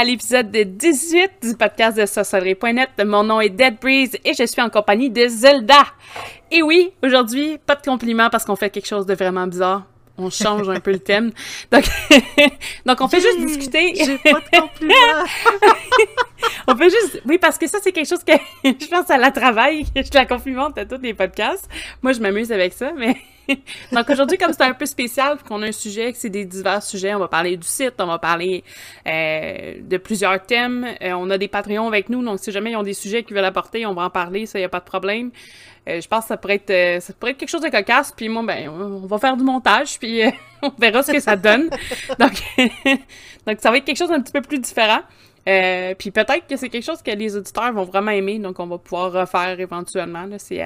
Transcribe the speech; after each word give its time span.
À 0.00 0.04
l'épisode 0.04 0.50
18 0.50 1.30
du 1.42 1.54
podcast 1.58 1.98
de 1.98 2.06
sorcellerie.net. 2.06 2.88
Mon 3.04 3.22
nom 3.22 3.38
est 3.38 3.50
Dead 3.50 3.76
Breeze 3.78 4.16
et 4.24 4.32
je 4.32 4.46
suis 4.46 4.62
en 4.62 4.70
compagnie 4.70 5.10
de 5.10 5.28
Zelda. 5.28 5.82
Et 6.50 6.62
oui, 6.62 6.90
aujourd'hui, 7.02 7.58
pas 7.58 7.74
de 7.74 7.82
compliments 7.82 8.30
parce 8.30 8.46
qu'on 8.46 8.56
fait 8.56 8.70
quelque 8.70 8.86
chose 8.86 9.04
de 9.04 9.12
vraiment 9.12 9.46
bizarre. 9.46 9.82
On 10.20 10.28
change 10.28 10.68
un 10.68 10.80
peu 10.80 10.92
le 10.92 10.98
thème. 10.98 11.32
Donc, 11.72 11.84
donc 12.86 13.00
on 13.00 13.08
fait 13.08 13.20
juste 13.20 13.40
discuter. 13.40 13.94
J'ai 13.94 14.18
pas 14.18 14.40
de 14.40 14.60
compliments. 14.60 14.94
on 16.68 16.76
fait 16.76 16.90
juste. 16.90 17.22
Oui, 17.24 17.38
parce 17.38 17.56
que 17.56 17.66
ça, 17.66 17.78
c'est 17.82 17.92
quelque 17.92 18.08
chose 18.08 18.24
que 18.24 18.32
je 18.64 18.86
pense 18.88 19.10
à 19.10 19.16
la 19.16 19.30
travail. 19.30 19.86
Je 19.96 20.02
la 20.12 20.26
complimente 20.26 20.76
à 20.76 20.84
tous 20.84 21.00
les 21.00 21.14
podcasts. 21.14 21.68
Moi, 22.02 22.12
je 22.12 22.20
m'amuse 22.20 22.52
avec 22.52 22.72
ça, 22.72 22.92
mais. 22.96 23.16
Donc 23.90 24.08
aujourd'hui, 24.08 24.38
comme 24.38 24.52
c'est 24.52 24.62
un 24.62 24.74
peu 24.74 24.86
spécial, 24.86 25.38
qu'on 25.38 25.62
a 25.62 25.66
un 25.66 25.72
sujet, 25.72 26.12
que 26.12 26.18
c'est 26.18 26.30
des 26.30 26.44
divers 26.44 26.82
sujets, 26.82 27.14
on 27.14 27.18
va 27.18 27.26
parler 27.26 27.56
du 27.56 27.66
site, 27.66 27.94
on 27.98 28.06
va 28.06 28.18
parler 28.18 28.62
euh, 29.08 29.74
de 29.80 29.96
plusieurs 29.96 30.40
thèmes. 30.46 30.86
Euh, 31.02 31.12
on 31.14 31.30
a 31.30 31.38
des 31.38 31.48
Patreons 31.48 31.88
avec 31.88 32.10
nous, 32.10 32.22
donc 32.22 32.38
si 32.38 32.52
jamais 32.52 32.70
ils 32.70 32.76
ont 32.76 32.84
des 32.84 32.94
sujets 32.94 33.24
qu'ils 33.24 33.34
veulent 33.34 33.44
apporter, 33.44 33.86
on 33.86 33.94
va 33.94 34.02
en 34.02 34.10
parler, 34.10 34.46
ça, 34.46 34.60
y 34.60 34.64
a 34.64 34.68
pas 34.68 34.78
de 34.78 34.84
problème. 34.84 35.32
Euh, 35.90 36.00
je 36.00 36.08
pense 36.08 36.24
que 36.24 36.28
ça 36.28 36.36
pourrait 36.36 36.62
être 36.66 37.02
ça 37.02 37.12
pourrait 37.12 37.32
être 37.32 37.38
quelque 37.38 37.48
chose 37.48 37.62
de 37.62 37.68
cocasse, 37.68 38.12
puis 38.12 38.28
moi, 38.28 38.42
ben, 38.42 38.68
on 38.68 39.06
va 39.06 39.18
faire 39.18 39.36
du 39.36 39.44
montage, 39.44 39.98
puis 39.98 40.22
on 40.62 40.70
verra 40.78 41.02
ce 41.02 41.12
que 41.12 41.20
ça 41.20 41.36
donne. 41.36 41.70
donc, 42.18 42.32
donc 43.46 43.58
ça 43.60 43.70
va 43.70 43.76
être 43.78 43.84
quelque 43.84 43.98
chose 43.98 44.10
d'un 44.10 44.20
petit 44.20 44.32
peu 44.32 44.42
plus 44.42 44.58
différent. 44.58 45.00
puis 45.44 46.10
peut-être 46.10 46.46
que 46.48 46.56
c'est 46.56 46.68
quelque 46.68 46.84
chose 46.84 47.02
que 47.02 47.10
les 47.10 47.36
auditeurs 47.36 47.72
vont 47.72 47.84
vraiment 47.84 48.12
aimer, 48.12 48.38
donc 48.38 48.58
on 48.60 48.66
va 48.66 48.78
pouvoir 48.78 49.12
refaire 49.12 49.58
éventuellement. 49.58 50.26
C'est 50.38 50.62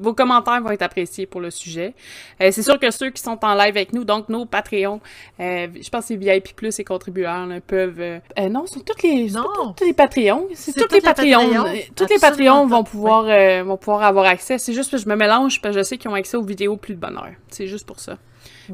vos 0.00 0.14
commentaires 0.14 0.60
vont 0.62 0.70
être 0.70 0.82
appréciés 0.82 1.26
pour 1.26 1.40
le 1.40 1.50
sujet. 1.50 1.94
Euh, 2.40 2.50
c'est 2.52 2.62
sûr 2.62 2.78
que 2.78 2.90
ceux 2.90 3.10
qui 3.10 3.22
sont 3.22 3.38
en 3.44 3.54
live 3.54 3.76
avec 3.76 3.92
nous, 3.92 4.04
donc 4.04 4.28
nos 4.28 4.44
Patreons, 4.44 5.00
euh, 5.40 5.68
je 5.74 5.88
pense 5.90 6.02
que 6.02 6.08
c'est 6.08 6.16
VIP 6.16 6.54
Plus 6.54 6.78
et 6.78 6.84
contributeurs 6.84 7.48
peuvent. 7.66 8.00
Euh, 8.00 8.20
non, 8.50 8.64
c'est 8.66 8.84
toutes 8.84 9.02
les. 9.02 9.30
Non. 9.30 9.74
Tous 9.76 9.84
les 9.84 9.92
Patreons. 9.92 10.48
C'est 10.54 10.72
tous 10.72 10.92
les 10.94 11.00
Patreons. 11.00 11.64
Tous 11.94 12.06
les 12.08 12.18
Patreons 12.18 12.66
vont 12.66 12.84
pouvoir 12.84 13.24
vont 13.64 13.76
pouvoir 13.76 14.02
avoir 14.02 14.26
accès. 14.26 14.58
C'est 14.58 14.72
juste 14.72 14.90
que 14.90 14.98
je 14.98 15.08
me 15.08 15.16
mélange 15.16 15.60
parce 15.60 15.74
que 15.74 15.80
je 15.80 15.84
sais 15.84 15.98
qu'ils 15.98 16.10
ont 16.10 16.14
accès 16.14 16.36
aux 16.36 16.42
vidéos 16.42 16.76
plus 16.76 16.94
de 16.94 17.00
bonheur. 17.00 17.30
C'est 17.48 17.66
juste 17.66 17.86
pour 17.86 18.00
ça 18.00 18.18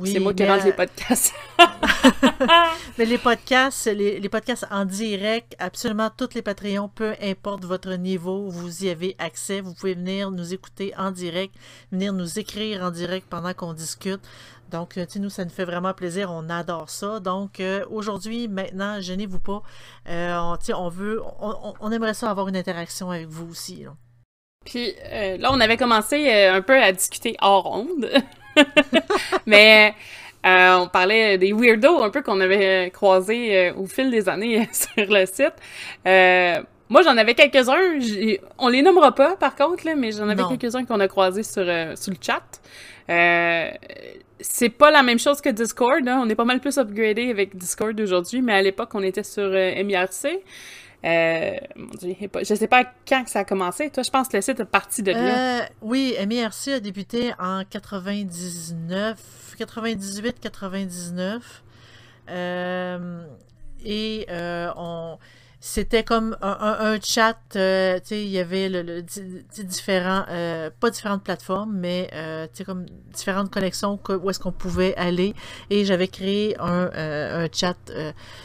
c'est 0.04 0.20
moi 0.20 0.34
qui 0.34 0.44
rends 0.44 0.62
les 0.64 0.72
podcasts. 0.72 1.34
mais 2.98 3.04
les 3.04 3.18
podcasts, 3.18 3.86
les, 3.92 4.28
podcasts 4.28 4.66
en 4.70 4.84
direct, 4.84 5.54
absolument 5.58 6.10
tous 6.16 6.34
les 6.34 6.42
Patreons, 6.42 6.88
peu 6.88 7.14
importe 7.22 7.64
votre 7.64 7.92
niveau, 7.94 8.48
vous 8.48 8.84
y 8.84 8.90
avez 8.90 9.16
accès. 9.18 9.60
Vous 9.60 9.74
pouvez 9.74 9.94
venir 9.94 10.30
nous 10.30 10.54
écouter 10.54 10.92
en 10.96 11.10
direct, 11.10 11.54
venir 11.92 12.12
nous 12.12 12.38
écrire 12.38 12.82
en 12.82 12.90
direct 12.90 13.26
pendant 13.28 13.54
qu'on 13.54 13.72
discute. 13.72 14.20
Donc, 14.70 14.98
euh, 14.98 15.06
nous, 15.16 15.30
ça 15.30 15.44
nous 15.44 15.50
fait 15.50 15.64
vraiment 15.64 15.94
plaisir. 15.94 16.30
On 16.30 16.48
adore 16.50 16.90
ça. 16.90 17.20
Donc, 17.20 17.60
euh, 17.60 17.84
aujourd'hui, 17.90 18.48
maintenant, 18.48 19.00
gênez-vous 19.00 19.40
pas. 19.40 19.62
Euh, 20.08 20.36
on, 20.36 20.58
on 20.74 20.88
veut, 20.88 21.22
on, 21.80 21.90
aimerait 21.90 22.14
ça 22.14 22.30
avoir 22.30 22.48
une 22.48 22.56
interaction 22.56 23.10
avec 23.10 23.28
vous 23.28 23.50
aussi. 23.50 23.86
Puis 24.64 24.94
là, 25.38 25.50
on 25.52 25.60
avait 25.60 25.76
commencé 25.76 26.30
un 26.30 26.60
peu 26.60 26.80
à 26.80 26.92
discuter 26.92 27.36
hors 27.40 27.70
onde. 27.70 28.10
Mais 29.46 29.94
euh, 30.46 30.76
on 30.76 30.88
parlait 30.88 31.36
des 31.36 31.52
weirdos 31.52 32.02
un 32.02 32.10
peu 32.10 32.22
qu'on 32.22 32.40
avait 32.40 32.90
croisés 32.92 33.56
euh, 33.56 33.74
au 33.74 33.86
fil 33.86 34.10
des 34.10 34.28
années 34.28 34.68
sur 34.72 35.10
le 35.10 35.26
site. 35.26 35.54
Euh, 36.06 36.62
moi, 36.88 37.02
j'en 37.02 37.16
avais 37.16 37.34
quelques-uns. 37.34 37.98
On 38.58 38.68
les 38.68 38.82
nommera 38.82 39.14
pas, 39.14 39.36
par 39.36 39.54
contre, 39.54 39.84
là, 39.84 39.94
mais 39.94 40.12
j'en 40.12 40.28
avais 40.28 40.42
quelques-uns 40.56 40.84
qu'on 40.86 41.00
a 41.00 41.08
croisés 41.08 41.42
sur, 41.42 41.64
sur 41.64 42.12
le 42.12 42.18
chat. 42.20 42.60
c'est 44.40 44.70
pas 44.70 44.90
la 44.90 45.02
même 45.02 45.18
chose 45.18 45.42
que 45.42 45.50
Discord. 45.50 46.08
Hein. 46.08 46.22
On 46.24 46.28
est 46.30 46.34
pas 46.34 46.46
mal 46.46 46.60
plus 46.60 46.78
upgradé 46.78 47.30
avec 47.30 47.56
Discord 47.56 48.00
aujourd'hui, 48.00 48.40
mais 48.40 48.54
à 48.54 48.62
l'époque, 48.62 48.88
on 48.94 49.02
était 49.02 49.22
sur 49.22 49.50
MIRC. 49.50 50.28
Euh, 51.04 51.56
mon 51.76 51.94
Dieu, 51.94 52.16
je 52.40 52.54
sais 52.54 52.66
pas 52.66 52.84
quand 53.06 53.28
ça 53.28 53.40
a 53.40 53.44
commencé. 53.44 53.90
Toi, 53.90 54.02
je 54.02 54.10
pense 54.10 54.28
que 54.28 54.36
le 54.36 54.42
site 54.42 54.60
est 54.60 54.64
parti 54.64 55.02
de 55.02 55.12
là. 55.12 55.60
Euh, 55.60 55.66
oui, 55.80 56.14
MIRC 56.26 56.68
a 56.68 56.80
débuté 56.80 57.32
en 57.38 57.62
99, 57.64 59.54
98, 59.56 60.40
99. 60.40 61.62
et 62.28 64.26
euh, 64.28 64.72
on 64.76 65.18
c'était 65.60 66.04
comme 66.04 66.36
un, 66.40 66.98
chat, 67.02 67.36
euh, 67.56 67.98
tu 67.98 68.06
sais, 68.06 68.22
il 68.22 68.30
y 68.30 68.38
avait 68.38 68.68
le, 68.68 69.02
différents, 69.64 70.24
euh, 70.28 70.70
pas 70.78 70.90
différentes 70.90 71.24
plateformes, 71.24 71.76
mais 71.76 72.08
euh, 72.12 72.46
tu 72.46 72.58
sais, 72.58 72.64
comme 72.64 72.86
différentes 73.12 73.50
connexions 73.50 73.98
où 74.08 74.30
est-ce 74.30 74.38
qu'on 74.38 74.52
pouvait 74.52 74.94
aller. 74.96 75.34
Et 75.70 75.84
j'avais 75.84 76.06
créé 76.06 76.56
un, 76.60 76.90
un 76.94 77.48
chat 77.52 77.76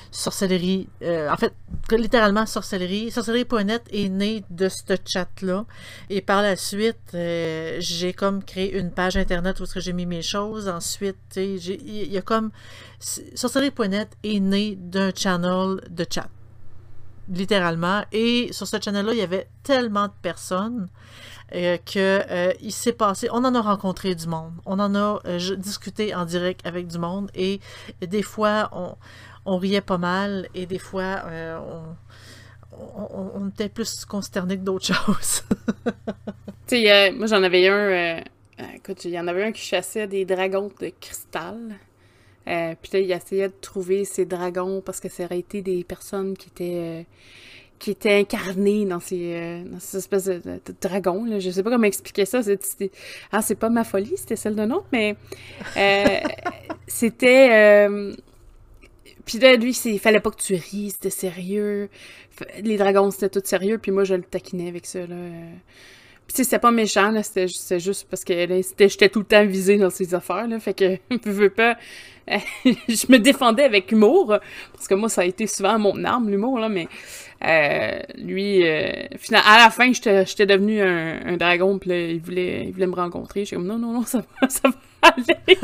sorcellerie, 0.10 0.90
en 1.04 1.38
fait, 1.38 1.54
littéralement 1.92 2.48
sorcellerie. 2.48 3.12
Sorcellerie.net 3.12 3.84
est 3.92 4.10
né 4.10 4.44
de 4.50 4.68
ce 4.68 4.96
chat-là. 5.06 5.66
Et 6.10 6.22
par 6.22 6.42
la 6.42 6.56
suite, 6.56 7.12
j'ai 7.14 8.14
comme 8.14 8.44
créé 8.44 8.76
une 8.76 8.90
page 8.90 9.18
internet 9.18 9.60
où 9.60 9.64
est-ce 9.64 9.76
que 9.76 9.80
j'ai 9.80 9.94
mis 9.94 10.08
mes 10.08 10.24
choses. 10.24 10.68
Ensuite, 10.68 11.18
tu 11.32 11.60
sais, 11.60 11.78
il 11.86 12.12
y 12.12 12.18
a 12.18 12.22
comme... 12.24 12.50
Sorcellerie.net 13.00 14.10
est 14.24 14.40
né 14.40 14.76
d'un 14.80 15.12
channel 15.16 15.80
de 15.92 16.06
chat 16.10 16.28
littéralement. 17.30 18.04
Et 18.12 18.52
sur 18.52 18.68
ce 18.68 18.78
channel-là, 18.82 19.14
il 19.14 19.20
y 19.20 19.22
avait 19.22 19.48
tellement 19.64 20.08
de 20.08 20.14
personnes 20.22 20.90
euh, 21.56 21.78
que 21.78 22.22
euh, 22.32 22.54
s'est 22.70 22.94
passé, 22.94 23.28
on 23.32 23.44
en 23.44 23.54
a 23.54 23.62
rencontré 23.62 24.16
du 24.16 24.28
monde, 24.28 24.54
on 24.66 24.80
en 24.80 24.96
a 24.96 25.20
euh, 25.28 25.56
discuté 25.56 26.16
en 26.16 26.26
direct 26.26 26.66
avec 26.66 26.88
du 26.88 26.98
monde 26.98 27.30
et, 27.36 27.60
des 28.02 28.24
fois 28.24 28.70
on, 28.72 28.96
on, 29.46 29.58
riait 29.58 29.82
pas 29.82 30.00
mal 30.00 30.48
et 30.56 30.66
des 30.66 30.80
fois 30.80 31.26
on, 32.72 33.36
on, 33.36 33.50
était 33.50 33.70
plus 33.70 34.04
consternés 34.06 34.58
que 34.58 34.64
d'autres 34.64 34.86
choses. 35.06 35.44
tu 36.66 36.78
sais, 36.78 37.12
moi 37.12 37.28
j'en 37.28 37.44
avais 37.44 37.68
un, 37.68 38.24
écoute, 38.74 39.06
il 39.06 39.12
y 39.12 39.20
en 39.20 39.28
avait 39.28 39.44
un 39.44 39.52
qui 39.52 39.62
chassait 39.62 40.08
des 40.08 40.26
dragons 40.26 40.72
de 40.80 40.92
cristal. 41.00 41.76
Euh, 42.48 42.76
puis 42.82 42.92
là, 42.94 43.00
il 43.00 43.12
essayait 43.12 43.48
de 43.48 43.54
trouver 43.62 44.06
ces 44.06 44.26
dragons 44.26 44.82
parce 44.82 45.00
que 45.00 45.10
ça 45.10 45.24
aurait 45.24 45.40
été 45.40 45.62
des 45.62 45.84
personnes 45.84 46.36
qui 46.36 46.50
étaient 46.50 46.76
euh, 46.76 47.02
qui 47.80 47.92
étaient 47.92 48.20
incarnées 48.20 48.86
dans 48.86 49.00
ces, 49.00 49.34
euh, 49.34 49.64
dans 49.66 49.80
ces 49.80 49.98
espèces 49.98 50.26
de, 50.26 50.60
dragons. 50.82 51.26
Là. 51.26 51.40
Je 51.40 51.50
sais 51.50 51.64
pas 51.64 51.70
comment 51.70 51.84
expliquer 51.84 52.26
ça. 52.26 52.42
C'est, 52.42 52.60
ah, 53.32 53.42
c'est 53.42 53.56
pas 53.56 53.70
ma 53.70 53.84
folie, 53.84 54.14
c'était 54.16 54.36
celle 54.36 54.56
d'un 54.56 54.72
autre, 54.72 54.88
mais 54.92 55.16
c'était. 56.88 57.88
Puis 59.26 59.40
là, 59.40 59.56
lui, 59.56 59.72
il 59.86 60.00
fallait 60.00 60.20
pas 60.20 60.32
que 60.32 60.42
tu 60.42 60.56
ris, 60.56 60.92
c'était 60.92 61.10
sérieux. 61.10 61.90
Les 62.62 62.78
dragons, 62.78 63.10
c'était 63.12 63.30
tout 63.30 63.46
sérieux, 63.46 63.78
puis 63.78 63.92
moi, 63.92 64.04
je 64.04 64.16
le 64.16 64.24
taquinais 64.24 64.68
avec 64.68 64.86
ça. 64.86 65.06
Là. 65.06 65.16
Puis 66.28 66.44
c'était 66.44 66.60
pas 66.60 66.72
méchant, 66.72 67.12
là, 67.12 67.22
c'était 67.22 67.80
juste 67.80 68.08
parce 68.10 68.24
que 68.24 68.34
j'étais 68.80 69.10
tout 69.10 69.20
le 69.20 69.26
temps 69.26 69.46
visée 69.46 69.78
dans 69.78 69.90
ces 69.90 70.16
affaires, 70.16 70.48
là, 70.48 70.60
fait 70.60 70.74
que 70.74 70.98
je 71.26 71.32
veux 71.32 71.50
pas... 71.50 71.78
je 72.66 73.12
me 73.12 73.18
défendais 73.18 73.64
avec 73.64 73.92
humour, 73.92 74.40
parce 74.72 74.88
que 74.88 74.94
moi, 74.96 75.10
ça 75.10 75.22
a 75.22 75.26
été 75.26 75.46
souvent 75.46 75.78
mon 75.78 76.06
arme, 76.06 76.30
l'humour, 76.30 76.58
là, 76.58 76.70
mais 76.70 76.88
euh, 77.46 78.00
lui, 78.16 78.66
euh, 78.66 79.08
finalement, 79.18 79.50
à 79.50 79.58
la 79.58 79.70
fin, 79.70 79.92
j'étais 79.92 80.46
devenu 80.46 80.82
un, 80.82 81.36
dragon, 81.36 81.78
puis 81.78 81.90
là, 81.90 82.00
il 82.00 82.22
voulait, 82.22 82.66
il 82.66 82.72
voulait 82.72 82.88
me 82.88 82.96
rencontrer. 82.96 83.44
J'étais 83.44 83.58
comme, 83.58 83.68
non, 83.68 83.78
non, 83.78 83.92
non, 83.92 84.04
ça 84.06 84.20
va, 84.20 84.50
ça 84.50 84.70
va 84.70 84.76
aller. 85.02 85.60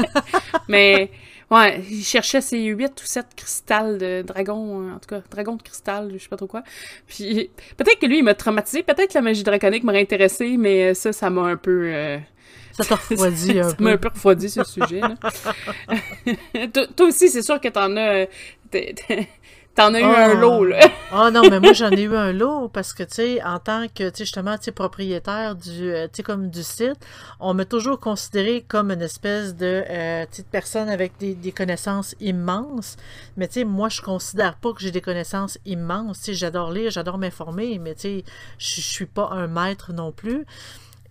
mais 0.67 1.09
Ouais, 1.51 1.81
il 1.90 2.04
cherchait 2.04 2.42
ses 2.42 2.63
8 2.63 3.01
ou 3.01 3.06
7 3.06 3.25
cristals 3.36 3.98
de 3.98 4.22
dragon, 4.22 4.81
euh, 4.81 4.94
en 4.94 5.00
tout 5.00 5.10
cas, 5.10 5.22
dragon 5.31 5.56
de 5.56 5.63
cristal, 5.63 6.12
je 6.13 6.19
sais 6.19 6.30
pas 6.30 6.38
trop 6.38 6.48
quoi. 6.48 6.63
Puis 7.07 7.50
peut-être 7.75 8.00
que 8.00 8.06
lui, 8.06 8.19
il 8.19 8.24
m'a 8.24 8.36
traumatisé, 8.36 8.84
peut-être 8.84 9.10
que 9.10 9.16
la 9.16 9.22
magie 9.22 9.44
draconique 9.44 9.84
m'aurait 9.84 10.01
intéressé, 10.01 10.57
mais 10.57 10.94
ça, 10.94 11.12
ça 11.12 11.30
m'a 11.30 11.42
un 11.42 11.57
peu... 11.57 11.92
Euh, 11.92 12.18
ça 12.74 12.86
t'a 12.86 12.96
refroidi 12.96 13.51
un 13.60 13.63
peu. 13.63 13.69
Ça 13.69 13.75
m'a 13.80 13.90
un 13.92 13.98
peu 13.98 14.10
refroidi, 14.10 14.50
ce 14.50 14.63
sujet. 14.63 15.01
Là. 15.01 15.16
toi, 16.96 17.07
aussi, 17.07 17.30
c'est 17.30 17.42
sûr 17.42 17.60
que 17.60 17.69
t'en 17.69 17.98
as... 17.98 18.28
T'en 19.79 19.93
as 19.93 20.01
eu 20.01 20.03
un 20.03 20.31
ah. 20.31 20.33
lot, 20.33 20.65
là. 20.65 20.79
Ah 21.11 21.31
non, 21.31 21.41
mais 21.49 21.59
moi, 21.59 21.73
j'en 21.73 21.89
ai 21.89 22.01
eu 22.01 22.15
un 22.15 22.33
lot 22.33 22.67
parce 22.67 22.93
que, 22.93 23.01
tu 23.01 23.15
sais, 23.15 23.43
en 23.43 23.57
tant 23.57 23.87
que, 23.87 24.09
tu 24.09 24.17
sais, 24.17 24.25
justement, 24.25 24.57
tu 24.57 24.65
sais, 24.65 24.71
propriétaire 24.71 25.55
du, 25.55 25.91
euh, 25.91 26.05
tu 26.05 26.17
sais, 26.17 26.23
comme 26.23 26.49
du 26.49 26.61
site, 26.61 26.99
on 27.39 27.55
m'a 27.55 27.65
toujours 27.65 27.99
considéré 27.99 28.63
comme 28.67 28.91
une 28.91 29.01
espèce 29.01 29.55
de, 29.55 29.83
euh, 29.89 30.25
personne 30.51 30.87
avec 30.89 31.13
des, 31.17 31.33
des, 31.33 31.51
connaissances 31.51 32.13
immenses. 32.19 32.97
Mais, 33.37 33.47
tu 33.47 33.53
sais, 33.55 33.63
moi, 33.63 33.89
je 33.89 34.01
considère 34.01 34.57
pas 34.57 34.73
que 34.73 34.81
j'ai 34.81 34.91
des 34.91 35.01
connaissances 35.01 35.57
immenses. 35.65 36.19
Tu 36.19 36.25
sais, 36.25 36.33
j'adore 36.33 36.71
lire, 36.71 36.91
j'adore 36.91 37.17
m'informer, 37.17 37.79
mais, 37.79 37.95
tu 37.95 38.01
sais, 38.01 38.23
je 38.59 38.81
suis 38.81 39.07
pas 39.07 39.29
un 39.31 39.47
maître 39.47 39.93
non 39.93 40.11
plus. 40.11 40.45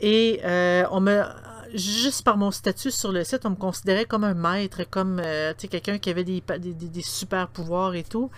Et 0.01 0.41
euh, 0.45 0.85
on 0.93 1.01
me 1.01 1.25
juste 1.75 2.25
par 2.25 2.37
mon 2.37 2.51
statut 2.51 2.91
sur 2.91 3.13
le 3.13 3.25
site, 3.25 3.45
on 3.45 3.51
me 3.51 3.57
considérait 3.57 4.05
comme 4.05 4.25
un 4.25 4.35
maître, 4.35 4.83
comme 4.89 5.21
euh, 5.25 5.53
quelqu'un 5.55 5.99
qui 5.99 6.11
avait 6.11 6.25
des, 6.25 6.43
des, 6.59 7.03
super 7.03 7.49
pouvoirs 7.49 7.95
et 7.95 8.05
tout. 8.05 8.31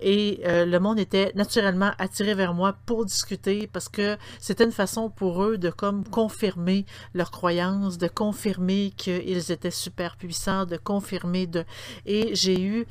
Et 0.00 0.40
euh, 0.46 0.64
le 0.64 0.80
monde 0.80 0.98
était 0.98 1.32
naturellement 1.34 1.92
attiré 1.98 2.34
vers 2.34 2.54
moi 2.54 2.76
pour 2.86 3.04
discuter 3.04 3.68
parce 3.72 3.88
que 3.88 4.16
c'était 4.40 4.64
une 4.64 4.72
façon 4.72 5.10
pour 5.10 5.44
eux 5.44 5.58
de 5.58 5.70
comme 5.70 6.04
confirmer 6.04 6.86
leurs 7.14 7.30
croyances, 7.30 7.98
de 7.98 8.08
confirmer 8.08 8.92
qu'ils 8.96 9.52
étaient 9.52 9.70
super 9.70 10.16
puissants, 10.16 10.66
de 10.66 10.76
confirmer 10.76 11.46
de... 11.46 11.64
Et 12.06 12.34
j'ai 12.34 12.60
eu 12.60 12.86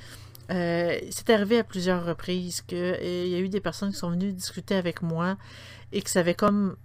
euh, 0.50 0.98
c'est 1.10 1.30
arrivé 1.30 1.60
à 1.60 1.64
plusieurs 1.64 2.06
reprises 2.06 2.62
qu'il 2.62 2.78
y 2.78 3.36
a 3.36 3.40
eu 3.40 3.50
des 3.50 3.60
personnes 3.60 3.92
qui 3.92 3.98
sont 3.98 4.10
venues 4.10 4.32
discuter 4.32 4.76
avec 4.76 5.02
moi 5.02 5.38
et 5.92 6.02
que 6.02 6.10
ça 6.10 6.20
avait 6.20 6.36
comme. 6.36 6.78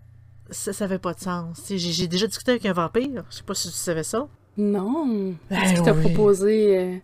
Ça 0.53 0.71
n'avait 0.81 0.99
pas 0.99 1.15
de 1.15 1.21
sens. 1.21 1.61
J'ai 1.69 2.07
déjà 2.07 2.27
discuté 2.27 2.53
avec 2.53 2.67
un 2.67 2.73
vampire. 2.73 3.25
Je 3.31 3.37
sais 3.37 3.43
pas 3.43 3.55
si 3.55 3.69
tu 3.69 3.75
savais 3.75 4.03
ça. 4.05 4.29
Non. 4.59 5.33
Ben 5.51 5.57
Est-ce 5.63 5.75
qu'il 5.75 5.83
t'a 5.83 5.95
proposé, 5.95 6.79
euh, 6.79 6.97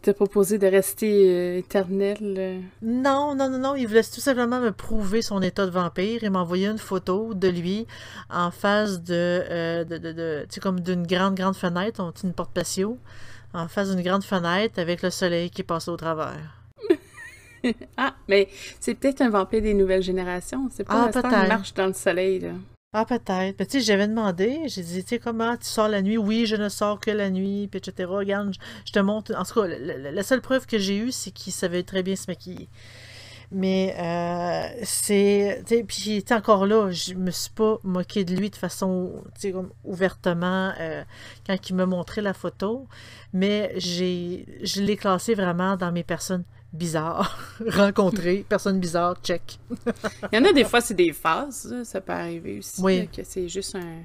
t'a 0.00 0.14
proposé 0.14 0.56
de 0.56 0.66
rester 0.66 1.28
euh, 1.28 1.58
éternel? 1.58 2.16
euh? 2.22 2.60
Non, 2.80 3.34
non, 3.34 3.50
non, 3.50 3.58
non. 3.58 3.74
Il 3.74 3.86
voulait 3.86 4.02
tout 4.02 4.20
simplement 4.22 4.60
me 4.60 4.70
prouver 4.72 5.20
son 5.20 5.42
état 5.42 5.66
de 5.66 5.70
vampire. 5.70 6.20
Il 6.24 6.30
m'a 6.30 6.40
envoyé 6.40 6.66
une 6.68 6.78
photo 6.78 7.34
de 7.34 7.48
lui 7.48 7.86
en 8.30 8.50
face 8.50 9.02
de, 9.02 9.84
de, 9.84 9.98
de, 9.98 10.12
de- 10.12 10.42
tu 10.48 10.54
sais, 10.54 10.60
comme 10.60 10.80
d'une 10.80 11.06
grande, 11.06 11.34
grande 11.34 11.54
fenêtre. 11.56 12.02
On 12.02 12.12
une 12.26 12.32
porte 12.32 12.52
patio. 12.54 12.98
En 13.52 13.68
face 13.68 13.90
d'une 13.94 14.02
grande 14.02 14.24
fenêtre 14.24 14.78
avec 14.80 15.02
le 15.02 15.10
soleil 15.10 15.50
qui 15.50 15.62
passe 15.62 15.88
au 15.88 15.96
travers. 15.96 16.32
Ah, 17.96 18.14
mais 18.28 18.48
c'est 18.78 18.94
peut-être 18.94 19.22
un 19.22 19.30
vampire 19.30 19.60
des 19.60 19.74
nouvelles 19.74 20.02
générations. 20.02 20.68
C'est 20.70 20.86
Ah, 20.88 21.08
pas 21.10 21.20
peut-être. 21.20 21.42
qui 21.42 21.48
marche 21.48 21.74
dans 21.74 21.86
le 21.88 21.92
soleil, 21.94 22.38
là. 22.38 22.50
Ah, 22.92 23.04
peut-être. 23.04 23.56
Mais 23.58 23.66
tu 23.66 23.72
sais, 23.72 23.80
j'avais 23.80 24.08
demandé, 24.08 24.62
j'ai 24.66 24.82
dit, 24.82 25.02
tu 25.02 25.08
sais, 25.10 25.18
comment 25.18 25.56
tu 25.56 25.66
sors 25.66 25.88
la 25.88 26.00
nuit? 26.00 26.16
Oui, 26.16 26.46
je 26.46 26.56
ne 26.56 26.68
sors 26.68 26.98
que 26.98 27.10
la 27.10 27.30
nuit, 27.30 27.68
puis 27.68 27.78
etc. 27.78 28.08
Regarde, 28.10 28.54
je, 28.86 28.92
te 28.92 28.98
montre. 29.00 29.34
En 29.36 29.44
tout 29.44 29.60
cas, 29.60 29.66
la, 29.66 30.22
seule 30.22 30.40
preuve 30.40 30.66
que 30.66 30.78
j'ai 30.78 30.96
eue, 30.96 31.12
c'est 31.12 31.30
qu'il 31.30 31.52
savait 31.52 31.82
très 31.82 32.02
bien 32.02 32.16
se 32.16 32.26
maquiller. 32.28 32.68
Mais 33.52 33.94
euh, 33.98 34.80
c'est. 34.84 35.62
Puis 35.86 36.24
encore 36.30 36.66
là, 36.66 36.90
je 36.90 37.14
me 37.14 37.30
suis 37.30 37.50
pas 37.52 37.78
moqué 37.84 38.24
de 38.24 38.34
lui 38.34 38.50
de 38.50 38.56
façon, 38.56 39.22
comme 39.42 39.70
ouvertement 39.84 40.72
euh, 40.80 41.04
quand 41.46 41.70
il 41.70 41.76
m'a 41.76 41.86
montré 41.86 42.22
la 42.22 42.34
photo. 42.34 42.88
Mais 43.32 43.72
j'ai, 43.76 44.46
je 44.62 44.80
l'ai 44.82 44.96
classé 44.96 45.34
vraiment 45.34 45.76
dans 45.76 45.92
mes 45.92 46.04
personnes 46.04 46.44
bizarres. 46.76 47.38
Rencontrées, 47.68 48.44
personnes 48.48 48.78
bizarres, 48.80 49.16
check. 49.22 49.58
Il 50.32 50.36
y 50.36 50.38
en 50.38 50.44
a 50.44 50.52
des 50.52 50.64
fois, 50.64 50.80
c'est 50.80 50.94
des 50.94 51.12
phases, 51.12 51.66
là, 51.70 51.84
ça 51.84 52.00
peut 52.00 52.12
arriver 52.12 52.58
aussi, 52.58 52.80
Oui. 52.82 52.98
là, 53.00 53.06
que 53.06 53.22
c'est 53.24 53.48
juste 53.48 53.74
un... 53.74 54.02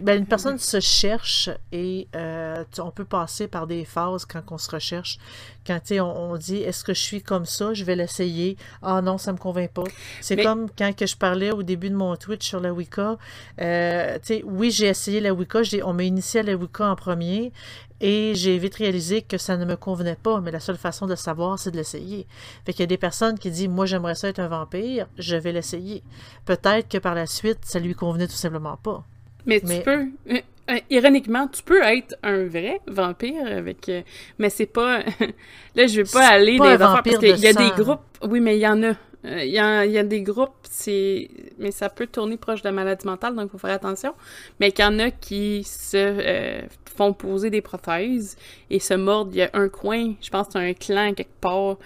Ben, 0.00 0.18
une 0.18 0.26
personne 0.26 0.58
se 0.58 0.80
cherche 0.80 1.48
et 1.72 2.08
euh, 2.16 2.64
on 2.78 2.90
peut 2.90 3.04
passer 3.04 3.46
par 3.48 3.66
des 3.66 3.84
phases 3.84 4.24
quand 4.24 4.42
on 4.50 4.58
se 4.58 4.70
recherche. 4.70 5.18
Quand 5.66 5.80
on, 5.92 6.02
on 6.02 6.36
dit 6.36 6.56
est-ce 6.56 6.84
que 6.84 6.92
je 6.92 7.00
suis 7.00 7.22
comme 7.22 7.46
ça, 7.46 7.72
je 7.72 7.84
vais 7.84 7.96
l'essayer. 7.96 8.56
Ah 8.82 9.00
non, 9.00 9.16
ça 9.18 9.32
me 9.32 9.38
convainc 9.38 9.70
pas. 9.70 9.84
C'est 10.20 10.36
Mais- 10.36 10.42
comme 10.42 10.68
quand 10.76 10.94
que 10.94 11.06
je 11.06 11.16
parlais 11.16 11.50
au 11.52 11.62
début 11.62 11.90
de 11.90 11.94
mon 11.94 12.16
Twitch 12.16 12.46
sur 12.46 12.60
la 12.60 12.72
Wicca. 12.72 13.16
Euh, 13.60 14.18
oui, 14.44 14.70
j'ai 14.70 14.86
essayé 14.86 15.20
la 15.20 15.32
Wicca, 15.32 15.60
on 15.84 15.92
m'a 15.92 16.02
initié 16.04 16.40
à 16.40 16.42
la 16.42 16.54
Wicca 16.54 16.90
en 16.90 16.96
premier 16.96 17.52
et 18.00 18.34
j'ai 18.34 18.58
vite 18.58 18.74
réalisé 18.74 19.22
que 19.22 19.38
ça 19.38 19.56
ne 19.56 19.64
me 19.64 19.76
convenait 19.76 20.16
pas, 20.16 20.40
mais 20.40 20.50
la 20.50 20.60
seule 20.60 20.76
façon 20.76 21.06
de 21.06 21.14
savoir, 21.14 21.58
c'est 21.58 21.70
de 21.70 21.76
l'essayer. 21.76 22.26
Fait 22.64 22.72
qu'il 22.72 22.80
y 22.80 22.84
a 22.84 22.86
des 22.86 22.98
personnes 22.98 23.38
qui 23.38 23.50
disent 23.50 23.68
moi 23.68 23.86
j'aimerais 23.86 24.14
ça 24.14 24.28
être 24.28 24.38
un 24.40 24.48
vampire, 24.48 25.06
je 25.18 25.36
vais 25.36 25.52
l'essayer. 25.52 26.02
Peut-être 26.44 26.88
que 26.88 26.98
par 26.98 27.14
la 27.14 27.26
suite, 27.26 27.60
ça 27.62 27.78
lui 27.78 27.94
convenait 27.94 28.26
tout 28.26 28.34
simplement 28.34 28.76
pas. 28.76 29.04
Mais 29.46 29.60
tu 29.60 29.80
peux... 29.82 30.06
euh, 30.30 30.40
euh, 30.70 30.78
ironiquement, 30.90 31.46
tu 31.48 31.62
peux 31.62 31.82
être 31.82 32.16
un 32.22 32.44
vrai 32.44 32.80
vampire 32.86 33.46
avec... 33.46 33.88
euh, 33.88 34.02
mais 34.38 34.50
c'est 34.50 34.66
pas... 34.66 34.98
là, 35.74 35.86
je 35.86 36.02
vais 36.02 36.10
pas 36.10 36.26
aller 36.26 36.58
pas 36.58 36.76
vampire 36.76 37.02
parce 37.04 37.18
qu'il 37.18 37.34
de 37.36 37.40
y 37.40 37.46
a 37.46 37.52
des 37.52 37.70
groupes... 37.82 38.00
Oui, 38.22 38.40
mais 38.40 38.56
il 38.56 38.60
y 38.60 38.66
en 38.66 38.82
a. 38.82 38.94
Euh, 39.24 39.44
Il 39.44 39.50
y, 39.50 39.58
a, 39.58 39.86
y 39.86 39.98
a 39.98 40.02
des 40.04 40.22
groupes, 40.22 40.54
c'est... 40.68 41.30
Mais 41.58 41.70
ça 41.70 41.88
peut 41.88 42.06
tourner 42.06 42.36
proche 42.36 42.62
de 42.62 42.68
la 42.68 42.72
maladie 42.72 43.06
mentale, 43.06 43.34
donc 43.34 43.46
il 43.46 43.50
faut 43.50 43.58
faire 43.58 43.74
attention. 43.74 44.14
Mais 44.60 44.72
qu'il 44.72 44.84
y 44.84 44.88
en 44.88 44.98
a 44.98 45.10
qui 45.10 45.64
se 45.64 46.62
font 46.96 47.12
poser 47.12 47.50
des 47.50 47.60
prothèses 47.60 48.36
et 48.70 48.80
se 48.80 48.94
mordent. 48.94 49.34
Il 49.34 49.38
y 49.38 49.42
a 49.42 49.50
un 49.52 49.68
coin, 49.68 50.14
je 50.20 50.30
pense 50.30 50.46
que 50.48 50.54
c'est 50.54 50.58
un 50.58 50.72
clan 50.72 51.14
quelque 51.14 51.38
part, 51.40 51.76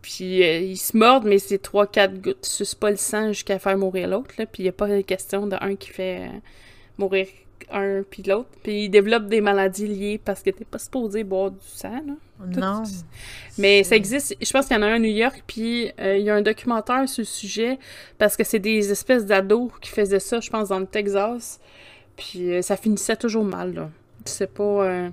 puis 0.00 0.42
euh, 0.42 0.58
ils 0.58 0.76
se 0.76 0.96
mordent, 0.96 1.26
mais 1.26 1.38
c'est 1.38 1.58
trois, 1.58 1.86
quatre 1.86 2.20
gouttes. 2.20 2.44
C'est 2.44 2.78
pas 2.78 2.90
le 2.90 2.96
sang 2.96 3.28
jusqu'à 3.28 3.58
faire 3.58 3.78
mourir 3.78 4.08
l'autre, 4.08 4.34
là. 4.38 4.46
Puis 4.46 4.62
il 4.62 4.64
n'y 4.64 4.68
a 4.68 4.72
pas 4.72 5.02
question 5.02 5.46
d'un 5.46 5.76
qui 5.76 5.90
fait 5.90 6.22
euh, 6.22 6.38
mourir 7.02 7.26
un 7.70 8.02
puis 8.08 8.22
l'autre. 8.22 8.48
Puis 8.62 8.84
ils 8.84 8.88
développent 8.90 9.28
des 9.28 9.40
maladies 9.40 9.86
liées 9.86 10.20
parce 10.22 10.42
que 10.42 10.50
t'es 10.50 10.64
pas 10.64 10.78
supposé 10.78 11.24
boire 11.24 11.50
du 11.50 11.58
sang, 11.64 12.02
là. 12.06 12.14
Non. 12.56 12.82
Mais 13.56 13.84
ça 13.84 13.94
existe. 13.94 14.36
Je 14.40 14.50
pense 14.50 14.66
qu'il 14.66 14.76
y 14.76 14.80
en 14.80 14.82
a 14.82 14.86
un 14.86 14.94
à 14.94 14.98
New 14.98 15.12
York, 15.12 15.44
puis 15.46 15.92
euh, 16.00 16.16
il 16.16 16.24
y 16.24 16.30
a 16.30 16.34
un 16.34 16.42
documentaire 16.42 17.08
sur 17.08 17.20
le 17.22 17.26
sujet 17.26 17.78
parce 18.18 18.36
que 18.36 18.42
c'est 18.44 18.58
des 18.58 18.90
espèces 18.90 19.24
d'ados 19.26 19.70
qui 19.80 19.90
faisaient 19.90 20.18
ça, 20.18 20.40
je 20.40 20.50
pense, 20.50 20.68
dans 20.70 20.80
le 20.80 20.86
Texas. 20.86 21.60
Puis 22.16 22.52
euh, 22.52 22.62
ça 22.62 22.76
finissait 22.76 23.16
toujours 23.16 23.44
mal, 23.44 23.74
là. 23.74 23.90
C'est 24.24 24.52
pas... 24.52 24.62
euh, 24.64 25.08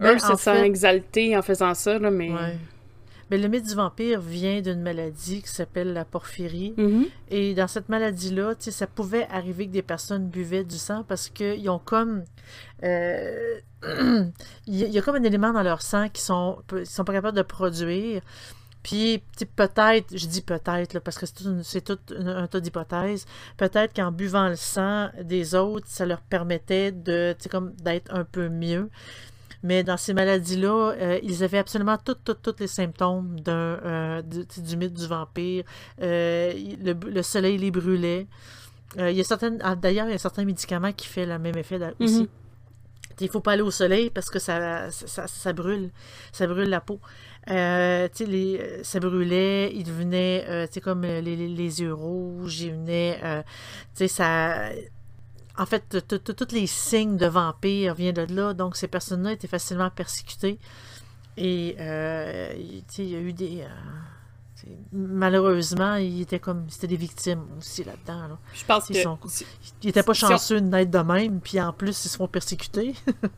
Ben, 0.00 0.14
eux 0.14 0.18
se 0.18 0.26
sont 0.26 0.36
fait- 0.36 0.64
exaltés 0.66 1.36
en 1.36 1.42
faisant 1.42 1.74
ça, 1.74 1.98
là, 1.98 2.10
mais... 2.10 2.30
Ouais. 2.30 2.56
Mais 3.30 3.38
le 3.38 3.48
mythe 3.48 3.66
du 3.66 3.74
vampire 3.74 4.20
vient 4.20 4.60
d'une 4.60 4.80
maladie 4.82 5.42
qui 5.42 5.48
s'appelle 5.48 5.92
la 5.92 6.04
porphyrie. 6.04 6.74
Mhm. 6.76 7.06
Et 7.30 7.54
dans 7.54 7.68
cette 7.68 7.88
maladie-là, 7.88 8.54
ça 8.58 8.86
pouvait 8.86 9.26
arriver 9.30 9.66
que 9.66 9.72
des 9.72 9.82
personnes 9.82 10.28
buvaient 10.28 10.64
du 10.64 10.76
sang 10.78 11.04
parce 11.06 11.28
qu'ils 11.28 11.68
ont 11.70 11.78
comme. 11.78 12.24
euh, 12.82 13.58
Il 14.66 14.76
y 14.76 14.98
a- 14.98 15.02
comme 15.02 15.16
un 15.16 15.22
élément 15.22 15.52
dans 15.52 15.62
leur 15.62 15.82
sang 15.82 16.08
qui 16.08 16.22
sont, 16.22 16.58
ils 16.76 16.86
sont 16.86 17.04
pas 17.04 17.12
capables 17.12 17.36
de 17.36 17.42
produire. 17.42 18.22
Puis, 18.82 19.22
peut-être, 19.56 20.14
je 20.14 20.26
dis 20.26 20.42
peut-être, 20.42 20.98
parce 21.00 21.16
que 21.18 21.24
c'est 21.24 21.34
tout, 21.36 21.44
une- 21.44 21.62
c'est 21.62 21.80
tout 21.82 21.98
un, 22.18 22.26
un 22.44 22.46
tas 22.46 22.60
d'hypothèses, 22.60 23.24
peut-être 23.56 23.94
qu'en 23.94 24.12
buvant 24.12 24.48
le 24.48 24.56
sang 24.56 25.08
des 25.22 25.54
autres, 25.54 25.86
ça 25.88 26.04
leur 26.04 26.20
permettait 26.20 26.92
de, 26.92 27.34
comme 27.50 27.72
d'être 27.76 28.12
un 28.14 28.24
peu 28.24 28.50
mieux. 28.50 28.90
Mais 29.64 29.82
dans 29.82 29.96
ces 29.96 30.14
maladies-là, 30.14 30.92
euh, 31.00 31.18
ils 31.24 31.42
avaient 31.42 31.58
absolument 31.58 31.96
tous 31.98 32.14
tous 32.24 32.34
tous 32.34 32.54
les 32.60 32.68
symptômes 32.68 33.40
d'un, 33.40 33.52
euh, 33.52 34.22
du, 34.22 34.76
mythe 34.76 34.94
du 34.94 35.06
vampire. 35.08 35.64
Euh, 36.00 36.52
le, 36.84 36.92
le 37.10 37.22
soleil 37.22 37.58
les 37.58 37.70
brûlait. 37.72 38.26
Il 38.96 39.10
y 39.16 39.20
a 39.20 39.24
certaines, 39.24 39.58
ah, 39.64 39.74
d'ailleurs, 39.74 40.06
il 40.06 40.12
y 40.12 40.14
a 40.14 40.18
certains 40.18 40.44
médicaments 40.44 40.92
qui 40.92 41.08
font 41.08 41.26
le 41.26 41.38
même 41.38 41.56
effet 41.56 41.80
aussi. 41.98 42.20
Mhm. 42.20 42.28
Il 43.20 43.28
faut 43.28 43.40
pas 43.40 43.52
aller 43.52 43.62
au 43.62 43.70
soleil 43.70 44.10
parce 44.10 44.28
que 44.30 44.38
ça, 44.38 44.90
ça, 44.90 45.06
ça- 45.06 45.26
ça 45.26 45.52
brûle. 45.52 45.90
Ça 46.32 46.46
brûle 46.46 46.68
la 46.68 46.80
peau. 46.80 47.00
Euh, 47.50 48.08
les- 48.20 48.60
ça 48.82 49.00
brûlait, 49.00 49.72
il 49.74 49.84
devenait, 49.84 50.44
euh, 50.48 50.66
comme 50.82 51.02
les, 51.02 51.20
les- 51.22 51.48
les 51.48 51.80
yeux 51.80 51.92
rouges, 51.94 52.60
il 52.60 52.72
venait, 52.72 53.18
euh, 53.24 53.42
ça... 54.08 54.68
En 55.56 55.66
fait, 55.66 56.04
tous 56.08 56.52
les 56.54 56.66
signes 56.66 57.16
de 57.16 57.26
vampire 57.26 57.94
viennent 57.94 58.14
de 58.26 58.34
là, 58.34 58.54
donc 58.54 58.76
ces 58.76 58.88
personnes-là 58.88 59.32
étaient 59.32 59.46
facilement 59.48 59.90
persécutées. 59.90 60.58
Et, 61.36 61.76
euh, 61.78 62.52
il- 62.58 62.84
tu 62.88 62.94
sais, 62.96 63.02
il 63.04 63.10
y 63.10 63.16
a 63.16 63.20
eu 63.20 63.32
des... 63.32 63.60
euh, 63.62 64.70
malheureusement, 64.92 65.96
ils 65.96 66.22
étaient 66.22 66.38
comme... 66.38 66.66
C'était 66.68 66.86
des 66.86 66.96
victimes 66.96 67.44
aussi 67.58 67.84
là-dedans, 67.84 68.28
là. 68.28 68.38
Je 68.54 68.64
pense 68.64 68.88
Ils 68.90 68.96
que... 68.96 69.02
sont- 69.02 69.18
Ils 69.82 69.88
étaient 69.90 70.02
pas 70.02 70.12
chanceux 70.14 70.60
de 70.60 70.66
naître 70.66 70.90
de 70.90 70.98
même, 70.98 71.40
puis 71.40 71.60
en 71.60 71.72
plus, 71.72 72.04
ils 72.04 72.08
se 72.08 72.16
font 72.16 72.28
persécuter. 72.28 72.94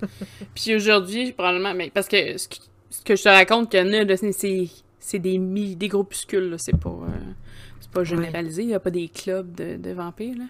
Puis 0.54 0.74
aujourd'hui, 0.74 1.32
probablement... 1.32 1.74
Mais 1.74 1.90
parce 1.90 2.08
que 2.08 2.36
ce 2.38 2.48
que, 2.48 2.56
ce 2.90 3.00
que 3.02 3.16
je 3.16 3.22
te 3.22 3.28
raconte 3.28 3.70
qu'il 3.70 3.80
y 3.80 3.82
en 3.82 3.92
a, 4.08 4.16
c'est- 4.16 5.18
des, 5.18 5.38
des 5.74 5.88
groupuscules. 5.88 6.54
C'est 6.58 6.78
pas... 6.78 6.90
euh, 6.90 7.08
pas 7.96 8.04
généralisé, 8.04 8.62
il 8.62 8.68
n'y 8.68 8.74
a 8.74 8.80
pas 8.80 8.90
des 8.90 9.08
clubs 9.08 9.54
de, 9.54 9.76
de 9.76 9.90
vampires, 9.92 10.36
là. 10.38 10.44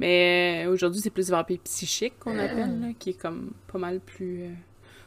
Mais 0.00 0.64
euh, 0.66 0.72
aujourd'hui, 0.72 1.00
c'est 1.00 1.10
plus 1.10 1.30
vampires 1.30 1.58
psychiques 1.64 2.18
qu'on 2.20 2.38
appelle, 2.38 2.80
là, 2.80 2.86
qui 2.98 3.10
est 3.10 3.20
comme 3.20 3.50
pas 3.72 3.78
mal 3.78 4.00
plus... 4.00 4.42
euh, 4.44 4.48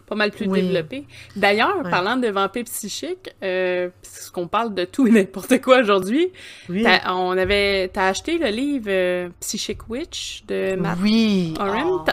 pas 0.05 0.15
mal 0.15 0.31
plus 0.31 0.47
Oui. 0.47 0.61
développé. 0.61 1.05
D'ailleurs, 1.38 1.77
Ouais. 1.85 1.89
parlant 1.89 2.17
de 2.17 2.27
vampires 2.27 2.65
psychiques, 2.65 3.29
euh, 3.43 3.89
parce 4.01 4.29
qu'on 4.29 4.47
parle 4.47 4.73
de 4.75 4.83
tout 4.83 5.07
et 5.07 5.11
n'importe 5.17 5.61
quoi 5.61 5.79
aujourd'hui, 5.79 6.29
Oui. 6.69 6.85
on 7.07 7.38
avait... 7.38 7.88
T'as 7.93 8.07
acheté 8.09 8.38
le 8.38 8.47
livre 8.50 8.88
euh, 8.89 9.29
Psychic 9.39 9.89
Witch 9.89 10.43
de 10.47 10.75
Matt 10.75 10.97
Oui. 11.01 11.53
Oren. 11.59 11.83
Oh. 11.85 12.05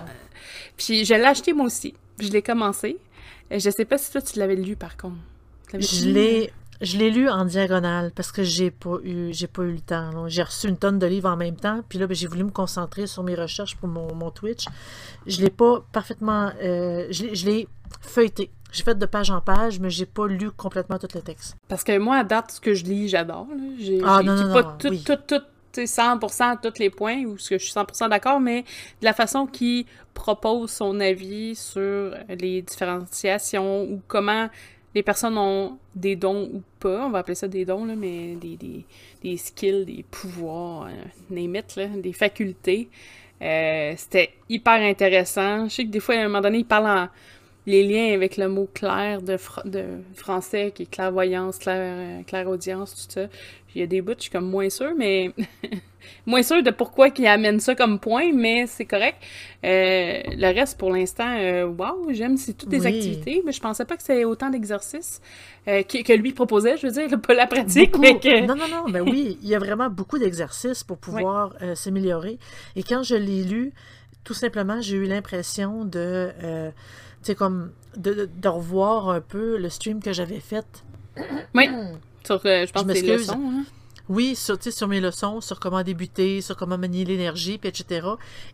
Puis 0.77 1.05
je 1.05 1.15
l'ai 1.15 1.25
acheté 1.25 1.53
moi 1.53 1.67
aussi. 1.67 1.95
Je 2.21 2.29
l'ai 2.31 2.43
commencé. 2.43 2.99
Euh, 3.53 3.59
Je 3.59 3.71
sais 3.71 3.85
pas 3.85 3.99
si 3.99 4.13
toi 4.13 4.21
tu 4.23 4.39
l'avais 4.39 4.55
lu 4.57 4.77
par 4.77 4.97
contre. 4.97 5.17
Je 5.75 6.09
l'ai, 6.09 6.51
je 6.81 6.97
l'ai 6.97 7.11
lu 7.11 7.29
en 7.29 7.45
diagonale 7.45 8.13
parce 8.15 8.31
que 8.31 8.43
j'ai 8.43 8.71
pas 8.71 8.99
eu, 9.03 9.33
j'ai 9.33 9.47
pas 9.47 9.63
eu 9.63 9.73
le 9.73 9.81
temps. 9.81 10.29
J'ai 10.29 10.43
reçu 10.43 10.69
une 10.69 10.77
tonne 10.77 10.99
de 10.99 11.07
livres 11.07 11.29
en 11.29 11.37
même 11.37 11.57
temps, 11.57 11.83
puis 11.89 11.99
là, 11.99 12.07
ben, 12.07 12.15
j'ai 12.15 12.27
voulu 12.27 12.45
me 12.45 12.51
concentrer 12.51 13.07
sur 13.07 13.23
mes 13.23 13.35
recherches 13.35 13.77
pour 13.77 13.89
mon, 13.89 14.15
mon 14.15 14.31
Twitch. 14.31 14.67
Je 15.27 15.41
l'ai 15.41 15.51
pas 15.51 15.85
parfaitement, 15.93 16.51
euh, 16.63 17.07
je 17.11 17.25
l'ai, 17.25 17.35
je 17.35 17.47
l'ai 17.47 17.69
feuilleté. 18.01 18.51
J'ai 18.71 18.83
fait 18.85 18.97
de 18.97 19.07
page 19.07 19.31
en 19.31 19.41
page, 19.41 19.81
mais 19.81 19.91
j'ai 19.91 20.07
pas 20.07 20.27
lu 20.27 20.51
complètement 20.51 20.99
tout 20.99 21.09
le 21.15 21.23
texte. 21.23 21.57
Parce 21.69 21.83
que 21.83 21.97
moi, 21.99 22.17
à 22.17 22.25
date, 22.25 22.53
ce 22.53 22.61
que 22.61 22.75
je 22.75 22.85
lis, 22.85 23.09
j'adore. 23.09 23.47
J'ai 23.79 24.01
Ah, 24.05 24.21
non, 24.23 24.37
non, 24.37 24.53
pas 24.53 24.63
non, 24.63 24.77
tout, 24.79 24.89
oui. 24.89 25.03
tout, 25.05 25.17
tout, 25.27 25.41
tu 25.73 25.87
sais, 25.87 26.03
100% 26.03 26.59
tous 26.63 26.79
les 26.79 26.91
points, 26.91 27.25
ou 27.25 27.39
ce 27.39 27.51
que 27.51 27.59
je 27.59 27.65
suis 27.65 27.73
100% 27.73 28.11
d'accord, 28.11 28.41
mais 28.41 28.63
de 29.01 29.05
la 29.05 29.15
façon 29.15 29.47
qu'il 29.47 29.87
propose 30.13 30.71
son 30.71 31.01
avis 31.01 31.55
sur 31.55 32.15
les 32.29 32.61
différenciations 32.63 33.85
ou 33.85 34.03
comment 34.07 34.49
les 34.95 35.03
personnes 35.03 35.37
ont 35.39 35.79
des 35.95 36.17
dons 36.17 36.51
ou 36.53 36.63
pas, 36.81 37.07
on 37.07 37.11
va 37.11 37.19
appeler 37.19 37.35
ça 37.35 37.49
des 37.49 37.65
dons, 37.65 37.85
là, 37.85 37.95
mais 37.95 38.35
des, 38.35 38.57
des, 38.57 38.85
des 39.23 39.37
skills, 39.37 39.85
des 39.85 40.05
pouvoirs, 40.11 40.87
euh, 40.87 40.91
name 41.31 41.57
it, 41.57 41.77
là, 41.77 41.87
des 41.89 42.13
facultés. 42.13 42.89
Euh, 43.41 43.95
C'était 43.97 44.31
hyper 44.49 44.81
intéressant. 44.83 45.69
Je 45.69 45.75
sais 45.75 45.85
que 45.85 45.91
des 45.91 46.01
fois, 46.01 46.17
à 46.17 46.19
un 46.19 46.25
moment 46.25 46.41
donné, 46.41 46.59
il 46.59 46.65
parle 46.65 46.87
en... 46.87 47.09
les 47.69 47.85
liens 47.87 48.15
avec 48.15 48.37
le 48.37 48.49
mot 48.49 48.69
clair 48.73 49.21
de, 49.21 49.37
de 49.67 49.85
français, 50.15 50.73
qui 50.75 50.85
est 50.85 50.91
clairvoyance, 50.91 51.59
clair, 51.59 52.25
clairaudience, 52.27 52.95
tout 52.95 53.13
ça. 53.13 53.27
Il 53.75 53.83
y 53.83 53.85
a 53.85 53.87
des 53.87 54.01
bouts, 54.01 54.15
je 54.17 54.23
suis 54.23 54.31
comme 54.31 54.49
moins 54.49 54.71
sûre, 54.71 54.95
mais 54.97 55.31
moins 56.27 56.43
sûre 56.43 56.63
de 56.63 56.71
pourquoi 56.71 57.11
qu'il 57.11 57.27
amène 57.27 57.61
ça 57.61 57.75
comme 57.75 58.01
point, 58.01 58.33
mais 58.33 58.67
c'est 58.67 58.87
correct. 58.87 59.19
Euh, 59.65 60.23
le 60.25 60.55
reste, 60.55 60.79
pour 60.79 60.91
l'instant, 60.91 61.37
euh, 61.39 61.67
wow, 61.67 62.11
j'aime, 62.11 62.39
c'est 62.39 62.55
toutes 62.55 62.71
des 62.71 62.87
activités, 62.87 63.43
mais 63.45 63.53
je 63.53 63.61
pensais 63.61 63.85
pas 63.85 63.97
que 63.97 64.03
c'était 64.03 64.25
autant 64.25 64.49
d'exercices 64.49 65.21
euh, 65.69 65.83
que, 65.83 66.13
lui 66.15 66.33
proposait, 66.33 66.79
je 66.79 66.87
veux 66.87 66.93
dire, 66.93 67.21
pas 67.27 67.35
la 67.35 67.47
pratique, 67.47 67.99
mais 67.99 68.19
que... 68.19 68.47
Non, 68.47 68.57
non, 68.57 68.69
non, 68.69 68.91
ben 68.91 69.03
oui, 69.03 69.39
il 69.43 69.49
y 69.49 69.55
a 69.55 69.59
vraiment 69.59 69.91
beaucoup 69.91 70.19
d'exercices 70.19 70.85
pour 70.85 70.97
pouvoir 70.97 71.55
s'améliorer. 71.75 72.39
Et 72.77 72.83
quand 72.83 73.03
je 73.03 73.15
l'ai 73.15 73.45
lu, 73.45 73.73
tout 74.25 74.35
simplement, 74.35 74.81
j'ai 74.81 74.97
eu 74.97 75.05
l'impression 75.05 75.85
de, 75.85 76.31
sais, 77.29 77.35
comme, 77.35 77.71
de, 77.97 78.29
de, 78.35 78.49
revoir 78.49 79.09
un 79.09 79.21
peu 79.21 79.57
le 79.57 79.69
stream 79.69 80.03
que 80.03 80.13
j'avais 80.13 80.41
fait. 80.41 80.67
Oui. 81.55 81.69
Sur, 82.25 82.41
je 82.43 82.71
pense 82.71 82.85
que 82.85 83.13
leçons. 83.13 83.33
Hein? 83.33 83.65
Oui, 84.09 84.35
sur, 84.35 84.57
sur 84.63 84.89
mes 84.89 85.01
leçons, 85.01 85.41
sur 85.41 85.61
comment 85.61 85.83
débuter, 85.83 86.41
sur 86.41 86.57
comment 86.57 86.79
manier 86.79 87.05
l'énergie, 87.05 87.59
puis 87.59 87.69
etc. 87.69 88.09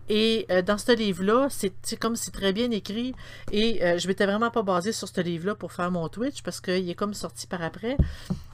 Et 0.09 0.47
euh, 0.51 0.63
dans 0.63 0.79
ce 0.79 0.93
livre-là, 0.93 1.49
c'est 1.49 1.97
comme 1.99 2.17
c'est 2.17 2.33
très 2.33 2.53
bien 2.53 2.71
écrit. 2.73 3.15
Et 3.53 3.85
euh, 3.85 3.99
je 3.99 4.09
m'étais 4.09 4.27
vraiment 4.27 4.51
pas 4.51 4.63
basée 4.63 4.93
sur 4.93 5.07
ce 5.07 5.21
livre-là 5.21 5.55
pour 5.55 5.73
faire 5.73 5.91
mon 5.93 6.09
Twitch 6.09 6.43
parce 6.43 6.61
qu'il 6.61 6.89
est 6.91 6.95
comme 6.95 7.15
sorti 7.15 7.47
par 7.47 7.63
après. 7.63 7.97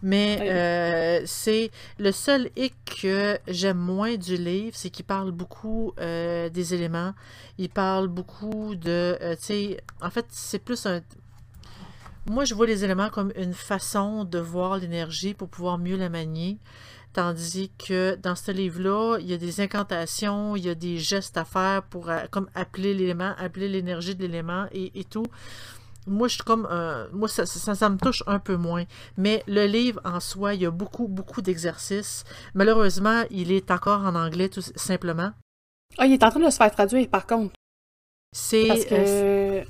Mais 0.03 0.39
euh, 0.43 1.23
c'est 1.25 1.71
le 1.99 2.13
seul 2.13 2.51
hic 2.57 2.75
que 3.03 3.39
j'aime 3.49 3.79
moins 3.79 4.17
du 4.17 4.37
livre, 4.37 4.77
c'est 4.77 4.91
qu'il 4.91 5.07
parle 5.07 5.31
beaucoup 5.31 5.95
des 5.99 6.75
éléments. 6.75 7.15
Il 7.59 7.71
parle 7.71 8.09
beaucoup 8.09 8.75
de. 8.75 9.17
tu 9.37 9.37
sais, 9.41 9.81
en 10.03 10.11
fait, 10.11 10.27
c'est 10.31 10.59
plus 10.59 10.85
un. 10.87 11.01
Moi, 12.27 12.45
je 12.45 12.55
vois 12.55 12.67
les 12.67 12.85
éléments 12.85 13.09
comme 13.09 13.33
une 13.37 13.55
façon 13.55 14.25
de 14.25 14.39
voir 14.39 14.77
l'énergie 14.79 15.35
pour 15.35 15.49
pouvoir 15.49 15.79
mieux 15.79 15.97
la 15.97 16.09
manier. 16.09 16.59
Tandis 17.13 17.73
que 17.77 18.15
dans 18.17 18.37
ce 18.37 18.53
livre-là, 18.53 19.19
il 19.21 19.27
y 19.27 19.35
a 19.35 19.37
des 19.37 19.61
incantations, 19.61 20.55
il 20.55 20.65
y 20.65 20.69
a 20.69 20.77
des 20.77 20.99
gestes 20.99 21.37
à 21.37 21.45
faire 21.45 21.83
pour 21.83 22.09
euh, 22.09 22.21
comme 22.31 22.49
appeler 22.55 22.95
l'élément, 22.95 23.33
appeler 23.37 23.69
l'énergie 23.69 24.15
de 24.15 24.23
l'élément 24.23 24.67
et, 24.71 25.05
tout. 25.05 25.27
Moi, 26.07 26.29
je 26.29 26.35
suis 26.35 26.45
comme. 26.45 26.69
Euh, 26.71 27.09
moi, 27.13 27.27
ça, 27.27 27.47
ça, 27.47 27.89
me 27.89 27.97
touche 27.99 28.23
un 28.29 28.39
peu 28.39 28.55
moins. 28.55 28.85
Mais 29.17 29.43
le 29.49 29.67
livre 29.67 30.01
en 30.05 30.21
soi, 30.21 30.55
il 30.55 30.63
y 30.63 30.67
a 30.67 30.71
beaucoup, 30.71 31.09
beaucoup 31.09 31.43
d'exercices. 31.43 32.23
Malheureusement, 32.55 33.25
il 33.31 33.51
est 33.51 33.73
encore 33.73 34.03
en 34.05 34.15
anglais, 34.15 34.49
tout 34.49 34.63
simplement. 34.77 35.33
Ah, 35.99 36.07
il 36.07 36.13
est 36.13 36.23
en 36.23 36.31
train 36.31 36.41
de 36.41 36.49
se 36.49 36.57
faire 36.57 36.71
traduire, 36.71 37.09
par 37.09 37.27
contre. 37.27 37.55
C'est. 38.33 38.69
Parce 38.69 38.85
que. 38.85 38.95
Euh, 38.95 39.65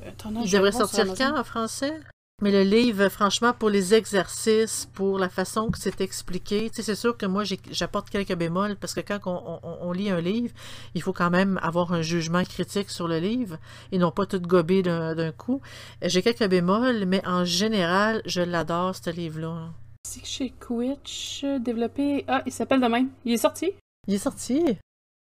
il 0.45 0.51
devrait 0.51 0.73
sortir 0.73 1.07
quand 1.17 1.39
en 1.39 1.45
français? 1.45 1.99
Mais 2.41 2.51
le 2.51 2.63
livre, 2.63 3.09
franchement, 3.09 3.53
pour 3.53 3.69
les 3.69 3.95
exercices, 3.95 4.89
pour 4.95 5.19
la 5.19 5.29
façon 5.29 5.71
que 5.71 5.79
c'est 5.79 6.01
expliqué, 6.01 6.71
c'est 6.73 6.95
sûr 6.95 7.17
que 7.17 7.27
moi, 7.27 7.45
j'apporte 7.71 8.09
quelques 8.09 8.35
bémols 8.35 8.77
parce 8.77 8.95
que 8.95 9.01
quand 9.01 9.21
on, 9.63 9.93
lit 9.93 10.11
un 10.11 10.21
livre, 10.21 10.55
il 10.95 11.03
faut 11.03 11.13
quand 11.13 11.31
même 11.31 11.59
avoir 11.63 11.93
un 11.93 12.03
jugement 12.03 12.43
critique 12.45 12.89
sur 12.89 13.09
le 13.09 13.19
livre 13.19 13.59
et 13.93 13.99
non 13.99 14.11
pas 14.11 14.25
tout 14.25 14.41
gober 14.41 14.83
d'un 14.83 15.33
coup. 15.33 15.61
J'ai 16.03 16.23
quelques 16.23 16.49
bémols, 16.49 17.05
mais 17.07 17.27
en 17.27 17.45
général, 17.45 18.23
je 18.25 18.41
l'adore, 18.41 18.95
ce 18.97 19.11
livre-là. 19.11 19.71
C'est 20.09 20.25
chez 20.25 20.53
Quitch, 20.59 21.45
développé. 21.61 22.25
Ah, 22.27 22.43
il 22.47 22.53
s'appelle 22.53 22.81
de 22.81 22.87
même. 22.87 23.11
Il 23.25 23.33
est 23.33 23.37
sorti? 23.37 23.73
Il 24.09 24.15
est 24.15 24.19
sorti. 24.19 24.63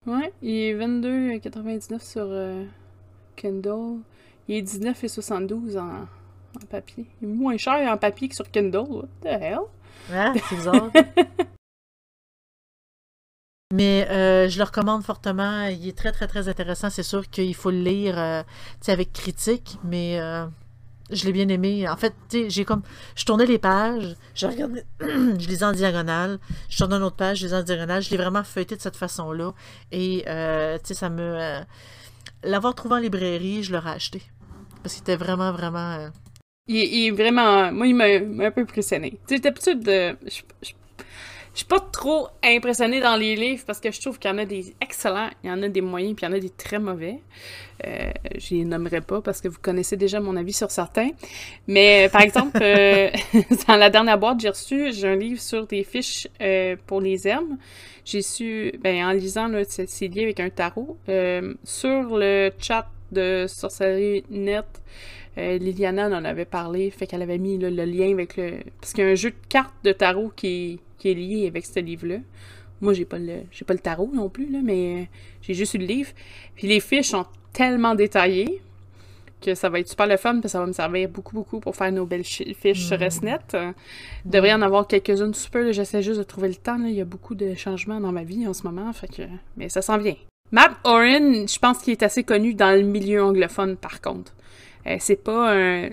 Ouais, 0.06 0.34
il 0.42 0.52
est 0.52 0.76
22,99 0.76 2.00
sur 2.02 2.26
euh, 2.28 2.66
Kindle. 3.36 4.00
Il 4.48 4.56
est 4.56 4.62
19,72 4.62 5.80
en 5.80 6.06
en 6.62 6.66
papier. 6.66 7.06
Il 7.22 7.30
est 7.30 7.32
moins 7.32 7.58
cher 7.58 7.92
en 7.92 7.98
papier 7.98 8.30
que 8.30 8.36
sur 8.36 8.50
Kindle. 8.50 8.78
What 8.78 9.08
the 9.22 9.28
hell? 9.28 9.60
Ah, 10.12 10.34
c'est 10.34 10.56
bizarre. 10.56 10.90
Mais 13.74 14.08
euh, 14.10 14.48
je 14.48 14.58
le 14.58 14.64
recommande 14.64 15.04
fortement. 15.04 15.64
Il 15.68 15.88
est 15.88 15.98
très, 15.98 16.12
très, 16.12 16.28
très 16.28 16.48
intéressant. 16.48 16.90
C'est 16.90 17.04
sûr 17.04 17.30
qu'il 17.30 17.56
faut 17.56 17.72
le 17.72 17.82
lire 17.82 18.18
euh, 18.18 18.44
avec 18.88 19.12
critique, 19.12 19.80
mais 19.84 20.20
euh, 20.20 20.46
je 21.12 21.26
l'ai 21.26 21.34
bien 21.34 21.50
aimé. 21.50 21.90
En 21.90 21.98
fait, 21.98 22.14
j'ai 22.32 22.64
comme. 22.64 22.84
Je 23.16 23.26
tournais 23.26 23.46
les 23.46 23.58
pages, 23.58 24.16
je 24.36 24.46
regardais, 24.46 24.86
je 25.02 25.48
lisais 25.48 25.66
en 25.66 25.72
diagonale, 25.72 26.40
je 26.70 26.78
tournais 26.78 26.96
une 26.96 27.04
autre 27.04 27.16
page, 27.16 27.40
je 27.40 27.46
lisais 27.46 27.58
en 27.58 27.64
diagonale. 27.64 28.04
Je 28.04 28.12
l'ai 28.12 28.18
vraiment 28.18 28.44
feuilleté 28.44 28.76
de 28.76 28.82
cette 28.82 28.98
façon-là. 28.98 29.54
Et, 29.92 30.22
tu 30.26 30.88
sais, 30.88 30.94
ça 30.94 31.10
me. 31.10 31.60
L'avoir 32.44 32.76
trouvé 32.76 32.96
en 32.96 33.00
librairie, 33.00 33.64
je 33.64 33.74
l'aurais 33.74 33.92
acheté. 33.92 34.22
Parce 34.84 34.94
qu'il 34.94 35.02
était 35.02 35.16
vraiment, 35.16 35.52
vraiment 35.52 36.12
il, 36.68 37.08
est 37.08 37.12
vraiment. 37.12 37.72
Moi, 37.72 37.88
il 37.88 37.96
m'a 37.96 38.06
un 38.46 38.52
peu 38.52 38.62
impressionné. 38.62 39.18
Tu 39.28 39.38
sais, 39.38 39.76
de... 39.76 40.16
je, 40.26 40.42
je, 40.62 40.72
suis 41.54 41.66
pas 41.66 41.80
trop 41.80 42.28
impressionnée 42.44 43.00
dans 43.00 43.16
les 43.16 43.36
livres 43.36 43.64
parce 43.66 43.80
que 43.80 43.90
je 43.92 44.02
trouve 44.02 44.20
qu'il 44.20 44.30
y 44.30 44.34
en 44.34 44.38
a 44.40 44.46
des 44.46 44.76
excellents, 44.82 45.30
il 45.44 45.50
y 45.50 45.54
en 45.54 45.64
a 45.64 45.70
des 45.70 45.80
moyens, 45.80 46.16
puis 46.16 46.26
il 46.26 46.30
y 46.30 46.34
en 46.34 46.36
a 46.36 46.40
des 46.40 46.50
très 46.50 46.80
mauvais. 46.80 47.20
Euh, 47.86 48.12
je 48.38 48.56
les 48.56 48.66
nommerai 48.66 49.02
pas 49.02 49.22
parce 49.22 49.42
que 49.42 49.48
vous 49.48 49.60
connaissez 49.62 49.96
déjà 49.96 50.20
mon 50.20 50.36
avis 50.36 50.54
sur 50.54 50.72
certains. 50.72 51.12
Mais 51.68 52.10
par 52.12 52.22
exemple, 52.22 52.60
euh, 52.62 53.10
dans 53.68 53.78
la 53.78 53.90
dernière 53.90 54.18
boîte, 54.18 54.40
j'ai 54.42 54.50
reçu 54.50 54.92
j'ai 54.92 55.08
un 55.08 55.16
livre 55.16 55.40
sur 55.40 55.66
des 55.66 55.84
fiches 55.84 56.28
euh, 56.42 56.76
pour 56.88 57.00
les 57.00 57.28
herbes. 57.28 57.56
J'ai 58.06 58.22
su, 58.22 58.72
ben, 58.82 59.04
en 59.04 59.12
lisant, 59.12 59.48
là, 59.48 59.64
c'est 59.66 60.08
lié 60.08 60.24
avec 60.24 60.40
un 60.40 60.50
tarot. 60.50 60.98
Euh, 61.10 61.56
sur 61.64 62.18
le 62.18 62.52
chat 62.60 62.88
de 63.12 63.46
Sorcellerie 63.48 64.24
Net, 64.30 64.66
euh, 65.38 65.58
Liliana 65.58 66.08
en 66.08 66.26
avait 66.26 66.46
parlé, 66.46 66.90
fait 66.92 67.08
qu'elle 67.08 67.22
avait 67.22 67.38
mis 67.38 67.58
le 67.58 67.70
lien 67.70 68.12
avec 68.12 68.38
le. 68.38 68.60
Parce 68.80 68.94
qu'il 68.94 69.04
y 69.04 69.08
a 69.08 69.12
un 69.12 69.16
jeu 69.16 69.32
de 69.32 69.36
cartes 69.50 69.74
de 69.84 69.92
tarot 69.92 70.32
qui 70.36 70.80
est, 71.04 71.14
lié 71.14 71.48
avec 71.48 71.66
ce 71.66 71.80
livre-là. 71.80 72.18
Moi, 72.82 72.94
j'ai 72.94 73.06
pas 73.06 73.20
le 73.20 73.42
j'ai 73.52 73.64
pas 73.64 73.74
le 73.74 73.80
tarot 73.80 74.10
non 74.14 74.30
plus, 74.30 74.50
là, 74.50 74.60
mais 74.64 75.02
euh, 75.02 75.06
j'ai 75.42 75.54
juste 75.54 75.74
eu 75.76 75.78
le 75.78 75.86
livre. 75.86 76.12
Puis 76.56 76.68
les 76.68 76.80
fiches 76.80 77.10
sont 77.10 77.26
tellement 77.54 77.96
détaillées 77.96 78.62
que 79.42 79.54
ça 79.54 79.70
va 79.70 79.80
être 79.80 79.88
super 79.88 80.08
le 80.08 80.18
fun, 80.18 80.40
puis 80.40 80.50
ça 80.50 80.60
va 80.60 80.66
me 80.66 80.74
servir 80.74 81.10
beaucoup, 81.10 81.36
beaucoup 81.36 81.60
pour 81.60 81.76
faire 81.76 81.92
nos 81.92 82.06
belles 82.06 82.24
fiches 82.24 82.86
sur 82.88 83.12
SNET. 83.12 83.38
Il 83.54 84.32
devrait 84.32 84.54
en 84.54 84.62
avoir 84.62 84.88
quelques-unes 84.88 85.34
super, 85.34 85.72
j'essaie 85.72 86.02
juste 86.02 86.18
de 86.18 86.24
trouver 86.24 86.48
le 86.48 86.56
temps. 86.56 86.78
Là. 86.78 86.88
Il 86.88 86.96
y 86.96 87.02
a 87.02 87.06
beaucoup 87.06 87.36
de 87.36 87.54
changements 87.54 88.00
dans 88.00 88.12
ma 88.12 88.24
vie 88.24 88.48
en 88.48 88.54
ce 88.54 88.64
moment, 88.64 88.92
fait 88.94 89.08
que... 89.08 89.24
mais 89.58 89.70
ça 89.70 89.84
s'en 89.84 89.98
vient. 89.98 90.16
Matt 90.52 90.72
Oren, 90.84 91.48
je 91.48 91.60
pense 91.60 91.80
qu'il 91.80 91.92
est 91.92 92.04
assez 92.04 92.24
connu 92.24 92.54
dans 92.54 92.76
le 92.76 92.84
milieu 92.84 93.24
anglophone, 93.24 93.78
par 93.78 94.02
contre. 94.02 94.32
Euh, 94.88 94.98
c'est 95.00 95.24
pas 95.24 95.56
un. 95.56 95.90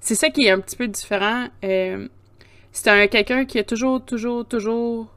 C'est 0.00 0.14
ça 0.14 0.30
qui 0.30 0.46
est 0.46 0.50
un 0.50 0.60
petit 0.60 0.76
peu 0.76 0.88
différent. 0.88 1.48
Euh, 1.64 2.08
c'est 2.72 2.88
un 2.88 3.06
quelqu'un 3.08 3.44
qui 3.44 3.58
a 3.58 3.64
toujours, 3.64 4.04
toujours, 4.04 4.46
toujours 4.46 5.12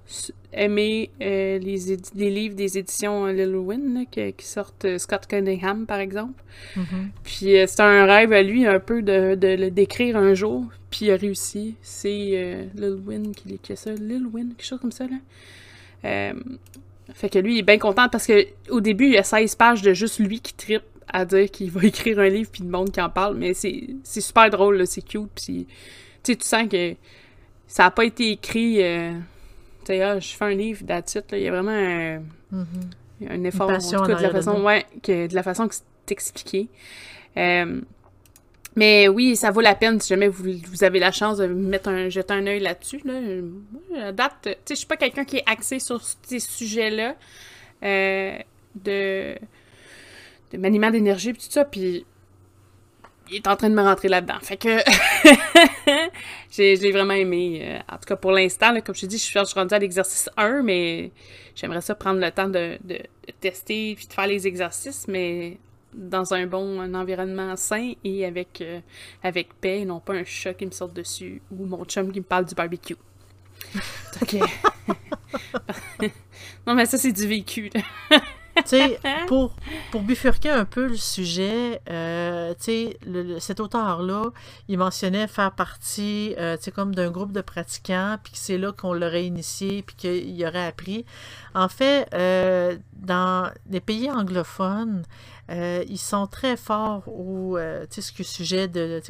aimé 0.51 1.12
euh, 1.22 1.60
les, 1.60 1.98
les, 2.15 2.30
livres 2.30 2.56
des 2.56 2.77
éditions 2.77 3.27
Lil 3.27 3.56
Win, 3.56 4.06
qui, 4.12 4.34
sortent 4.39 4.98
Scott 4.98 5.27
Cunningham, 5.27 5.86
par 5.86 6.00
exemple. 6.00 6.44
Mm-hmm. 6.75 7.08
Puis 7.24 7.56
c'est 7.68 7.82
un 7.82 8.06
rêve 8.06 8.34
à 8.34 8.42
lui 8.42 8.65
un 8.65 8.80
peu 8.80 9.03
de, 9.03 9.36
de 9.36 9.48
le 9.48 9.70
décrire 9.70 10.18
un 10.18 10.34
jour, 10.34 10.65
puis 10.89 11.06
il 11.06 11.12
a 11.12 11.15
réussi. 11.15 11.75
C'est 11.82 12.68
Lil 12.75 13.00
Win 13.06 13.34
qui, 13.36 13.60
qui 13.60 13.72
a 13.72 13.75
ça. 13.75 13.94
Lil 13.94 14.25
Win, 14.34 14.56
quelque 14.58 14.68
chose 14.68 14.80
comme 14.80 14.92
ça, 14.92 15.06
là. 15.06 16.34
fait 17.13 17.30
que 17.30 17.39
lui, 17.39 17.56
il 17.56 17.60
est 17.60 17.63
bien 17.63 17.80
content 17.80 18.10
parce 18.10 18.25
que 18.25 18.48
au 18.70 18.82
début, 18.82 19.06
il 19.06 19.13
y 19.13 19.18
a 19.18 19.24
16 19.24 19.56
pages 19.56 19.84
de 19.84 19.94
juste 19.94 20.20
lui 20.20 20.39
qui 20.39 20.56
tripe 20.56 20.84
à 21.13 21.25
dire 21.25 21.50
qu'il 21.50 21.72
va 21.72 21.84
écrire 21.84 22.20
un 22.20 22.29
livre 22.29 22.50
puis 22.51 22.63
le 22.63 22.70
monde 22.70 22.91
qui 22.91 23.01
en 23.01 23.10
parle, 23.10 23.38
mais 23.38 23.53
c'est 23.53 23.96
super 24.03 24.50
drôle, 24.50 24.86
c'est 24.88 25.01
cute, 25.01 25.29
puis 25.36 25.67
tu 26.24 26.36
sens 26.41 26.67
que 26.70 26.96
ça 27.67 27.86
a 27.86 27.91
pas 27.91 28.05
été 28.05 28.32
écrit, 28.32 28.84
euh, 28.84 29.13
tu 29.79 29.88
sais, 29.88 30.01
ah, 30.01 30.20
je 30.20 30.29
fais 30.29 30.46
un 30.46 30.53
livre 30.53 30.84
d'attitude, 30.84 31.24
il 31.32 31.39
y 31.39 31.48
a 31.48 31.51
vraiment 31.51 31.72
un, 31.72 32.22
mm-hmm. 32.51 33.46
effort, 33.46 33.70
en 33.70 33.77
tout 33.77 34.05
cas, 34.05 34.15
de 34.15 34.22
la 34.22 34.29
façon, 34.29 34.62
ouais, 34.63 34.86
que, 35.01 35.27
de 35.27 35.36
la 35.36 35.43
façon 35.43 35.67
que 35.67 35.75
c'est 35.75 36.12
expliqué. 36.12 36.67
Euh, 37.38 37.82
mais 38.75 39.08
oui, 39.08 39.36
ça 39.36 39.51
vaut 39.51 39.62
la 39.62 39.75
peine 39.75 40.00
si 40.00 40.10
jamais 40.10 40.27
vous, 40.27 40.46
vous 40.67 40.84
avez 40.84 41.00
la 41.00 41.12
chance 41.12 41.38
de 41.38 41.46
mettre 41.46 41.89
un, 41.89 42.10
jeter 42.10 42.34
un 42.34 42.48
œil 42.48 42.60
là-dessus. 42.60 43.01
Là. 43.05 44.12
date, 44.12 44.34
tu 44.41 44.50
sais, 44.50 44.58
je 44.70 44.75
suis 44.75 44.88
pas 44.88 44.98
quelqu'un 44.98 45.25
qui 45.25 45.38
est 45.38 45.43
axé 45.46 45.79
sur 45.79 46.01
ces 46.24 46.39
sujets-là. 46.39 47.15
Euh, 47.84 48.38
de 48.75 49.36
de 50.53 50.57
maniement 50.57 50.91
d'énergie 50.91 51.29
et 51.29 51.33
tout 51.33 51.41
ça, 51.50 51.65
puis 51.65 52.05
il 53.29 53.38
est 53.38 53.48
en 53.48 53.55
train 53.55 53.69
de 53.69 53.75
me 53.75 53.81
rentrer 53.81 54.07
là-dedans. 54.10 54.38
Fait 54.41 54.57
que 54.57 54.77
j'ai, 56.51 56.75
je 56.75 56.81
l'ai 56.81 56.91
vraiment 56.91 57.13
aimé. 57.13 57.62
Euh, 57.63 57.79
en 57.91 57.98
tout 57.98 58.05
cas, 58.07 58.15
pour 58.15 58.31
l'instant, 58.31 58.74
comme 58.81 58.95
je 58.95 59.01
te 59.01 59.05
dis, 59.07 59.17
je 59.17 59.24
suis 59.24 59.39
rendue 59.39 59.74
à 59.74 59.79
l'exercice 59.79 60.29
1, 60.38 60.62
mais 60.62 61.12
j'aimerais 61.55 61.81
ça 61.81 61.95
prendre 61.95 62.19
le 62.19 62.31
temps 62.31 62.48
de, 62.48 62.77
de, 62.83 63.00
tester 63.39 63.95
puis 63.95 64.07
de 64.07 64.13
faire 64.13 64.27
les 64.27 64.45
exercices, 64.45 65.07
mais 65.07 65.57
dans 65.93 66.33
un 66.33 66.48
bon 66.48 66.81
un 66.81 66.93
environnement 66.95 67.55
sain 67.55 67.93
et 68.03 68.25
avec, 68.25 68.62
euh, 68.62 68.79
avec 69.24 69.53
paix, 69.60 69.81
et 69.81 69.86
non 69.86 70.00
pas 70.00 70.13
un 70.13 70.24
chat 70.24 70.53
qui 70.53 70.65
me 70.65 70.72
saute 70.72 70.93
dessus 70.93 71.41
ou 71.51 71.65
mon 71.65 71.86
chum 71.86 72.12
qui 72.12 72.19
me 72.19 72.25
parle 72.25 72.45
du 72.45 72.55
barbecue. 72.55 72.98
OK. 74.22 74.36
non, 76.67 76.75
mais 76.75 76.86
ça, 76.86 76.98
c'est 76.98 77.12
du 77.12 77.27
vécu. 77.27 77.72
pour, 79.27 79.55
pour 79.91 80.01
bifurquer 80.01 80.50
un 80.50 80.65
peu 80.65 80.88
le 80.88 80.95
sujet, 80.95 81.81
euh, 81.89 82.53
cet 83.39 83.60
auteur-là, 83.60 84.25
il 84.67 84.77
mentionnait 84.77 85.27
faire 85.27 85.51
partie, 85.51 86.36
euh, 86.38 86.57
comme 86.74 86.93
d'un 86.93 87.12
groupe 87.12 87.31
de 87.31 87.41
pratiquants, 87.41 88.17
puis 88.24 88.33
que 88.33 88.39
c'est 88.39 88.57
là 88.57 88.72
qu'on 88.72 88.93
l'aurait 88.93 89.25
initié, 89.25 89.81
puis 89.81 89.95
qu'il 89.95 90.45
aurait 90.45 90.67
appris. 90.67 91.05
En 91.55 91.69
fait, 91.69 92.07
euh, 92.13 92.77
dans 92.93 93.51
les 93.69 93.79
pays 93.81 94.10
anglophones, 94.10 95.03
euh, 95.50 95.83
ils 95.89 96.00
sont 96.00 96.25
très 96.25 96.55
forts 96.55 97.03
au 97.07 97.57
euh, 97.57 97.85
sujet 97.89 98.69
de, 98.69 99.01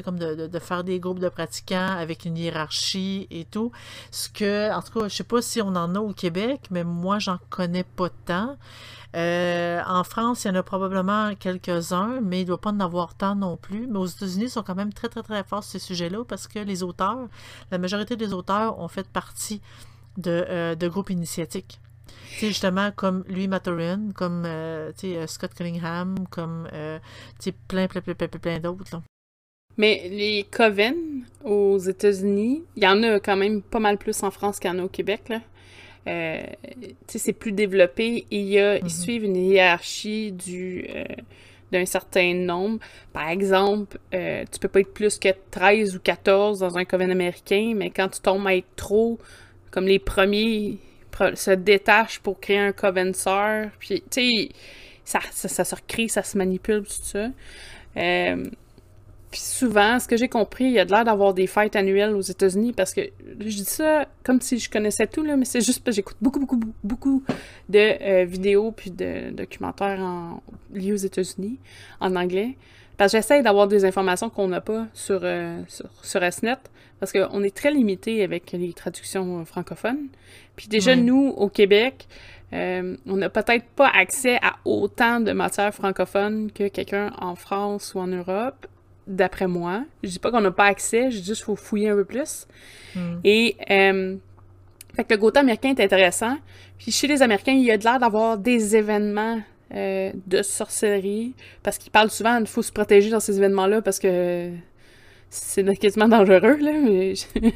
de, 0.47 0.59
faire 0.59 0.83
des 0.83 0.99
groupes 0.99 1.19
de 1.19 1.29
pratiquants 1.29 1.95
avec 1.95 2.25
une 2.25 2.37
hiérarchie 2.37 3.27
et 3.29 3.45
tout. 3.45 3.71
Ce 4.09 4.29
que, 4.29 4.73
en 4.73 4.81
tout 4.81 4.99
cas, 4.99 5.07
je 5.07 5.15
sais 5.15 5.23
pas 5.23 5.41
si 5.43 5.61
on 5.61 5.75
en 5.75 5.93
a 5.95 5.99
au 5.99 6.11
Québec, 6.13 6.61
mais 6.71 6.83
moi, 6.83 7.19
j'en 7.19 7.37
connais 7.49 7.83
pas 7.83 8.09
tant. 8.25 8.57
Euh, 9.15 9.81
en 9.85 10.03
France, 10.03 10.45
il 10.45 10.47
y 10.47 10.51
en 10.51 10.55
a 10.55 10.63
probablement 10.63 11.35
quelques-uns, 11.35 12.19
mais 12.21 12.39
il 12.39 12.43
ne 12.43 12.47
doit 12.47 12.61
pas 12.61 12.71
en 12.71 12.79
avoir 12.79 13.13
tant 13.13 13.35
non 13.35 13.55
plus. 13.55 13.85
Mais 13.85 13.99
aux 13.99 14.07
États-Unis, 14.07 14.45
ils 14.45 14.49
sont 14.49 14.63
quand 14.63 14.75
même 14.75 14.91
très, 14.93 15.09
très, 15.09 15.21
très 15.21 15.43
forts 15.43 15.63
sur 15.63 15.73
ces 15.73 15.85
sujets-là 15.85 16.23
parce 16.25 16.47
que 16.47 16.57
les 16.57 16.81
auteurs, 16.81 17.27
la 17.69 17.77
majorité 17.77 18.15
des 18.15 18.33
auteurs 18.33 18.79
ont 18.79 18.87
fait 18.87 19.07
partie 19.07 19.61
de 20.17 20.87
groupes 20.87 21.11
initiatiques 21.11 21.79
sais, 22.43 22.47
justement, 22.47 22.91
comme 22.95 23.23
Louis 23.27 23.47
Maturin, 23.47 24.11
comme 24.15 24.43
euh, 24.45 24.91
euh, 25.03 25.27
Scott 25.27 25.53
Cunningham, 25.53 26.15
comme 26.29 26.67
euh, 26.73 26.99
plein, 27.67 27.87
plein, 27.87 28.01
plein, 28.01 28.13
plein, 28.13 28.27
plein 28.27 28.59
d'autres. 28.59 29.01
Mais 29.77 30.07
les 30.09 30.45
coven 30.51 31.23
aux 31.43 31.79
États-Unis, 31.79 32.63
il 32.75 32.83
y 32.83 32.87
en 32.87 33.01
a 33.03 33.19
quand 33.19 33.35
même 33.35 33.61
pas 33.61 33.79
mal 33.79 33.97
plus 33.97 34.21
en 34.23 34.29
France 34.29 34.59
qu'il 34.59 34.69
y 34.69 34.73
en 34.73 34.79
a 34.79 34.83
au 34.83 34.89
Québec. 34.89 35.29
Là. 35.29 35.41
Euh, 36.05 36.43
c'est 37.07 37.33
plus 37.33 37.53
développé 37.53 38.25
et 38.29 38.39
il 38.39 38.47
y 38.47 38.59
a, 38.59 38.77
ils 38.77 38.83
mm-hmm. 38.83 39.01
suivent 39.01 39.23
une 39.23 39.37
hiérarchie 39.37 40.31
du, 40.31 40.85
d'un 41.71 41.85
certain 41.85 42.35
nombre. 42.35 42.79
Par 43.13 43.29
exemple, 43.29 43.97
tu 44.11 44.59
peux 44.59 44.67
pas 44.67 44.81
être 44.81 44.93
plus 44.93 45.17
que 45.17 45.29
13 45.49 45.95
ou 45.95 45.99
14 45.99 46.59
dans 46.59 46.77
un 46.77 46.85
coven 46.85 47.09
américain, 47.09 47.73
mais 47.75 47.89
quand 47.89 48.09
tu 48.09 48.19
tombes 48.19 48.45
à 48.45 48.55
être 48.55 48.75
trop 48.75 49.17
comme 49.71 49.87
les 49.87 49.97
premiers 49.97 50.77
se 51.35 51.51
détache 51.51 52.19
pour 52.19 52.39
créer 52.39 52.59
un 52.59 52.71
coven 52.71 53.13
sœur. 53.13 53.69
Puis, 53.79 54.03
tu 54.09 54.21
sais, 54.21 54.49
ça, 55.05 55.19
ça, 55.31 55.63
se 55.63 55.75
recrée, 55.75 56.07
ça 56.07 56.23
se 56.23 56.37
manipule, 56.37 56.83
tout 56.83 57.03
ça. 57.03 57.29
Euh, 57.97 58.45
puis 59.33 59.41
souvent, 59.41 59.99
ce 59.99 60.07
que 60.07 60.15
j'ai 60.15 60.27
compris, 60.27 60.65
il 60.65 60.73
y 60.73 60.79
a 60.79 60.85
de 60.85 60.91
l'air 60.91 61.05
d'avoir 61.05 61.33
des 61.33 61.47
fêtes 61.47 61.75
annuelles 61.75 62.13
aux 62.13 62.21
États-Unis 62.21 62.71
parce 62.71 62.93
que 62.93 63.01
je 63.39 63.45
dis 63.45 63.65
ça 63.65 64.07
comme 64.23 64.39
si 64.39 64.59
je 64.59 64.69
connaissais 64.69 65.07
tout, 65.07 65.23
là, 65.23 65.35
mais 65.35 65.45
c'est 65.45 65.61
juste 65.61 65.83
parce 65.83 65.95
que 65.95 66.01
j'écoute 66.01 66.17
beaucoup, 66.21 66.39
beaucoup, 66.39 66.59
beaucoup 66.83 67.23
de 67.67 67.79
euh, 67.79 68.25
vidéos 68.25 68.71
puis 68.71 68.91
de 68.91 69.31
documentaires 69.31 69.99
en, 69.99 70.43
liés 70.71 70.93
aux 70.93 70.97
États-Unis 70.97 71.57
en 71.99 72.15
anglais. 72.15 72.55
Parce 73.03 73.11
que 73.11 73.17
j'essaie 73.17 73.41
d'avoir 73.41 73.67
des 73.67 73.83
informations 73.83 74.29
qu'on 74.29 74.47
n'a 74.47 74.61
pas 74.61 74.87
sur, 74.93 75.19
euh, 75.23 75.61
sur, 75.67 75.89
sur, 76.01 76.21
SNET, 76.31 76.55
parce 77.01 77.11
qu'on 77.11 77.43
est 77.43 77.53
très 77.53 77.69
limité 77.69 78.23
avec 78.23 78.53
les 78.53 78.71
traductions 78.71 79.43
francophones. 79.43 80.07
Puis 80.55 80.69
déjà, 80.69 80.95
nous, 80.95 81.33
au 81.35 81.49
Québec, 81.49 82.07
euh, 82.53 82.95
on 83.05 83.17
n'a 83.17 83.27
peut-être 83.27 83.65
pas 83.75 83.89
accès 83.89 84.37
à 84.41 84.53
autant 84.63 85.19
de 85.19 85.33
matières 85.33 85.73
francophones 85.73 86.49
que 86.49 86.69
quelqu'un 86.69 87.11
en 87.19 87.35
France 87.35 87.93
ou 87.93 87.99
en 87.99 88.07
Europe, 88.07 88.67
d'après 89.05 89.47
moi. 89.47 89.83
Je 90.01 90.07
dis 90.11 90.19
pas 90.19 90.31
qu'on 90.31 90.39
n'a 90.39 90.51
pas 90.51 90.67
accès, 90.67 91.11
je 91.11 91.17
dis 91.17 91.25
juste 91.25 91.41
qu'il 91.43 91.47
faut 91.47 91.57
fouiller 91.57 91.89
un 91.89 91.95
peu 91.95 92.05
plus. 92.05 92.47
Hmm. 92.95 93.19
Et 93.25 93.57
euh, 93.69 94.15
fait 94.95 95.03
que 95.03 95.13
le 95.13 95.19
Gotha 95.19 95.41
américain 95.41 95.75
est 95.77 95.83
intéressant. 95.83 96.37
Puis 96.77 96.93
chez 96.93 97.07
les 97.07 97.21
Américains, 97.21 97.51
il 97.51 97.65
y 97.65 97.71
a 97.71 97.77
de 97.77 97.83
l'air 97.83 97.99
d'avoir 97.99 98.37
des 98.37 98.77
événements 98.77 99.41
euh, 99.75 100.11
de 100.27 100.41
sorcellerie, 100.41 101.33
parce 101.63 101.77
qu'ils 101.77 101.91
parlent 101.91 102.11
souvent 102.11 102.37
qu'il 102.37 102.47
faut 102.47 102.61
se 102.61 102.71
protéger 102.71 103.09
dans 103.09 103.19
ces 103.19 103.37
événements-là 103.37 103.81
parce 103.81 103.99
que 103.99 104.51
c'est 105.29 105.75
quasiment 105.79 106.07
dangereux, 106.07 106.57
là, 106.57 106.71
mais, 106.81 107.13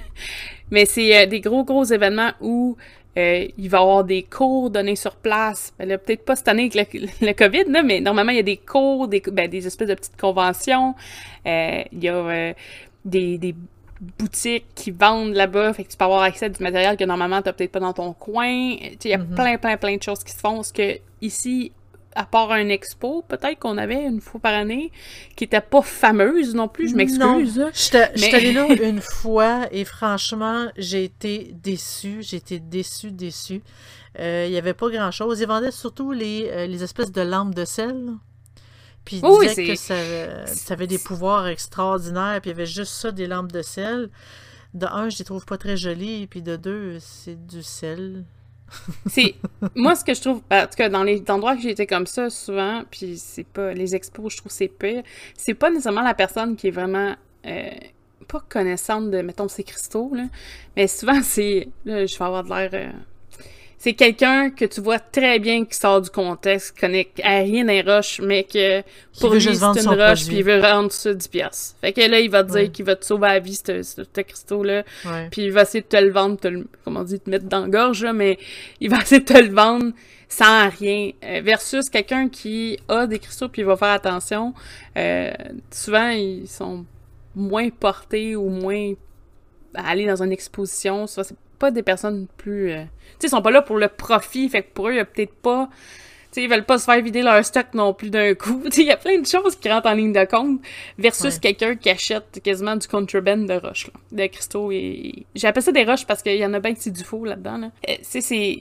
mais 0.71 0.85
c'est 0.85 1.15
euh, 1.15 1.25
des 1.25 1.41
gros, 1.41 1.63
gros 1.63 1.83
événements 1.83 2.31
où 2.41 2.75
euh, 3.17 3.47
il 3.57 3.69
va 3.69 3.77
y 3.77 3.81
avoir 3.81 4.03
des 4.03 4.23
cours 4.23 4.69
donnés 4.69 4.95
sur 4.95 5.15
place. 5.15 5.73
Ben, 5.79 5.97
peut-être 5.97 6.25
pas 6.25 6.35
cette 6.35 6.47
année 6.47 6.69
avec 6.73 6.93
le, 7.21 7.33
COVID, 7.33 7.65
là, 7.71 7.83
mais 7.83 7.99
normalement, 8.01 8.31
il 8.31 8.37
y 8.37 8.41
a 8.41 8.43
des 8.43 8.57
cours, 8.57 9.07
des, 9.07 9.21
ben, 9.21 9.49
des 9.49 9.65
espèces 9.67 9.87
de 9.87 9.95
petites 9.95 10.19
conventions. 10.19 10.95
Euh, 11.45 11.83
il 11.91 12.03
y 12.03 12.09
a 12.09 12.53
des, 13.05 13.37
des 13.37 13.55
boutiques 14.19 14.65
qui 14.75 14.91
vendent 14.91 15.33
là-bas, 15.33 15.73
fait 15.73 15.83
que 15.83 15.89
tu 15.89 15.97
peux 15.97 16.05
avoir 16.05 16.21
accès 16.21 16.45
à 16.45 16.49
du 16.49 16.61
matériel 16.61 16.97
que 16.97 17.03
normalement 17.03 17.41
tu 17.41 17.51
peut-être 17.53 17.71
pas 17.71 17.79
dans 17.79 17.93
ton 17.93 18.13
coin. 18.13 18.47
Il 18.47 18.97
y 19.05 19.13
a 19.13 19.17
mm-hmm. 19.17 19.35
plein, 19.35 19.57
plein, 19.57 19.77
plein 19.77 19.97
de 19.97 20.03
choses 20.03 20.23
qui 20.23 20.31
se 20.31 20.39
font. 20.39 20.61
Ce 20.61 20.71
que 20.73 20.99
ici, 21.21 21.71
à 22.17 22.25
part 22.25 22.51
un 22.51 22.67
expo, 22.69 23.23
peut-être 23.27 23.59
qu'on 23.59 23.77
avait 23.77 24.03
une 24.03 24.21
fois 24.21 24.41
par 24.41 24.53
année, 24.53 24.91
qui 25.35 25.43
était 25.43 25.61
pas 25.61 25.83
fameuse 25.83 26.55
non 26.55 26.67
plus, 26.67 26.89
je 26.89 26.95
m'excuse. 26.95 27.63
Je 27.73 27.79
suis 27.79 28.35
allée 28.35 28.53
là 28.53 28.67
une 28.67 29.01
fois 29.01 29.67
et 29.71 29.85
franchement, 29.85 30.67
j'ai 30.77 31.03
été 31.03 31.51
déçue. 31.53 32.23
J'ai 32.23 32.37
été 32.37 32.59
déçue, 32.59 33.11
déçue. 33.11 33.61
Euh, 34.19 34.45
il 34.47 34.53
y 34.53 34.57
avait 34.57 34.73
pas 34.73 34.89
grand-chose. 34.89 35.39
Ils 35.41 35.47
vendaient 35.47 35.71
surtout 35.71 36.11
les, 36.11 36.49
euh, 36.49 36.65
les 36.65 36.83
espèces 36.83 37.11
de 37.11 37.21
lampes 37.21 37.53
de 37.53 37.65
sel. 37.65 38.13
Puis 39.05 39.21
ils 39.23 39.47
disaient 39.47 39.67
que 39.67 39.75
ça, 39.75 40.73
avait 40.73 40.87
des 40.87 40.97
pouvoirs 40.97 41.47
extraordinaires, 41.47 42.39
puis 42.41 42.49
il 42.49 42.53
y 42.53 42.55
avait 42.55 42.65
juste 42.65 42.93
ça, 42.93 43.11
des 43.11 43.27
lampes 43.27 43.51
de 43.51 43.61
sel. 43.61 44.09
De 44.73 44.87
un, 44.87 45.09
je 45.09 45.19
les 45.19 45.23
trouve 45.23 45.45
pas 45.45 45.57
très 45.57 45.77
jolies, 45.77 46.25
puis 46.27 46.41
de 46.41 46.55
deux, 46.55 46.97
c'est 46.99 47.45
du 47.47 47.61
sel 47.61 48.25
c'est 49.07 49.35
moi 49.75 49.95
ce 49.95 50.03
que 50.03 50.13
je 50.13 50.21
trouve 50.21 50.41
en 50.51 50.63
tout 50.63 50.75
cas 50.77 50.89
dans 50.89 51.03
les 51.03 51.23
endroits 51.29 51.55
que 51.55 51.61
j'ai 51.61 51.71
été 51.71 51.87
comme 51.87 52.07
ça 52.07 52.29
souvent 52.29 52.83
puis 52.89 53.17
c'est 53.17 53.47
pas 53.47 53.73
les 53.73 53.95
expos 53.95 54.33
je 54.33 54.37
trouve 54.37 54.51
c'est 54.51 54.67
pire. 54.67 55.03
C'est 55.35 55.53
pas 55.53 55.69
nécessairement 55.69 56.01
la 56.01 56.13
personne 56.13 56.55
qui 56.55 56.67
est 56.67 56.71
vraiment 56.71 57.15
euh, 57.45 57.69
pas 58.27 58.43
connaissante 58.49 59.09
de 59.11 59.21
mettons 59.21 59.47
ces 59.47 59.63
cristaux 59.63 60.11
là. 60.13 60.25
Mais 60.75 60.87
souvent 60.87 61.21
c'est 61.23 61.69
là 61.85 62.05
je 62.05 62.17
vais 62.17 62.25
avoir 62.25 62.43
de 62.43 62.49
l'air 62.49 62.69
euh, 62.73 62.91
c'est 63.79 63.93
quelqu'un 63.93 64.49
que 64.49 64.65
tu 64.65 64.81
vois 64.81 64.99
très 64.99 65.37
bien 65.37 65.63
qui 65.63 65.77
sort 65.77 66.01
du 66.01 66.09
contexte, 66.09 66.73
qui 66.73 66.81
connaît 66.81 67.07
rien 67.23 67.63
des 67.63 67.81
roches, 67.81 68.19
mais 68.21 68.43
que 68.43 68.81
pour 69.19 69.33
lui, 69.33 69.41
c'est 69.41 69.51
une 69.53 69.89
roche, 69.89 70.25
puis 70.25 70.37
il 70.37 70.43
veut 70.43 70.59
rendre 70.59 70.91
ça 70.91 71.13
10 71.13 71.27
pièces. 71.27 71.75
Fait 71.79 71.93
que 71.93 72.01
là, 72.01 72.19
il 72.19 72.29
va 72.29 72.43
te 72.43 72.51
dire 72.51 72.71
qu'il 72.71 72.85
va 72.85 72.95
te 72.95 73.05
sauver 73.05 73.27
la 73.27 73.39
vie, 73.39 73.55
ce, 73.55 73.83
ce, 73.83 74.01
cristaux-là, 74.01 74.83
puis 75.31 75.43
il 75.43 75.51
va 75.51 75.61
essayer 75.61 75.81
de 75.81 75.87
te 75.87 75.97
le 75.97 76.09
vendre, 76.09 76.39
te 76.39 76.47
le, 76.47 76.67
comment 76.83 77.01
on 77.01 77.03
dit, 77.03 77.19
te 77.19 77.29
mettre 77.29 77.45
dans 77.45 77.61
la 77.61 77.67
gorge, 77.67 78.03
là, 78.03 78.13
mais 78.13 78.39
il 78.79 78.89
va 78.89 78.97
essayer 79.01 79.21
de 79.21 79.25
te 79.25 79.37
le 79.37 79.53
vendre 79.53 79.93
sans 80.27 80.69
rien, 80.69 81.11
euh, 81.23 81.41
versus 81.41 81.89
quelqu'un 81.89 82.29
qui 82.29 82.79
a 82.89 83.07
des 83.07 83.19
cristaux, 83.19 83.47
puis 83.47 83.61
il 83.61 83.65
va 83.65 83.77
faire 83.77 83.89
attention. 83.89 84.53
Euh, 84.97 85.31
souvent, 85.71 86.09
ils 86.09 86.47
sont 86.47 86.85
moins 87.35 87.69
portés 87.69 88.35
ou 88.35 88.49
moins 88.49 88.93
à 89.73 89.89
aller 89.89 90.05
dans 90.05 90.21
une 90.21 90.31
exposition. 90.31 91.07
Soit 91.07 91.23
c'est 91.23 91.35
pas 91.57 91.71
des 91.71 91.83
personnes 91.83 92.27
plus... 92.37 92.71
Euh, 92.71 92.83
tu 92.83 92.87
sais, 93.19 93.27
ils 93.27 93.29
sont 93.29 93.41
pas 93.41 93.51
là 93.51 93.61
pour 93.61 93.77
le 93.77 93.87
profit, 93.87 94.49
fait 94.49 94.63
que 94.63 94.73
pour 94.73 94.87
eux, 94.87 94.93
il 94.93 94.97
y 94.97 94.99
a 94.99 95.05
peut-être 95.05 95.33
pas... 95.33 95.69
Tu 96.31 96.41
sais, 96.41 96.43
ils 96.43 96.49
veulent 96.49 96.65
pas 96.65 96.77
se 96.77 96.85
faire 96.85 97.01
vider 97.01 97.21
leur 97.21 97.43
stock 97.43 97.67
non 97.73 97.93
plus 97.93 98.09
d'un 98.09 98.35
coup. 98.35 98.61
Tu 98.65 98.71
sais, 98.71 98.81
il 98.81 98.87
y 98.87 98.91
a 98.91 98.97
plein 98.97 99.19
de 99.19 99.25
choses 99.25 99.55
qui 99.55 99.69
rentrent 99.69 99.87
en 99.87 99.93
ligne 99.93 100.13
de 100.13 100.25
compte 100.25 100.59
versus 100.97 101.39
quelqu'un 101.39 101.75
qui 101.75 101.89
achète 101.89 102.41
quasiment 102.43 102.75
du 102.75 102.87
contraband 102.87 103.45
de 103.45 103.53
roches, 103.53 103.87
là, 103.87 103.93
de 104.11 104.27
cristaux 104.27 104.71
et... 104.71 105.25
J'appelle 105.35 105.63
ça 105.63 105.71
des 105.71 105.83
roches 105.83 106.05
parce 106.05 106.21
qu'il 106.21 106.37
y 106.37 106.45
en 106.45 106.53
a 106.53 106.59
bien 106.59 106.73
qui 106.73 106.81
c'est 106.81 106.91
du 106.91 107.03
faux 107.03 107.23
là-dedans, 107.25 107.57
là. 107.57 107.71
Euh, 107.89 107.95
c'est... 108.01 108.21
c'est 108.21 108.59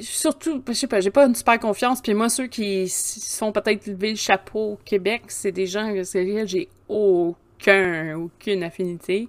surtout, 0.00 0.62
je 0.66 0.72
sais 0.72 0.86
pas, 0.86 1.00
j'ai 1.00 1.10
pas 1.10 1.26
une 1.26 1.34
super 1.34 1.58
confiance. 1.58 2.00
Puis 2.00 2.14
moi, 2.14 2.28
ceux 2.28 2.46
qui 2.46 2.88
sont 2.88 3.52
peut-être 3.52 3.86
levé 3.86 4.10
le 4.10 4.16
chapeau 4.16 4.72
au 4.72 4.78
Québec, 4.84 5.22
c'est 5.28 5.52
des 5.52 5.66
gens 5.66 5.86
avec 5.86 6.12
lesquels 6.12 6.48
j'ai 6.48 6.68
aucun, 6.88 8.16
aucune 8.16 8.62
affinité. 8.62 9.28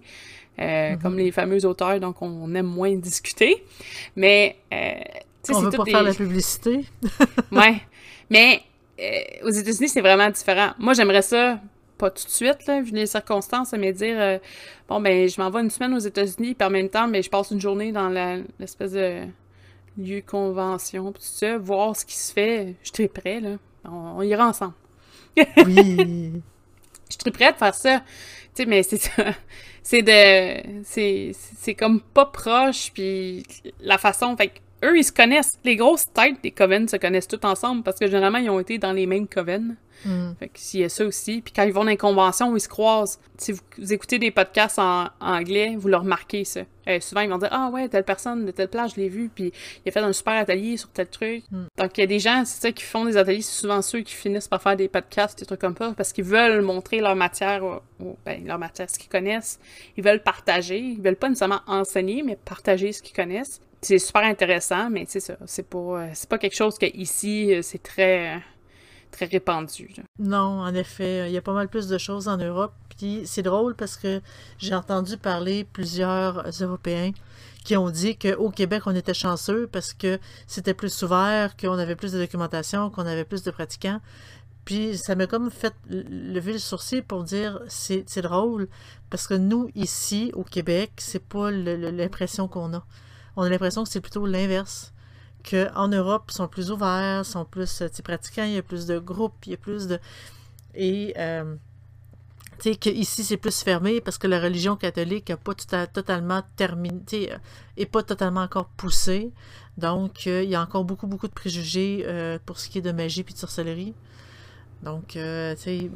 Euh, 0.59 0.97
comme 0.97 1.13
mhm. 1.13 1.19
les 1.19 1.31
fameux 1.31 1.65
auteurs, 1.65 1.99
donc 1.99 2.21
on 2.21 2.53
aime 2.53 2.65
moins 2.65 2.93
discuter. 2.95 3.63
Mais, 4.15 4.57
euh, 4.73 4.93
on 5.53 5.61
veut 5.61 5.71
pas 5.71 5.85
faire 5.85 6.03
la 6.03 6.13
publicité. 6.13 6.85
ouais. 7.51 7.81
Mais 8.29 8.61
euh, 8.99 9.47
aux 9.47 9.51
États-Unis, 9.51 9.87
c'est 9.87 10.01
vraiment 10.01 10.29
différent. 10.29 10.71
Moi, 10.77 10.93
j'aimerais 10.93 11.21
ça, 11.21 11.59
pas 11.97 12.09
tout 12.09 12.25
de 12.25 12.29
suite, 12.29 12.65
là, 12.67 12.81
vu 12.81 12.91
les 12.91 13.05
circonstances, 13.05 13.71
mais 13.73 13.93
dire, 13.93 14.39
bon, 14.89 14.99
ben, 14.99 15.29
je 15.29 15.39
m'en 15.41 15.49
vais 15.49 15.61
une 15.61 15.69
semaine 15.69 15.93
aux 15.93 15.99
États-Unis, 15.99 16.55
puis 16.55 16.67
en 16.67 16.71
même 16.71 16.89
temps, 16.89 17.07
ben, 17.07 17.23
je 17.23 17.29
passe 17.29 17.51
une 17.51 17.61
journée 17.61 17.93
dans 17.93 18.09
l'espèce 18.59 18.91
de 18.91 19.21
lieu 19.97 20.21
convention, 20.25 21.11
tout 21.13 21.21
ça, 21.21 21.57
voir 21.57 21.95
ce 21.95 22.05
qui 22.05 22.17
se 22.17 22.33
fait. 22.33 22.75
Je 22.83 22.91
suis 22.93 23.07
prêt, 23.07 23.39
là. 23.39 23.51
On, 23.85 24.21
ira 24.21 24.47
ensemble. 24.47 24.73
oui. 25.65 26.33
Je 27.09 27.17
suis 27.19 27.31
prête 27.31 27.55
à 27.55 27.57
faire 27.57 27.73
ça. 27.73 27.99
Tu 28.53 28.61
sais, 28.61 28.65
mais 28.67 28.83
c'est 28.83 29.01
ça 29.01 29.33
c'est 29.83 30.01
de 30.01 30.81
c'est 30.83 31.75
comme 31.75 32.01
pas 32.01 32.25
proche 32.25 32.91
puis 32.93 33.43
la 33.81 33.97
façon 33.97 34.35
fait 34.35 34.51
eux 34.83 34.97
ils 34.97 35.03
se 35.03 35.11
connaissent. 35.11 35.59
Les 35.63 35.75
grosses 35.75 36.11
têtes 36.13 36.41
des 36.41 36.51
coven 36.51 36.87
se 36.87 36.97
connaissent 36.97 37.27
tous 37.27 37.45
ensemble 37.45 37.83
parce 37.83 37.99
que 37.99 38.07
généralement 38.07 38.37
ils 38.37 38.49
ont 38.49 38.59
été 38.59 38.77
dans 38.77 38.93
les 38.93 39.05
mêmes 39.05 39.27
coven 39.27 39.75
Mm. 40.05 40.31
Fait 40.39 40.47
que 40.47 40.59
s'il 40.59 40.81
y 40.81 40.83
a 40.83 40.89
ça 40.89 41.05
aussi. 41.05 41.41
Puis 41.41 41.53
quand 41.53 41.63
ils 41.63 41.73
vont 41.73 41.83
dans 41.83 41.89
les 41.89 41.97
conventions 41.97 42.49
où 42.49 42.57
ils 42.57 42.61
se 42.61 42.69
croisent, 42.69 43.19
si 43.37 43.51
vous, 43.51 43.61
vous 43.77 43.93
écoutez 43.93 44.19
des 44.19 44.31
podcasts 44.31 44.79
en, 44.79 45.05
en 45.05 45.09
anglais, 45.19 45.75
vous 45.77 45.87
le 45.87 45.97
remarquez, 45.97 46.45
ça. 46.45 46.61
Euh, 46.87 46.99
souvent, 46.99 47.21
ils 47.21 47.29
vont 47.29 47.37
dire 47.37 47.49
Ah 47.51 47.69
ouais, 47.71 47.87
telle 47.87 48.03
personne 48.03 48.45
de 48.45 48.51
telle 48.51 48.69
place, 48.69 48.95
je 48.95 49.01
l'ai 49.01 49.09
vu, 49.09 49.29
puis 49.33 49.51
il 49.85 49.89
a 49.89 49.91
fait 49.91 49.99
un 49.99 50.13
super 50.13 50.33
atelier 50.33 50.77
sur 50.77 50.89
tel 50.89 51.07
truc. 51.07 51.43
Mm. 51.51 51.65
Donc, 51.77 51.97
il 51.97 52.01
y 52.01 52.03
a 52.03 52.07
des 52.07 52.19
gens, 52.19 52.43
c'est 52.45 52.61
ça, 52.61 52.71
qui 52.71 52.83
font 52.83 53.05
des 53.05 53.17
ateliers, 53.17 53.41
c'est 53.41 53.61
souvent 53.61 53.81
ceux 53.81 54.01
qui 54.01 54.13
finissent 54.13 54.47
par 54.47 54.61
faire 54.61 54.75
des 54.75 54.87
podcasts, 54.87 55.39
des 55.39 55.45
trucs 55.45 55.61
comme 55.61 55.75
ça, 55.77 55.93
parce 55.95 56.13
qu'ils 56.13 56.23
veulent 56.23 56.61
montrer 56.61 56.99
leur 56.99 57.15
matière, 57.15 57.81
ben, 58.25 58.45
leur 58.45 58.57
matière, 58.57 58.89
ce 58.89 58.97
qu'ils 58.97 59.09
connaissent. 59.09 59.59
Ils 59.97 60.03
veulent 60.03 60.23
partager. 60.23 60.79
Ils 60.79 61.01
veulent 61.01 61.15
pas 61.15 61.29
nécessairement 61.29 61.61
enseigner, 61.67 62.23
mais 62.23 62.35
partager 62.35 62.91
ce 62.91 63.01
qu'ils 63.01 63.15
connaissent. 63.15 63.61
C'est 63.81 63.99
super 63.99 64.23
intéressant, 64.23 64.89
mais 64.89 65.05
c'est 65.07 65.21
ça, 65.21 65.37
c'est 65.45 65.67
pas, 65.67 65.77
euh, 65.77 66.07
c'est 66.13 66.27
pas 66.27 66.37
quelque 66.37 66.55
chose 66.55 66.77
que 66.77 66.85
ici, 66.97 67.53
euh, 67.53 67.61
c'est 67.61 67.81
très, 67.81 68.35
euh, 68.35 68.39
très 69.11 69.25
répandu. 69.25 69.93
Non, 70.17 70.61
en 70.61 70.73
effet, 70.73 71.29
il 71.29 71.33
y 71.33 71.37
a 71.37 71.41
pas 71.41 71.53
mal 71.53 71.67
plus 71.67 71.87
de 71.87 71.97
choses 71.97 72.27
en 72.27 72.37
Europe. 72.37 72.73
Puis 72.97 73.21
c'est 73.25 73.41
drôle 73.41 73.75
parce 73.75 73.95
que 73.97 74.21
j'ai 74.57 74.75
entendu 74.75 75.17
parler 75.17 75.63
plusieurs 75.63 76.43
Européens 76.61 77.11
qui 77.63 77.77
ont 77.77 77.89
dit 77.89 78.17
qu'au 78.17 78.49
Québec, 78.49 78.83
on 78.85 78.95
était 78.95 79.13
chanceux 79.13 79.67
parce 79.71 79.93
que 79.93 80.19
c'était 80.47 80.73
plus 80.73 81.03
ouvert, 81.03 81.55
qu'on 81.57 81.77
avait 81.77 81.95
plus 81.95 82.11
de 82.11 82.19
documentation, 82.19 82.89
qu'on 82.89 83.05
avait 83.05 83.25
plus 83.25 83.43
de 83.43 83.51
pratiquants. 83.51 84.01
Puis 84.65 84.97
ça 84.97 85.15
m'a 85.15 85.27
comme 85.27 85.49
fait 85.49 85.73
lever 85.89 86.53
le 86.53 86.59
sourcil 86.59 87.01
pour 87.01 87.23
dire 87.23 87.59
c'est 87.67 88.21
drôle 88.21 88.67
parce 89.09 89.27
que 89.27 89.33
nous, 89.33 89.69
ici, 89.75 90.31
au 90.35 90.43
Québec, 90.43 90.91
c'est 90.97 91.23
pas 91.23 91.51
l'impression 91.51 92.47
qu'on 92.47 92.73
a. 92.73 92.85
On 93.35 93.43
a 93.43 93.49
l'impression 93.49 93.83
que 93.83 93.89
c'est 93.89 94.01
plutôt 94.01 94.25
l'inverse. 94.25 94.93
Qu'en 95.43 95.87
Europe, 95.87 96.25
ils 96.29 96.33
sont 96.35 96.47
plus 96.47 96.71
ouverts, 96.71 97.25
sont 97.25 97.45
plus 97.45 97.81
euh, 97.81 97.87
pratiquants, 98.03 98.43
il 98.43 98.53
y 98.53 98.57
a 98.57 98.61
plus 98.61 98.85
de 98.85 98.99
groupes, 98.99 99.35
il 99.45 99.51
y 99.51 99.53
a 99.55 99.57
plus 99.57 99.87
de. 99.87 99.99
Et. 100.75 101.13
euh, 101.17 101.55
tu 102.61 102.71
sais, 102.71 102.75
qu'ici, 102.75 103.23
c'est 103.23 103.37
plus 103.37 103.63
fermé 103.63 104.01
parce 104.01 104.17
que 104.17 104.27
la 104.27 104.37
religion 104.37 104.75
catholique 104.75 105.29
n'a 105.29 105.37
pas 105.37 105.53
tout 105.53 105.73
à- 105.73 105.87
totalement 105.87 106.43
terminé, 106.57 106.99
tu 107.07 107.21
sais, 107.23 107.31
euh, 107.79 107.85
pas 107.89 108.03
totalement 108.03 108.41
encore 108.41 108.65
poussée. 108.65 109.31
Donc, 109.77 110.27
euh, 110.27 110.43
il 110.43 110.49
y 110.49 110.55
a 110.55 110.61
encore 110.61 110.83
beaucoup, 110.83 111.07
beaucoup 111.07 111.29
de 111.29 111.33
préjugés 111.33 112.03
euh, 112.05 112.37
pour 112.45 112.59
ce 112.59 112.67
qui 112.67 112.79
est 112.79 112.81
de 112.81 112.91
magie 112.91 113.23
puis 113.23 113.33
de 113.33 113.39
sorcellerie. 113.39 113.93
Donc, 114.83 115.15
euh, 115.15 115.55
tu 115.55 115.89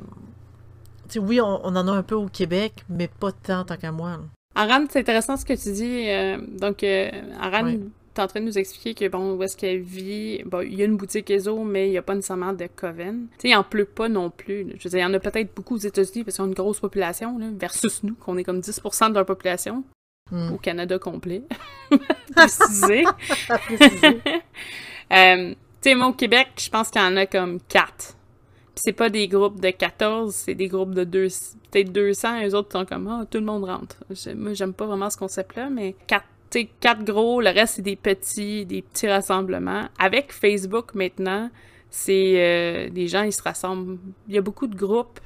sais, 1.10 1.19
oui, 1.19 1.41
on, 1.41 1.65
on 1.65 1.75
en 1.75 1.86
a 1.88 1.91
un 1.91 2.03
peu 2.03 2.15
au 2.15 2.27
Québec, 2.27 2.86
mais 2.88 3.10
pas 3.10 3.34
tant, 3.34 3.65
tant 3.65 3.75
qu'à 3.75 3.91
moi. 3.91 4.21
Aran, 4.56 4.86
c'est 4.89 4.99
intéressant 4.99 5.36
ce 5.36 5.43
que 5.43 5.53
tu 5.53 5.73
dis. 5.73 6.58
donc, 6.60 6.82
Aran. 7.41 7.73
T'es 8.13 8.21
en 8.21 8.28
train 8.28 8.39
de 8.41 8.45
nous 8.45 8.58
expliquer 8.58 8.93
que, 8.93 9.10
bon, 9.12 9.34
où 9.36 9.43
est-ce 9.43 9.58
qu'elle 9.58 9.82
vit, 9.82 10.43
bon, 10.45 10.62
il 10.62 10.76
y 10.76 10.82
a 10.82 10.86
une 10.86 10.97
boutique 10.97 11.30
ESO, 11.30 11.63
mais 11.63 11.88
il 11.88 11.91
n'y 11.91 11.97
a 11.97 12.02
pas 12.02 12.15
nécessairement 12.15 12.54
de 12.54 12.67
coven. 12.76 13.28
Tu 13.38 13.41
sais, 13.41 13.49
il 13.49 13.56
en 13.56 13.63
pleut 13.63 13.86
pas 13.86 14.10
non 14.10 14.30
plus. 14.30 14.63
là. 14.63 14.73
Je 14.78 14.84
veux 14.84 14.89
dire, 14.91 14.99
il 14.99 15.02
y 15.02 15.06
en 15.06 15.13
a 15.13 15.19
peut-être 15.19 15.54
beaucoup 15.56 15.76
aux 15.76 15.80
États-Unis 15.80 16.23
parce 16.23 16.36
qu'ils 16.36 16.43
ont 16.45 16.47
une 16.47 16.54
grosse 16.54 16.80
population, 16.80 17.38
là, 17.39 17.47
versus 17.58 18.04
nous, 18.04 18.15
qu'on 18.15 18.38
est 18.38 18.43
comme 18.43 18.60
10% 18.60 19.10
de 19.10 19.15
leur 19.15 19.26
population, 19.26 19.84
Hmm. 20.32 20.54
au 20.54 20.58
Canada 20.58 20.97
complet. 20.99 21.43
Précisé. 22.34 23.04
À 23.49 23.58
préciser. 23.60 24.21
Euh, 25.12 25.49
tu 25.82 25.89
sais, 25.89 25.95
moi, 25.95 26.08
au 26.08 26.13
Québec, 26.13 26.47
je 26.58 26.69
pense 26.69 26.89
qu'il 26.89 27.02
y 27.02 27.04
en 27.04 27.17
a 27.17 27.26
comme 27.28 27.60
4. 27.67 27.93
Puis 27.97 28.15
c'est 28.78 28.93
pas 28.93 29.10
des 29.10 29.28
groupes 29.28 29.60
de 29.60 29.69
14, 29.69 30.34
c'est 30.34 30.56
des 30.56 30.67
groupes 30.69 30.95
de 30.95 31.04
deux, 31.04 31.28
peut-être 31.69 31.91
200. 31.91 32.38
Et 32.39 32.47
eux 32.47 32.56
autres 32.56 32.71
sont 32.71 32.86
comme, 32.86 33.08
ah, 33.10 33.26
tout 33.30 33.38
le 33.38 33.43
monde 33.45 33.65
rentre. 33.65 33.97
Moi, 34.36 34.54
j'aime 34.54 34.73
pas 34.73 34.86
vraiment 34.88 35.10
ce 35.12 35.17
concept-là, 35.17 35.69
mais 35.69 35.93
4, 36.08 36.23
tu 36.23 36.28
sais, 36.54 36.70
4 36.80 37.04
gros, 37.04 37.42
le 37.42 37.50
reste, 37.50 37.76
c'est 37.76 37.82
des 37.82 37.96
petits, 37.96 38.66
des 38.66 38.82
petits 38.82 39.08
rassemblements. 39.08 39.88
Avec 40.00 40.32
Facebook, 40.32 40.96
maintenant, 40.96 41.50
c'est 41.89 42.34
euh, 42.38 42.89
des 42.89 43.08
gens, 43.08 43.24
ils 43.24 43.34
se 43.34 43.42
rassemblent. 43.42 43.98
Il 44.28 44.36
y 44.36 44.38
a 44.38 44.42
beaucoup 44.42 44.68
de 44.68 44.76
groupes 44.76 45.20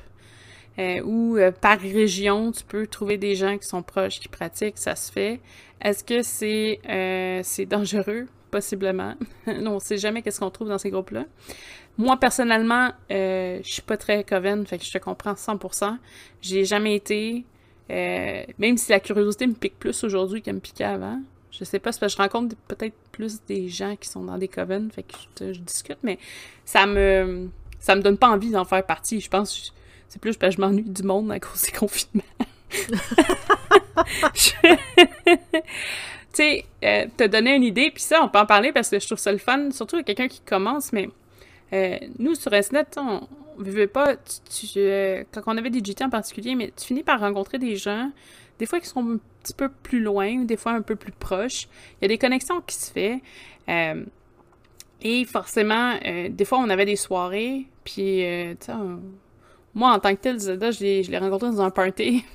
euh, 0.80 1.02
où, 1.04 1.38
euh, 1.38 1.52
par 1.52 1.80
région, 1.80 2.52
tu 2.52 2.64
peux 2.64 2.86
trouver 2.88 3.18
des 3.18 3.36
gens 3.36 3.58
qui 3.58 3.68
sont 3.68 3.84
proches, 3.84 4.20
qui 4.20 4.28
pratiquent, 4.28 4.78
ça 4.78 4.96
se 4.96 5.12
fait. 5.12 5.40
Est-ce 5.82 6.04
que 6.04 6.22
c'est 6.22 6.80
euh, 6.90 7.44
dangereux? 7.66 8.28
Possiblement. 8.52 9.16
non, 9.48 9.72
on 9.76 9.80
sait 9.80 9.98
jamais 9.98 10.22
qu'est-ce 10.22 10.40
qu'on 10.40 10.50
trouve 10.50 10.70
dans 10.70 10.78
ces 10.78 10.90
groupes-là. 10.90 11.26
Moi, 11.98 12.18
personnellement, 12.18 12.92
euh, 13.12 13.60
je 13.64 13.72
suis 13.72 13.82
pas 13.82 13.98
très 13.98 14.24
coven, 14.24 14.66
fait 14.66 14.78
que 14.78 14.86
je 14.86 14.92
te 14.92 14.98
comprends 15.00 15.34
100%. 15.34 15.98
J'ai 16.42 16.64
jamais 16.64 16.96
été, 16.96 17.44
euh, 17.92 18.44
même 18.58 18.78
si 18.78 18.92
la 18.92 19.00
curiosité 19.00 19.48
me 19.48 19.54
pique 19.54 19.78
plus 19.80 20.04
aujourd'hui 20.04 20.42
qu'elle 20.42 20.56
me 20.56 20.60
piquait 20.60 20.84
avant. 20.84 21.20
Je 21.52 21.64
sais 21.64 21.80
pas, 21.80 21.92
c'est 21.92 22.00
parce 22.00 22.14
que 22.14 22.18
je 22.18 22.22
rencontre 22.24 22.56
peut-être 22.68 22.94
plus 23.12 23.40
des 23.48 23.68
gens 23.70 23.96
qui 23.96 24.08
sont 24.10 24.24
dans 24.24 24.38
des 24.38 24.48
coven, 24.48 24.92
fait 24.92 25.04
que 25.04 25.14
je, 25.40 25.54
je 25.54 25.60
discute, 25.60 25.98
mais 26.04 26.20
ça 26.66 26.86
me 26.86 27.50
ça 27.80 27.96
me 27.96 28.02
donne 28.02 28.18
pas 28.18 28.28
envie 28.30 28.52
d'en 28.52 28.66
faire 28.66 28.86
partie. 28.86 29.22
Je 29.22 29.30
pense 29.30 29.54
que 29.58 29.74
c'est 30.10 30.22
plus 30.22 30.36
parce 30.38 30.56
que 30.56 30.62
je 30.62 30.66
m'ennuie 30.66 30.84
du 30.84 31.04
monde 31.04 31.32
à 31.32 31.40
cause 31.40 31.64
des 31.64 31.72
confinements. 31.78 32.24
Je- 34.36 34.52
tu 35.34 35.64
sais, 36.34 36.66
euh, 36.84 37.06
te 37.16 37.24
donner 37.26 37.56
une 37.56 37.64
idée, 37.64 37.90
puis 37.92 38.04
ça, 38.04 38.22
on 38.24 38.30
peut 38.30 38.40
en 38.40 38.46
parler 38.46 38.72
parce 38.72 38.90
que 38.90 39.00
je 39.00 39.06
trouve 39.06 39.18
ça 39.18 39.32
le 39.32 39.38
fun, 39.38 39.72
surtout 39.72 39.96
avec 39.96 40.06
quelqu'un 40.08 40.28
qui 40.28 40.42
commence, 40.42 40.94
mais 40.94 41.10
euh, 41.74 41.98
nous, 42.20 42.36
sur 42.36 42.52
SNET, 42.64 42.86
on 42.98 43.28
vivait 43.64 43.88
pas, 43.88 44.16
tu- 44.18 44.68
tu, 44.74 44.80
euh, 44.80 45.24
quand 45.32 45.42
on 45.48 45.58
avait 45.58 45.70
des 45.70 45.84
GT 45.84 46.04
en 46.06 46.10
particulier, 46.10 46.56
mais 46.56 46.72
tu 46.78 46.86
finis 46.86 47.04
par 47.04 47.20
rencontrer 47.20 47.58
des 47.60 47.76
gens, 47.76 48.12
des 48.60 48.66
fois 48.66 48.80
qui 48.80 48.88
sont 48.88 49.02
un 49.02 49.18
petit 49.44 49.54
peu 49.54 49.70
plus 49.70 50.00
loin, 50.02 50.44
des 50.44 50.58
fois 50.58 50.74
un 50.74 50.82
peu 50.82 50.96
plus 50.96 51.12
proches. 51.12 51.68
Il 52.02 52.04
y 52.04 52.06
a 52.06 52.08
des 52.10 52.18
connexions 52.18 52.62
qui 52.62 52.76
se 52.76 52.92
font. 52.92 53.22
euh, 53.70 54.06
et 55.02 55.26
forcément, 55.26 55.98
euh, 56.06 56.30
des 56.30 56.46
fois, 56.46 56.58
on 56.60 56.70
avait 56.70 56.86
des 56.86 56.96
soirées, 56.96 57.68
puis, 57.84 58.24
euh, 58.26 58.54
tu 58.60 58.68
sais, 58.68 58.74
moi, 59.76 59.92
en 59.94 60.00
tant 60.00 60.16
que 60.16 60.22
tel, 60.22 60.40
Zelda, 60.40 60.72
je 60.72 60.82
l'ai 61.12 61.18
rencontré 61.20 61.50
dans 61.50 61.62
un 61.62 61.70
party. 61.70 62.26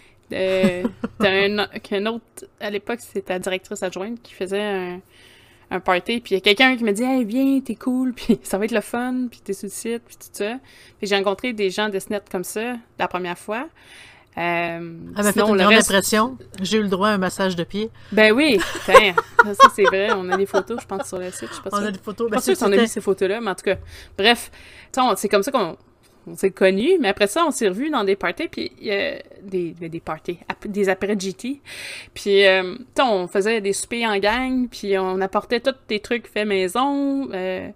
T'as 0.30 0.84
un, 1.20 1.66
qu'un 1.82 2.06
autre, 2.06 2.24
à 2.60 2.70
l'époque, 2.70 3.00
c'était 3.00 3.34
la 3.34 3.38
directrice 3.40 3.82
adjointe 3.82 4.22
qui 4.22 4.32
faisait 4.34 4.62
un, 4.62 5.00
un 5.70 5.80
party, 5.80 6.20
puis 6.20 6.32
il 6.32 6.34
y 6.34 6.36
a 6.36 6.40
quelqu'un 6.40 6.76
qui 6.76 6.84
me 6.84 6.92
dit 6.92 7.02
Hey, 7.02 7.24
viens, 7.24 7.60
t'es 7.60 7.74
cool, 7.74 8.12
puis 8.16 8.38
ça 8.42 8.58
va 8.58 8.64
être 8.64 8.72
le 8.72 8.80
fun, 8.80 9.26
puis 9.30 9.40
t'es 9.42 9.52
sur 9.52 9.66
le 9.66 9.72
site, 9.72 10.02
puis 10.06 10.16
tout 10.16 10.28
ça. 10.32 10.58
Puis 10.98 11.06
j'ai 11.06 11.16
rencontré 11.16 11.52
des 11.52 11.70
gens 11.70 11.88
de 11.88 11.98
SNET 11.98 12.22
comme 12.30 12.44
ça 12.44 12.76
la 12.98 13.08
première 13.08 13.38
fois. 13.38 13.68
Euh, 14.36 14.80
m'a 15.14 15.32
fait 15.32 15.40
une 15.40 15.46
grande 15.56 15.60
reste- 15.60 15.90
impression. 15.90 16.36
J'ai 16.60 16.78
eu 16.78 16.82
le 16.82 16.88
droit 16.88 17.08
à 17.08 17.12
un 17.12 17.18
massage 17.18 17.54
de 17.54 17.62
pied. 17.62 17.90
Ben 18.10 18.32
oui, 18.32 18.58
ça 18.84 18.92
c'est 19.74 19.84
vrai, 19.84 20.10
on 20.12 20.28
a 20.30 20.36
des 20.36 20.46
photos, 20.46 20.80
je 20.80 20.86
pense, 20.86 21.06
sur 21.06 21.18
le 21.18 21.30
site, 21.30 21.50
je 21.54 21.60
pas 21.60 21.70
On 21.72 21.84
a 21.84 21.92
des 21.92 22.00
photos. 22.00 22.28
Je 22.28 22.34
Ben, 22.34 22.40
sûre 22.40 22.58
qu'on 22.58 22.72
a 22.72 22.76
vu 22.76 22.86
ces 22.88 23.00
photos-là, 23.00 23.40
mais 23.40 23.50
en 23.50 23.54
tout 23.54 23.64
cas, 23.64 23.76
bref, 24.18 24.50
c'est 25.16 25.28
comme 25.28 25.44
ça 25.44 25.52
qu'on 25.52 25.76
on 26.26 26.36
s'est 26.36 26.50
connus, 26.50 26.98
mais 27.00 27.08
après 27.08 27.26
ça, 27.26 27.44
on 27.46 27.50
s'est 27.50 27.68
revus 27.68 27.90
dans 27.90 28.04
des 28.04 28.16
parties, 28.16 28.48
puis 28.48 28.72
euh, 28.86 29.18
des, 29.42 29.72
des 29.72 30.00
parties, 30.00 30.38
des 30.66 30.88
après 30.88 31.18
GT. 31.18 31.60
Puis, 32.14 32.46
euh, 32.46 32.76
on 33.00 33.28
faisait 33.28 33.60
des 33.60 33.72
soupers 33.72 34.04
en 34.06 34.18
gang, 34.18 34.68
puis 34.68 34.96
on 34.98 35.20
apportait 35.20 35.60
tous 35.60 35.74
des 35.88 36.00
trucs 36.00 36.26
faits 36.26 36.46
maison. 36.46 37.28
euh, 37.32 37.68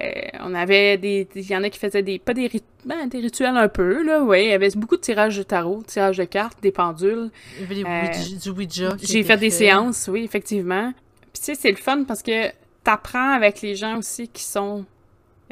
euh, 0.00 0.12
on 0.44 0.54
avait 0.54 0.96
des... 0.96 1.26
Il 1.34 1.50
y 1.50 1.56
en 1.56 1.64
a 1.64 1.70
qui 1.70 1.78
faisaient 1.78 2.04
des... 2.04 2.20
Pas 2.20 2.32
des, 2.32 2.46
rit- 2.46 2.62
ben, 2.84 3.08
des 3.08 3.18
rituels 3.18 3.56
un 3.56 3.66
peu, 3.68 4.04
là, 4.04 4.22
oui. 4.22 4.44
Il 4.44 4.50
y 4.50 4.52
avait 4.52 4.70
beaucoup 4.76 4.94
de 4.96 5.00
tirages 5.00 5.36
de 5.36 5.42
tarot, 5.42 5.82
tirages 5.84 6.18
de 6.18 6.24
cartes, 6.24 6.62
des 6.62 6.70
pendules. 6.70 7.30
Il 7.56 7.62
y 7.62 7.64
avait 7.64 7.74
des 7.74 7.84
Euh, 7.84 8.38
du 8.38 8.50
Ouija. 8.50 8.96
J'ai 9.02 9.24
fait 9.24 9.36
des 9.36 9.50
séances, 9.50 10.08
oui, 10.12 10.22
effectivement. 10.22 10.92
Puis 11.32 11.40
tu 11.40 11.44
sais, 11.46 11.54
c'est 11.56 11.70
le 11.70 11.76
fun 11.76 12.04
parce 12.04 12.22
que 12.22 12.48
t'apprends 12.84 13.32
avec 13.32 13.60
les 13.60 13.74
gens 13.74 13.98
aussi 13.98 14.28
qui 14.28 14.44
sont... 14.44 14.84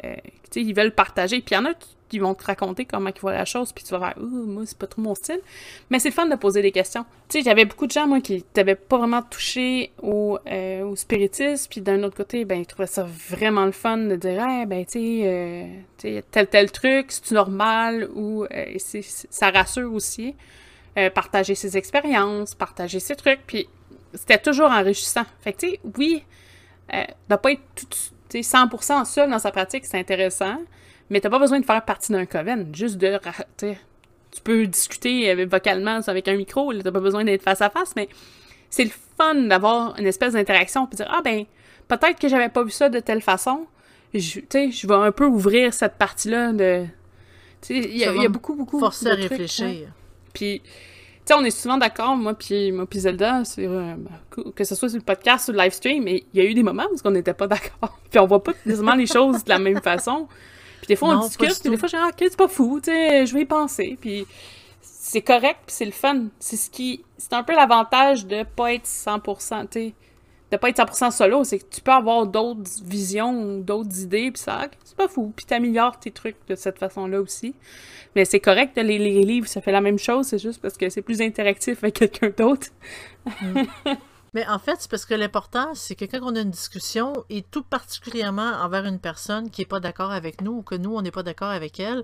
euh, 0.05 0.15
tu 0.49 0.61
sais, 0.61 0.61
ils 0.61 0.73
veulent 0.73 0.95
partager. 0.95 1.41
Puis 1.41 1.53
il 1.53 1.55
y 1.55 1.57
en 1.57 1.65
a 1.65 1.73
qui- 2.09 2.19
vont 2.19 2.33
te 2.33 2.43
raconter 2.45 2.85
comment 2.85 3.09
ils 3.15 3.19
voient 3.19 3.33
la 3.33 3.45
chose, 3.45 3.71
puis 3.73 3.83
tu 3.83 3.91
vas 3.91 3.99
faire 3.99 4.17
«Ouh, 4.23 4.45
moi, 4.45 4.63
c'est 4.65 4.77
pas 4.77 4.87
trop 4.87 5.01
mon 5.01 5.15
style.» 5.15 5.39
Mais 5.89 5.99
c'est 5.99 6.09
le 6.09 6.13
fun 6.13 6.25
de 6.25 6.35
poser 6.35 6.61
des 6.61 6.71
questions. 6.71 7.05
Tu 7.29 7.39
sais, 7.39 7.43
j'avais 7.43 7.65
beaucoup 7.65 7.87
de 7.87 7.91
gens, 7.91 8.07
moi, 8.07 8.21
qui 8.21 8.41
t'avaient 8.43 8.75
pas 8.75 8.97
vraiment 8.97 9.21
touché 9.21 9.91
au, 10.01 10.37
euh, 10.47 10.83
au 10.83 10.95
spiritisme, 10.95 11.67
puis 11.69 11.81
d'un 11.81 12.01
autre 12.03 12.15
côté, 12.17 12.45
ben, 12.45 12.59
ils 12.59 12.65
trouvaient 12.65 12.87
ça 12.87 13.03
vraiment 13.29 13.65
le 13.65 13.71
fun 13.71 13.97
de 13.97 14.15
dire 14.15 14.43
«Eh, 14.61 14.65
ben, 14.65 14.85
tu 14.85 14.91
sais, 14.93 15.21
euh, 16.03 16.21
tel, 16.31 16.47
tel 16.47 16.71
truc, 16.71 17.07
c'est 17.09 17.31
normal, 17.31 18.09
ou 18.15 18.45
euh, 18.45 18.77
ça 18.79 19.51
rassure 19.51 19.93
aussi. 19.93 20.35
Euh, 20.97 21.11
partager 21.11 21.53
ses 21.53 21.77
expériences, 21.77 22.55
partager 22.55 22.99
ses 22.99 23.15
trucs, 23.15 23.41
puis 23.45 23.69
c'était 24.15 24.39
toujours 24.39 24.71
enrichissant. 24.71 25.25
Fait 25.41 25.53
que, 25.53 25.59
tu 25.59 25.69
sais, 25.69 25.79
oui, 25.95 26.23
euh, 26.91 27.03
de 27.29 27.35
pas 27.35 27.51
être 27.51 27.61
tout, 27.75 27.85
tu 28.29 28.41
sais, 28.41 28.57
100% 28.57 29.05
seul 29.05 29.29
dans 29.29 29.37
sa 29.37 29.51
pratique, 29.51 29.85
c'est 29.85 29.99
intéressant, 29.99 30.57
mais 31.09 31.19
t'as 31.21 31.29
pas 31.29 31.39
besoin 31.39 31.59
de 31.59 31.65
faire 31.65 31.83
partie 31.85 32.11
d'un 32.11 32.25
coven, 32.25 32.67
juste 32.73 32.97
de, 32.97 33.19
tu 33.57 34.41
peux 34.43 34.67
discuter 34.67 35.29
avec- 35.29 35.49
vocalement 35.49 35.99
avec 36.07 36.27
un 36.27 36.35
micro, 36.35 36.73
t'as 36.73 36.91
pas 36.91 36.99
besoin 36.99 37.23
d'être 37.23 37.41
face 37.43 37.61
à 37.61 37.69
face, 37.69 37.93
mais 37.95 38.09
c'est 38.69 38.83
le 38.83 38.91
fun 39.17 39.35
d'avoir 39.35 39.97
une 39.99 40.05
espèce 40.05 40.33
d'interaction, 40.33 40.85
puis 40.87 40.97
dire, 40.97 41.09
ah 41.09 41.21
ben, 41.23 41.45
peut-être 41.87 42.19
que 42.19 42.27
j'avais 42.27 42.49
pas 42.49 42.63
vu 42.63 42.71
ça 42.71 42.89
de 42.89 42.99
telle 42.99 43.21
façon, 43.21 43.65
je, 44.13 44.39
tu 44.39 44.45
sais, 44.49 44.71
je 44.71 44.87
vais 44.87 44.93
un 44.95 45.11
peu 45.11 45.25
ouvrir 45.25 45.73
cette 45.73 45.95
partie-là 45.95 46.53
de... 46.53 46.85
Tu 47.61 47.81
sais, 47.81 47.89
il 47.89 47.97
y, 47.97 48.05
a- 48.05 48.13
y 48.13 48.27
beaucoup, 48.27 48.55
beaucoup 48.55 48.79
Forcer 48.79 49.05
de 49.05 49.09
à 49.11 49.15
trucs, 49.15 49.23
hein. 49.25 49.27
réfléchir. 49.29 49.87
puis, 50.33 50.61
tu 50.63 50.69
sais, 51.25 51.33
on 51.33 51.43
est 51.43 51.49
souvent 51.51 51.77
d'accord, 51.77 52.15
moi 52.15 52.33
puis 52.35 52.71
moi 52.71 52.85
Zelda, 52.93 53.41
euh, 53.57 53.95
que- 54.29 54.49
que 54.51 54.63
ce 54.63 54.75
soit 54.75 54.89
sur 54.89 54.97
le 54.97 55.03
podcast 55.03 55.49
ou 55.49 55.51
le 55.53 55.57
live 55.57 55.71
stream, 55.73 56.03
mais 56.03 56.23
il 56.33 56.41
y 56.41 56.45
a 56.45 56.49
eu 56.49 56.53
des 56.53 56.63
moments 56.63 56.85
où 56.91 56.95
on 57.03 57.11
n'était 57.11 57.33
pas 57.33 57.47
d'accord. 57.47 57.97
puis 58.11 58.19
on 58.19 58.27
voit 58.27 58.43
pas 58.43 58.53
nécessairement 58.65 58.95
les 58.95 59.07
choses 59.07 59.43
de 59.43 59.49
la 59.49 59.59
même 59.59 59.81
façon. 59.81 60.27
Puis 60.87 60.93
des 60.93 60.95
fois, 60.95 61.09
on 61.09 61.13
Non, 61.15 61.27
discute, 61.27 61.59
puis 61.59 61.69
des 61.69 61.75
fois, 61.77 61.89
j'ai 61.89 61.97
ah, 61.97 62.07
ok, 62.07 62.15
c'est 62.17 62.37
pas 62.37 62.47
fou, 62.47 62.79
tu 62.81 62.89
sais, 62.91 63.25
je 63.25 63.33
vais 63.33 63.41
y 63.41 63.45
penser. 63.45 63.97
Puis 63.99 64.25
c'est 64.79 65.21
correct, 65.21 65.59
puis 65.65 65.75
c'est 65.75 65.85
le 65.85 65.91
fun. 65.91 66.27
C'est 66.39 66.55
ce 66.55 66.69
qui. 66.69 67.03
C'est 67.17 67.33
un 67.33 67.43
peu 67.43 67.53
l'avantage 67.53 68.25
de 68.25 68.43
pas 68.43 68.73
être 68.73 68.85
100%, 68.85 69.67
tu 69.69 69.79
sais. 69.79 69.93
De 70.49 70.55
pas 70.55 70.69
être 70.69 70.77
100% 70.77 71.11
solo, 71.11 71.43
c'est 71.43 71.59
que 71.59 71.65
tu 71.69 71.81
peux 71.81 71.91
avoir 71.91 72.25
d'autres 72.25 72.61
visions 72.85 73.57
d'autres 73.57 73.99
idées, 73.99 74.31
puis 74.31 74.41
ça, 74.41 74.61
ok, 74.63 74.71
c'est 74.85 74.95
pas 74.95 75.09
fou. 75.09 75.33
Puis 75.35 75.45
t'améliores 75.45 75.99
tes 75.99 76.11
trucs 76.11 76.37
de 76.47 76.55
cette 76.55 76.79
façon-là 76.79 77.19
aussi. 77.19 77.53
Mais 78.15 78.23
c'est 78.23 78.39
correct, 78.39 78.77
les, 78.77 78.97
les 78.97 79.23
livres, 79.23 79.47
ça 79.47 79.59
fait 79.59 79.73
la 79.73 79.81
même 79.81 79.99
chose, 79.99 80.27
c'est 80.27 80.39
juste 80.39 80.61
parce 80.61 80.77
que 80.77 80.87
c'est 80.89 81.01
plus 81.01 81.21
interactif 81.21 81.83
avec 81.83 81.95
quelqu'un 81.95 82.31
d'autre. 82.37 82.67
Mais 84.37 84.47
en 84.47 84.59
fait, 84.59 84.75
c'est 84.79 84.91
parce 84.91 85.05
que 85.07 85.15
l'important, 85.15 85.73
c'est 85.73 85.95
que 85.95 86.05
quand 86.05 86.19
on 86.21 86.35
a 86.35 86.41
une 86.41 86.51
discussion, 86.51 87.11
et 87.31 87.41
tout 87.41 87.63
particulièrement 87.63 88.51
envers 88.65 88.85
une 88.85 88.99
personne 88.99 89.49
qui 89.49 89.61
n'est 89.61 89.65
pas 89.65 89.79
d'accord 89.79 90.11
avec 90.11 90.41
nous 90.41 90.57
ou 90.59 90.61
que 90.61 90.75
nous, 90.75 90.95
on 90.95 91.01
n'est 91.01 91.09
pas 91.09 91.23
d'accord 91.23 91.49
avec 91.49 91.79
elle, 91.79 92.03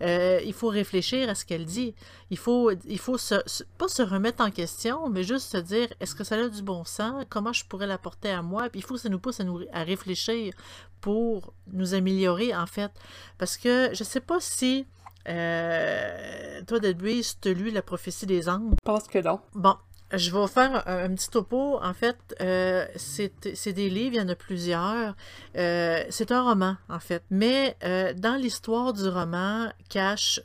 euh, 0.00 0.38
il 0.44 0.52
faut 0.52 0.68
réfléchir 0.68 1.28
à 1.28 1.34
ce 1.34 1.44
qu'elle 1.44 1.64
dit. 1.64 1.92
Il 2.30 2.38
faut, 2.38 2.70
il 2.86 3.00
faut 3.00 3.18
se, 3.18 3.34
se- 3.46 3.64
pas 3.78 3.88
se 3.88 4.00
remettre 4.00 4.44
en 4.44 4.52
question, 4.52 5.08
mais 5.08 5.24
juste 5.24 5.50
se 5.50 5.56
dire, 5.56 5.88
est-ce 5.98 6.14
que 6.14 6.22
ça 6.22 6.36
a 6.36 6.48
du 6.48 6.62
bon 6.62 6.84
sens? 6.84 7.24
Comment 7.28 7.52
je 7.52 7.64
pourrais 7.64 7.88
l'apporter 7.88 8.30
à 8.30 8.42
moi? 8.42 8.68
Puis 8.70 8.78
il 8.78 8.84
faut 8.84 8.94
que 8.94 9.00
ça 9.00 9.08
nous 9.08 9.18
pousse 9.18 9.40
à, 9.40 9.44
nous, 9.44 9.62
à 9.72 9.82
réfléchir 9.82 10.54
pour 11.00 11.52
nous 11.72 11.94
améliorer, 11.94 12.54
en 12.54 12.66
fait. 12.66 12.92
Parce 13.38 13.56
que 13.56 13.90
je 13.92 14.04
sais 14.04 14.20
pas 14.20 14.38
si... 14.38 14.86
Euh, 15.28 16.62
toi, 16.66 16.78
Debbie, 16.80 17.24
tu 17.40 17.48
as 17.48 17.52
lu 17.52 17.70
La 17.70 17.82
prophétie 17.82 18.26
des 18.26 18.48
anges. 18.48 18.72
Je 18.72 18.84
pense 18.84 19.06
que 19.08 19.18
non. 19.18 19.40
Bon, 19.54 19.74
je 20.12 20.30
vais 20.30 20.46
faire 20.48 20.86
un, 20.86 21.14
petit 21.14 21.30
topo. 21.30 21.78
En 21.82 21.94
fait, 21.94 22.16
euh, 22.40 22.86
c'est 22.96 23.72
des 23.72 23.88
livres, 23.88 24.14
il 24.14 24.18
y 24.18 24.20
en 24.20 24.28
a 24.28 24.34
plusieurs. 24.34 25.16
Euh, 25.56 26.04
c'est 26.10 26.32
un 26.32 26.42
roman, 26.42 26.76
en 26.88 27.00
fait. 27.00 27.22
Mais 27.30 27.76
euh, 27.84 28.12
dans 28.14 28.36
l'histoire 28.36 28.92
du 28.92 29.08
roman, 29.08 29.70
cache, 29.88 30.40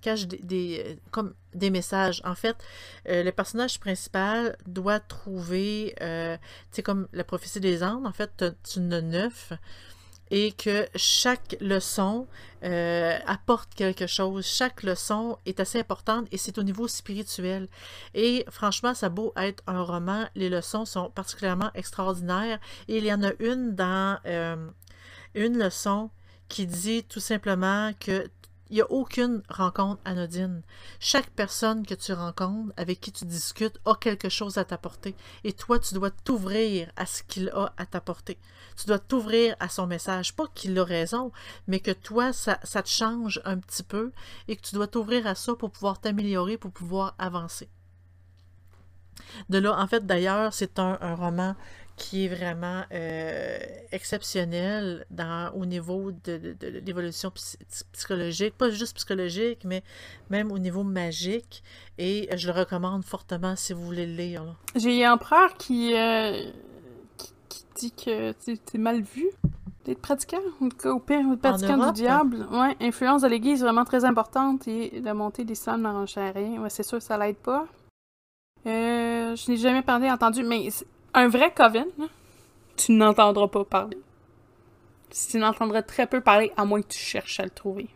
cache 0.00 0.26
des, 0.26 0.98
comme 1.10 1.34
des 1.54 1.70
messages. 1.70 2.22
En 2.24 2.34
fait, 2.34 2.56
le 3.06 3.30
personnage 3.30 3.80
principal 3.80 4.56
doit 4.66 5.00
trouver, 5.00 5.94
tu 5.98 6.04
sais, 6.70 6.82
comme 6.82 7.08
la 7.12 7.24
prophétie 7.24 7.60
des 7.60 7.82
Andes, 7.82 8.06
en 8.06 8.12
fait, 8.12 8.44
tu 8.64 8.78
as 8.78 9.00
neuf. 9.00 9.52
Et 10.30 10.52
que 10.52 10.86
chaque 10.94 11.56
leçon 11.60 12.26
euh, 12.64 13.18
apporte 13.26 13.74
quelque 13.74 14.06
chose. 14.06 14.44
Chaque 14.44 14.82
leçon 14.82 15.38
est 15.46 15.60
assez 15.60 15.78
importante 15.78 16.26
et 16.32 16.38
c'est 16.38 16.58
au 16.58 16.62
niveau 16.62 16.88
spirituel. 16.88 17.68
Et 18.14 18.44
franchement, 18.50 18.94
ça 18.94 19.06
a 19.06 19.08
beau 19.10 19.32
être 19.36 19.62
un 19.66 19.82
roman, 19.82 20.26
les 20.34 20.48
leçons 20.48 20.84
sont 20.84 21.10
particulièrement 21.10 21.70
extraordinaires. 21.74 22.58
Et 22.88 22.98
il 22.98 23.04
y 23.04 23.12
en 23.12 23.22
a 23.22 23.30
une 23.38 23.74
dans 23.74 24.18
euh, 24.26 24.68
une 25.34 25.58
leçon 25.58 26.10
qui 26.48 26.66
dit 26.66 27.04
tout 27.04 27.20
simplement 27.20 27.92
que 28.00 28.28
il 28.70 28.74
n'y 28.74 28.80
a 28.80 28.90
aucune 28.90 29.42
rencontre 29.48 30.00
anodine. 30.04 30.62
Chaque 31.00 31.30
personne 31.30 31.86
que 31.86 31.94
tu 31.94 32.12
rencontres, 32.12 32.72
avec 32.76 33.00
qui 33.00 33.12
tu 33.12 33.24
discutes, 33.24 33.78
a 33.84 33.94
quelque 33.94 34.28
chose 34.28 34.58
à 34.58 34.64
t'apporter. 34.64 35.14
Et 35.44 35.52
toi, 35.52 35.78
tu 35.78 35.94
dois 35.94 36.10
t'ouvrir 36.10 36.90
à 36.96 37.06
ce 37.06 37.22
qu'il 37.22 37.48
a 37.50 37.72
à 37.76 37.86
t'apporter. 37.86 38.38
Tu 38.76 38.86
dois 38.86 38.98
t'ouvrir 38.98 39.56
à 39.60 39.68
son 39.68 39.86
message. 39.86 40.34
Pas 40.34 40.46
qu'il 40.54 40.78
a 40.78 40.84
raison, 40.84 41.32
mais 41.66 41.80
que 41.80 41.90
toi, 41.90 42.32
ça, 42.32 42.56
te 42.56 42.88
change 42.88 43.40
un 43.44 43.58
petit 43.58 43.82
peu 43.82 44.12
et 44.46 44.56
que 44.56 44.62
tu 44.62 44.74
dois 44.74 44.86
t'ouvrir 44.86 45.26
à 45.26 45.34
ça 45.34 45.54
pour 45.54 45.70
pouvoir 45.70 46.00
t'améliorer, 46.00 46.58
pour 46.58 46.70
pouvoir 46.70 47.14
avancer. 47.18 47.68
De 49.48 49.58
là, 49.58 49.78
en 49.78 49.86
fait, 49.86 50.06
d'ailleurs, 50.06 50.52
c'est 50.52 50.78
un 50.78 51.14
roman 51.14 51.54
qui 51.98 52.24
est 52.24 52.28
vraiment 52.28 52.82
euh, 52.92 53.58
exceptionnel 53.92 55.04
dans, 55.10 55.52
au 55.54 55.66
niveau 55.66 56.12
de, 56.12 56.38
de- 56.38 56.52
de 56.58 56.78
l'évolution 56.86 57.30
psy- 57.30 57.58
psychologique, 57.92 58.54
pas 58.56 58.70
juste 58.70 58.96
psychologique, 58.96 59.60
mais 59.64 59.82
même 60.30 60.50
au 60.52 60.58
niveau 60.58 60.84
magique. 60.84 61.62
Et 61.98 62.28
je 62.36 62.46
le 62.50 62.58
recommande 62.58 63.04
fortement 63.04 63.56
si 63.56 63.72
vous 63.72 63.84
voulez 63.84 64.06
le 64.06 64.14
lire. 64.14 64.44
J'ai 64.76 65.04
un 65.04 65.14
empereur 65.14 65.56
qui, 65.58 65.94
euh, 65.94 66.50
qui, 67.16 67.32
qui 67.48 67.64
dit 67.76 67.92
que 67.92 68.32
c'est 68.40 68.78
mal 68.78 69.02
vu 69.02 69.26
d'être 69.84 70.00
pratiquant, 70.00 70.38
ou 70.60 70.68
au 70.88 70.98
pire, 71.00 71.24
pratiquant 71.40 71.76
Europe? 71.78 71.94
du 71.94 72.02
diable. 72.02 72.46
Ouais, 72.52 72.76
influence 72.80 73.22
de 73.22 73.28
l'Église 73.28 73.62
vraiment 73.62 73.84
très 73.84 74.04
importante 74.04 74.68
et 74.68 75.00
la 75.00 75.14
montée 75.14 75.44
des 75.44 75.54
sommes 75.54 75.82
dans 75.82 75.92
Roncharé. 75.94 76.58
Ouais, 76.58 76.70
c'est 76.70 76.82
sûr 76.82 76.98
que 76.98 77.04
ça 77.04 77.18
l'aide 77.18 77.36
pas. 77.36 77.66
Euh, 78.66 79.34
je 79.36 79.50
n'ai 79.50 79.56
jamais 79.56 79.82
parlé, 79.82 80.10
entendu, 80.10 80.42
mais 80.42 80.68
un 81.18 81.28
vrai 81.28 81.52
coven, 81.54 81.86
tu 82.76 82.92
n'entendras 82.92 83.48
pas 83.48 83.64
parler. 83.64 83.98
Tu 85.30 85.38
n'entendras 85.38 85.82
très 85.82 86.06
peu 86.06 86.20
parler, 86.20 86.52
à 86.56 86.64
moins 86.64 86.82
que 86.82 86.88
tu 86.88 86.98
cherches 86.98 87.40
à 87.40 87.44
le 87.44 87.50
trouver. 87.50 87.88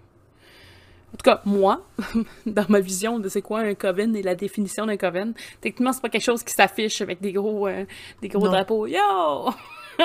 En 1.12 1.16
tout 1.18 1.24
cas, 1.24 1.42
moi, 1.44 1.82
dans 2.46 2.64
ma 2.70 2.80
vision 2.80 3.18
de 3.18 3.28
c'est 3.28 3.42
quoi 3.42 3.60
un 3.60 3.74
coven 3.74 4.16
et 4.16 4.22
la 4.22 4.34
définition 4.34 4.86
d'un 4.86 4.96
coven, 4.96 5.34
techniquement, 5.60 5.92
c'est 5.92 6.00
pas 6.00 6.08
quelque 6.08 6.24
chose 6.24 6.42
qui 6.42 6.54
s'affiche 6.54 7.02
avec 7.02 7.20
des 7.20 7.32
gros, 7.32 7.68
euh, 7.68 7.84
des 8.22 8.28
gros 8.28 8.46
Non. 8.46 8.52
drapeaux. 8.52 8.86
Yo! 8.86 8.98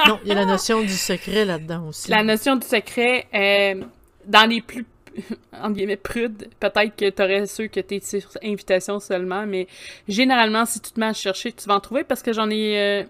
Non, 0.05 0.19
il 0.23 0.27
y 0.27 0.31
a 0.31 0.35
la 0.35 0.45
notion 0.53 0.81
du 0.81 0.89
secret 0.89 1.45
là-dedans 1.45 1.87
aussi. 1.87 2.11
La 2.11 2.23
notion 2.23 2.57
du 2.57 2.67
secret, 2.67 3.25
euh, 3.33 3.85
dans 4.25 4.49
les 4.49 4.61
plus, 4.61 4.85
en 5.53 5.71
guillemets, 5.71 5.97
prudes, 5.97 6.49
peut-être 6.59 6.95
que 6.95 7.09
t'aurais 7.09 7.45
ceux 7.45 7.67
que 7.67 7.79
t'es 7.79 7.99
sur 7.99 8.29
invitation 8.43 8.99
seulement, 8.99 9.45
mais 9.45 9.67
généralement, 10.07 10.65
si 10.65 10.79
tu 10.79 10.91
te 10.91 10.99
mets 10.99 11.07
à 11.07 11.13
chercher, 11.13 11.51
tu 11.51 11.67
vas 11.67 11.75
en 11.75 11.79
trouver 11.79 12.03
parce 12.03 12.23
que 12.23 12.33
j'en 12.33 12.49
ai... 12.49 13.05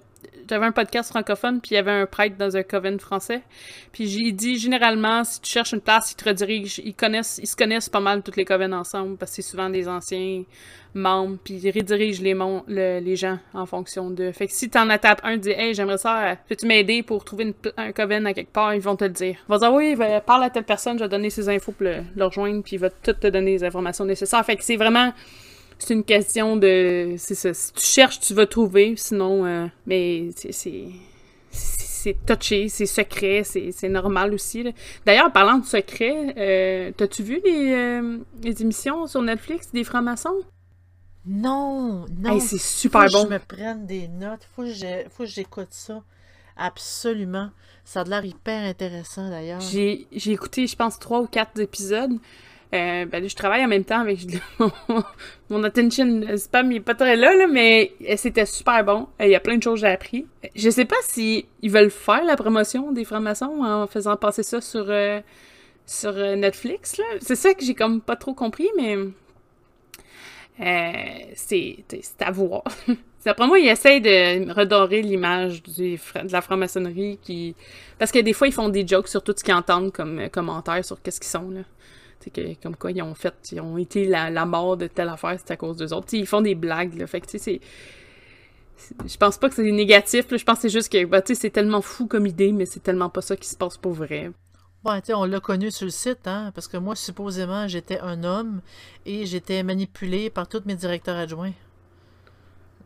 j'avais 0.50 0.66
un 0.66 0.72
podcast 0.72 1.10
francophone, 1.10 1.62
puis 1.62 1.72
il 1.72 1.74
y 1.76 1.78
avait 1.78 1.92
un 1.92 2.06
prêtre 2.06 2.38
dans 2.38 2.56
un 2.56 2.64
coven 2.64 3.00
français. 3.00 3.42
Puis 3.92 4.08
j'ai 4.08 4.32
dit, 4.32 4.58
généralement, 4.58 5.24
si 5.24 5.42
tu 5.42 5.52
cherches 5.52 5.74
une 5.74 5.82
place, 5.82 6.12
ils 6.12 6.16
te 6.16 6.28
redirigent. 6.28 6.82
Ils 6.84 6.94
connaissent, 6.94 7.40
ils 7.42 7.48
se 7.48 7.56
connaissent 7.56 7.90
pas 7.90 8.00
mal 8.00 8.24
toutes 8.24 8.38
les 8.38 8.46
covens 8.46 8.74
ensemble, 8.74 9.18
parce 9.18 9.32
que 9.32 9.36
c'est 9.38 9.50
souvent 9.50 9.70
des 9.70 9.88
anciens 9.88 10.44
membres, 10.94 11.38
puis 11.44 11.56
ils 11.56 11.72
redirigent 11.72 12.22
les, 12.22 12.36
les 13.02 13.16
gens 13.16 13.38
en 13.54 13.66
fonction 13.66 14.10
de... 14.10 14.32
Fait 14.32 14.48
que 14.48 14.54
si 14.54 14.70
t'en 14.70 14.90
attaques 14.90 15.20
un, 15.24 15.38
dis 15.38 15.50
«Hey, 15.58 15.76
j'aimerais 15.76 16.00
ça, 16.00 16.38
peux-tu 16.50 16.66
m'aider 16.66 17.04
pour 17.04 17.24
trouver 17.24 17.54
un 17.76 17.92
coven 17.92 18.26
à 18.26 18.34
quelque 18.34 18.52
part?» 18.52 18.74
Ils 18.76 18.82
vont 18.82 18.96
te 18.96 19.04
le 19.04 19.12
dire. 19.12 19.36
Ils 19.48 19.52
vont 19.52 19.58
dire 19.60 19.74
«Oui, 19.76 19.94
va- 19.94 20.22
parle 20.22 20.44
à 20.46 20.50
telle 20.50 20.64
personne, 20.64 20.98
je 20.98 21.04
vais 21.04 21.10
donner 21.10 21.30
ses 21.30 21.50
infos 21.50 21.72
pour 21.72 21.86
le, 21.86 21.98
le 22.16 22.26
rejoindre, 22.26 22.64
puis 22.64 22.78
il 22.78 22.80
va 22.80 22.90
tout 22.90 23.14
te 23.14 23.28
donner 23.28 23.52
les 23.52 23.64
informations 23.64 24.06
nécessaires.» 24.06 24.44
Fait 24.46 24.56
que 24.56 24.64
c'est 24.64 24.78
vraiment... 24.78 25.14
C'est 25.80 25.94
une 25.94 26.04
question 26.04 26.56
de... 26.58 27.16
C'est 27.18 27.36
ça. 27.36 27.54
Si 27.54 27.74
tu 27.74 27.86
cherches, 27.86 28.20
tu 28.20 28.34
vas 28.34 28.48
trouver. 28.48 28.96
Sinon, 28.98 29.46
euh, 29.46 29.68
mais 29.86 30.30
c'est... 30.36 30.52
c'est- 30.52 30.94
touché, 32.26 32.70
c'est 32.70 32.86
secret, 32.86 33.44
c'est 33.44 33.90
normal 33.90 34.34
aussi. 34.34 34.64
D'ailleurs, 35.06 35.28
en 35.28 35.32
parlant 35.32 35.58
de 35.58 35.66
secret, 35.66 36.34
euh, 36.38 36.92
t'as-tu 36.96 37.22
vu 37.22 37.42
les, 37.44 37.74
euh, 37.74 38.20
les 38.42 38.62
émissions 38.62 39.08
sur 39.08 39.22
Netflix 39.22 39.72
des 39.74 39.84
francs-maçons? 39.84 40.38
Non, 41.26 42.06
non. 42.18 42.32
Hey, 42.32 42.40
c'est 42.40 42.58
faut 42.58 42.64
super 42.64 43.06
que 43.08 43.12
bon. 43.12 43.24
je 43.24 43.28
me 43.28 43.40
prenne 43.40 43.86
des 43.86 44.08
notes. 44.08 44.48
Faut 44.56 44.64
que 44.64 45.10
faut 45.10 45.24
que 45.24 45.30
j'écoute 45.30 45.68
ça. 45.72 46.02
Absolument. 46.56 47.50
Ça 47.84 48.02
a 48.02 48.04
l'air 48.06 48.24
hyper 48.24 48.64
intéressant 48.64 49.30
d'ailleurs. 49.30 49.60
J'ai 49.60 50.08
j'ai 50.14 50.32
écouté, 50.32 50.66
je 50.68 50.76
pense, 50.78 50.98
trois 51.00 51.20
ou 51.22 51.28
quatre 51.28 51.60
épisodes. 51.60 52.14
Euh, 52.74 53.06
ben 53.06 53.28
je 53.28 53.36
travaille 53.36 53.64
en 53.64 53.68
même 53.70 53.86
temps 53.86 54.02
avec 54.02 54.20
mon, 55.50 55.64
attention 55.64 56.22
spam, 56.36 56.72
il 56.72 56.78
est 56.78 56.82
pas 56.82 56.96
très 56.96 57.16
là, 57.16 57.34
là 57.34 57.48
mais 57.48 57.94
c'était 58.18 58.46
super 58.46 58.84
bon. 58.84 59.08
Euh, 59.22 59.26
Il 59.26 59.32
y 59.32 59.36
a 59.36 59.40
plein 59.40 59.58
de 59.58 59.64
choses 59.64 59.82
que 59.82 59.88
j'ai 59.88 59.94
appris. 59.94 60.26
Je 60.54 60.70
sais 60.70 60.84
pas 60.86 60.98
si 61.04 61.46
ils 61.62 61.72
veulent 61.72 61.92
faire 61.92 62.26
la 62.26 62.36
promotion 62.36 62.92
des 62.92 63.06
francs-maçons 63.06 63.64
en 63.64 63.88
faisant 63.88 64.18
passer 64.18 64.44
ça 64.44 64.60
sur, 64.60 64.86
euh, 64.90 65.22
sur 65.86 66.10
euh, 66.10 66.36
Netflix. 66.36 67.02
C'est 67.22 67.36
ça 67.36 67.54
que 67.54 67.64
j'ai 67.64 67.74
comme 67.74 68.02
pas 68.02 68.18
trop 68.18 68.34
compris, 68.34 68.68
mais 68.76 68.98
euh, 70.60 70.92
c'est 71.36 71.84
à 72.20 72.32
voir. 72.32 72.64
D'après 73.26 73.48
moi, 73.48 73.60
ils 73.60 73.68
essayent 73.68 74.02
de 74.02 74.54
redorer 74.54 75.02
l'image 75.02 75.62
de 75.64 75.98
la 76.32 76.42
franc-maçonnerie 76.42 77.20
qui... 77.22 77.56
Parce 78.00 78.12
que 78.12 78.20
des 78.20 78.32
fois, 78.32 78.48
ils 78.48 78.54
font 78.54 78.70
des 78.70 78.88
jokes 78.88 79.10
sur 79.10 79.22
tout 79.22 79.34
ce 79.36 79.44
qu'ils 79.44 79.54
entendent 79.54 79.92
comme 79.92 80.20
euh, 80.20 80.30
commentaires 80.30 80.86
sur 80.86 81.02
qu'est-ce 81.02 81.20
qu'ils 81.20 81.30
sont, 81.30 81.50
là. 81.50 81.62
Que, 82.34 82.62
comme 82.62 82.76
quoi 82.76 82.92
ils 82.92 83.02
ont 83.02 83.16
fait, 83.16 83.34
ils 83.52 83.62
ont 83.62 83.78
été 83.78 84.06
la, 84.06 84.30
la 84.30 84.46
mort 84.46 84.76
de 84.76 84.88
telle 84.88 85.08
affaire, 85.08 85.38
c'est 85.38 85.52
à 85.52 85.56
cause 85.56 85.78
d'eux 85.78 85.94
autres. 85.94 86.14
Ils 86.14 86.28
font 86.28 86.42
des 86.42 86.56
blagues, 86.56 86.98
là. 86.98 87.08
Fait 87.08 87.22
que, 87.22 87.28
tu 87.28 87.40
sais, 87.40 87.60
c'est... 88.80 88.98
Je 89.08 89.18
pense 89.18 89.38
pas 89.38 89.50
que 89.50 89.56
c'est 89.56 89.72
négatif. 89.72 90.26
Je 90.30 90.44
pense 90.44 90.58
que 90.58 90.62
c'est 90.64 90.70
juste 90.70 90.92
que, 90.92 91.06
bah, 91.06 91.22
c'est 91.26 91.50
tellement 91.50 91.82
fou 91.82 92.06
comme 92.06 92.28
idée, 92.28 92.52
mais 92.52 92.66
c'est 92.66 92.82
tellement 92.82 93.10
pas 93.10 93.22
ça 93.22 93.36
qui 93.36 93.48
se 93.48 93.56
passe 93.56 93.78
pour 93.78 93.94
vrai. 93.94 94.32
Ouais, 94.86 95.02
on 95.14 95.26
l'a 95.26 95.40
connu 95.40 95.72
sur 95.72 95.86
le 95.86 95.92
site, 95.92 96.28
hein, 96.28 96.52
parce 96.54 96.68
que 96.68 96.78
moi, 96.78 96.96
supposément, 96.96 97.68
j'étais 97.68 98.00
un 98.00 98.24
homme 98.24 98.62
et 99.06 99.26
j'étais 99.26 99.64
manipulé 99.64 100.30
par 100.30 100.48
tous 100.48 100.62
mes 100.66 100.76
directeurs 100.76 101.18
adjoints. 101.18 101.54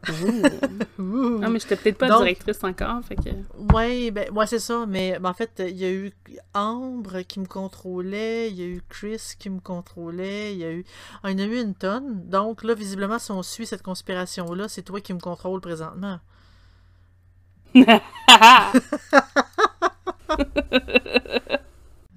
Ouh. 0.09 1.39
Non, 1.39 1.49
mais 1.49 1.59
j'étais 1.59 1.75
peut-être 1.75 1.97
pas 1.97 2.07
Donc- 2.07 2.19
directrice 2.23 2.63
encore, 2.63 3.01
fait 3.03 3.15
que... 3.15 3.29
Ouais, 3.73 4.09
ben, 4.11 4.31
ouais, 4.31 4.47
c'est 4.47 4.59
ça, 4.59 4.85
mais 4.87 5.19
ben, 5.19 5.29
en 5.29 5.33
fait, 5.33 5.61
il 5.65 5.77
y 5.77 5.85
a 5.85 5.91
eu 5.91 6.11
Ambre 6.53 7.21
qui 7.21 7.39
me 7.39 7.45
contrôlait, 7.45 8.49
il 8.49 8.59
y 8.59 8.63
a 8.63 8.65
eu 8.65 8.81
Chris 8.89 9.21
qui 9.37 9.49
me 9.49 9.59
contrôlait, 9.59 10.53
il 10.53 10.59
y 10.59 10.63
a 10.65 10.71
eu. 10.71 10.83
Ah, 11.23 11.31
il 11.31 11.39
y 11.39 11.43
en 11.43 11.45
a 11.45 11.47
eu 11.47 11.61
une 11.61 11.75
tonne. 11.75 12.27
Donc 12.27 12.63
là, 12.63 12.73
visiblement, 12.73 13.19
si 13.19 13.31
on 13.31 13.43
suit 13.43 13.65
cette 13.65 13.83
conspiration-là, 13.83 14.67
c'est 14.67 14.81
toi 14.81 15.01
qui 15.01 15.13
me 15.13 15.19
contrôle 15.19 15.61
présentement. 15.61 16.19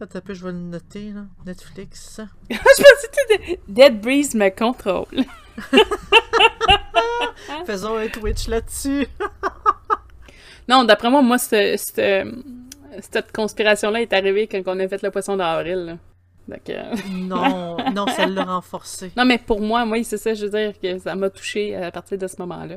Attends 0.00 0.18
un 0.18 0.20
peu, 0.20 0.34
je 0.34 0.44
vais 0.44 0.52
le 0.52 0.58
noter, 0.58 1.10
là. 1.10 1.22
Netflix. 1.46 2.20
je 2.50 2.56
pensais 2.56 3.08
que 3.38 3.58
Dead 3.68 4.00
Breeze 4.00 4.34
me 4.34 4.48
contrôle. 4.50 5.06
Faisons 7.66 7.96
un 7.96 8.08
Twitch 8.08 8.48
là-dessus. 8.48 9.06
non, 10.68 10.84
d'après 10.84 11.10
moi, 11.10 11.22
moi, 11.22 11.38
cette, 11.38 12.00
cette 13.00 13.32
conspiration-là 13.32 14.02
est 14.02 14.12
arrivée 14.12 14.46
quand 14.46 14.62
on 14.66 14.78
a 14.80 14.88
fait 14.88 15.02
le 15.02 15.10
poisson 15.10 15.36
d'avril. 15.36 15.98
Euh, 16.50 16.96
non, 17.10 17.76
non, 17.92 18.06
ça 18.06 18.26
l'a 18.26 18.44
renforcé. 18.44 19.12
Non, 19.16 19.24
mais 19.24 19.38
pour 19.38 19.60
moi, 19.60 19.84
moi, 19.84 20.02
c'est 20.04 20.18
ça, 20.18 20.34
je 20.34 20.46
veux 20.46 20.50
dire 20.50 20.78
que 20.80 20.98
ça 20.98 21.14
m'a 21.14 21.30
touché 21.30 21.74
à 21.74 21.90
partir 21.90 22.18
de 22.18 22.26
ce 22.26 22.36
moment-là. 22.40 22.76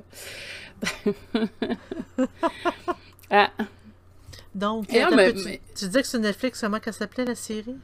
ah. 3.29 3.49
Donc, 4.55 4.87
tu, 4.87 5.87
dis 5.87 6.01
que 6.01 6.07
sur 6.07 6.19
Netflix, 6.19 6.61
comment 6.61 6.79
qu'elle 6.79 6.93
s'appelait 6.93 7.25
la 7.25 7.35
série? 7.35 7.75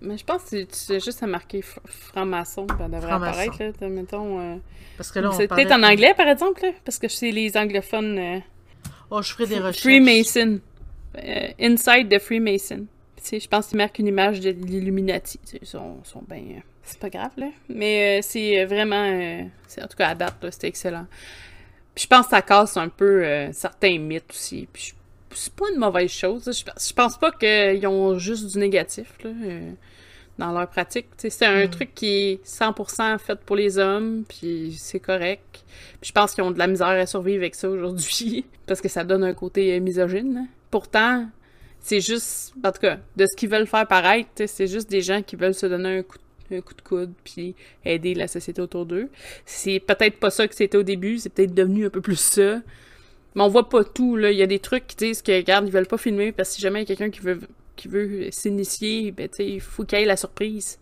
Mais 0.00 0.16
je 0.16 0.24
pense 0.24 0.44
que 0.44 0.64
tu 0.64 1.00
juste 1.00 1.22
à 1.22 1.26
marquer 1.26 1.62
franc-maçon, 1.62 2.66
ça 2.78 2.88
devrait 2.88 3.12
apparaître, 3.12 3.62
là, 3.80 3.88
mettons. 3.88 4.40
Euh, 4.40 4.56
parce 4.96 5.10
que 5.10 5.18
là, 5.18 5.30
C'est 5.36 5.48
peut-être 5.48 5.72
en 5.72 5.82
anglais, 5.82 6.14
par 6.16 6.28
exemple, 6.28 6.62
là, 6.62 6.70
parce 6.84 6.98
que 6.98 7.08
c'est 7.08 7.30
les 7.30 7.56
anglophones. 7.56 8.18
Euh, 8.18 8.38
oh, 9.10 9.22
je 9.22 9.32
ferai 9.32 9.46
des 9.46 9.58
recherches. 9.58 9.82
Freemason. 9.82 10.60
Inside 11.58 12.08
the 12.10 12.20
Freemason 12.20 12.86
je 13.32 13.48
pense 13.48 13.68
qu'il 13.68 13.78
marque 13.78 13.98
une 13.98 14.06
image 14.06 14.40
de 14.40 14.50
l'Illuminati. 14.50 15.38
Ils 15.60 15.66
sont, 15.66 16.02
sont 16.04 16.22
bien. 16.28 16.38
Euh, 16.38 16.60
c'est 16.82 16.98
pas 16.98 17.10
grave, 17.10 17.32
là. 17.36 17.48
Mais 17.68 18.18
euh, 18.18 18.22
c'est 18.22 18.64
vraiment. 18.64 19.04
Euh, 19.04 19.42
en 19.82 19.86
tout 19.86 19.96
cas, 19.96 20.08
à 20.08 20.14
date, 20.14 20.34
c'était 20.50 20.68
excellent. 20.68 21.06
Puis 21.94 22.04
je 22.04 22.08
pense 22.08 22.26
que 22.26 22.30
ça 22.30 22.42
casse 22.42 22.76
un 22.76 22.88
peu 22.88 23.48
certains 23.52 23.98
mythes 23.98 24.30
aussi. 24.30 24.68
Puis 24.72 24.94
c'est 25.34 25.52
pas 25.52 25.66
une 25.72 25.78
mauvaise 25.78 26.10
chose. 26.10 26.44
Je, 26.44 26.92
pense 26.92 27.18
pas 27.18 27.30
qu'ils 27.32 27.86
ont 27.86 28.18
juste 28.18 28.52
du 28.52 28.58
négatif, 28.58 29.12
là, 29.24 29.30
dans 30.38 30.52
leur 30.52 30.68
pratique. 30.68 31.06
c'est 31.16 31.44
un 31.44 31.66
hmm. 31.66 31.70
truc 31.70 31.94
qui 31.94 32.06
est 32.06 32.46
100% 32.46 33.18
fait 33.18 33.38
pour 33.40 33.56
les 33.56 33.78
hommes, 33.78 34.24
puis 34.28 34.74
c'est 34.78 35.00
correct. 35.00 35.64
Puis 36.00 36.08
je 36.08 36.12
pense 36.12 36.34
qu'ils 36.34 36.44
ont 36.44 36.52
de 36.52 36.58
la 36.58 36.68
misère 36.68 36.86
à 36.88 37.06
survivre 37.06 37.40
avec 37.40 37.54
ça 37.54 37.68
aujourd'hui, 37.68 38.44
parce 38.66 38.80
que 38.80 38.88
ça 38.88 39.04
donne 39.04 39.24
un 39.24 39.34
côté 39.34 39.78
misogyne. 39.80 40.48
Pourtant, 40.70 41.28
c'est 41.80 42.00
juste, 42.00 42.54
en 42.64 42.70
tout 42.72 42.80
cas, 42.80 42.98
de 43.16 43.26
ce 43.26 43.36
qu'ils 43.36 43.48
veulent 43.48 43.66
faire 43.66 43.86
paraître, 43.86 44.28
c'est 44.46 44.66
juste 44.66 44.90
des 44.90 45.02
gens 45.02 45.22
qui 45.22 45.36
veulent 45.36 45.54
se 45.54 45.66
donner 45.66 45.98
un 45.98 46.02
coup, 46.02 46.18
un 46.52 46.60
coup 46.60 46.74
de 46.74 46.82
coude 46.82 47.12
puis 47.24 47.54
aider 47.84 48.14
la 48.14 48.28
société 48.28 48.60
autour 48.62 48.86
d'eux. 48.86 49.08
C'est 49.44 49.80
peut-être 49.80 50.18
pas 50.18 50.30
ça 50.30 50.46
que 50.46 50.54
c'était 50.54 50.78
au 50.78 50.82
début, 50.82 51.18
c'est 51.18 51.30
peut-être 51.30 51.54
devenu 51.54 51.86
un 51.86 51.90
peu 51.90 52.00
plus 52.00 52.18
ça. 52.18 52.60
Mais 53.34 53.42
on 53.42 53.48
voit 53.48 53.68
pas 53.68 53.84
tout, 53.84 54.16
là. 54.16 54.30
Il 54.30 54.38
y 54.38 54.42
a 54.42 54.46
des 54.46 54.58
trucs 54.58 54.86
qui 54.86 54.96
disent 54.96 55.22
que, 55.22 55.32
regarde, 55.32 55.66
ils 55.66 55.72
veulent 55.72 55.86
pas 55.86 55.98
filmer 55.98 56.32
parce 56.32 56.50
que 56.50 56.54
si 56.56 56.62
jamais 56.62 56.82
il 56.82 56.88
y 56.88 56.92
a 56.92 56.96
quelqu'un 56.96 57.10
qui 57.10 57.20
veut, 57.20 57.40
qui 57.76 57.88
veut 57.88 58.30
s'initier, 58.30 59.12
ben, 59.12 59.28
tu 59.28 59.42
il 59.42 59.60
faut 59.60 59.84
qu'il 59.84 59.98
y 59.98 60.02
ait 60.02 60.06
la 60.06 60.16
surprise. 60.16 60.78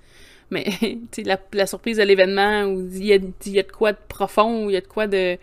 Mais, 0.51 0.67
tu 1.13 1.23
la, 1.23 1.39
la 1.53 1.67
surprise 1.67 1.99
de 1.99 2.03
l'événement, 2.03 2.65
où 2.65 2.81
il 2.81 3.05
y, 3.05 3.13
a, 3.13 3.17
il 3.17 3.53
y 3.53 3.59
a 3.59 3.63
de 3.63 3.73
quoi 3.73 3.93
de 3.93 3.99
profond, 4.09 4.69
il 4.71 4.75
y 4.75 4.77
a 4.77 4.81
de 4.81 4.87
quoi 4.87 5.07
de 5.07 5.39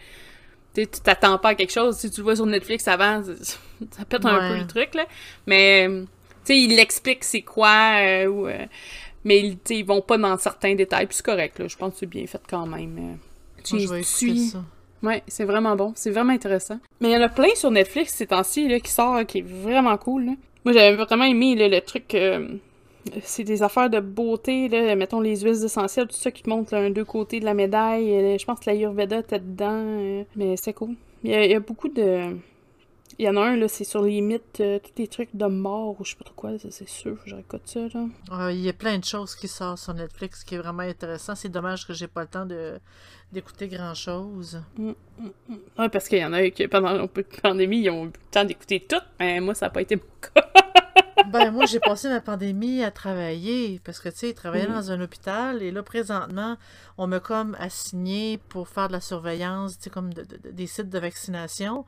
tu 0.74 0.88
t'attends 0.88 1.38
pas 1.38 1.50
à 1.50 1.56
quelque 1.56 1.72
chose. 1.72 1.98
Si 1.98 2.10
tu 2.10 2.22
le 2.22 2.24
vois 2.24 2.36
sur 2.36 2.46
Netflix 2.46 2.88
avant, 2.88 3.22
ça 3.92 4.06
pète 4.06 4.26
un 4.26 4.50
peu 4.50 4.58
le 4.58 4.68
truc, 4.68 4.96
là. 4.96 5.06
Mais, 5.46 5.88
tu 5.88 6.06
sais, 6.46 6.60
il 6.60 6.80
explique 6.80 7.24
c'est 7.24 7.42
quoi, 7.42 8.00
euh, 8.02 8.28
ou, 8.28 8.48
euh, 8.48 8.66
mais 9.24 9.56
ils 9.70 9.86
vont 9.86 10.02
pas 10.02 10.18
dans 10.18 10.38
certains 10.38 10.76
détails, 10.76 11.06
puis 11.06 11.16
c'est 11.16 11.26
correct, 11.26 11.60
là. 11.60 11.68
Je 11.68 11.78
pense 11.78 11.94
que 11.94 12.00
c'est 12.00 12.06
bien 12.08 12.26
fait 12.26 12.42
quand 12.50 12.66
même. 12.66 12.98
Euh. 12.98 13.62
tu 13.63 13.80
je 13.80 13.88
vais 13.88 14.04
ça. 14.04 14.63
Ouais, 15.04 15.22
c'est 15.28 15.46
vraiment 15.46 15.76
bon. 15.76 15.92
C'est 15.96 16.12
vraiment 16.12 16.34
intéressant. 16.34 16.80
Mais 17.02 17.10
il 17.10 17.13
y 17.13 17.18
en 17.18 17.22
a 17.22 17.30
plein 17.30 17.54
sur 17.56 17.70
Netflix 17.70 18.13
ces 18.13 18.28
temps-ci, 18.28 18.68
là, 18.68 18.80
qui 18.80 18.92
sort, 18.92 19.26
qui 19.26 19.39
est 19.39 19.48
vraiment 19.48 19.98
cool, 19.98 20.26
là. 20.26 20.32
Moi, 20.66 20.74
j'avais 20.74 20.96
vraiment 20.96 21.26
aimé, 21.26 21.56
le 21.56 21.80
truc 21.82 22.16
c'est 23.24 23.44
des 23.44 23.63
affaires 23.63 23.89
de 23.89 24.00
beauté, 24.00 24.70
là, 24.70 24.96
mettons 24.96 25.20
les 25.20 25.42
huiles 25.42 25.63
essentielles, 25.66 26.08
tout 26.08 26.16
ça 26.16 26.32
qui 26.32 26.44
te 26.44 26.50
montre 26.50 26.74
un 26.74 26.89
deux 26.89 27.06
côtés 27.06 27.39
de 27.39 27.46
la 27.46 27.54
médaille. 27.54 28.12
Euh, 28.12 28.38
je 28.38 28.46
pense 28.46 28.60
que 28.60 28.70
la 28.70 28.76
Yurveda 28.76 29.20
était 29.20 29.39
dedans, 29.39 29.72
euh, 29.74 30.24
mais 30.36 30.56
c'est 30.58 30.74
cool. 30.74 30.96
Il 31.24 31.32
y, 31.32 31.54
a, 31.54 31.60
beaucoup 31.60 31.88
de. 31.88 32.36
Il 33.19 33.26
y 33.26 33.30
en 33.30 33.36
a 33.38 33.41
un, 33.41 33.56
là, 33.56 33.67
c'est 33.67 33.84
sur 33.84 34.02
les 34.02 34.21
mythes, 34.21 34.60
euh, 34.60 34.80
tous 34.80 34.91
les 34.97 35.08
trucs 35.08 35.36
de 35.36 35.45
mort 35.45 35.99
ou 35.99 36.04
je 36.04 36.12
sais 36.12 36.15
pas 36.17 36.23
trop 36.23 36.34
quoi, 36.36 36.52
c'est 36.58 36.88
sûr, 36.88 37.17
je 37.26 37.36
récolte 37.36 37.67
ça, 37.67 37.82
là. 37.93 38.52
il 38.52 38.60
y 38.60 38.69
a 38.69 38.73
plein 38.73 38.97
de 38.97 39.04
choses 39.04 39.36
qui 39.36 39.47
sortent 39.47 39.78
sur 39.78 39.93
Netflix 39.93 40.43
qui 40.43 40.56
est 40.56 40.58
vraiment 40.58 40.84
intéressant. 40.84 41.36
C'est 41.36 41.49
dommage 41.49 41.88
que 41.88 41.93
j'ai 41.93 42.08
pas 42.08 42.21
le 42.21 42.28
temps 42.28 42.45
de 42.45 42.80
d'écouter 43.32 43.67
grand 43.67 43.95
chose. 43.95 44.62
Mm, 44.78 44.91
mm, 45.19 45.30
mm. 45.49 45.89
Parce 45.89 46.08
qu'il 46.08 46.19
y 46.19 46.26
en 46.26 46.34
a 46.34 46.49
qui, 46.52 46.67
pendant 46.67 46.93
la 46.93 47.08
pandémie, 47.41 47.82
ils 47.82 47.89
ont 47.89 48.04
eu 48.04 48.08
le 48.08 48.13
temps 48.32 48.45
d'écouter 48.45 48.86
tout, 48.88 49.02
mais 49.19 49.39
moi, 49.39 49.56
ça 49.56 49.65
n'a 49.65 49.69
pas 49.71 49.82
été 49.82 49.95
mon 49.95 50.04
cas. 50.21 50.52
ben, 51.32 51.52
moi, 51.52 51.66
j'ai 51.66 51.80
passé 51.80 52.10
ma 52.10 52.22
pandémie 52.22 52.84
à 52.84 52.92
travailler 52.92 53.80
parce 53.84 54.00
que, 54.00 54.10
tu 54.10 54.18
sais, 54.18 54.34
travailler 54.34 54.68
dans 54.68 54.92
un 54.92 55.02
hôpital 55.02 55.62
et 55.62 55.72
là, 55.72 55.84
présentement, 55.84 56.58
on 56.98 57.08
m'a 57.08 57.20
comme 57.20 57.56
assigné 57.60 58.38
pour 58.50 58.68
faire 58.68 58.88
de 58.88 58.94
la 58.94 59.02
surveillance, 59.02 59.78
tu 59.78 59.84
sais, 59.84 59.90
comme 59.90 60.12
des 60.14 60.68
sites 60.68 60.90
de 60.90 61.00
vaccination. 61.00 61.86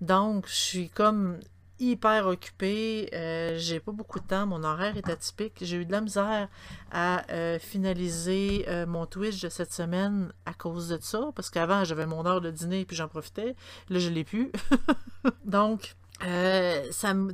Donc, 0.00 0.46
je 0.48 0.54
suis 0.54 0.88
comme 0.90 1.38
hyper 1.78 2.26
occupée, 2.26 3.10
euh, 3.12 3.56
j'ai 3.58 3.80
pas 3.80 3.92
beaucoup 3.92 4.18
de 4.18 4.26
temps, 4.26 4.46
mon 4.46 4.64
horaire 4.64 4.96
est 4.96 5.08
atypique. 5.08 5.58
J'ai 5.60 5.76
eu 5.76 5.84
de 5.84 5.92
la 5.92 6.00
misère 6.00 6.48
à 6.90 7.30
euh, 7.30 7.58
finaliser 7.58 8.64
euh, 8.68 8.86
mon 8.86 9.06
Twitch 9.06 9.40
de 9.42 9.48
cette 9.48 9.72
semaine 9.72 10.32
à 10.46 10.54
cause 10.54 10.88
de 10.88 10.98
ça, 11.00 11.30
parce 11.34 11.50
qu'avant 11.50 11.84
j'avais 11.84 12.06
mon 12.06 12.24
heure 12.26 12.40
de 12.40 12.50
dîner 12.50 12.84
puis 12.84 12.96
j'en 12.96 13.08
profitais. 13.08 13.54
Là, 13.90 13.98
je 13.98 14.08
l'ai 14.08 14.24
plus. 14.24 14.50
Donc, 15.44 15.96
euh, 16.24 16.86
ça 16.92 17.12
me 17.12 17.32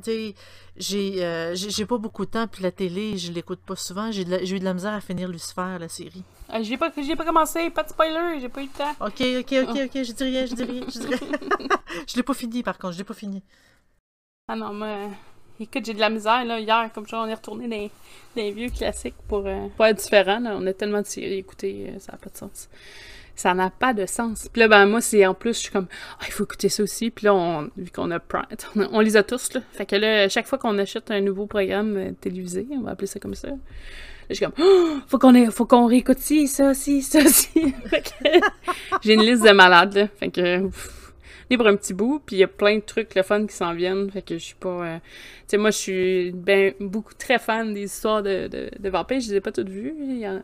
j'ai 0.75 1.23
euh, 1.23 1.55
j'ai 1.55 1.85
pas 1.85 1.97
beaucoup 1.97 2.25
de 2.25 2.31
temps 2.31 2.47
puis 2.47 2.63
la 2.63 2.71
télé 2.71 3.17
je 3.17 3.31
l'écoute 3.31 3.61
pas 3.65 3.75
souvent. 3.75 4.11
J'ai 4.11 4.23
eu 4.23 4.59
de 4.59 4.63
la 4.65 4.73
misère 4.73 4.93
à 4.93 5.01
finir 5.01 5.29
Lucifer 5.29 5.77
la 5.79 5.87
série. 5.87 6.23
Ah, 6.49 6.61
j'ai 6.61 6.77
pas 6.77 6.91
j'ai 6.95 7.15
pas 7.15 7.25
commencé. 7.25 7.69
Pas 7.69 7.83
de 7.83 7.89
spoiler 7.89 8.39
j'ai 8.41 8.49
pas 8.49 8.61
eu 8.61 8.65
le 8.65 8.71
temps. 8.71 8.91
Ok 8.99 9.21
ok 9.39 9.69
ok 9.69 9.81
ok 9.85 10.03
je 10.03 10.11
dis 10.11 10.23
rien 10.23 10.45
je 10.45 10.55
dis 10.55 10.63
rien 10.63 10.83
je 10.87 10.99
dis 10.99 11.07
rien. 11.07 11.37
Je 12.07 12.15
l'ai 12.15 12.23
pas 12.23 12.33
fini 12.33 12.63
par 12.63 12.77
contre 12.77 12.93
je 12.93 12.97
l'ai 12.97 13.03
pas 13.03 13.13
fini. 13.13 13.41
Ah 14.47 14.55
non 14.55 14.73
mais 14.73 15.09
écoute 15.59 15.85
j'ai 15.85 15.93
de 15.93 15.99
la 15.99 16.09
misère 16.09 16.43
là. 16.43 16.59
Hier 16.59 16.91
comme 16.93 17.07
ça 17.07 17.21
on 17.21 17.27
est 17.27 17.33
retourné 17.33 17.67
dans 17.67 17.89
les 18.35 18.51
vieux 18.51 18.69
classiques 18.69 19.15
pour, 19.29 19.45
euh, 19.45 19.67
être 19.79 19.97
différent 20.01 20.39
là. 20.39 20.57
on 20.57 20.65
a 20.67 20.73
tellement 20.73 21.01
de 21.01 21.07
séries 21.07 21.37
écoutez 21.37 21.93
ça 21.99 22.13
a 22.13 22.17
pas 22.17 22.29
de 22.29 22.37
sens 22.37 22.67
ça 23.35 23.53
n'a 23.53 23.69
pas 23.69 23.93
de 23.93 24.05
sens. 24.05 24.47
Puis 24.51 24.59
là, 24.59 24.67
ben 24.67 24.85
moi, 24.85 25.01
c'est 25.01 25.25
en 25.25 25.33
plus, 25.33 25.53
je 25.53 25.59
suis 25.59 25.71
comme, 25.71 25.87
ah, 26.19 26.23
il 26.27 26.31
faut 26.31 26.43
écouter 26.43 26.69
ça 26.69 26.83
aussi. 26.83 27.09
Puis 27.09 27.25
là, 27.25 27.33
on, 27.33 27.69
vu 27.77 27.91
qu'on 27.91 28.11
a 28.11 28.19
on, 28.75 28.99
les 28.99 29.17
a 29.17 29.23
tous, 29.23 29.53
là. 29.53 29.61
Fait 29.71 29.85
que 29.85 29.95
là, 29.95 30.29
chaque 30.29 30.47
fois 30.47 30.57
qu'on 30.57 30.77
achète 30.77 31.11
un 31.11 31.21
nouveau 31.21 31.45
programme 31.45 31.97
euh, 31.97 32.11
télévisé, 32.19 32.67
on 32.71 32.81
va 32.81 32.91
appeler 32.91 33.07
ça 33.07 33.19
comme 33.19 33.35
ça, 33.35 33.49
là, 33.49 33.55
je 34.29 34.35
suis 34.35 34.45
comme, 34.45 34.53
oh, 34.59 34.97
faut 35.07 35.17
qu'on 35.17 35.51
faut 35.51 35.65
qu'on 35.65 35.87
réécoute 35.87 36.19
ci, 36.19 36.47
ça, 36.47 36.73
ci, 36.73 37.01
ça, 37.01 37.19
ci. 37.27 37.49
j'ai 39.01 39.13
une 39.13 39.23
liste 39.23 39.43
de 39.43 39.51
malades, 39.51 39.95
là. 39.95 40.07
Fait 40.19 40.29
que, 40.29 40.69
libre 41.49 41.67
un 41.67 41.75
petit 41.75 41.93
bout, 41.93 42.21
puis 42.25 42.37
il 42.37 42.39
y 42.39 42.43
a 42.43 42.47
plein 42.47 42.77
de 42.77 42.83
trucs 42.83 43.15
le 43.15 43.23
fun 43.23 43.45
qui 43.45 43.55
s'en 43.55 43.73
viennent, 43.73 44.09
fait 44.09 44.21
que 44.21 44.37
je 44.37 44.43
suis 44.43 44.55
pas... 44.55 44.69
Euh, 44.69 44.97
tu 44.97 45.43
sais, 45.47 45.57
moi, 45.57 45.71
je 45.71 45.77
suis 45.77 46.31
ben, 46.31 46.73
beaucoup 46.79 47.13
très 47.13 47.39
fan 47.39 47.73
des 47.73 47.83
histoires 47.83 48.23
de, 48.23 48.47
de, 48.47 48.69
de 48.79 48.89
vampires, 48.89 49.19
je 49.19 49.29
les 49.29 49.35
ai 49.35 49.41
pas 49.41 49.51
toutes 49.51 49.69
vues, 49.69 49.93
il 49.99 50.19
y 50.19 50.27
en, 50.27 50.41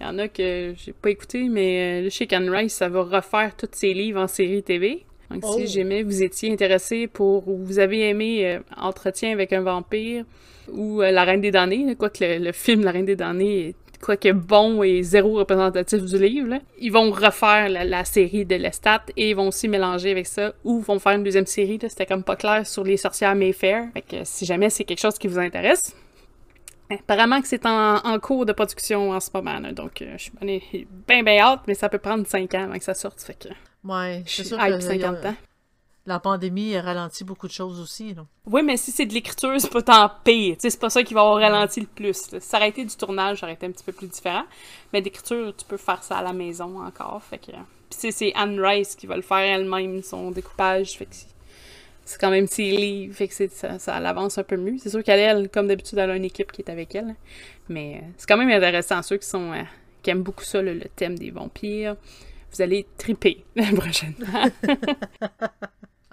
il 0.00 0.06
y 0.06 0.08
en 0.08 0.18
a 0.18 0.28
que 0.28 0.74
j'ai 0.76 0.92
pas 0.92 1.10
écouté, 1.10 1.48
mais 1.48 2.02
le 2.02 2.10
Chick 2.10 2.32
and 2.32 2.50
Rice, 2.50 2.74
ça 2.74 2.88
va 2.88 3.02
refaire 3.02 3.56
tous 3.56 3.68
ses 3.72 3.94
livres 3.94 4.20
en 4.20 4.28
série 4.28 4.62
TV. 4.62 5.04
Donc, 5.30 5.44
si 5.44 5.62
oh. 5.62 5.66
jamais 5.66 6.02
vous 6.02 6.22
étiez 6.22 6.52
intéressé 6.52 7.06
pour, 7.06 7.48
ou 7.48 7.56
vous 7.64 7.78
avez 7.78 8.08
aimé 8.08 8.46
euh, 8.46 8.60
Entretien 8.76 9.32
avec 9.32 9.52
un 9.52 9.62
vampire, 9.62 10.24
ou 10.72 11.02
euh, 11.02 11.10
La 11.10 11.24
Reine 11.24 11.40
des 11.40 11.50
Damnés, 11.50 11.96
quoique 11.96 12.22
le, 12.22 12.38
le, 12.38 12.52
film 12.52 12.84
La 12.84 12.92
Reine 12.92 13.06
des 13.06 13.16
Damnés 13.16 13.68
est 13.68 13.74
quoique 14.00 14.32
bon 14.32 14.82
et 14.82 15.02
zéro 15.02 15.38
représentatif 15.38 16.04
du 16.04 16.18
livre, 16.18 16.58
ils 16.78 16.92
vont 16.92 17.10
refaire 17.10 17.68
la, 17.68 18.04
série 18.04 18.44
de 18.44 18.54
Lestat 18.54 19.02
et 19.16 19.30
ils 19.30 19.36
vont 19.36 19.48
aussi 19.48 19.68
mélanger 19.68 20.10
avec 20.10 20.26
ça, 20.26 20.54
ou 20.64 20.80
vont 20.80 20.98
faire 20.98 21.12
une 21.12 21.24
deuxième 21.24 21.46
série, 21.46 21.78
c'était 21.88 22.06
comme 22.06 22.22
pas 22.22 22.36
clair 22.36 22.66
sur 22.66 22.84
les 22.84 22.96
sorcières 22.96 23.34
Mayfair. 23.34 23.88
Fait 23.94 24.02
que 24.02 24.16
si 24.24 24.44
jamais 24.44 24.70
c'est 24.70 24.84
quelque 24.84 25.00
chose 25.00 25.18
qui 25.18 25.28
vous 25.28 25.38
intéresse, 25.38 25.94
Apparemment 26.90 27.40
que 27.40 27.48
c'est 27.48 27.66
en, 27.66 28.18
cours 28.20 28.46
de 28.46 28.52
production 28.52 29.10
en 29.10 29.20
ce 29.20 29.30
moment, 29.34 29.60
donc 29.72 30.02
euh, 30.02 30.14
je 30.16 30.24
suis 30.24 30.86
bien 31.06 31.22
bien 31.22 31.38
hâte, 31.38 31.60
mais 31.66 31.74
ça 31.74 31.88
peut 31.88 31.98
prendre 31.98 32.26
5 32.26 32.54
ans 32.54 32.64
avant 32.64 32.78
que 32.78 32.84
ça 32.84 32.94
sorte, 32.94 33.20
fait 33.20 33.34
que... 33.34 33.48
Ouais, 33.84 34.22
c'est 34.26 34.44
sûr 34.44 34.58
que 34.58 34.80
50 34.80 35.24
ans. 35.24 35.34
La 36.06 36.20
pandémie 36.20 36.76
a 36.76 36.82
ralenti 36.82 37.24
beaucoup 37.24 37.48
de 37.48 37.52
choses 37.52 37.80
aussi. 37.80 38.14
Là. 38.14 38.24
Oui, 38.46 38.62
mais 38.62 38.76
si 38.76 38.92
c'est 38.92 39.06
de 39.06 39.12
l'écriture, 39.12 39.60
c'est 39.60 39.72
pas 39.72 39.82
tant 39.82 40.10
pire. 40.22 40.54
C'est 40.60 40.78
pas 40.78 40.88
ça 40.88 41.02
qui 41.02 41.14
va 41.14 41.22
avoir 41.22 41.40
ralenti 41.40 41.80
le 41.80 41.86
plus. 41.86 42.30
Là. 42.30 42.38
Si 42.38 42.48
ça 42.48 42.58
aurait 42.58 42.68
été 42.68 42.84
du 42.84 42.94
tournage, 42.94 43.40
ça 43.40 43.46
aurait 43.46 43.54
été 43.54 43.66
un 43.66 43.72
petit 43.72 43.82
peu 43.82 43.90
plus 43.90 44.06
différent. 44.06 44.44
Mais 44.92 45.02
d'écriture, 45.02 45.52
tu 45.56 45.64
peux 45.64 45.76
faire 45.76 46.04
ça 46.04 46.18
à 46.18 46.22
la 46.22 46.32
maison 46.32 46.80
encore. 46.80 47.20
Fait 47.24 47.38
que... 47.38 47.50
Puis 47.90 48.12
c'est 48.12 48.32
Anne 48.34 48.60
Rice 48.60 48.94
qui 48.94 49.08
va 49.08 49.16
le 49.16 49.22
faire 49.22 49.38
elle-même, 49.38 50.00
son 50.04 50.30
découpage. 50.30 50.96
Fait 50.96 51.06
que 51.06 51.14
c'est 52.06 52.20
quand 52.20 52.30
même 52.30 52.46
ses 52.46 52.70
livres, 52.70 53.18
que 53.18 53.48
ça, 53.48 53.80
ça 53.80 54.00
l'avance 54.00 54.38
un 54.38 54.44
peu 54.44 54.56
mieux. 54.56 54.78
C'est 54.78 54.90
sûr 54.90 55.02
qu'elle, 55.02 55.18
elle, 55.18 55.50
comme 55.50 55.66
d'habitude, 55.66 55.98
elle 55.98 56.12
a 56.12 56.16
une 56.16 56.24
équipe 56.24 56.52
qui 56.52 56.62
est 56.62 56.70
avec 56.70 56.94
elle. 56.94 57.16
Mais 57.68 57.96
euh, 57.96 58.06
c'est 58.16 58.28
quand 58.28 58.36
même 58.36 58.48
intéressant. 58.48 59.02
Ceux 59.02 59.16
qui 59.16 59.28
sont 59.28 59.52
euh, 59.52 59.62
qui 60.02 60.10
aiment 60.10 60.22
beaucoup 60.22 60.44
ça, 60.44 60.62
le, 60.62 60.78
thème 60.94 61.18
des 61.18 61.32
vampires, 61.32 61.96
vous 62.52 62.62
allez 62.62 62.86
triper 62.96 63.44
la 63.56 63.72
prochaine 63.72 64.14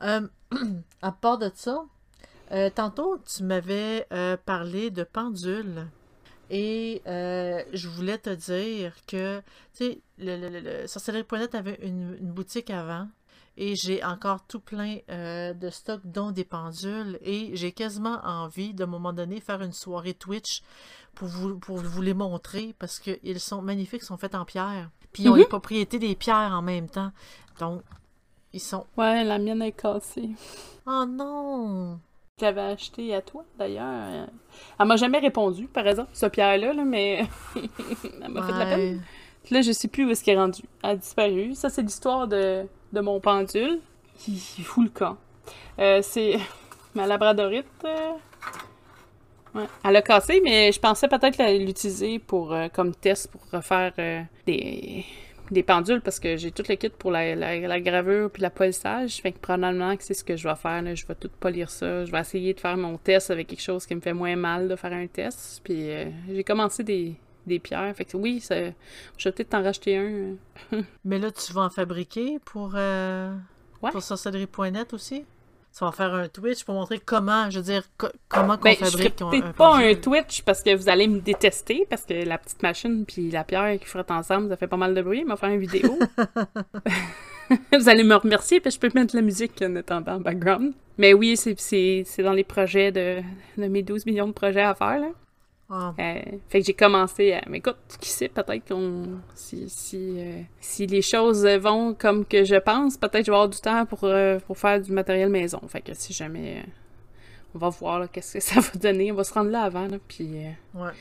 euh, 0.02 0.28
à 1.04 1.12
part 1.12 1.38
de 1.38 1.52
ça, 1.54 1.86
tantôt, 2.74 3.20
tu 3.20 3.44
m'avais 3.44 4.08
parlé 4.46 4.90
de 4.90 5.04
pendule. 5.04 5.86
Et 6.50 7.04
je 7.06 7.88
voulais 7.88 8.18
te 8.18 8.32
dire 8.32 8.96
que, 9.08 9.42
tu 9.76 9.84
sais, 9.86 10.02
le, 10.18 10.38
le, 10.38 10.60
le, 10.60 11.56
avait 11.56 11.80
une 11.84 12.18
boutique 12.20 12.72
avant. 12.72 13.08
Et 13.56 13.76
j'ai 13.76 14.04
encore 14.04 14.46
tout 14.48 14.60
plein 14.60 14.98
euh, 15.10 15.54
de 15.54 15.70
stocks, 15.70 16.02
dont 16.06 16.32
des 16.32 16.44
pendules. 16.44 17.20
Et 17.22 17.56
j'ai 17.56 17.72
quasiment 17.72 18.20
envie, 18.24 18.74
de 18.74 18.84
un 18.84 18.88
moment 18.88 19.14
donné, 19.14 19.40
faire 19.40 19.62
une 19.62 19.74
soirée 19.74 20.14
Twitch 20.16 20.64
pour 21.14 21.28
vous, 21.28 21.58
pour 21.60 21.78
vous 21.78 22.02
les 22.02 22.14
montrer. 22.16 22.74
Parce 22.80 23.00
qu'ils 23.00 23.40
sont 23.40 23.62
magnifiques, 23.62 24.02
ils 24.02 24.06
sont 24.06 24.18
faits 24.18 24.36
en 24.36 24.46
pierre. 24.46 24.90
Puis 25.12 25.24
ils 25.24 25.30
ont 25.30 25.34
Mhm. 25.34 25.40
les 25.40 25.46
propriétés 25.46 26.00
des 26.00 26.16
pierres 26.16 26.52
en 26.54 26.62
même 26.64 26.90
temps. 26.90 27.12
Donc, 27.60 27.84
ils 28.54 28.60
sont... 28.60 28.86
Ouais, 28.98 29.24
la 29.24 29.38
mienne 29.38 29.62
est 29.62 29.72
cassée. 29.72 30.30
Oh 30.88 31.06
non! 31.08 32.00
Je 32.40 32.46
l'avais 32.46 32.62
acheté 32.62 33.14
à 33.14 33.22
toi, 33.22 33.46
d'ailleurs. 33.60 34.28
Elle 34.80 34.88
m'a 34.88 34.96
jamais 34.96 35.20
répondu, 35.20 35.68
par 35.68 35.86
exemple, 35.88 36.10
ce 36.14 36.26
pierre-là, 36.26 36.74
là, 36.74 36.84
mais 36.84 37.28
elle 37.56 38.32
m'a 38.32 38.42
fait 38.42 38.54
de 38.54 38.58
la 38.58 38.66
peine. 38.66 39.04
Puis 39.44 39.54
Là, 39.54 39.62
je 39.62 39.72
sais 39.72 39.88
plus 39.88 40.06
où 40.06 40.10
est-ce 40.10 40.24
qu'elle 40.24 40.38
est 40.38 40.42
rendue. 40.42 40.64
Elle 40.82 40.90
a 40.90 40.96
disparu. 40.96 41.54
Ça, 41.54 41.70
c'est 41.70 41.84
l'histoire 41.84 42.28
de, 42.28 42.66
de 42.94 43.02
mon 43.02 43.20
pendule. 43.20 43.80
Il 44.28 44.36
il 44.58 44.64
fout 44.64 44.86
le 44.86 44.90
camp. 44.90 45.18
Euh, 45.80 46.00
c'est 46.02 46.38
ma 46.96 47.08
labradorite. 47.08 47.66
euh. 47.86 48.14
Elle 49.84 49.96
a 49.96 50.02
cassé, 50.02 50.42
mais 50.44 50.72
je 50.72 50.80
pensais 50.80 51.08
peut-être 51.08 51.38
l'utiliser 51.60 52.18
pour 52.18 52.54
euh, 52.54 52.70
comme 52.70 52.96
test 52.96 53.30
pour 53.30 53.42
refaire 53.52 53.94
des, 54.48 55.06
des 55.52 55.62
pendules 55.62 56.02
parce 56.02 56.20
que 56.20 56.38
j'ai 56.38 56.50
tout 56.50 56.64
le 56.68 56.74
kit 56.74 56.90
pour 56.90 57.12
la, 57.12 57.36
la, 57.36 57.80
gravure 57.80 58.32
puis 58.32 58.42
la 58.42 58.50
polissage. 58.50 59.22
Fait 59.22 59.32
que 59.32 59.38
probablement 59.38 59.96
que 59.96 60.04
c'est 60.04 60.16
ce 60.16 60.24
que 60.24 60.36
je 60.36 60.48
vais 60.48 60.56
faire. 60.56 60.84
Je 60.96 61.06
vais 61.06 61.14
tout 61.14 61.30
polir 61.40 61.70
ça. 61.70 62.04
Je 62.04 62.12
vais 62.12 62.20
essayer 62.20 62.56
de 62.56 62.60
faire 62.60 62.78
mon 62.78 62.98
test 62.98 63.30
avec 63.30 63.46
quelque 63.48 63.62
chose 63.62 63.86
qui 63.86 63.94
me 63.94 64.02
fait 64.02 64.14
moins 64.14 64.36
mal 64.36 64.68
de 64.68 64.76
faire 64.76 64.94
un 64.94 65.06
test. 65.06 65.62
Puis 65.64 65.88
j'ai 66.32 66.44
commencé 66.44 66.84
des, 66.84 67.14
des 67.48 67.60
pierres. 67.60 67.94
Fait 67.96 68.06
que 68.06 68.16
oui, 68.18 68.40
ça, 68.40 68.56
je 69.18 69.30
vais 69.30 69.32
peut-être 69.32 69.50
t'en 69.50 69.64
racheter 69.64 69.98
un. 69.98 70.36
euh. 70.74 70.82
Mais 71.06 71.20
là, 71.20 71.32
tu 71.32 71.54
vas 71.54 71.62
en 71.62 71.70
fabriquer 71.70 72.40
pour, 72.46 72.74
euh, 72.76 73.34
Ouais. 73.82 73.92
pour 73.92 74.02
sorcellerie.net 74.02 74.94
aussi? 74.94 75.26
Tu 75.76 75.80
vas 75.80 75.88
en 75.88 75.92
faire 75.92 76.14
un 76.14 76.28
Twitch 76.28 76.64
pour 76.66 76.76
montrer 76.76 77.00
comment, 77.00 77.50
je 77.50 77.58
veux 77.58 77.66
dire, 77.66 77.82
co- 77.98 78.08
comment 78.30 78.58
qu'on 78.58 78.64
Ben, 78.66 78.76
je 78.80 78.86
ferai 78.86 78.92
fabrique 79.10 79.22
un, 79.24 79.30
peut-être 79.32 79.54
pas 79.54 79.76
un. 79.78 79.96
Twitch 79.96 80.44
parce 80.44 80.62
que 80.62 80.76
vous 80.76 80.88
allez 80.88 81.08
me 81.08 81.20
détester 81.20 81.88
parce 81.90 82.04
que 82.06 82.14
la 82.14 82.38
petite 82.38 82.62
machine 82.62 83.06
puis 83.08 83.32
la 83.32 83.44
pierre 83.44 83.80
qui 83.80 83.86
ferait 83.88 84.06
ensemble, 84.12 84.50
ça 84.50 84.56
fait 84.58 84.68
pas 84.68 84.78
mal 84.78 84.94
de 84.94 85.02
bruit. 85.02 85.24
Mais 85.26 85.36
faire 85.36 85.50
une 85.50 85.60
vidéo. 85.60 85.98
vous 87.78 87.90
allez 87.90 88.04
me 88.04 88.16
remercier 88.16 88.60
puis 88.60 88.72
je 88.72 88.80
peux 88.80 88.90
mettre 88.94 89.16
la 89.16 89.22
musique 89.22 89.62
en 89.62 89.76
attendant 89.76 90.14
en 90.14 90.20
background. 90.20 90.74
Mais 90.98 91.14
oui, 91.14 91.36
c'est 91.36 92.06
dans 92.20 92.34
les 92.34 92.44
projets 92.44 92.92
de, 92.92 93.22
de 93.58 93.68
mes 93.68 93.82
12 93.82 94.06
millions 94.06 94.28
de 94.28 94.32
projets 94.34 94.62
à 94.62 94.76
faire. 94.76 95.00
Là. 95.00 95.08
Euh, 95.74 96.22
fait 96.50 96.60
que 96.60 96.66
j'ai 96.66 96.74
commencé 96.74 97.34
à. 97.34 97.42
Mais 97.48 97.58
écoute, 97.58 97.78
qui 98.00 98.10
sait, 98.10 98.30
peut-être 98.30 98.68
qu'on. 98.68 99.20
Si, 99.34 99.70
si, 99.70 100.16
euh, 100.18 100.42
si 100.60 100.86
les 100.86 101.02
choses 101.02 101.46
vont 101.46 101.94
comme 101.94 102.26
que 102.26 102.44
je 102.44 102.56
pense, 102.56 102.98
peut-être 102.98 103.20
que 103.20 103.26
je 103.26 103.32
vais 103.32 103.38
avoir 103.38 103.50
du 103.50 103.60
temps 103.60 103.86
pour, 103.86 104.04
euh, 104.04 104.40
pour 104.40 104.58
faire 104.58 104.80
du 104.80 104.92
matériel 104.92 105.30
maison. 105.30 105.60
Fait 105.68 105.82
que 105.82 105.94
si 105.94 106.14
jamais. 106.14 106.64
on 107.56 107.60
va 107.60 107.70
voir 107.70 108.10
qu'est-ce 108.12 108.34
que 108.34 108.40
ça 108.40 108.60
va 108.60 108.80
donner. 108.80 109.12
On 109.12 109.16
va 109.16 109.24
se 109.24 109.34
rendre 109.34 109.50
là 109.50 109.64
avant, 109.64 109.88
là, 109.88 109.98
puis 110.08 110.30
ouais. 110.76 110.92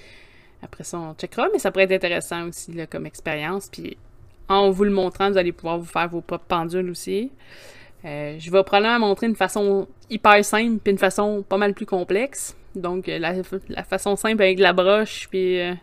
après 0.62 0.84
ça, 0.84 0.98
on 0.98 1.14
checkera. 1.14 1.48
Mais 1.52 1.58
ça 1.58 1.70
pourrait 1.70 1.84
être 1.84 1.92
intéressant 1.92 2.48
aussi 2.48 2.72
là, 2.72 2.86
comme 2.86 3.06
expérience. 3.06 3.68
Puis 3.70 3.96
en 4.48 4.70
vous 4.70 4.84
le 4.84 4.90
montrant, 4.90 5.30
vous 5.30 5.38
allez 5.38 5.52
pouvoir 5.52 5.78
vous 5.78 5.86
faire 5.86 6.08
vos 6.08 6.20
propres 6.20 6.46
pendules 6.46 6.90
aussi. 6.90 7.30
Je 8.04 8.50
vais 8.50 8.64
probablement 8.64 8.98
montrer 8.98 9.26
une 9.26 9.36
façon 9.36 9.86
hyper 10.10 10.44
simple 10.44 10.78
puis 10.82 10.92
une 10.92 10.98
façon 10.98 11.44
pas 11.48 11.56
mal 11.56 11.72
plus 11.72 11.86
complexe. 11.86 12.56
Donc 12.74 13.08
euh, 13.08 13.18
la, 13.18 13.34
la 13.68 13.82
façon 13.84 14.16
simple 14.16 14.42
avec 14.42 14.58
la 14.58 14.72
broche 14.72 15.28
puis 15.28 15.60
euh, 15.60 15.74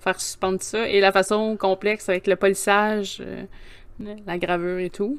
faire 0.00 0.20
suspendre 0.20 0.62
ça 0.62 0.88
et 0.88 1.00
la 1.00 1.12
façon 1.12 1.56
complexe 1.56 2.08
avec 2.08 2.26
le 2.26 2.36
polissage, 2.36 3.18
euh, 3.20 3.44
la 4.26 4.38
gravure 4.38 4.78
et 4.78 4.90
tout. 4.90 5.18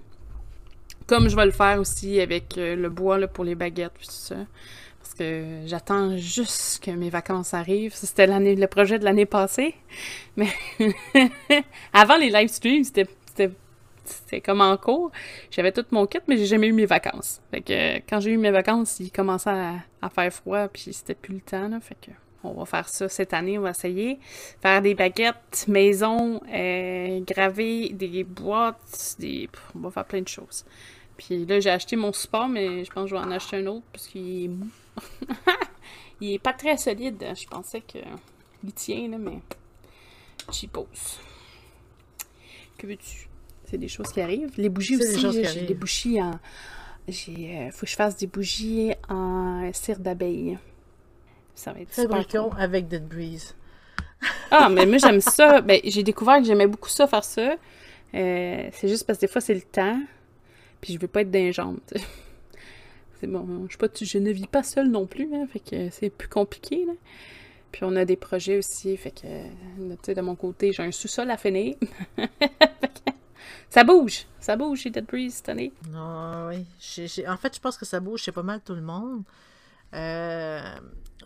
Comme 1.08 1.30
je 1.30 1.36
vais 1.36 1.46
le 1.46 1.52
faire 1.52 1.80
aussi 1.80 2.20
avec 2.20 2.56
le 2.58 2.90
bois 2.90 3.20
là, 3.20 3.28
pour 3.28 3.44
les 3.44 3.54
baguettes 3.54 3.94
puis 3.94 4.08
tout 4.08 4.14
ça. 4.14 4.38
Parce 5.00 5.14
que 5.14 5.62
j'attends 5.68 6.18
juste 6.18 6.84
que 6.84 6.90
mes 6.90 7.12
vacances 7.12 7.54
arrivent. 7.54 7.94
C'était 7.94 8.26
le 8.26 8.66
projet 8.66 8.98
de 8.98 9.04
l'année 9.06 9.28
passée. 9.28 9.76
Mais 10.36 10.48
avant 11.94 12.18
les 12.18 12.32
live 12.32 12.48
streams, 12.48 12.84
c'était, 12.84 13.08
c'était, 14.06 14.42
comme 14.42 14.62
en 14.62 14.78
cours. 14.78 15.12
J'avais 15.52 15.72
tout 15.72 15.86
mon 15.92 16.06
kit, 16.06 16.20
mais 16.28 16.38
j'ai 16.38 16.46
jamais 16.46 16.68
eu 16.68 16.74
mes 16.74 16.86
vacances. 16.86 17.42
Fait 17.52 17.62
que 17.62 17.74
euh, 17.74 18.00
quand 18.08 18.20
j'ai 18.20 18.32
eu 18.32 18.38
mes 18.38 18.52
vacances, 18.52 19.00
il 19.00 19.12
commençait 19.12 19.50
à, 19.50 20.10
faire 20.10 20.32
froid, 20.32 20.68
puis 20.68 20.94
c'était 20.94 21.16
plus 21.16 21.36
le 21.36 21.42
temps. 21.42 21.68
Là, 21.68 21.80
fait 21.80 21.98
que 22.00 22.12
on 22.44 22.54
va 22.54 22.66
faire 22.66 22.88
ça 22.88 23.10
cette 23.10 23.34
année, 23.34 23.58
on 23.58 23.62
va 23.62 23.72
essayer. 23.72 24.20
Faire 24.62 24.82
des 24.82 24.94
baguettes 24.94 25.66
maison, 25.68 26.40
euh, 26.54 27.20
graver 27.22 27.90
des 27.90 28.24
boîtes, 28.24 29.16
des... 29.18 29.50
on 29.76 29.80
va 29.80 29.92
faire 29.92 30.06
plein 30.06 30.22
de 30.22 30.28
choses. 30.28 30.64
Puis 31.18 31.46
là, 31.46 31.60
j'ai 31.60 31.70
acheté 31.70 31.96
mon 31.96 32.14
support, 32.14 32.48
mais 32.48 32.84
je 32.84 32.92
pense 32.92 33.06
que 33.06 33.10
je 33.10 33.16
vais 33.16 33.22
en 33.22 33.32
acheter 33.32 33.58
un 33.58 33.66
autre 33.68 33.86
parce 33.92 34.08
qu'il 34.08 34.44
est 34.44 34.48
mou. 34.48 34.68
il 36.22 36.34
est 36.34 36.40
pas 36.40 36.54
très 36.54 36.78
solide. 36.78 37.24
Je 37.36 37.48
pensais 37.48 37.82
que 37.82 38.00
il 38.64 38.74
tient, 38.74 39.08
là, 39.08 39.18
mais 39.18 39.40
j'y 40.52 40.68
pose. 40.68 41.20
Que 42.78 42.88
veux-tu? 42.88 43.30
C'est 43.70 43.78
des 43.78 43.88
choses 43.88 44.12
qui 44.12 44.22
arrivent. 44.22 44.52
Les 44.58 44.70
bougies 44.70 44.98
aussi, 44.98 45.44
j'ai 45.44 45.62
des 45.62 45.74
bougies 45.74 46.22
en... 46.22 46.40
J'ai... 47.08 47.58
euh, 47.58 47.72
faut 47.72 47.86
que 47.86 47.92
je 47.92 47.96
fasse 47.96 48.18
des 48.18 48.28
bougies 48.28 48.92
en 49.10 49.70
cire 49.74 50.00
d'abeille. 50.00 50.58
Ça 51.54 51.72
va 51.72 51.82
être 51.82 51.94
super 51.94 52.10
Fabriquons 52.10 52.50
cool. 52.50 52.62
avec 52.62 52.88
Dead 52.88 53.08
Breeze. 53.08 53.56
Ah, 54.52 54.70
mais 54.70 54.86
moi, 54.86 54.98
j'aime 54.98 55.22
ça. 55.22 55.62
Ben, 55.66 55.80
j'ai 55.84 56.04
découvert 56.04 56.38
que 56.38 56.46
j'aimais 56.46 56.68
beaucoup 56.68 56.90
ça, 56.90 57.08
faire 57.08 57.24
ça. 57.24 57.56
Euh, 58.14 58.70
c'est 58.72 58.88
juste 58.88 59.06
parce 59.06 59.18
que 59.20 59.26
des 59.26 59.32
fois, 59.32 59.42
c'est 59.42 59.54
le 59.54 59.62
temps. 59.62 60.00
Puis 60.82 60.94
je 60.94 61.00
veux 61.00 61.08
pas 61.08 61.22
être 61.22 61.32
sais. 61.32 62.02
C'est 63.22 63.28
bon, 63.28 63.64
je, 63.64 63.70
suis 63.70 63.78
pas, 63.78 63.88
je 64.00 64.18
ne 64.18 64.30
vis 64.30 64.46
pas 64.46 64.62
seule 64.62 64.90
non 64.90 65.06
plus, 65.06 65.30
hein, 65.34 65.48
fait 65.48 65.60
que 65.60 65.90
c'est 65.90 66.10
plus 66.10 66.28
compliqué, 66.28 66.84
là. 66.86 66.92
Puis 67.72 67.84
on 67.86 67.96
a 67.96 68.04
des 68.04 68.18
projets 68.18 68.58
aussi, 68.58 68.96
fait 68.98 69.12
que, 69.12 69.22
tu 69.22 69.98
sais, 70.04 70.14
de 70.14 70.22
mon 70.22 70.36
côté, 70.36 70.74
j'ai 70.74 70.84
un 70.84 70.92
sous-sol 70.92 71.32
à 71.32 71.38
finir. 71.38 71.76
Ça 73.70 73.84
bouge, 73.84 74.26
ça 74.40 74.56
bouge 74.56 74.80
chez 74.80 74.90
Dead 74.90 75.06
Breeze 75.06 75.36
cette 75.36 75.50
année. 75.50 75.74
Non, 75.90 76.48
oui. 76.48 76.66
En 77.28 77.38
fait, 77.38 77.56
je 77.56 77.60
pense 77.60 77.78
que 77.78 77.86
ça 77.86 78.00
bouge 78.00 78.22
chez 78.22 78.32
pas 78.32 78.44
mal 78.44 78.62
tout 78.62 78.76
le 78.76 78.82
monde. 78.82 79.24
Euh, 79.94 80.62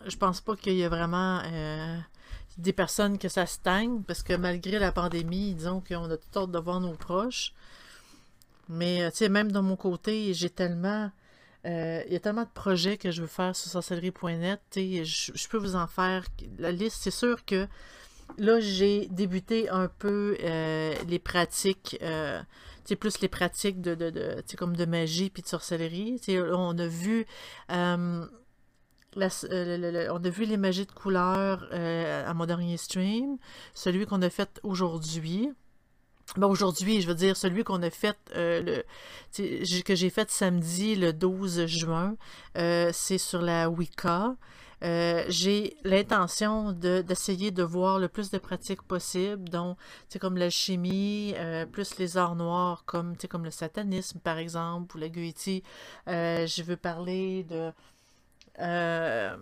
je 0.06 0.16
pense 0.16 0.40
pas 0.40 0.56
qu'il 0.56 0.74
y 0.74 0.84
a 0.84 0.88
vraiment 0.88 1.40
euh, 1.44 1.98
des 2.58 2.72
personnes 2.72 3.18
que 3.18 3.28
ça 3.28 3.46
stagne, 3.46 4.02
parce 4.02 4.22
que 4.22 4.32
malgré 4.32 4.78
la 4.78 4.92
pandémie, 4.92 5.54
disons 5.54 5.82
qu'on 5.86 6.10
a 6.10 6.16
tout 6.16 6.38
hâte 6.38 6.50
de 6.50 6.58
voir 6.58 6.80
nos 6.80 6.94
proches. 6.94 7.52
Mais, 8.68 9.02
euh, 9.02 9.10
tu 9.10 9.18
sais, 9.18 9.28
même 9.28 9.52
de 9.52 9.60
mon 9.60 9.76
côté, 9.76 10.34
j'ai 10.34 10.50
tellement... 10.50 11.10
Il 11.62 12.06
y 12.10 12.16
a 12.16 12.20
tellement 12.20 12.44
de 12.44 12.54
projets 12.54 12.96
que 12.96 13.10
je 13.10 13.20
veux 13.20 13.28
faire 13.28 13.54
sur 13.54 13.70
sorcellerie.net. 13.70 14.60
Je, 14.74 15.30
je 15.34 15.48
peux 15.48 15.58
vous 15.58 15.76
en 15.76 15.86
faire 15.86 16.24
la 16.58 16.72
liste. 16.72 17.02
C'est 17.02 17.10
sûr 17.10 17.44
que 17.44 17.68
là, 18.38 18.60
j'ai 18.60 19.06
débuté 19.08 19.68
un 19.68 19.88
peu 19.88 20.36
euh, 20.42 20.94
les 21.08 21.18
pratiques... 21.18 21.98
euh, 22.02 22.40
plus 22.98 23.20
les 23.20 23.28
pratiques 23.28 23.80
de, 23.80 23.94
de, 23.94 24.42
comme 24.56 24.76
de 24.76 24.84
magie 24.84 25.30
puis 25.30 25.42
de 25.42 25.48
sorcellerie. 25.48 26.20
On 26.28 26.76
a 26.78 26.86
vu 26.86 27.26
euh, 27.70 28.26
on 29.16 30.24
a 30.24 30.28
vu 30.28 30.44
les 30.44 30.56
magies 30.56 30.86
de 30.86 30.92
couleur 30.92 31.68
euh, 31.72 32.28
à 32.28 32.34
mon 32.34 32.46
dernier 32.46 32.76
stream, 32.76 33.38
celui 33.74 34.06
qu'on 34.06 34.22
a 34.22 34.30
fait 34.30 34.60
aujourd'hui. 34.62 35.50
Ben 36.36 36.46
aujourd'hui, 36.46 37.00
je 37.00 37.08
veux 37.08 37.14
dire, 37.14 37.36
celui 37.36 37.64
qu'on 37.64 37.82
a 37.82 37.90
fait, 37.90 38.16
le, 38.34 38.84
que 39.36 39.94
j'ai 39.96 40.10
fait 40.10 40.30
samedi, 40.30 40.94
le 40.94 41.12
12 41.12 41.66
juin, 41.66 42.16
c'est 42.54 43.18
sur 43.18 43.42
la 43.42 43.68
Wicca. 43.68 44.36
Euh, 44.82 45.24
j'ai 45.28 45.76
l'intention 45.84 46.72
de- 46.72 47.02
d'essayer 47.02 47.50
de, 47.50 47.62
voir 47.62 47.98
le 47.98 48.08
plus 48.08 48.30
de 48.30 48.38
pratiques 48.38 48.82
possibles, 48.82 49.48
sais, 50.14 50.18
comme 50.18 50.36
l'alchimie, 50.38 51.34
euh, 51.36 51.66
plus 51.66 51.98
les 51.98 52.16
arts 52.16 52.36
noirs, 52.36 52.84
comme, 52.86 53.14
comme 53.28 53.44
le 53.44 53.50
satanisme, 53.50 54.18
par 54.20 54.38
exemple, 54.38 54.96
ou 54.96 55.00
la 55.00 55.08
Goetie. 55.08 55.62
Euh, 56.08 56.46
je 56.46 56.62
veux 56.62 56.76
parler 56.76 57.44
de 57.44 57.72
euh, 58.60 59.36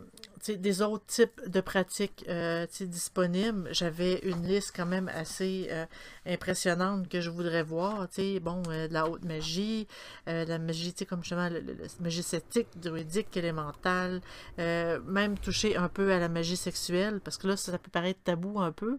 des 0.47 0.81
autres 0.81 1.05
types 1.07 1.43
de 1.47 1.61
pratiques 1.61 2.25
euh, 2.29 2.67
disponibles. 2.81 3.69
J'avais 3.73 4.21
une 4.21 4.47
liste 4.47 4.73
quand 4.75 4.87
même 4.87 5.11
assez 5.13 5.67
euh, 5.71 5.85
impressionnante 6.27 7.09
que 7.09 7.21
je 7.21 7.29
voudrais 7.29 7.63
voir. 7.63 8.07
Bon, 8.41 8.63
de 8.63 8.93
la 8.93 9.09
haute 9.09 9.25
magie, 9.25 9.87
la 10.27 10.59
magie, 10.59 10.95
comme 11.09 11.23
justement, 11.23 11.49
la 11.51 11.61
magie 12.01 12.23
celtique, 12.23 12.69
druidique, 12.77 13.37
élémentale, 13.37 14.23
même 14.57 15.37
toucher 15.39 15.77
un 15.77 15.89
peu 15.89 16.13
à 16.13 16.19
la 16.19 16.29
magie 16.29 16.57
sexuelle, 16.57 17.21
parce 17.23 17.37
que 17.37 17.49
là, 17.49 17.57
ça 17.57 17.77
peut 17.77 17.91
paraître 17.91 18.21
tabou 18.25 18.61
un 18.61 18.73
peu. 18.73 18.99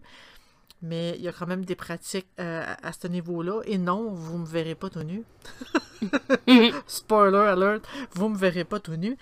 Mais 0.82 1.14
il 1.16 1.22
y 1.22 1.28
a 1.28 1.32
quand 1.32 1.46
même 1.46 1.64
des 1.64 1.74
pratiques 1.74 2.28
à, 2.38 2.86
à 2.86 2.92
ce 2.92 3.06
niveau-là. 3.06 3.60
Et 3.64 3.76
non, 3.76 4.12
vous 4.12 4.38
me 4.38 4.46
verrez 4.46 4.74
pas 4.74 4.88
tout 4.88 5.02
nu. 5.02 5.24
Spoiler 6.86 7.38
alert, 7.38 7.86
vous 8.12 8.28
me 8.28 8.36
verrez 8.36 8.64
pas 8.64 8.80
tout 8.80 8.96
nu. 8.96 9.18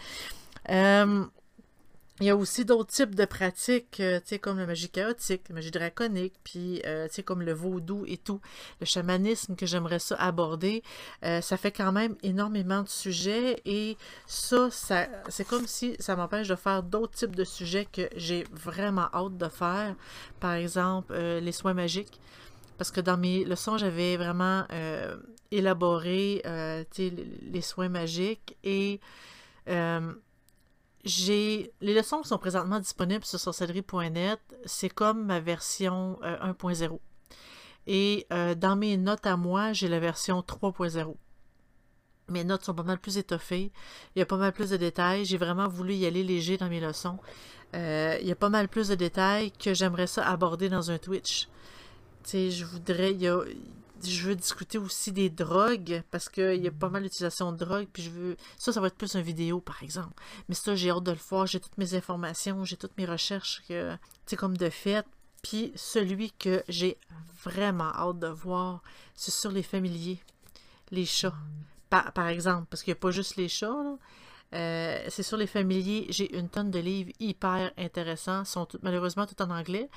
Euh, 0.70 1.24
il 2.20 2.26
y 2.26 2.30
a 2.30 2.36
aussi 2.36 2.64
d'autres 2.64 2.92
types 2.92 3.14
de 3.14 3.24
pratiques, 3.24 4.00
euh, 4.00 4.18
comme 4.40 4.58
la 4.58 4.66
magie 4.66 4.88
chaotique, 4.88 5.48
la 5.48 5.54
magie 5.54 5.70
draconique, 5.70 6.34
puis, 6.42 6.82
euh, 6.84 7.06
comme 7.24 7.42
le 7.42 7.52
vaudou 7.52 8.04
et 8.08 8.16
tout, 8.16 8.40
le 8.80 8.86
chamanisme 8.86 9.54
que 9.54 9.66
j'aimerais 9.66 10.00
ça 10.00 10.16
aborder. 10.16 10.82
Euh, 11.24 11.40
ça 11.40 11.56
fait 11.56 11.70
quand 11.70 11.92
même 11.92 12.16
énormément 12.24 12.82
de 12.82 12.88
sujets 12.88 13.62
et 13.64 13.96
ça, 14.26 14.68
ça 14.70 15.06
c'est 15.28 15.46
comme 15.46 15.68
si 15.68 15.94
ça 16.00 16.16
m'empêche 16.16 16.48
de 16.48 16.56
faire 16.56 16.82
d'autres 16.82 17.14
types 17.14 17.36
de 17.36 17.44
sujets 17.44 17.86
que 17.86 18.08
j'ai 18.16 18.44
vraiment 18.52 19.08
hâte 19.14 19.36
de 19.36 19.48
faire. 19.48 19.94
Par 20.40 20.54
exemple, 20.54 21.16
les 21.16 21.52
soins 21.52 21.74
magiques. 21.74 22.20
Parce 22.78 22.90
que 22.90 23.00
dans 23.00 23.16
mes 23.16 23.44
leçons, 23.44 23.76
j'avais 23.76 24.16
vraiment 24.16 24.64
élaboré, 25.50 26.42
les 26.96 27.60
soins 27.60 27.88
magiques 27.88 28.56
et 28.62 29.00
j'ai 31.08 31.72
les 31.80 31.94
leçons 31.94 32.20
qui 32.20 32.28
sont 32.28 32.38
présentement 32.38 32.78
disponibles 32.78 33.24
sur 33.24 33.40
sorcellerie.net, 33.40 34.40
c'est 34.64 34.88
comme 34.90 35.24
ma 35.24 35.40
version 35.40 36.18
1.0. 36.22 36.92
Euh, 36.92 36.98
Et 37.86 38.26
euh, 38.32 38.54
dans 38.54 38.76
mes 38.76 38.96
notes 38.96 39.26
à 39.26 39.36
moi, 39.36 39.72
j'ai 39.72 39.88
la 39.88 39.98
version 39.98 40.40
3.0. 40.40 41.14
Mes 42.28 42.44
notes 42.44 42.64
sont 42.64 42.74
pas 42.74 42.82
mal 42.82 42.98
plus 42.98 43.16
étoffées. 43.16 43.72
Il 44.14 44.18
y 44.18 44.22
a 44.22 44.26
pas 44.26 44.36
mal 44.36 44.52
plus 44.52 44.70
de 44.70 44.76
détails. 44.76 45.24
J'ai 45.24 45.38
vraiment 45.38 45.66
voulu 45.66 45.94
y 45.94 46.04
aller 46.04 46.22
léger 46.22 46.58
dans 46.58 46.68
mes 46.68 46.80
leçons. 46.80 47.18
Euh, 47.74 48.18
il 48.20 48.26
y 48.26 48.32
a 48.32 48.36
pas 48.36 48.50
mal 48.50 48.68
plus 48.68 48.88
de 48.88 48.94
détails 48.94 49.50
que 49.52 49.72
j'aimerais 49.72 50.06
ça 50.06 50.28
aborder 50.28 50.68
dans 50.68 50.90
un 50.90 50.98
Twitch. 50.98 51.48
Tu 52.24 52.30
sais, 52.30 52.50
je 52.50 52.66
voudrais. 52.66 53.16
Je 54.04 54.28
veux 54.28 54.36
discuter 54.36 54.78
aussi 54.78 55.12
des 55.12 55.30
drogues 55.30 56.02
parce 56.10 56.28
qu'il 56.28 56.62
y 56.62 56.68
a 56.68 56.70
pas 56.70 56.88
mal 56.88 57.02
d'utilisation 57.02 57.52
de 57.52 57.56
drogue. 57.56 57.86
Puis 57.92 58.02
je 58.02 58.10
veux. 58.10 58.36
Ça, 58.56 58.72
ça 58.72 58.80
va 58.80 58.88
être 58.88 58.96
plus 58.96 59.14
une 59.14 59.22
vidéo, 59.22 59.60
par 59.60 59.82
exemple. 59.82 60.14
Mais 60.48 60.54
ça, 60.54 60.74
j'ai 60.74 60.90
hâte 60.90 61.04
de 61.04 61.12
le 61.12 61.18
voir. 61.28 61.46
J'ai 61.46 61.60
toutes 61.60 61.78
mes 61.78 61.94
informations, 61.94 62.64
j'ai 62.64 62.76
toutes 62.76 62.96
mes 62.96 63.06
recherches, 63.06 63.62
que, 63.68 63.96
comme 64.36 64.56
de 64.56 64.70
fait. 64.70 65.06
Puis 65.42 65.72
celui 65.76 66.32
que 66.32 66.62
j'ai 66.68 66.98
vraiment 67.44 67.92
hâte 67.94 68.18
de 68.18 68.28
voir, 68.28 68.82
c'est 69.14 69.30
sur 69.30 69.50
les 69.50 69.62
familiers, 69.62 70.20
les 70.90 71.06
chats. 71.06 71.34
Par, 71.90 72.12
par 72.12 72.26
exemple, 72.28 72.66
parce 72.70 72.82
qu'il 72.82 72.92
n'y 72.92 72.98
a 72.98 73.00
pas 73.00 73.10
juste 73.10 73.36
les 73.36 73.48
chats, 73.48 73.68
là. 73.68 73.96
Euh, 74.54 75.04
c'est 75.08 75.22
sur 75.22 75.36
les 75.36 75.46
familiers, 75.46 76.06
j'ai 76.08 76.34
une 76.36 76.48
tonne 76.48 76.70
de 76.70 76.78
livres 76.78 77.10
hyper 77.20 77.70
intéressants, 77.76 78.44
sont 78.44 78.66
malheureusement 78.82 79.26
tout 79.26 79.40
en 79.42 79.50
anglais. 79.50 79.90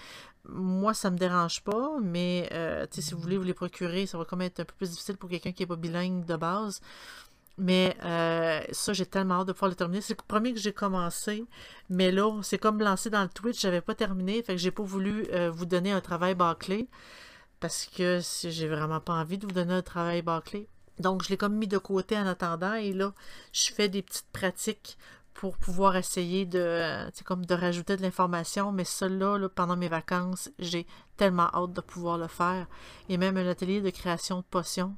Moi, 0.45 0.93
ça 0.93 1.09
me 1.09 1.17
dérange 1.17 1.63
pas, 1.63 1.97
mais 2.01 2.49
euh, 2.51 2.85
si 2.91 3.13
vous 3.13 3.21
voulez 3.21 3.37
vous 3.37 3.43
les 3.43 3.53
procurer, 3.53 4.05
ça 4.05 4.17
va 4.17 4.25
quand 4.25 4.35
même 4.37 4.47
être 4.47 4.59
un 4.61 4.65
peu 4.65 4.73
plus 4.77 4.91
difficile 4.91 5.17
pour 5.17 5.29
quelqu'un 5.29 5.53
qui 5.53 5.63
n'est 5.63 5.67
pas 5.67 5.77
bilingue 5.77 6.25
de 6.25 6.35
base. 6.35 6.81
Mais 7.57 7.95
euh, 8.03 8.61
ça, 8.71 8.93
j'ai 8.93 9.05
tellement 9.05 9.41
hâte 9.41 9.47
de 9.47 9.53
pouvoir 9.53 9.69
le 9.69 9.75
terminer. 9.75 10.01
C'est 10.01 10.17
le 10.19 10.25
premier 10.27 10.53
que 10.53 10.59
j'ai 10.59 10.73
commencé, 10.73 11.45
mais 11.89 12.11
là, 12.11 12.41
c'est 12.43 12.57
comme 12.57 12.79
lancé 12.79 13.09
dans 13.09 13.23
le 13.23 13.29
Twitch, 13.29 13.61
j'avais 13.61 13.81
pas 13.81 13.95
terminé, 13.95 14.41
fait 14.43 14.55
que 14.55 14.61
j'ai 14.61 14.71
pas 14.71 14.83
voulu 14.83 15.27
vous 15.51 15.65
donner 15.65 15.91
un 15.91 16.01
travail 16.01 16.35
bâclé 16.35 16.89
parce 17.59 17.85
que 17.85 18.19
j'ai 18.43 18.67
vraiment 18.67 18.99
pas 18.99 19.13
envie 19.13 19.37
de 19.37 19.45
vous 19.45 19.53
donner 19.53 19.73
un 19.75 19.81
travail 19.83 20.21
bâclé. 20.23 20.67
Donc, 20.99 21.23
je 21.23 21.29
l'ai 21.29 21.37
comme 21.37 21.55
mis 21.55 21.67
de 21.67 21.77
côté 21.77 22.17
en 22.17 22.27
attendant 22.27 22.73
et 22.73 22.93
là, 22.93 23.13
je 23.53 23.71
fais 23.71 23.89
des 23.89 24.01
petites 24.01 24.31
pratiques 24.31 24.97
pour 25.33 25.57
pouvoir 25.57 25.95
essayer 25.95 26.45
de, 26.45 27.09
comme 27.25 27.45
de 27.45 27.55
rajouter 27.55 27.97
de 27.97 28.01
l'information, 28.01 28.71
mais 28.71 28.83
cela, 28.83 29.37
là, 29.37 29.49
pendant 29.49 29.75
mes 29.75 29.87
vacances, 29.87 30.49
j'ai 30.59 30.85
tellement 31.17 31.49
hâte 31.53 31.73
de 31.73 31.81
pouvoir 31.81 32.17
le 32.17 32.27
faire. 32.27 32.67
Et 33.09 33.17
même 33.17 33.37
un 33.37 33.47
atelier 33.47 33.81
de 33.81 33.89
création 33.89 34.37
de 34.37 34.43
potions. 34.43 34.95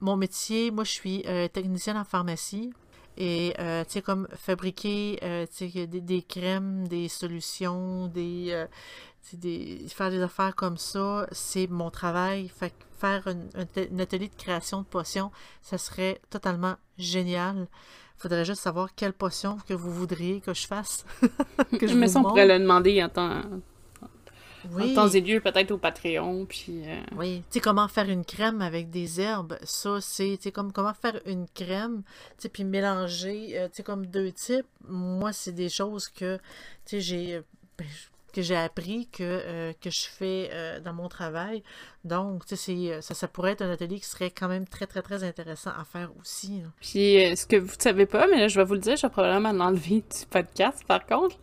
mon 0.00 0.16
métier, 0.16 0.70
moi, 0.70 0.84
je 0.84 0.92
suis 0.92 1.22
euh, 1.26 1.48
technicienne 1.48 1.96
en 1.96 2.04
pharmacie. 2.04 2.72
Et, 3.16 3.54
euh, 3.58 3.82
tu 3.84 3.92
sais, 3.92 4.02
comme 4.02 4.28
fabriquer 4.36 5.18
euh, 5.22 5.46
des, 5.60 6.22
crèmes, 6.22 6.86
des 6.86 7.08
solutions, 7.08 8.08
des, 8.08 8.66
des, 9.34 9.84
faire 9.88 10.10
des 10.10 10.22
affaires 10.22 10.54
comme 10.54 10.76
ça, 10.76 11.26
c'est 11.32 11.66
mon 11.66 11.90
travail. 11.90 12.48
Fait 12.48 12.72
faire 12.98 13.26
un, 13.26 13.98
atelier 13.98 14.28
de 14.28 14.34
création 14.36 14.80
de 14.80 14.86
potions, 14.86 15.30
ça 15.62 15.78
serait 15.78 16.20
totalement 16.30 16.76
génial. 16.98 17.66
Faudrait 18.16 18.44
juste 18.44 18.62
savoir 18.62 18.94
quelle 18.94 19.12
potion 19.12 19.58
que 19.68 19.74
vous 19.74 19.92
voudriez 19.92 20.40
que 20.40 20.54
je 20.54 20.66
fasse. 20.66 21.04
que 21.78 21.86
je 21.86 21.94
me 21.94 22.06
sens 22.06 22.22
pourrait 22.22 22.46
le 22.46 22.58
demander 22.58 23.02
en 23.02 23.10
temps, 23.10 23.42
oui. 24.70 24.92
en 24.92 24.94
temps 24.94 25.08
et 25.08 25.20
lieu, 25.20 25.40
peut-être 25.40 25.70
au 25.70 25.78
Patreon. 25.78 26.46
Puis, 26.46 26.88
euh, 26.88 26.96
Oui, 27.16 27.42
tu 27.50 27.54
sais, 27.54 27.60
comment 27.60 27.88
faire 27.88 28.08
une 28.08 28.24
crème 28.24 28.62
avec 28.62 28.88
des 28.88 29.20
herbes, 29.20 29.58
ça, 29.62 30.00
c'est, 30.00 30.38
comme 30.52 30.72
comment 30.72 30.94
faire 30.94 31.20
une 31.26 31.46
crème, 31.54 32.02
tu 32.06 32.34
sais, 32.38 32.48
puis 32.48 32.64
mélanger, 32.64 33.58
euh, 33.58 33.68
tu 33.68 33.76
sais, 33.76 33.82
comme 33.82 34.06
deux 34.06 34.32
types. 34.32 34.66
Moi, 34.88 35.32
c'est 35.32 35.52
des 35.52 35.68
choses 35.68 36.08
que, 36.08 36.36
tu 36.86 36.96
sais, 36.96 37.00
j'ai. 37.00 37.40
Ben, 37.76 37.86
que 38.36 38.42
j'ai 38.42 38.56
appris 38.56 39.08
que, 39.10 39.22
euh, 39.22 39.72
que 39.80 39.88
je 39.88 40.06
fais 40.06 40.50
euh, 40.52 40.78
dans 40.80 40.92
mon 40.92 41.08
travail. 41.08 41.62
Donc, 42.04 42.42
c'est, 42.46 43.00
ça, 43.00 43.14
ça 43.14 43.28
pourrait 43.28 43.52
être 43.52 43.62
un 43.62 43.70
atelier 43.70 43.98
qui 43.98 44.04
serait 44.04 44.30
quand 44.30 44.48
même 44.48 44.68
très, 44.68 44.86
très, 44.86 45.00
très 45.00 45.24
intéressant 45.24 45.70
à 45.70 45.84
faire 45.84 46.10
aussi. 46.20 46.62
Puis, 46.82 47.24
euh, 47.24 47.34
ce 47.34 47.46
que 47.46 47.56
vous 47.56 47.74
ne 47.74 47.80
savez 47.82 48.04
pas, 48.04 48.26
mais 48.26 48.40
là, 48.40 48.48
je 48.48 48.60
vais 48.60 48.64
vous 48.66 48.74
le 48.74 48.80
dire, 48.80 48.94
je 48.96 49.06
vais 49.06 49.10
probablement 49.10 49.52
l'enlever 49.52 50.02
du 50.02 50.26
podcast, 50.28 50.84
par 50.86 51.06
contre. 51.06 51.36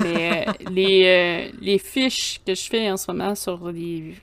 Mais 0.00 0.46
les, 0.70 1.52
les 1.60 1.78
fiches 1.78 2.40
que 2.46 2.54
je 2.54 2.62
fais 2.62 2.90
en 2.90 2.96
ce 2.96 3.10
moment 3.10 3.34
sur 3.34 3.70
les 3.70 4.14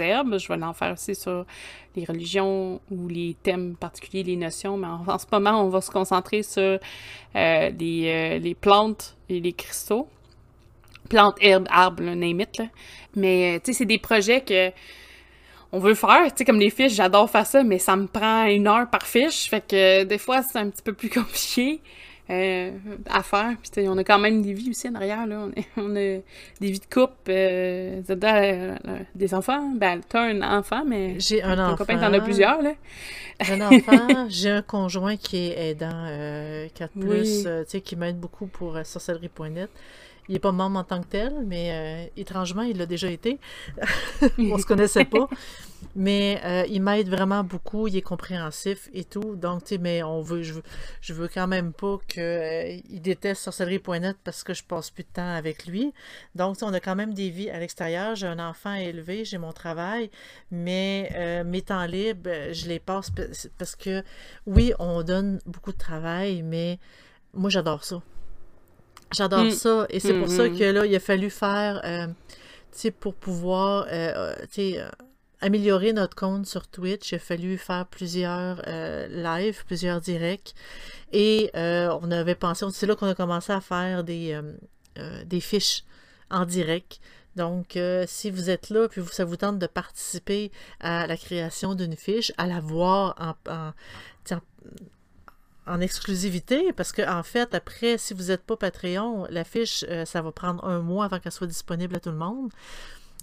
herbes, 0.00 0.36
je 0.36 0.48
vais 0.48 0.56
l'en 0.56 0.72
faire 0.72 0.94
aussi 0.94 1.14
sur 1.14 1.46
les 1.94 2.04
religions 2.04 2.80
ou 2.90 3.06
les 3.06 3.36
thèmes 3.44 3.76
particuliers, 3.76 4.24
les 4.24 4.36
notions, 4.36 4.76
mais 4.76 4.88
en, 4.88 5.18
ce 5.20 5.26
moment, 5.30 5.64
on 5.64 5.68
va 5.68 5.80
se 5.80 5.92
concentrer 5.92 6.42
sur 6.42 6.80
les, 7.32 8.40
les 8.40 8.54
plantes 8.56 9.16
et 9.28 9.38
les 9.38 9.52
cristaux 9.52 10.08
plantes, 11.08 11.36
herbes, 11.40 11.66
arbres, 11.70 12.02
name 12.02 12.40
it, 12.40 12.58
là. 12.58 12.66
Mais, 13.16 13.56
euh, 13.56 13.60
tu 13.62 13.72
sais, 13.72 13.78
c'est 13.78 13.84
des 13.84 13.98
projets 13.98 14.40
que 14.40 14.70
on 15.72 15.80
veut 15.80 15.94
faire, 15.94 16.26
tu 16.26 16.34
sais, 16.36 16.44
comme 16.44 16.60
les 16.60 16.70
fiches, 16.70 16.92
j'adore 16.94 17.28
faire 17.28 17.46
ça, 17.46 17.64
mais 17.64 17.78
ça 17.78 17.96
me 17.96 18.06
prend 18.06 18.44
une 18.46 18.68
heure 18.68 18.88
par 18.88 19.02
fiche, 19.02 19.50
fait 19.50 19.66
que 19.66 20.04
des 20.04 20.18
fois, 20.18 20.42
c'est 20.42 20.58
un 20.58 20.70
petit 20.70 20.82
peu 20.82 20.92
plus 20.92 21.10
compliqué 21.10 21.80
euh, 22.30 22.70
à 23.10 23.22
faire. 23.22 23.54
Puis, 23.60 23.86
on 23.86 23.98
a 23.98 24.04
quand 24.04 24.18
même 24.18 24.40
des 24.40 24.54
vies 24.54 24.70
aussi 24.70 24.88
en 24.88 24.94
arrière, 24.94 25.26
là. 25.26 25.48
On, 25.76 25.90
a 25.90 25.94
des 25.94 26.22
vies 26.60 26.80
de 26.80 26.86
couple, 26.86 27.12
euh, 27.28 28.00
euh, 28.08 28.76
des 29.14 29.34
enfants. 29.34 29.72
Ben, 29.74 30.00
t'as 30.08 30.22
un 30.22 30.40
enfant, 30.40 30.84
mais... 30.86 31.16
J'ai 31.18 31.42
un 31.42 31.58
enfant. 31.58 31.76
copain, 31.76 31.98
t'en 31.98 32.12
as 32.14 32.20
plusieurs, 32.20 32.62
là. 32.62 32.72
J'ai 33.40 33.60
un 33.60 33.60
enfant, 33.70 34.26
j'ai 34.30 34.50
un 34.50 34.62
conjoint 34.62 35.16
qui 35.16 35.48
est 35.48 35.70
aidant, 35.70 36.06
4+, 36.74 36.88
tu 36.94 37.70
sais, 37.70 37.80
qui 37.82 37.96
m'aide 37.96 38.18
beaucoup 38.18 38.46
pour 38.46 38.78
sorcellerie.net. 38.84 39.70
Il 40.28 40.32
n'est 40.32 40.38
pas 40.38 40.52
membre 40.52 40.78
en 40.78 40.84
tant 40.84 41.00
que 41.02 41.06
tel, 41.06 41.44
mais 41.46 41.70
euh, 41.72 42.10
étrangement, 42.16 42.62
il 42.62 42.78
l'a 42.78 42.86
déjà 42.86 43.10
été. 43.10 43.38
On 44.38 44.56
se 44.56 44.64
connaissait 44.64 45.04
pas. 45.04 45.28
Mais 45.96 46.40
euh, 46.44 46.64
il 46.68 46.80
m'aide 46.82 47.08
vraiment 47.08 47.44
beaucoup, 47.44 47.86
il 47.88 47.96
est 47.96 48.02
compréhensif 48.02 48.88
et 48.94 49.04
tout. 49.04 49.36
Donc, 49.36 49.64
tu 49.64 49.74
sais, 49.74 49.78
mais 49.78 50.02
on 50.02 50.22
veut, 50.22 50.42
je 50.42 50.54
veux, 50.54 50.62
je 51.02 51.12
veux 51.12 51.28
quand 51.28 51.46
même 51.46 51.72
pas 51.74 51.98
qu'il 52.08 52.22
euh, 52.22 52.78
déteste 52.88 53.42
sorcellerie.net 53.42 54.16
parce 54.24 54.42
que 54.42 54.54
je 54.54 54.64
passe 54.64 54.90
plus 54.90 55.04
de 55.04 55.08
temps 55.12 55.34
avec 55.34 55.66
lui. 55.66 55.92
Donc, 56.34 56.56
on 56.62 56.72
a 56.72 56.80
quand 56.80 56.96
même 56.96 57.12
des 57.12 57.28
vies 57.28 57.50
à 57.50 57.60
l'extérieur. 57.60 58.16
J'ai 58.16 58.26
un 58.26 58.38
enfant 58.38 58.74
élevé, 58.74 59.26
j'ai 59.26 59.38
mon 59.38 59.52
travail, 59.52 60.10
mais 60.50 61.44
mes 61.44 61.62
temps 61.62 61.84
libres, 61.84 62.52
je 62.52 62.66
les 62.66 62.78
passe 62.78 63.12
parce 63.58 63.76
que, 63.76 64.02
oui, 64.46 64.72
on 64.78 65.02
donne 65.02 65.40
beaucoup 65.46 65.72
de 65.72 65.78
travail, 65.78 66.42
mais 66.42 66.78
moi, 67.34 67.50
j'adore 67.50 67.84
ça. 67.84 68.02
J'adore 69.12 69.44
mm. 69.44 69.50
ça. 69.50 69.86
Et 69.90 70.00
c'est 70.00 70.18
pour 70.18 70.28
ça 70.28 70.46
mm-hmm. 70.46 70.58
que 70.58 70.64
là, 70.64 70.86
il 70.86 70.94
a 70.94 71.00
fallu 71.00 71.30
faire, 71.30 71.80
euh, 71.84 72.06
tu 72.06 72.12
sais, 72.72 72.90
pour 72.90 73.14
pouvoir, 73.14 73.86
euh, 73.90 74.34
tu 74.42 74.72
sais, 74.72 74.80
euh, 74.80 74.88
améliorer 75.40 75.92
notre 75.92 76.16
compte 76.16 76.46
sur 76.46 76.66
Twitch, 76.66 77.12
il 77.12 77.16
a 77.16 77.18
fallu 77.18 77.58
faire 77.58 77.86
plusieurs 77.86 78.62
lives, 79.10 79.64
plusieurs 79.66 80.00
directs. 80.00 80.54
Et 81.12 81.50
on 81.54 82.10
avait 82.10 82.34
pensé, 82.34 82.64
c'est 82.72 82.86
là 82.86 82.96
qu'on 82.96 83.08
a 83.08 83.14
commencé 83.14 83.52
à 83.52 83.60
faire 83.60 84.04
des, 84.04 84.40
des 85.26 85.40
fiches 85.40 85.84
en 86.30 86.46
direct. 86.46 86.98
Donc, 87.36 87.78
si 88.06 88.30
vous 88.30 88.48
êtes 88.48 88.70
là, 88.70 88.88
puis 88.88 89.02
ça 89.12 89.26
vous 89.26 89.36
tente 89.36 89.58
de 89.58 89.66
participer 89.66 90.50
à 90.80 91.06
la 91.06 91.18
création 91.18 91.74
d'une 91.74 91.96
fiche, 91.96 92.32
à 92.38 92.46
la 92.46 92.60
voir 92.60 93.14
en, 93.18 93.52
en, 93.52 93.72
en 94.34 94.40
exclusivité 95.80 96.72
parce 96.72 96.92
que 96.92 97.02
en 97.02 97.22
fait, 97.22 97.54
après, 97.54 97.98
si 97.98 98.14
vous 98.14 98.24
n'êtes 98.24 98.44
pas 98.44 98.56
Patreon, 98.56 99.26
la 99.30 99.44
fiche, 99.44 99.84
euh, 99.88 100.04
ça 100.04 100.22
va 100.22 100.32
prendre 100.32 100.64
un 100.64 100.80
mois 100.80 101.06
avant 101.06 101.18
qu'elle 101.18 101.32
soit 101.32 101.46
disponible 101.46 101.96
à 101.96 102.00
tout 102.00 102.10
le 102.10 102.16
monde. 102.16 102.50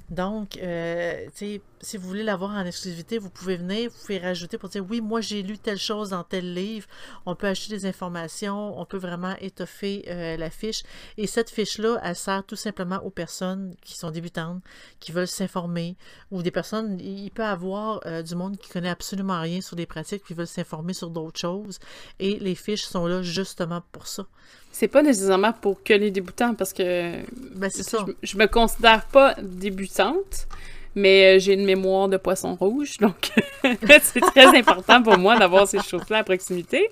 Donc, 0.10 0.58
euh, 0.58 1.28
si 1.36 1.98
vous 1.98 2.08
voulez 2.08 2.24
l'avoir 2.24 2.52
en 2.52 2.66
exclusivité, 2.66 3.18
vous 3.18 3.30
pouvez 3.30 3.58
venir, 3.58 3.90
vous 3.90 3.98
pouvez 4.02 4.20
rajouter 4.20 4.58
pour 4.58 4.70
dire 4.70 4.86
oui, 4.90 5.02
moi 5.02 5.22
j'ai 5.22 5.42
lu 5.42 5.58
telle 5.58 5.78
chose 5.78 6.10
dans 6.10 6.24
tel 6.24 6.54
livre. 6.54 6.88
On 7.26 7.36
peut 7.36 7.48
acheter 7.48 7.74
des 7.74 7.86
informations, 7.86 8.80
on 8.80 8.86
peut 8.86 8.98
vraiment 8.98 9.36
étoffer 9.40 10.06
euh, 10.08 10.38
la 10.38 10.50
fiche. 10.50 10.84
Et 11.18 11.28
cette 11.28 11.50
fiche-là, 11.50 12.00
elle 12.04 12.16
sert 12.16 12.44
tout 12.46 12.56
simplement 12.56 12.98
aux 13.04 13.10
personnes 13.10 13.76
qui 13.84 13.98
sont 13.98 14.12
débutantes, 14.12 14.62
qui 15.00 15.12
veulent 15.12 15.28
s'informer, 15.28 15.96
ou 16.30 16.42
des 16.42 16.52
personnes, 16.52 17.00
il 17.00 17.32
peut 17.32 17.44
y 17.44 17.46
avoir 17.46 18.02
euh, 18.06 18.22
du 18.22 18.36
monde 18.36 18.58
qui 18.58 18.70
connaît 18.70 18.90
absolument 18.90 19.40
rien 19.40 19.62
sur 19.62 19.76
des 19.76 19.86
pratiques, 19.86 20.24
qui 20.26 20.34
veulent 20.34 20.48
s'informer 20.48 20.94
sur 20.94 21.10
d'autres 21.10 21.40
choses. 21.40 21.80
Et 22.20 22.38
les 22.40 22.56
fiches 22.56 22.84
sont 22.84 23.08
là 23.08 23.22
justement 23.22 23.82
pour 23.92 24.08
ça. 24.08 24.26
C'est 24.72 24.88
pas 24.88 25.04
nécessairement 25.04 25.54
pour 25.54 25.84
que 25.84 25.94
les 25.94 26.12
débutants, 26.12 26.54
parce 26.56 26.74
que 26.74 27.14
Ben, 27.56 27.70
c'est 27.74 27.84
ça. 27.84 28.06
je, 28.08 28.14
je 28.24 28.38
me 28.38 28.48
considère 28.48 29.06
pas 29.06 29.36
débutante, 29.42 30.48
mais 30.96 31.36
euh, 31.36 31.40
j'ai 31.40 31.54
une 31.54 31.66
mémoire 31.66 32.08
de 32.10 32.18
poisson 32.18 32.56
rouge, 32.56 32.98
donc 33.00 33.32
c'est 34.02 34.20
très 34.22 34.58
important 34.58 35.02
pour 35.04 35.18
moi 35.18 35.38
d'avoir 35.38 35.68
ces 35.68 35.80
choses-là 35.80 36.20
à 36.20 36.24
proximité. 36.24 36.90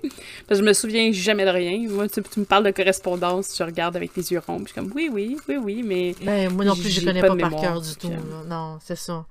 Parce 0.48 0.60
que 0.60 0.66
je 0.66 0.70
me 0.70 0.74
souviens 0.74 1.12
jamais 1.12 1.46
de 1.46 1.50
rien. 1.50 1.88
Moi, 1.90 2.08
tu, 2.08 2.22
tu 2.22 2.40
me 2.40 2.46
parles 2.46 2.66
de 2.66 2.72
correspondance, 2.72 3.56
je 3.58 3.64
regarde 3.64 3.96
avec 3.96 4.16
les 4.16 4.32
yeux 4.32 4.42
ronds, 4.46 4.58
puis 4.58 4.68
je 4.68 4.72
suis 4.74 4.82
comme 4.82 4.92
oui, 4.96 5.10
oui, 5.12 5.38
oui, 5.48 5.58
oui, 5.58 5.84
mais 5.84 6.16
Ben, 6.24 6.52
moi 6.54 6.66
non 6.66 6.76
plus, 6.76 6.90
je 6.90 7.04
connais 7.04 7.22
pas 7.22 7.36
pas, 7.36 7.50
par 7.50 7.62
cœur 7.62 7.82
du 7.82 7.96
tout. 7.96 8.08
puis, 8.10 8.18
là. 8.18 8.44
Non, 8.48 8.78
c'est 8.84 8.98
ça. 8.98 9.26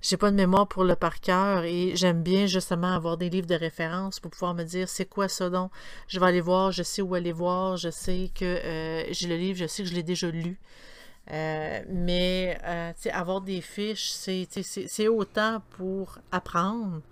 J'ai 0.00 0.16
pas 0.16 0.30
de 0.30 0.36
mémoire 0.36 0.68
pour 0.68 0.84
le 0.84 0.94
par 0.94 1.20
cœur 1.20 1.64
et 1.64 1.96
j'aime 1.96 2.22
bien 2.22 2.46
justement 2.46 2.92
avoir 2.94 3.16
des 3.16 3.30
livres 3.30 3.46
de 3.46 3.54
référence 3.54 4.20
pour 4.20 4.30
pouvoir 4.30 4.54
me 4.54 4.62
dire 4.62 4.88
c'est 4.88 5.06
quoi 5.06 5.28
ça 5.28 5.50
donc? 5.50 5.72
Je 6.06 6.20
vais 6.20 6.26
aller 6.26 6.40
voir, 6.40 6.70
je 6.72 6.82
sais 6.82 7.02
où 7.02 7.14
aller 7.14 7.32
voir, 7.32 7.76
je 7.76 7.90
sais 7.90 8.30
que 8.34 8.44
euh, 8.44 9.12
j'ai 9.12 9.28
le 9.28 9.36
livre, 9.36 9.58
je 9.58 9.66
sais 9.66 9.82
que 9.82 9.88
je 9.88 9.94
l'ai 9.94 10.04
déjà 10.04 10.30
lu. 10.30 10.58
Euh, 11.30 11.80
mais 11.90 12.58
euh, 12.64 12.92
avoir 13.12 13.40
des 13.40 13.60
fiches, 13.60 14.10
c'est 14.10 15.08
autant 15.08 15.62
pour 15.70 16.18
apprendre 16.30 17.02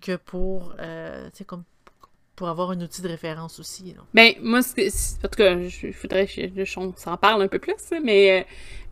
que 0.00 0.16
pour, 0.16 0.74
comme 1.46 1.64
pour 2.40 2.48
avoir 2.48 2.70
un 2.70 2.80
outil 2.80 3.02
de 3.02 3.08
référence 3.08 3.60
aussi. 3.60 3.92
là. 3.94 4.02
Ben, 4.14 4.32
moi, 4.42 4.62
c'est- 4.62 4.88
c'est- 4.88 5.18
en 5.22 5.28
tout 5.28 5.36
cas, 5.36 5.54
il 5.54 5.92
faudrait 5.92 6.26
que 6.26 6.64
je- 6.64 6.78
on 6.80 6.94
s'en 6.96 7.18
parle 7.18 7.42
un 7.42 7.48
peu 7.48 7.58
plus, 7.58 7.74
hein, 7.92 7.98
mais, 8.02 8.40
euh, 8.40 8.44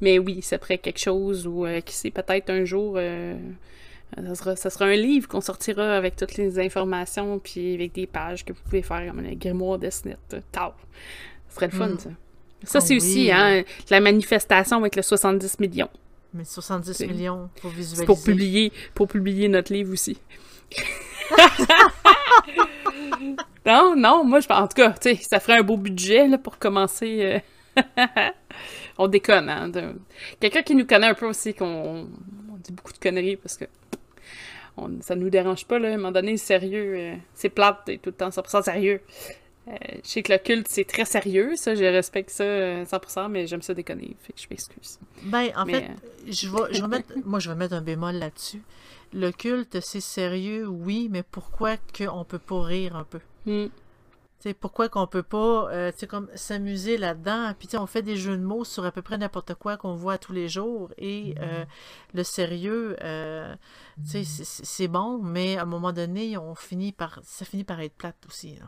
mais 0.03 0.19
oui, 0.19 0.43
ça 0.43 0.59
ferait 0.59 0.77
quelque 0.77 0.99
chose 1.01 1.47
ou 1.47 1.65
euh, 1.65 1.81
qui 1.81 1.95
sait, 1.95 2.11
peut-être 2.11 2.51
un 2.51 2.67
jour, 2.67 2.97
euh, 2.99 3.35
ça, 4.15 4.35
sera, 4.35 4.55
ça 4.57 4.69
sera 4.69 4.85
un 4.85 4.97
livre 4.97 5.29
qu'on 5.29 5.41
sortira 5.41 5.97
avec 5.97 6.15
toutes 6.17 6.37
les 6.37 6.59
informations, 6.59 7.39
puis 7.39 7.73
avec 7.73 7.93
des 7.95 8.07
pages 8.07 8.45
que 8.45 8.53
vous 8.53 8.61
pouvez 8.63 8.83
faire 8.83 9.07
comme 9.09 9.21
un 9.21 9.33
grimoire 9.35 9.79
de. 9.79 9.89
Tau. 9.89 10.73
Ce 11.49 11.55
serait 11.55 11.69
le 11.69 11.73
fun, 11.73 11.89
Mm. 11.89 11.99
ça. 12.01 12.11
Ça, 12.65 12.79
Oh 12.83 12.85
c'est 12.87 12.97
aussi, 12.97 13.31
hein, 13.33 13.63
la 13.89 14.01
manifestation 14.01 14.77
avec 14.77 14.95
le 14.95 15.01
70 15.03 15.59
millions. 15.59 15.89
Mais 16.35 16.45
70 16.45 16.93
C'est- 16.93 17.07
millions 17.07 17.49
pour 17.63 17.71
visualiser. 17.71 18.05
pour 18.05 18.23
publier, 18.23 18.73
pour 18.95 19.09
publier 19.09 19.49
notre 19.49 19.73
livre 19.73 19.95
aussi. 19.95 20.19
non, 23.67 23.95
non, 23.97 24.25
moi, 24.25 24.41
je 24.41 24.47
pense, 24.49 24.59
en 24.59 24.69
tout 24.69 24.75
cas, 24.75 24.93
tu 24.93 25.15
sais, 25.17 25.23
ça 25.23 25.41
ferait 25.41 25.59
un 25.59 25.63
beau 25.63 25.77
budget, 25.77 26.27
là, 26.29 26.39
pour 26.39 26.59
commencer. 26.59 27.41
euh, 27.77 27.83
on 28.99 29.07
déconne, 29.09 29.49
hein. 29.49 29.69
de- 29.69 29.95
Quelqu'un 30.41 30.63
qui 30.63 30.75
nous 30.75 30.87
connaît 30.87 31.07
un 31.09 31.15
peu 31.15 31.27
aussi, 31.27 31.55
qu'on 31.55 32.09
on 32.53 32.57
dit 32.63 32.73
beaucoup 32.73 32.93
de 32.93 32.99
conneries, 32.99 33.37
parce 33.37 33.57
que 33.57 33.67
on, 34.77 35.01
ça 35.01 35.15
nous 35.17 35.31
dérange 35.31 35.65
pas, 35.67 35.79
là, 35.79 35.89
à 35.89 35.93
un 35.93 35.97
moment 35.97 36.13
donné, 36.13 36.37
sérieux, 36.37 36.95
euh, 36.97 37.15
c'est 37.35 37.49
plate, 37.49 37.79
t'es 37.87 37.99
tout 37.99 38.11
le 38.11 38.17
temps 38.17 38.29
100% 38.31 38.63
sérieux. 38.63 39.01
Euh, 39.69 39.73
je 40.03 40.09
sais 40.09 40.23
que 40.23 40.33
le 40.33 40.39
culte, 40.39 40.67
c'est 40.69 40.85
très 40.87 41.05
sérieux, 41.05 41.55
ça, 41.57 41.75
je 41.75 41.85
respecte 41.85 42.31
ça 42.31 42.45
euh, 42.45 42.85
100%, 42.85 43.29
mais 43.29 43.47
j'aime 43.47 43.61
ça 43.63 43.75
déconner, 43.75 44.17
fait 44.23 44.33
que 44.33 44.41
je 44.41 44.47
m'excuse. 44.51 44.99
Ben, 45.25 45.49
en 45.57 45.67
Mais, 45.67 45.73
fait, 45.75 45.91
je 46.33 46.49
vais, 46.49 46.73
je 46.75 46.81
vais 46.81 46.89
mettre, 46.89 47.13
moi, 47.25 47.39
je 47.39 47.51
vais 47.51 47.57
mettre 47.57 47.75
un 47.75 47.83
bémol 47.83 48.15
là-dessus. 48.15 48.63
Le 49.13 49.31
culte, 49.31 49.81
c'est 49.81 50.01
sérieux, 50.01 50.67
oui, 50.69 51.09
mais 51.11 51.23
pourquoi 51.23 51.77
qu'on 51.97 52.25
peut 52.25 52.39
pas 52.39 52.63
rire 52.63 52.97
un 52.97 53.05
peu? 53.05 53.21
Sais, 54.41 54.55
pourquoi 54.55 54.89
qu'on 54.89 55.09
peut 55.09 55.25
pas, 55.25 55.69
euh, 55.73 55.91
comme 56.09 56.29
s'amuser 56.37 56.97
là-dedans? 56.97 57.53
Puis, 57.59 57.69
on 57.77 57.87
fait 57.87 58.03
des 58.03 58.17
jeux 58.17 58.37
de 58.37 58.43
mots 58.45 58.63
sur 58.65 58.85
à 58.85 58.93
peu 58.93 59.03
près 59.03 59.19
n'importe 59.19 59.55
quoi 59.55 59.77
qu'on 59.77 59.95
voit 59.95 60.17
tous 60.17 60.33
les 60.33 60.49
jours. 60.49 60.91
Et 60.97 61.35
euh, 61.41 61.65
le 62.15 62.23
sérieux, 62.23 62.97
euh, 63.03 63.53
sais, 64.05 64.23
c'est- 64.25 64.87
bon, 64.87 65.19
mais 65.19 65.57
à 65.57 65.63
un 65.63 65.65
moment 65.65 65.93
donné, 65.93 66.39
on 66.39 66.55
finit 66.55 66.93
par, 66.93 67.19
ça 67.25 67.45
finit 67.45 67.65
par 67.65 67.81
être 67.81 67.95
plate 67.95 68.17
aussi, 68.29 68.55
là. 68.61 68.67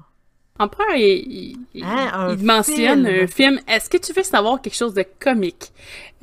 Empereur, 0.58 0.94
il, 0.96 1.56
il, 1.72 1.84
Hein, 1.84 2.36
il 2.36 2.44
mentionne 2.44 3.06
film? 3.06 3.22
un 3.22 3.26
film. 3.28 3.60
Est-ce 3.68 3.88
que 3.88 3.96
tu 3.96 4.12
veux 4.12 4.24
savoir 4.24 4.60
quelque 4.60 4.74
chose 4.76 4.92
de 4.92 5.04
comique? 5.20 5.72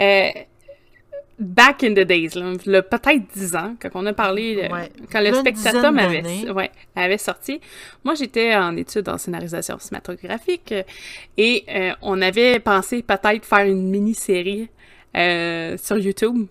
Euh, 0.02 0.30
back 1.40 1.84
in 1.84 1.94
the 1.94 2.00
days, 2.06 2.30
là, 2.66 2.82
peut-être 2.82 3.24
10 3.36 3.56
ans, 3.56 3.76
quand 3.80 3.90
on 3.94 4.06
a 4.08 4.14
parlé, 4.14 4.58
euh, 4.64 4.74
Ouais. 4.74 4.90
quand 5.12 5.22
le 5.22 5.28
une 5.28 5.36
spectateur 5.36 5.86
avait, 5.86 6.22
d'années. 6.22 6.50
ouais, 6.52 6.72
avait 6.96 7.18
sorti. 7.18 7.62
Moi, 8.04 8.16
j'étais 8.16 8.56
en 8.56 8.76
études 8.76 9.08
en 9.10 9.18
scénarisation 9.18 9.78
cinématographique 9.80 10.72
euh, 10.72 10.84
et 11.38 11.64
euh, 11.70 11.92
on 12.02 12.22
avait 12.22 12.60
pensé 12.60 13.04
peut-être 13.04 13.46
faire 13.46 13.66
une 13.66 13.88
mini-série 13.90 14.70
euh, 15.16 15.78
sur 15.78 15.98
YouTube 15.98 16.48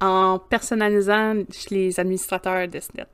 en 0.00 0.38
personnalisant 0.40 1.34
les 1.70 2.00
administrateurs 2.00 2.66
de 2.66 2.80
SNET. 2.80 3.06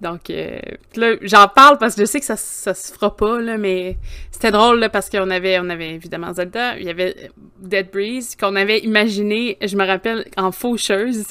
Donc, 0.00 0.28
euh, 0.28 0.58
là, 0.96 1.14
j'en 1.22 1.48
parle 1.48 1.78
parce 1.78 1.94
que 1.94 2.02
je 2.02 2.06
sais 2.06 2.20
que 2.20 2.26
ça, 2.26 2.36
ça 2.36 2.74
se 2.74 2.92
fera 2.92 3.16
pas, 3.16 3.40
là, 3.40 3.56
mais 3.56 3.96
c'était 4.30 4.50
drôle, 4.50 4.78
là, 4.78 4.88
parce 4.90 5.08
qu'on 5.08 5.30
avait, 5.30 5.58
on 5.58 5.70
avait 5.70 5.94
évidemment 5.94 6.34
Zelda, 6.34 6.78
il 6.78 6.84
y 6.84 6.90
avait 6.90 7.30
Dead 7.58 7.90
Breeze, 7.90 8.36
qu'on 8.36 8.56
avait 8.56 8.80
imaginé, 8.80 9.56
je 9.62 9.76
me 9.76 9.86
rappelle, 9.86 10.26
en 10.36 10.52
faucheuse, 10.52 11.24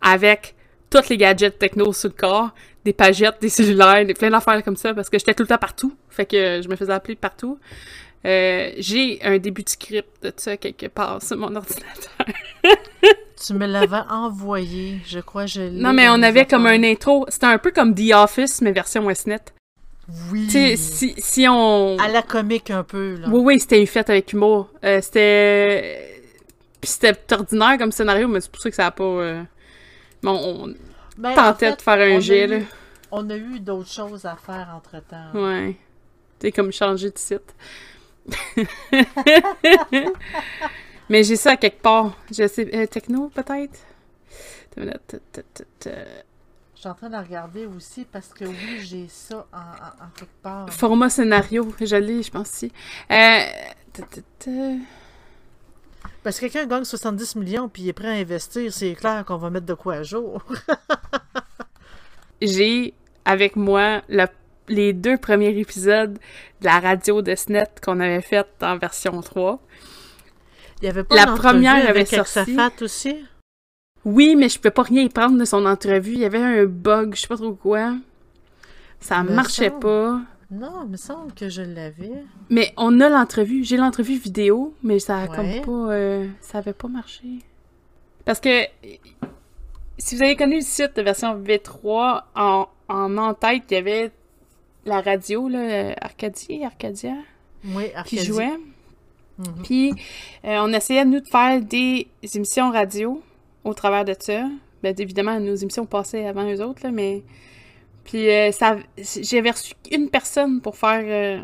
avec 0.00 0.56
tous 0.90 1.08
les 1.08 1.16
gadgets 1.16 1.58
techno 1.58 1.92
sur 1.92 2.08
le 2.08 2.14
corps, 2.14 2.50
des 2.84 2.92
pagettes, 2.92 3.36
des 3.40 3.48
cellulaires, 3.48 4.04
des, 4.04 4.14
plein 4.14 4.30
d'affaires 4.30 4.62
comme 4.64 4.76
ça, 4.76 4.92
parce 4.94 5.08
que 5.08 5.18
j'étais 5.18 5.34
tout 5.34 5.44
le 5.44 5.48
temps 5.48 5.58
partout, 5.58 5.96
fait 6.10 6.26
que 6.26 6.60
je 6.60 6.68
me 6.68 6.74
faisais 6.74 6.92
appeler 6.92 7.14
partout. 7.14 7.58
Euh, 8.24 8.70
j'ai 8.78 9.20
un 9.22 9.38
début 9.38 9.62
de 9.64 9.68
script 9.68 10.22
de 10.22 10.32
ça 10.36 10.56
quelque 10.56 10.86
part 10.86 11.22
sur 11.22 11.36
mon 11.36 11.54
ordinateur. 11.56 12.26
Tu 13.44 13.54
me 13.54 13.66
l'avais 13.66 14.02
envoyé, 14.08 15.00
je 15.04 15.18
crois, 15.18 15.46
je 15.46 15.62
l'ai 15.62 15.70
Non, 15.70 15.92
mais 15.92 16.08
on 16.08 16.22
avait 16.22 16.46
comme 16.46 16.64
un 16.66 16.80
intro, 16.84 17.26
c'était 17.28 17.46
un 17.46 17.58
peu 17.58 17.72
comme 17.72 17.92
The 17.92 18.12
Office, 18.14 18.60
mais 18.62 18.70
version 18.70 19.12
SNET. 19.12 19.40
Oui. 20.30 20.46
Tu 20.48 20.76
si, 20.76 21.14
si 21.18 21.46
on... 21.48 21.96
À 21.98 22.06
la 22.06 22.22
comique 22.22 22.70
un 22.70 22.84
peu, 22.84 23.16
là. 23.16 23.26
Oui, 23.28 23.40
oui, 23.44 23.58
c'était 23.60 23.84
fait 23.86 24.08
avec 24.08 24.32
humour. 24.32 24.68
Euh, 24.84 25.00
c'était... 25.00 26.22
Puis 26.80 26.90
c'était 26.90 27.34
ordinaire 27.34 27.78
comme 27.78 27.90
scénario, 27.90 28.28
mais 28.28 28.40
c'est 28.40 28.50
pour 28.52 28.62
ça 28.62 28.70
que 28.70 28.76
ça 28.76 28.86
a 28.86 28.90
pas... 28.92 29.02
euh, 29.02 29.42
Bon, 30.22 30.38
on 30.40 30.74
Ben, 31.18 31.30
en 31.30 31.34
tentait 31.34 31.70
fait, 31.70 31.76
de 31.76 31.82
faire 31.82 31.94
un 31.94 32.16
a 32.18 32.20
jet, 32.20 32.44
eu- 32.44 32.48
là. 32.48 32.58
On 33.10 33.28
a 33.28 33.36
eu 33.36 33.58
d'autres 33.58 33.90
choses 33.90 34.24
à 34.24 34.36
faire 34.36 34.68
entre-temps. 34.76 35.32
Ouais. 35.34 35.74
Tu 36.38 36.52
comme 36.52 36.70
changer 36.72 37.10
de 37.10 37.18
site. 37.18 37.54
mais 41.08 41.22
j'ai 41.24 41.36
ça 41.36 41.56
quelque 41.56 41.80
part. 41.82 42.16
Je 42.30 42.46
sais... 42.48 42.68
euh, 42.74 42.86
techno, 42.86 43.28
peut-être? 43.28 43.78
Je 44.76 44.82
suis 46.76 46.88
en 46.88 46.94
train 46.94 47.10
de 47.10 47.16
regarder 47.16 47.66
aussi 47.66 48.04
parce 48.10 48.28
que 48.28 48.44
oui, 48.44 48.80
j'ai 48.80 49.06
ça 49.08 49.46
en, 49.52 49.58
en- 49.58 50.04
en 50.06 50.08
quelque 50.16 50.42
part. 50.42 50.68
Format 50.70 51.10
scénario, 51.10 51.72
je 51.80 51.96
l'ai, 51.96 52.22
je 52.22 52.30
pense, 52.30 52.48
si. 52.48 52.72
Euh... 53.10 53.40
Parce 56.22 56.36
que 56.40 56.46
quelqu'un 56.46 56.66
gagne 56.66 56.84
70 56.84 57.36
millions 57.36 57.68
puis 57.68 57.82
il 57.82 57.88
est 57.88 57.92
prêt 57.92 58.08
à 58.08 58.12
investir, 58.20 58.72
c'est 58.72 58.94
clair 58.94 59.24
qu'on 59.24 59.36
va 59.36 59.50
mettre 59.50 59.66
de 59.66 59.74
quoi 59.74 59.94
à 59.96 60.02
jour. 60.02 60.42
j'ai 62.40 62.94
avec 63.24 63.54
moi 63.56 64.02
la- 64.08 64.28
les 64.68 64.92
deux 64.92 65.16
premiers 65.16 65.56
épisodes 65.58 66.14
de 66.60 66.64
la 66.64 66.78
radio 66.80 67.22
de 67.22 67.34
SNET 67.34 67.66
qu'on 67.84 68.00
avait 68.00 68.22
faite 68.22 68.48
en 68.62 68.78
version 68.78 69.20
3. 69.20 69.60
Il 70.80 70.86
y 70.86 70.88
avait 70.88 71.04
pas 71.04 71.14
La 71.14 71.26
première 71.26 71.76
avec 71.76 72.12
avait 72.12 72.24
sorti. 72.24 72.56
Aussi? 72.80 73.24
Oui, 74.04 74.34
mais 74.36 74.48
je 74.48 74.58
peux 74.58 74.70
pas 74.70 74.82
rien 74.82 75.02
y 75.02 75.08
prendre 75.08 75.38
de 75.38 75.44
son 75.44 75.64
entrevue. 75.64 76.12
Il 76.14 76.18
y 76.20 76.24
avait 76.24 76.42
un 76.42 76.64
bug, 76.64 77.14
je 77.14 77.20
sais 77.20 77.28
pas 77.28 77.36
trop 77.36 77.52
quoi. 77.54 77.94
Ça 79.00 79.22
Me 79.22 79.32
marchait 79.32 79.68
semble. 79.68 79.80
pas. 79.80 80.20
Non, 80.50 80.82
il 80.84 80.90
me 80.90 80.96
semble 80.96 81.32
que 81.34 81.48
je 81.48 81.62
l'avais. 81.62 82.24
Mais 82.50 82.72
on 82.76 83.00
a 83.00 83.08
l'entrevue. 83.08 83.64
J'ai 83.64 83.76
l'entrevue 83.76 84.16
vidéo, 84.18 84.74
mais 84.82 84.98
ça 84.98 85.18
a 85.18 85.26
Ouais. 85.28 85.36
comme 85.62 85.86
pas. 85.88 85.92
euh, 85.94 86.28
ça 86.40 86.58
avait 86.58 86.72
pas 86.72 86.88
marché. 86.88 87.24
Parce 88.24 88.38
que 88.40 88.64
si 89.98 90.16
vous 90.16 90.22
avez 90.22 90.36
connu 90.36 90.56
le 90.56 90.60
site 90.62 90.96
de 90.96 91.02
version 91.02 91.40
V3, 91.40 92.22
en, 92.34 92.68
en 92.88 93.16
en-tête, 93.18 93.62
il 93.70 93.74
y 93.74 93.76
avait 93.78 94.10
la 94.84 95.00
radio, 95.00 95.48
là, 95.48 95.94
Arcadie, 96.00 96.64
Arcadia, 96.64 97.14
Oui, 97.64 97.84
qui 98.06 98.18
jouait. 98.18 98.56
Mhm. 99.38 99.62
Puis 99.62 99.90
euh, 100.44 100.58
on 100.60 100.72
essayait, 100.72 101.04
nous, 101.04 101.20
de 101.20 101.28
faire 101.28 101.60
des 101.60 102.08
émissions 102.34 102.70
radio 102.70 103.22
au 103.64 103.74
travers 103.74 104.04
de 104.04 104.14
ça. 104.18 104.48
Ben, 104.82 104.94
évidemment, 104.98 105.38
nos 105.38 105.54
émissions 105.54 105.86
passaient 105.86 106.26
avant 106.26 106.50
eux 106.50 106.62
autres, 106.62 106.82
là, 106.84 106.90
mais... 106.90 107.22
Puis 108.04 108.28
euh, 108.28 108.50
ça, 108.50 108.78
j'avais 108.98 109.52
reçu 109.52 109.74
une 109.92 110.10
personne 110.10 110.60
pour 110.60 110.76
faire 110.76 111.04
euh, 111.04 111.40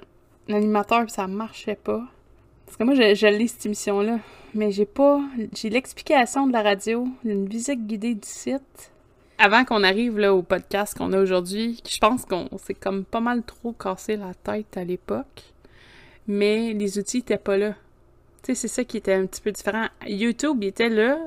l'animateur, 0.49 1.05
puis 1.05 1.13
ça 1.13 1.29
marchait 1.29 1.77
pas. 1.77 2.03
Parce 2.67 2.77
que 2.77 2.83
moi, 2.83 2.95
je, 2.95 3.15
je 3.15 3.27
lis 3.29 3.49
cette 3.49 3.67
émission-là, 3.67 4.19
mais 4.55 4.73
j'ai 4.73 4.85
pas... 4.85 5.21
J'ai 5.55 5.71
l'explication 5.71 6.49
de 6.49 6.53
la 6.53 6.63
radio, 6.63 7.07
une 7.25 7.47
visite 7.49 7.87
guidée 7.87 8.15
du 8.15 8.27
site. 8.29 8.91
Avant 9.39 9.65
qu'on 9.65 9.85
arrive 9.85 10.19
là, 10.19 10.35
au 10.35 10.43
podcast 10.43 10.97
qu'on 10.99 11.13
a 11.13 11.21
aujourd'hui, 11.21 11.81
je 11.89 11.99
pense 11.99 12.25
qu'on 12.25 12.49
s'est 12.59 12.75
comme 12.75 13.05
pas 13.05 13.21
mal 13.21 13.43
trop 13.45 13.73
cassé 13.73 14.17
la 14.17 14.35
tête 14.35 14.77
à 14.77 14.83
l'époque, 14.85 15.43
mais 16.27 16.73
les 16.75 16.99
outils 16.99 17.19
étaient 17.19 17.39
pas 17.39 17.57
là. 17.57 17.75
Tu 18.43 18.55
sais, 18.55 18.55
c'est 18.55 18.69
ça 18.69 18.85
qui 18.85 18.97
était 18.97 19.13
un 19.15 19.27
petit 19.27 19.41
peu 19.41 19.53
différent. 19.53 19.87
YouTube 20.07 20.59
il 20.63 20.69
était 20.69 20.89
là. 20.89 21.19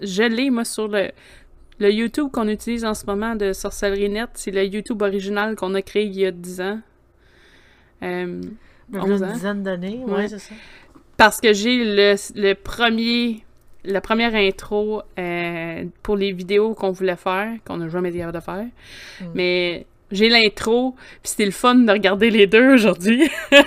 Je 0.00 0.22
l'ai, 0.22 0.50
moi, 0.50 0.64
sur 0.64 0.86
le, 0.88 1.10
le 1.78 1.90
YouTube 1.90 2.28
qu'on 2.30 2.48
utilise 2.48 2.84
en 2.84 2.92
ce 2.94 3.06
moment 3.06 3.36
de 3.36 3.52
Sorcellerie 3.54 4.10
Net. 4.10 4.28
C'est 4.34 4.50
le 4.50 4.64
YouTube 4.64 5.00
original 5.00 5.56
qu'on 5.56 5.74
a 5.74 5.82
créé 5.82 6.04
il 6.04 6.14
y 6.14 6.26
a 6.26 6.30
10 6.30 6.60
ans. 6.60 6.80
Euh, 8.02 8.40
Il 8.90 8.96
y 8.96 8.98
a 8.98 9.02
11 9.04 9.20
une 9.20 9.24
ans. 9.28 9.32
dizaine 9.32 9.62
d'années, 9.62 10.00
Ouais. 10.04 10.12
ouais, 10.14 10.28
c'est 10.28 10.38
ça. 10.40 10.54
Parce 11.16 11.40
que 11.40 11.52
j'ai 11.54 11.84
le, 11.84 12.16
le 12.34 12.54
premier... 12.54 13.44
La 13.84 14.00
première 14.00 14.34
intro 14.34 15.02
euh, 15.18 15.84
pour 16.02 16.16
les 16.16 16.32
vidéos 16.32 16.74
qu'on 16.74 16.90
voulait 16.90 17.16
faire, 17.16 17.52
qu'on 17.66 17.76
n'a 17.76 17.88
jamais 17.88 18.08
été 18.10 18.18
capable 18.18 18.38
de 18.38 18.42
faire. 18.42 18.64
Mm. 19.20 19.24
Mais 19.34 19.86
j'ai 20.10 20.28
l'intro, 20.28 20.94
puis 21.22 21.30
c'était 21.30 21.44
le 21.44 21.50
fun 21.50 21.74
de 21.74 21.90
regarder 21.92 22.30
les 22.30 22.46
deux 22.46 22.74
aujourd'hui. 22.74 23.28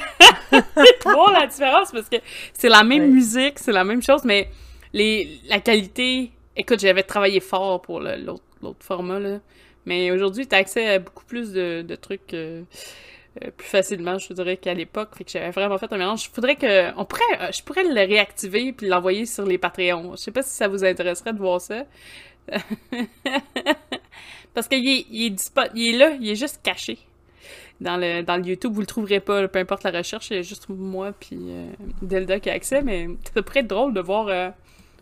Voir 1.03 1.32
la 1.39 1.47
différence 1.47 1.91
parce 1.91 2.09
que 2.09 2.18
c'est 2.53 2.70
la 2.70 2.84
même 2.84 3.03
Ouais. 3.03 3.07
musique, 3.07 3.59
c'est 3.59 3.72
la 3.72 3.84
même 3.84 4.01
chose, 4.01 4.24
mais 4.24 4.49
les, 4.93 5.39
la 5.47 5.59
qualité. 5.59 6.32
Écoute, 6.55 6.80
j'avais 6.80 7.03
travaillé 7.03 7.39
fort 7.39 7.82
pour 7.82 7.99
l'autre 7.99 8.43
l'autre 8.63 8.84
format, 8.84 9.20
là. 9.20 9.39
Mais 9.86 10.11
aujourd'hui, 10.11 10.47
tu 10.47 10.55
as 10.55 10.57
accès 10.57 10.88
à 10.88 10.99
beaucoup 10.99 11.24
plus 11.26 11.51
de, 11.53 11.82
de 11.82 11.95
trucs 11.95 12.34
euh, 12.34 12.63
euh, 13.44 13.52
plus 13.56 13.68
facilement, 13.68 14.18
je 14.18 14.34
dirais, 14.34 14.58
qu'à 14.58 14.74
l'époque. 14.74 15.10
Fait 15.18 15.24
que 15.24 15.32
j'avais 15.32 15.52
vraiment 15.52 15.78
fait 15.78 15.92
un 15.92 15.98
mélange. 15.98 16.30
Faudrait 16.32 16.56
que. 16.56 16.92
On 16.98 17.06
pourrait, 17.06 17.22
euh, 17.42 17.52
je 17.52 17.62
pourrais 17.64 17.84
le 17.84 17.94
réactiver 17.94 18.74
puis 18.74 18.88
l'envoyer 18.88 19.26
sur 19.26 19.46
les 19.46 19.58
Patreons. 19.58 20.12
Je 20.12 20.18
sais 20.18 20.32
pas 20.32 20.44
si 20.44 20.50
ça 20.52 20.68
vous 20.68 20.84
intéresserait 20.84 21.34
de 21.34 21.40
voir 21.40 21.62
ça. 21.62 21.86
Parce 24.54 24.68
qu'il 24.68 24.88
est, 24.88 25.06
il 25.12 25.26
est, 25.26 25.30
dispo- 25.30 25.70
il 25.76 25.94
est 25.96 25.98
là, 25.98 26.12
il 26.20 26.30
est 26.30 26.36
juste 26.36 26.62
caché. 26.64 26.98
Dans 27.80 27.98
le, 27.98 28.24
dans 28.24 28.38
le 28.38 28.44
YouTube, 28.44 28.74
vous 28.74 28.80
le 28.82 28.88
trouverez 28.88 29.20
pas, 29.20 29.42
là, 29.42 29.48
peu 29.48 29.60
importe 29.60 29.84
la 29.84 29.92
recherche, 29.92 30.32
il 30.32 30.38
y 30.38 30.40
a 30.40 30.42
juste 30.42 30.68
moi 30.68 31.12
puis 31.12 31.38
euh, 31.40 31.68
Delda 32.02 32.40
qui 32.40 32.50
a 32.50 32.54
accès, 32.54 32.82
mais 32.82 33.08
ça 33.36 33.44
pourrait 33.44 33.60
être 33.60 33.68
drôle 33.68 33.94
de 33.94 34.02
voir 34.02 34.28
euh, 34.30 34.50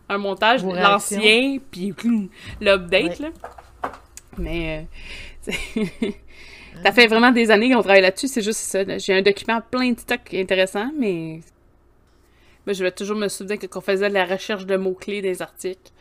un 0.09 0.17
montage 0.17 0.61
de 0.61 0.71
l'ancien 0.75 1.57
puis 1.71 1.93
l'update, 2.59 3.19
là. 3.19 3.29
Mais 4.37 4.87
ça 6.83 6.91
fait 6.91 7.07
vraiment 7.07 7.31
des 7.31 7.51
années 7.51 7.71
qu'on 7.71 7.81
travaille 7.81 8.01
là-dessus, 8.01 8.27
c'est 8.27 8.41
juste 8.41 8.59
ça. 8.59 8.79
J'ai 8.97 9.13
un 9.13 9.21
document 9.21 9.61
plein 9.69 9.91
de 9.91 9.99
stocks 9.99 10.33
intéressants, 10.33 10.91
mais 10.97 11.41
je 12.67 12.83
vais 12.83 12.91
toujours 12.91 13.17
me 13.17 13.27
souvenir 13.27 13.59
que 13.59 13.67
quand 13.67 13.79
on 13.79 13.81
faisait 13.81 14.09
de 14.09 14.13
la 14.13 14.25
recherche 14.25 14.65
de 14.65 14.75
mots-clés 14.77 15.21
des 15.21 15.41
articles, 15.41 15.91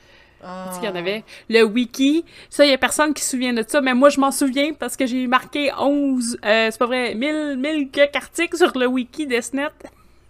Ah. 0.47 0.71
qu'il 0.75 0.85
y 0.85 0.93
en 0.93 0.95
avait. 0.95 1.25
Le 1.49 1.63
wiki, 1.63 2.23
ça, 2.51 2.67
il 2.67 2.71
y 2.71 2.75
a 2.75 2.79
personne 2.79 3.15
qui 3.15 3.23
se 3.23 3.31
souvient 3.31 3.55
de 3.55 3.65
ça, 3.67 3.81
mais 3.81 3.95
moi, 3.95 4.11
je 4.11 4.21
m'en 4.21 4.31
souviens 4.31 4.75
parce 4.75 4.95
que 4.95 5.07
j'ai 5.07 5.27
marqué 5.27 5.71
11, 5.79 6.37
euh, 6.45 6.69
c'est 6.71 6.79
pas 6.79 6.85
vrai, 6.87 7.15
1000, 7.15 7.57
1000 7.59 7.91
quelques 7.91 8.17
articles 8.17 8.57
sur 8.59 8.77
le 8.77 8.87
wiki 8.87 9.27
d'Esnet. 9.27 9.69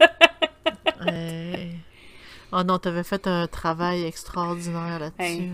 Euh, 1.07 1.55
Oh 2.53 2.63
non, 2.63 2.79
t'avais 2.79 3.03
fait 3.03 3.27
un 3.27 3.47
travail 3.49 4.05
extraordinaire 4.05 4.99
là-dessus. 5.01 5.43
Hey. 5.43 5.53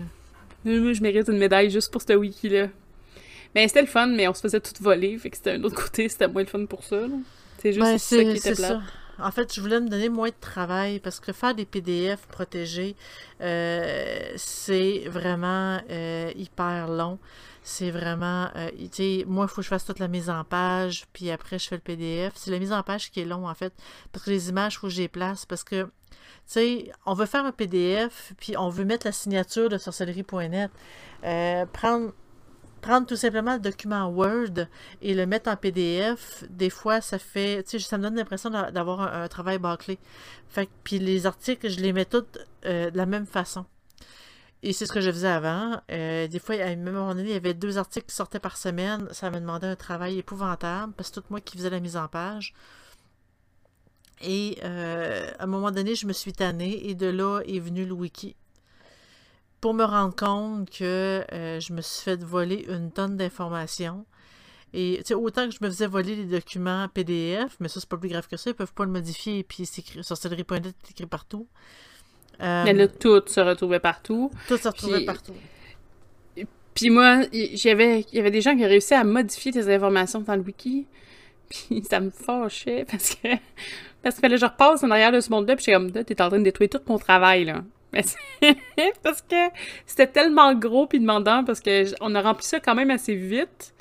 Je 0.63 1.01
mérite 1.01 1.27
une 1.27 1.39
médaille 1.39 1.69
juste 1.71 1.91
pour 1.91 2.01
ce 2.01 2.13
wiki-là. 2.13 2.67
Mais 3.55 3.67
c'était 3.67 3.81
le 3.81 3.87
fun, 3.87 4.07
mais 4.07 4.27
on 4.27 4.33
se 4.33 4.41
faisait 4.41 4.59
tout 4.59 4.73
voler, 4.81 5.17
fait 5.17 5.29
que 5.29 5.37
c'était 5.37 5.51
un 5.51 5.63
autre 5.63 5.75
côté, 5.75 6.07
c'était 6.09 6.27
moins 6.27 6.41
le 6.43 6.47
fun 6.47 6.65
pour 6.65 6.83
ça. 6.83 7.01
C'est 7.57 7.73
juste 7.73 7.85
Ben, 7.85 7.97
ça 7.97 8.15
qui 8.23 8.29
était 8.31 8.53
plat. 8.55 8.67
ça. 8.67 8.81
En 9.19 9.31
fait, 9.31 9.53
je 9.53 9.61
voulais 9.61 9.79
me 9.79 9.87
donner 9.87 10.09
moins 10.09 10.29
de 10.29 10.35
travail 10.39 10.99
parce 10.99 11.19
que 11.19 11.31
faire 11.31 11.53
des 11.53 11.65
PDF 11.65 12.21
protégés, 12.27 12.95
euh, 13.41 14.19
c'est 14.35 15.03
vraiment 15.07 15.79
euh, 15.89 16.31
hyper 16.35 16.87
long. 16.87 17.19
C'est 17.61 17.91
vraiment, 17.91 18.47
euh, 18.55 18.71
tu 18.91 19.19
sais, 19.19 19.25
moi, 19.27 19.45
il 19.45 19.49
faut 19.49 19.57
que 19.57 19.61
je 19.61 19.67
fasse 19.67 19.85
toute 19.85 19.99
la 19.99 20.07
mise 20.07 20.31
en 20.31 20.43
page, 20.43 21.05
puis 21.13 21.29
après, 21.29 21.59
je 21.59 21.67
fais 21.67 21.75
le 21.75 21.81
PDF. 21.81 22.33
C'est 22.35 22.49
la 22.49 22.57
mise 22.57 22.73
en 22.73 22.81
page 22.81 23.11
qui 23.11 23.19
est 23.19 23.25
long, 23.25 23.47
en 23.47 23.53
fait, 23.53 23.71
parce 24.11 24.25
que 24.25 24.31
les 24.31 24.49
images, 24.49 24.73
il 24.73 24.77
faut 24.77 24.87
que 24.87 24.93
je 24.93 25.01
les 25.01 25.07
place, 25.07 25.45
parce 25.45 25.63
que, 25.63 25.83
tu 25.83 25.89
sais, 26.45 26.91
on 27.05 27.13
veut 27.13 27.27
faire 27.27 27.45
un 27.45 27.51
PDF, 27.51 28.33
puis 28.39 28.57
on 28.57 28.69
veut 28.69 28.85
mettre 28.85 29.05
la 29.05 29.11
signature 29.11 29.69
de 29.69 29.77
sorcellerie.net. 29.77 30.71
Prendre, 31.71 32.13
prendre 32.81 33.07
tout 33.07 33.15
simplement 33.15 33.53
le 33.55 33.59
document 33.59 34.07
Word 34.09 34.67
et 35.01 35.13
le 35.13 35.25
mettre 35.25 35.49
en 35.49 35.55
PDF, 35.55 36.43
des 36.49 36.69
fois, 36.69 37.01
ça 37.01 37.19
fait, 37.19 37.63
tu 37.63 37.79
sais, 37.79 37.87
ça 37.87 37.97
me 37.97 38.03
donne 38.03 38.15
l'impression 38.15 38.49
d'a- 38.49 38.71
d'avoir 38.71 39.01
un, 39.01 39.23
un 39.23 39.27
travail 39.27 39.59
bâclé. 39.59 39.99
Fait 40.49 40.65
que, 40.65 40.71
puis 40.83 40.99
les 40.99 41.25
articles, 41.25 41.69
je 41.69 41.79
les 41.79 41.93
mets 41.93 42.05
tous 42.05 42.23
euh, 42.65 42.91
de 42.91 42.97
la 42.97 43.05
même 43.05 43.25
façon. 43.25 43.65
Et 44.63 44.73
c'est 44.73 44.85
ce 44.85 44.93
que 44.93 45.01
je 45.01 45.11
faisais 45.11 45.27
avant. 45.27 45.81
Euh, 45.91 46.27
des 46.27 46.39
fois, 46.39 46.55
à 46.55 46.67
un 46.67 46.75
moment 46.75 47.09
donné, 47.15 47.29
il 47.29 47.33
y 47.33 47.35
avait 47.35 47.53
deux 47.55 47.77
articles 47.79 48.07
qui 48.07 48.15
sortaient 48.15 48.39
par 48.39 48.57
semaine. 48.57 49.07
Ça 49.11 49.31
me 49.31 49.39
demandait 49.39 49.67
un 49.67 49.75
travail 49.75 50.19
épouvantable 50.19 50.93
parce 50.93 51.09
que 51.09 51.15
c'est 51.15 51.21
tout 51.21 51.27
moi 51.31 51.41
qui 51.41 51.57
faisais 51.57 51.69
la 51.71 51.79
mise 51.79 51.97
en 51.97 52.07
page. 52.07 52.53
Et 54.21 54.59
euh, 54.63 55.31
à 55.39 55.43
un 55.43 55.47
moment 55.47 55.71
donné, 55.71 55.95
je 55.95 56.05
me 56.05 56.13
suis 56.13 56.33
tannée 56.33 56.87
et 56.89 56.93
de 56.95 57.07
là 57.07 57.41
est 57.47 57.59
venu 57.59 57.85
le 57.85 57.93
wiki. 57.93 58.35
Pour 59.61 59.73
me 59.75 59.83
rendre 59.83 60.15
compte 60.15 60.69
que 60.71 61.23
euh, 61.31 61.59
je 61.59 61.71
me 61.73 61.81
suis 61.81 62.03
fait 62.03 62.21
voler 62.23 62.65
une 62.67 62.91
tonne 62.91 63.15
d'informations. 63.15 64.05
Et 64.73 64.97
tu 64.99 65.07
sais, 65.09 65.13
autant 65.13 65.47
que 65.47 65.53
je 65.53 65.59
me 65.61 65.67
faisais 65.69 65.85
voler 65.87 66.15
les 66.15 66.25
documents 66.25 66.87
PDF, 66.87 67.57
mais 67.59 67.67
ça, 67.67 67.79
c'est 67.79 67.89
pas 67.89 67.97
plus 67.97 68.09
grave 68.09 68.27
que 68.27 68.37
ça, 68.37 68.49
ils 68.49 68.53
peuvent 68.53 68.73
pas 68.73 68.85
le 68.85 68.91
modifier 68.91 69.39
et 69.39 69.43
puis 69.43 69.65
c'est 69.65 69.81
écrit 69.81 70.03
sur 70.03 70.15
c'est 70.17 70.31
écrit 70.31 71.05
partout. 71.05 71.47
Euh, 72.41 72.63
Mais 72.63 72.73
là, 72.73 72.87
tout 72.87 73.21
se 73.27 73.39
retrouvait 73.41 73.79
partout. 73.81 74.31
tout 74.47 74.57
se 74.57 74.67
retrouvait 74.67 74.97
puis- 74.97 75.05
partout. 75.05 75.33
Puis 76.73 76.89
moi, 76.89 77.23
il 77.33 77.55
y 77.63 77.69
avait 77.69 78.31
des 78.31 78.39
gens 78.41 78.55
qui 78.55 78.63
ont 78.63 78.67
réussi 78.69 78.93
à 78.93 79.03
modifier 79.03 79.51
tes 79.51 79.71
informations 79.73 80.21
dans 80.21 80.35
le 80.35 80.41
wiki. 80.41 80.87
Puis 81.49 81.83
ça 81.83 81.99
me 81.99 82.09
fâchait 82.09 82.85
parce 82.89 83.13
que 83.15 83.27
parce 84.01 84.19
que 84.19 84.37
je 84.37 84.45
repasse 84.45 84.81
en 84.83 84.89
arrière 84.89 85.11
de 85.11 85.19
ce 85.19 85.29
monde-là. 85.29 85.57
Puis 85.57 85.65
j'étais 85.65 85.77
comme, 85.77 85.91
là, 85.93 86.03
t'es 86.05 86.19
en 86.21 86.29
train 86.29 86.39
de 86.39 86.43
détruire 86.45 86.69
tout 86.69 86.79
mon 86.87 86.97
travail, 86.97 87.43
là. 87.43 87.61
Mais 88.41 88.93
parce 89.03 89.21
que 89.21 89.35
c'était 89.85 90.07
tellement 90.07 90.55
gros 90.55 90.87
puis 90.87 90.99
demandant 90.99 91.43
parce 91.43 91.59
que 91.59 91.85
on 92.01 92.15
a 92.15 92.21
rempli 92.21 92.45
ça 92.45 92.59
quand 92.59 92.75
même 92.75 92.91
assez 92.91 93.15
vite. 93.15 93.73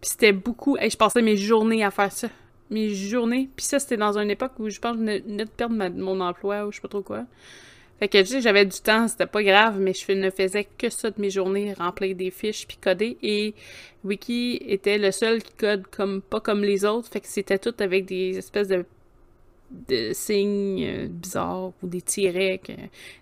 Puis 0.00 0.10
c'était 0.10 0.32
beaucoup. 0.32 0.76
Hey, 0.76 0.90
je 0.90 0.96
passais 0.96 1.22
mes 1.22 1.36
journées 1.36 1.84
à 1.84 1.90
faire 1.90 2.12
ça. 2.12 2.28
Mes 2.70 2.90
journées. 2.90 3.50
Puis 3.54 3.66
ça, 3.66 3.78
c'était 3.78 3.96
dans 3.96 4.18
une 4.18 4.30
époque 4.30 4.52
où 4.58 4.68
je 4.70 4.80
pense 4.80 4.96
que 4.96 4.98
je 4.98 5.22
venais 5.22 5.44
de 5.44 5.50
perdre 5.50 5.76
mon 5.76 6.20
emploi 6.20 6.66
ou 6.66 6.72
je 6.72 6.76
sais 6.76 6.82
pas 6.82 6.88
trop 6.88 7.02
quoi. 7.02 7.24
Fait 7.98 8.08
que, 8.08 8.18
tu 8.18 8.26
sais, 8.26 8.40
j'avais 8.40 8.64
du 8.64 8.80
temps, 8.80 9.06
c'était 9.06 9.26
pas 9.26 9.42
grave, 9.42 9.78
mais 9.78 9.92
je 9.94 10.12
ne 10.12 10.30
faisais 10.30 10.64
que 10.64 10.90
ça 10.90 11.10
de 11.10 11.20
mes 11.20 11.30
journées, 11.30 11.72
remplir 11.74 12.16
des 12.16 12.30
fiches 12.30 12.66
puis 12.66 12.76
coder. 12.76 13.16
Et 13.22 13.54
Wiki 14.02 14.60
était 14.66 14.98
le 14.98 15.12
seul 15.12 15.42
qui 15.42 15.52
code 15.54 15.86
comme 15.90 16.20
pas 16.20 16.40
comme 16.40 16.62
les 16.62 16.84
autres, 16.84 17.08
fait 17.08 17.20
que 17.20 17.28
c'était 17.28 17.58
tout 17.58 17.74
avec 17.78 18.04
des 18.06 18.36
espèces 18.36 18.68
de, 18.68 18.84
de 19.88 20.12
signes 20.12 20.84
euh, 20.84 21.06
bizarres 21.08 21.72
ou 21.82 21.86
des 21.88 22.00
tirets, 22.02 22.60
que- 22.64 22.72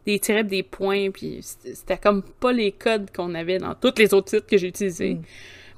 des 0.07 0.19
tirets 0.19 0.45
des 0.45 0.63
points, 0.63 1.11
puis 1.11 1.39
c'était 1.43 1.97
comme 1.99 2.23
pas 2.23 2.53
les 2.53 2.73
codes 2.73 3.11
qu'on 3.15 3.35
avait 3.35 3.59
dans 3.59 3.75
tous 3.75 3.95
les 3.99 4.13
autres 4.15 4.31
sites 4.31 4.47
que 4.47 4.57
j'ai 4.57 4.69
utilisés. 4.69 5.15
Mm. 5.15 5.23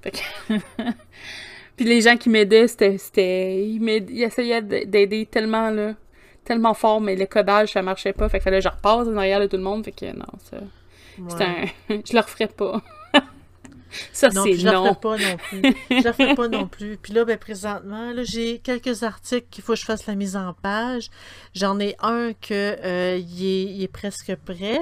Fait 0.02 0.10
que... 0.10 0.54
puis 1.76 1.84
les 1.86 2.00
gens 2.00 2.16
qui 2.16 2.28
m'aidaient, 2.28 2.68
c'était... 2.68 3.64
Ils, 3.64 3.82
ils 4.10 4.22
essayaient 4.22 4.62
d'aider 4.62 5.26
tellement, 5.26 5.70
là 5.70 5.94
tellement 6.44 6.74
fort, 6.74 7.00
mais 7.00 7.16
le 7.16 7.24
codage, 7.24 7.72
ça 7.72 7.80
marchait 7.80 8.12
pas. 8.12 8.28
Fait 8.28 8.36
que 8.36 8.44
fallait 8.44 8.58
que 8.58 8.64
je 8.64 8.68
repasse 8.68 9.08
en 9.08 9.16
arrière 9.16 9.40
de 9.40 9.46
tout 9.46 9.56
le 9.56 9.62
monde. 9.62 9.82
Fait 9.82 9.92
que 9.92 10.04
non, 10.14 10.26
ça. 10.42 10.58
C'était 11.30 11.44
Ouais. 11.44 11.72
un... 11.88 12.00
je 12.04 12.12
le 12.12 12.20
referais 12.20 12.48
pas. 12.48 12.82
Ça, 14.12 14.28
Non, 14.30 14.44
c'est 14.44 14.54
je 14.54 14.64
la 14.64 14.72
non. 14.72 14.84
ferai 14.84 15.00
pas 15.00 15.16
non 15.18 15.36
plus. 15.36 15.62
Je 15.90 16.04
la 16.04 16.12
ferai 16.12 16.34
pas 16.34 16.48
non 16.48 16.66
plus. 16.68 16.96
Puis 16.96 17.12
là, 17.12 17.24
ben, 17.24 17.38
présentement, 17.38 18.12
là, 18.12 18.22
j'ai 18.24 18.58
quelques 18.58 19.02
articles 19.02 19.46
qu'il 19.50 19.62
faut 19.64 19.74
que 19.74 19.78
je 19.78 19.84
fasse 19.84 20.06
la 20.06 20.14
mise 20.14 20.36
en 20.36 20.52
page. 20.54 21.10
J'en 21.54 21.78
ai 21.80 21.96
un 22.00 22.32
que 22.32 22.76
euh, 22.84 23.16
il 23.18 23.44
est, 23.44 23.62
il 23.74 23.82
est 23.82 23.88
presque 23.88 24.34
prêt. 24.36 24.78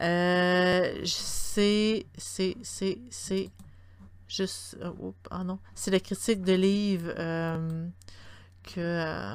Euh, 0.00 0.92
c'est, 1.04 2.06
c'est, 2.18 2.56
c'est, 2.62 2.98
c'est 3.10 3.50
juste, 4.28 4.76
oups, 4.98 5.16
ah 5.30 5.44
non, 5.44 5.58
c'est 5.74 5.90
la 5.90 6.00
critique 6.00 6.42
de 6.42 6.52
livre 6.52 7.12
euh, 7.18 7.86
que, 8.62 9.34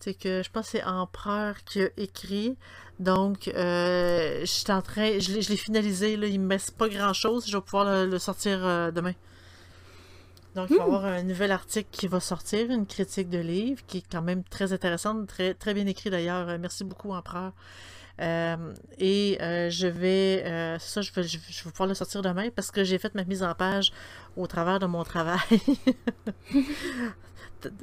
sais 0.00 0.14
que 0.14 0.42
je 0.42 0.50
pense 0.50 0.66
que 0.66 0.78
c'est 0.78 0.84
Empereur 0.84 1.56
qui 1.64 1.82
a 1.82 1.88
écrit. 1.96 2.56
Donc, 3.00 3.48
euh, 3.48 4.40
je 4.40 4.46
suis 4.46 4.72
en 4.72 4.82
train, 4.82 5.18
je 5.20 5.32
l'ai, 5.32 5.56
finalisé, 5.56 6.16
là, 6.16 6.26
il 6.26 6.40
me 6.40 6.48
reste 6.50 6.72
pas 6.76 6.88
grand 6.88 7.12
chose, 7.12 7.46
je 7.48 7.56
vais 7.56 7.62
pouvoir 7.62 7.84
le, 7.84 8.06
le 8.10 8.18
sortir 8.18 8.64
euh, 8.66 8.90
demain. 8.90 9.12
Donc, 10.54 10.68
il 10.70 10.76
va 10.76 10.82
y 10.82 10.86
avoir 10.86 11.04
un 11.04 11.22
nouvel 11.22 11.52
article 11.52 11.88
qui 11.92 12.08
va 12.08 12.20
sortir, 12.20 12.70
une 12.70 12.86
critique 12.86 13.28
de 13.28 13.38
livre, 13.38 13.80
qui 13.86 13.98
est 13.98 14.04
quand 14.10 14.22
même 14.22 14.42
très 14.44 14.72
intéressante, 14.72 15.26
très, 15.28 15.54
très 15.54 15.74
bien 15.74 15.86
écrit 15.86 16.10
d'ailleurs. 16.10 16.48
Euh, 16.48 16.58
Merci 16.58 16.84
beaucoup, 16.84 17.12
Empereur. 17.12 17.52
Euh, 18.20 18.74
et 18.98 19.38
euh, 19.40 19.70
je 19.70 19.86
vais, 19.86 20.42
euh, 20.44 20.76
c'est 20.80 20.90
ça, 20.94 21.00
je 21.02 21.12
vais, 21.12 21.22
je, 21.22 21.38
vais- 21.38 21.44
je 21.50 21.64
vais 21.64 21.70
pouvoir 21.70 21.88
le 21.88 21.94
sortir 21.94 22.20
demain 22.22 22.48
parce 22.50 22.72
que 22.72 22.82
j'ai 22.82 22.98
fait 22.98 23.14
ma 23.14 23.22
mise 23.24 23.44
en 23.44 23.54
page 23.54 23.92
au 24.36 24.48
travers 24.48 24.80
de 24.80 24.86
mon 24.86 25.04
travail. 25.04 25.38
je, 26.52 26.58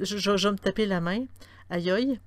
je, 0.18 0.36
je 0.36 0.48
vais 0.48 0.52
me 0.52 0.58
taper 0.58 0.84
la 0.86 1.00
main. 1.00 1.24
Aïe 1.70 1.90
aïe. 1.90 2.20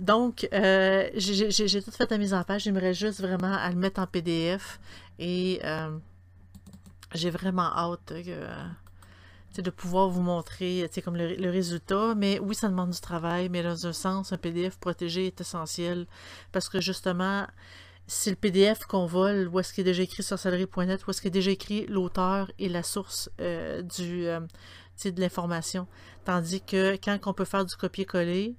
Donc, 0.00 0.48
euh, 0.52 1.08
j'ai 1.14 1.82
tout 1.82 1.90
fait 1.90 2.10
la 2.10 2.18
mise 2.18 2.34
en 2.34 2.42
page. 2.44 2.64
J'aimerais 2.64 2.94
juste 2.94 3.20
vraiment 3.20 3.52
à 3.52 3.70
le 3.70 3.76
mettre 3.76 4.00
en 4.00 4.06
PDF. 4.06 4.80
Et 5.18 5.60
euh, 5.64 5.96
j'ai 7.14 7.30
vraiment 7.30 7.70
hâte 7.74 8.12
de 9.58 9.70
pouvoir 9.70 10.08
vous 10.08 10.22
montrer 10.22 10.88
comme 11.04 11.16
le, 11.16 11.50
résultat. 11.50 12.14
Mais 12.14 12.38
oui, 12.38 12.54
ça 12.54 12.68
demande 12.68 12.90
du 12.90 13.00
travail, 13.00 13.48
mais 13.48 13.62
dans 13.62 13.86
un 13.86 13.92
sens, 13.92 14.32
un 14.32 14.38
PDF 14.38 14.78
protégé 14.78 15.26
est 15.26 15.40
essentiel. 15.40 16.06
Parce 16.52 16.68
que 16.68 16.80
justement, 16.80 17.46
c'est 18.06 18.30
le 18.30 18.36
PDF 18.36 18.84
qu'on 18.84 19.06
vole, 19.06 19.48
où 19.48 19.60
est-ce 19.60 19.72
qu'il 19.72 19.82
est 19.82 19.90
déjà 19.90 20.02
écrit 20.02 20.22
sur 20.22 20.38
salerie.net, 20.38 21.06
où 21.06 21.10
est-ce 21.10 21.20
qu'il 21.20 21.28
est 21.28 21.30
déjà 21.30 21.50
écrit 21.50 21.86
l'auteur 21.86 22.50
et 22.58 22.68
la 22.68 22.82
source 22.82 23.30
euh, 23.40 23.82
du, 23.82 24.24
de 24.24 25.20
l'information. 25.20 25.86
Tandis 26.24 26.60
que 26.60 26.96
quand 26.96 27.18
on 27.26 27.34
peut 27.34 27.44
faire 27.44 27.64
du 27.64 27.74
copier-coller, 27.76 28.56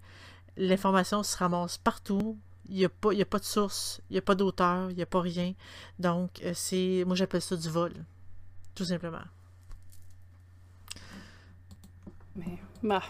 l'information 0.58 1.24
se 1.24 1.38
ramasse 1.38 1.78
partout. 1.78 2.38
Il 2.70 2.76
n'y 2.76 2.86
a, 2.86 2.90
pas- 2.90 3.12
il 3.14 3.20
y 3.20 3.22
a 3.22 3.26
pas 3.26 3.40
de 3.40 3.44
source, 3.44 4.02
il 4.10 4.14
n'y 4.14 4.20
a 4.20 4.22
pas 4.22 4.36
d'auteur, 4.36 4.90
il 4.90 4.96
n'y 4.96 5.04
a 5.04 5.06
pas 5.06 5.20
rien. 5.22 5.54
Donc, 6.00 6.42
euh, 6.44 6.54
c'est 6.56 7.04
moi 7.06 7.16
j'appelle 7.16 7.42
ça 7.42 7.58
du 7.58 7.70
vol, 7.70 7.94
tout 8.74 8.86
simplement. 8.86 9.20
Mais, 12.36 12.58
bah. 12.82 13.04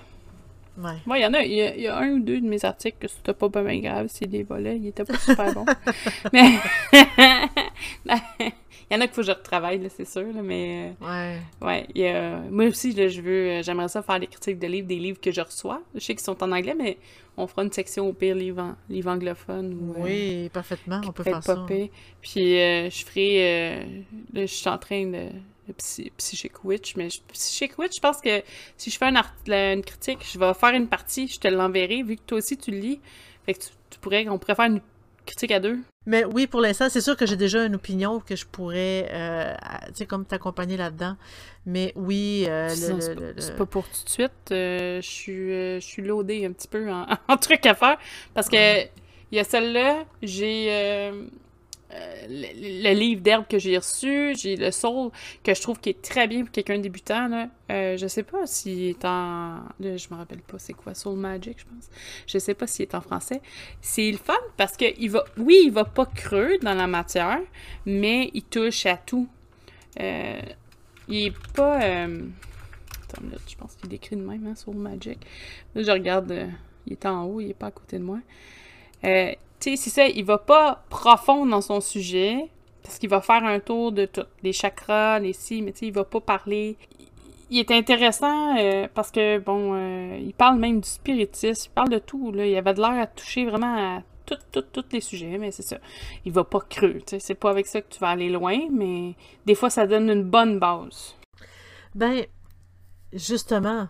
Ouais. 0.76 0.98
Moi, 1.06 1.20
il 1.20 1.22
y 1.22 1.26
en 1.28 1.34
a, 1.36 1.44
il 1.44 1.54
y 1.54 1.62
a, 1.62 1.76
il 1.76 1.82
y 1.84 1.88
a 1.88 1.98
un 2.00 2.10
ou 2.14 2.20
deux 2.20 2.42
de 2.42 2.48
mes 2.48 2.66
articles 2.66 2.98
que 3.00 3.08
c'était 3.08 3.34
pas 3.36 3.48
bien 3.48 3.80
grave, 3.80 4.08
c'est 4.10 4.26
des 4.26 4.42
volets, 4.42 4.78
ils 4.80 4.88
étaient 4.88 5.06
pas 5.06 5.20
super 5.20 5.54
bons. 5.54 5.66
mais, 6.34 6.60
y 8.94 8.98
en 8.98 9.02
a 9.02 9.08
qu'il 9.08 9.16
faut 9.16 9.22
que 9.22 9.28
je 9.28 9.32
retravaille, 9.32 9.82
c'est 9.96 10.06
sûr, 10.08 10.22
là, 10.34 10.42
mais, 10.42 10.94
Ouais. 11.02 11.38
euh, 11.62 11.66
ouais, 11.66 11.88
y 11.96 12.06
a- 12.06 12.40
moi 12.50 12.66
aussi, 12.66 12.92
là, 12.94 13.08
je 13.08 13.22
veux, 13.22 13.50
euh, 13.50 13.64
j'aimerais 13.64 13.88
ça 13.88 14.02
faire 14.02 14.20
des 14.20 14.28
critiques 14.28 14.60
de 14.60 14.68
livres, 14.68 14.88
des 14.88 15.00
livres 15.00 15.20
que 15.22 15.32
je 15.32 15.42
reçois. 15.42 15.82
Je 15.96 16.00
sais 16.00 16.14
qu'ils 16.16 16.24
sont 16.24 16.42
en 16.44 16.52
anglais, 16.52 16.76
mais 16.78 16.98
on 17.38 17.48
fera 17.48 17.64
une 17.64 17.72
section 17.72 18.08
au 18.08 18.14
pire 18.14 18.36
livres, 18.36 18.62
en- 18.62 18.76
livres 18.90 19.12
anglophones 19.12 19.74
ou, 19.74 19.94
euh, 20.00 20.04
Oui, 20.04 20.50
parfaitement, 20.50 21.02
on 21.08 21.12
peut 21.12 21.24
faire 21.24 21.44
ça. 21.44 21.66
Puis 22.22 22.60
euh, 22.60 22.90
je 22.90 23.06
ferai. 23.06 23.38
euh, 23.40 23.84
là, 24.34 24.42
je 24.46 24.54
suis 24.54 24.70
en 24.70 24.78
train 24.78 25.06
de. 25.08 25.28
de 25.66 25.72
Psy- 25.78 26.12
Psychic 26.18 26.66
Witch, 26.66 26.98
mais 26.98 27.10
je- 27.10 27.22
Psychic 27.32 27.80
Witch, 27.80 27.96
je 27.96 28.02
pense 28.02 28.20
que 28.20 28.44
si 28.76 28.90
je 28.92 28.98
fais 28.98 29.06
un 29.06 29.16
art- 29.16 29.34
la- 29.48 29.72
une 29.72 29.82
critique, 29.82 30.20
je 30.30 30.38
vais 30.38 30.54
faire 30.54 30.74
une 30.74 30.88
partie, 30.90 31.30
je 31.30 31.40
te 31.40 31.48
l'enverrai, 31.48 32.04
vu 32.04 32.18
que 32.18 32.22
toi 32.28 32.40
aussi 32.40 32.58
tu 32.58 32.72
le 32.72 32.80
lis. 32.80 33.00
Fait 33.46 33.54
que 33.54 33.60
tu, 33.60 33.70
tu 33.90 33.98
pourrais, 34.00 34.28
on 34.28 34.38
pourrait 34.38 34.56
faire 34.56 34.66
une 34.66 34.82
critique 35.26 35.52
à 35.52 35.60
deux. 35.60 35.78
Mais 36.06 36.26
oui, 36.26 36.48
pour 36.48 36.60
l'instant, 36.62 36.88
c'est 36.90 37.00
sûr 37.02 37.16
que 37.16 37.26
j'ai 37.26 37.38
déjà 37.38 37.66
une 37.66 37.76
opinion 37.76 38.20
que 38.20 38.36
je 38.36 38.46
pourrais, 38.46 39.08
euh, 39.12 39.54
tu 39.88 39.94
sais, 39.96 40.06
comme 40.06 40.26
t'accompagner 40.26 40.76
là-dedans. 40.78 41.16
Mais 41.66 41.94
oui, 41.96 42.46
euh, 42.48 42.70
c'est 42.70 43.16
le- 43.16 43.56
pas, 43.56 43.66
pour 43.66 43.88
tout 43.88 44.04
de 44.04 44.10
suite. 44.10 44.32
euh, 44.52 45.02
je 45.02 45.08
suis 45.10 45.52
euh, 45.54 45.80
je 45.80 45.86
suis 45.86 46.02
loadée 46.02 46.46
un 46.46 46.52
petit 46.52 46.68
peu 46.68 46.92
en, 46.92 47.06
en 47.30 47.38
trucs 47.38 47.66
à 47.66 47.74
faire. 47.74 47.98
Parce 48.34 48.50
que 48.50 48.82
il 48.84 49.38
y 49.38 49.40
a 49.40 49.44
celle-là, 49.46 50.04
j'ai 50.22 51.12
le, 52.30 52.94
livre 52.94 53.22
d'herbe 53.22 53.46
que 53.48 53.60
j'ai 53.60 53.78
reçu, 53.78 54.36
j'ai 54.36 54.56
le 54.56 54.72
Soul 54.72 55.12
que 55.44 55.54
je 55.54 55.62
trouve 55.62 55.80
qui 55.80 55.90
est 55.90 56.02
très 56.02 56.28
bien 56.28 56.44
pour 56.44 56.52
quelqu'un 56.52 56.80
débutant. 56.80 57.28
Là. 57.28 57.50
Euh, 57.72 57.98
je 57.98 58.08
sais 58.08 58.24
pas 58.24 58.46
s'il 58.46 58.84
est 58.90 59.06
en. 59.06 59.62
Là, 59.80 59.98
je 59.98 60.08
me 60.10 60.16
rappelle 60.16 60.42
pas 60.42 60.60
c'est 60.60 60.74
quoi, 60.74 60.94
Soul 60.94 61.18
Magic, 61.18 61.58
je 61.60 61.66
pense. 61.66 61.90
Je 62.28 62.38
sais 62.38 62.54
pas 62.54 62.68
s'il 62.68 62.84
est 62.84 62.96
en 62.96 63.02
français. 63.02 63.42
C'est 63.82 64.12
le 64.12 64.18
fun 64.18 64.34
parce 64.58 64.78
que 64.78 64.86
il 65.00 65.10
va. 65.12 65.24
Oui, 65.38 65.64
il 65.66 65.72
va 65.72 65.86
pas 65.86 66.06
creux 66.06 66.58
dans 66.62 66.74
la 66.74 66.88
matière, 66.88 67.40
mais 67.86 68.30
il 68.34 68.44
touche 68.44 68.86
à 68.86 68.98
tout. 68.98 69.28
Euh, 70.00 70.40
il 71.08 71.28
est 71.28 71.54
pas. 71.54 71.82
euh, 71.84 72.26
Attends 73.10 73.22
minute, 73.24 73.42
je 73.48 73.56
pense 73.56 73.76
qu'il 73.76 73.90
décrit 73.90 74.16
de 74.16 74.22
même, 74.22 74.48
hein, 74.48 74.56
Soul 74.56 74.76
Magic. 74.76 75.20
Là, 75.76 75.84
je 75.84 75.92
regarde, 75.92 76.32
euh, 76.32 76.48
il 76.88 76.94
est 76.94 77.06
en 77.06 77.26
haut, 77.26 77.40
il 77.42 77.52
est 77.52 77.54
pas 77.54 77.68
à 77.68 77.72
côté 77.72 78.00
de 78.00 78.04
moi. 78.04 78.20
Euh, 79.04 79.34
tu 79.64 79.78
c'est 79.78 80.12
il 80.12 80.26
va 80.26 80.38
pas 80.38 80.84
profond 80.90 81.46
dans 81.46 81.62
son 81.62 81.80
sujet, 81.80 82.50
parce 82.84 83.00
qu'il 83.00 83.10
va 83.10 83.22
faire 83.22 83.44
un 83.46 83.60
tour 83.60 83.92
de 83.92 84.06
tout, 84.06 84.26
les 84.44 84.54
chakras, 84.54 85.20
les 85.20 85.34
si, 85.34 85.62
mais 85.62 85.72
tu 85.72 85.80
sais, 85.80 85.86
il 85.88 85.94
va 85.94 86.04
pas 86.04 86.20
parler. 86.20 86.78
Il 87.50 87.60
est 87.60 87.72
intéressant 87.72 88.58
euh, 88.58 88.88
parce 88.94 89.12
que, 89.12 89.38
bon, 89.40 89.74
euh, 89.74 90.18
il 90.20 90.34
parle 90.34 90.60
même 90.60 90.82
du 90.82 90.90
spiritisme, 90.90 91.70
il 91.72 91.74
parle 91.74 91.90
de 91.90 92.00
tout. 92.00 92.34
Il 92.36 92.56
avait 92.56 92.74
de 92.74 92.82
l'air 92.82 93.02
à 93.02 93.08
toucher 93.08 93.46
vraiment 93.46 93.98
à 93.98 94.02
tout, 94.26 94.38
tout, 94.52 94.62
tous 94.62 94.86
les 94.92 95.02
sujets, 95.02 95.38
mais 95.38 95.52
c'est 95.52 95.64
ça. 95.64 95.78
Il 96.26 96.32
va 96.32 96.44
pas 96.44 96.62
creux, 96.62 96.96
tu 96.96 97.12
sais. 97.12 97.20
C'est 97.20 97.36
pas 97.36 97.52
avec 97.52 97.68
ça 97.68 97.82
que 97.82 97.90
tu 97.90 98.00
vas 98.00 98.10
aller 98.10 98.30
loin, 98.30 98.58
mais 98.72 99.16
des 99.46 99.56
fois, 99.56 99.70
ça 99.70 99.86
donne 99.86 100.10
une 100.10 100.24
bonne 100.24 100.60
base. 100.60 101.16
Ben, 101.96 102.26
justement, 103.14 103.88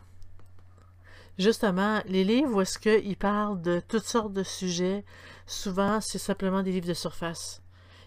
justement, 1.37 2.01
les 2.05 2.23
livres 2.23 2.57
où 2.57 2.61
est-ce 2.61 2.77
qu'ils 2.77 3.17
parlent 3.17 3.61
de 3.61 3.81
toutes 3.87 4.03
sortes 4.03 4.33
de 4.33 4.43
sujets, 4.43 5.03
souvent, 5.45 6.01
c'est 6.01 6.17
simplement 6.17 6.63
des 6.63 6.71
livres 6.71 6.87
de 6.87 6.93
surface. 6.93 7.61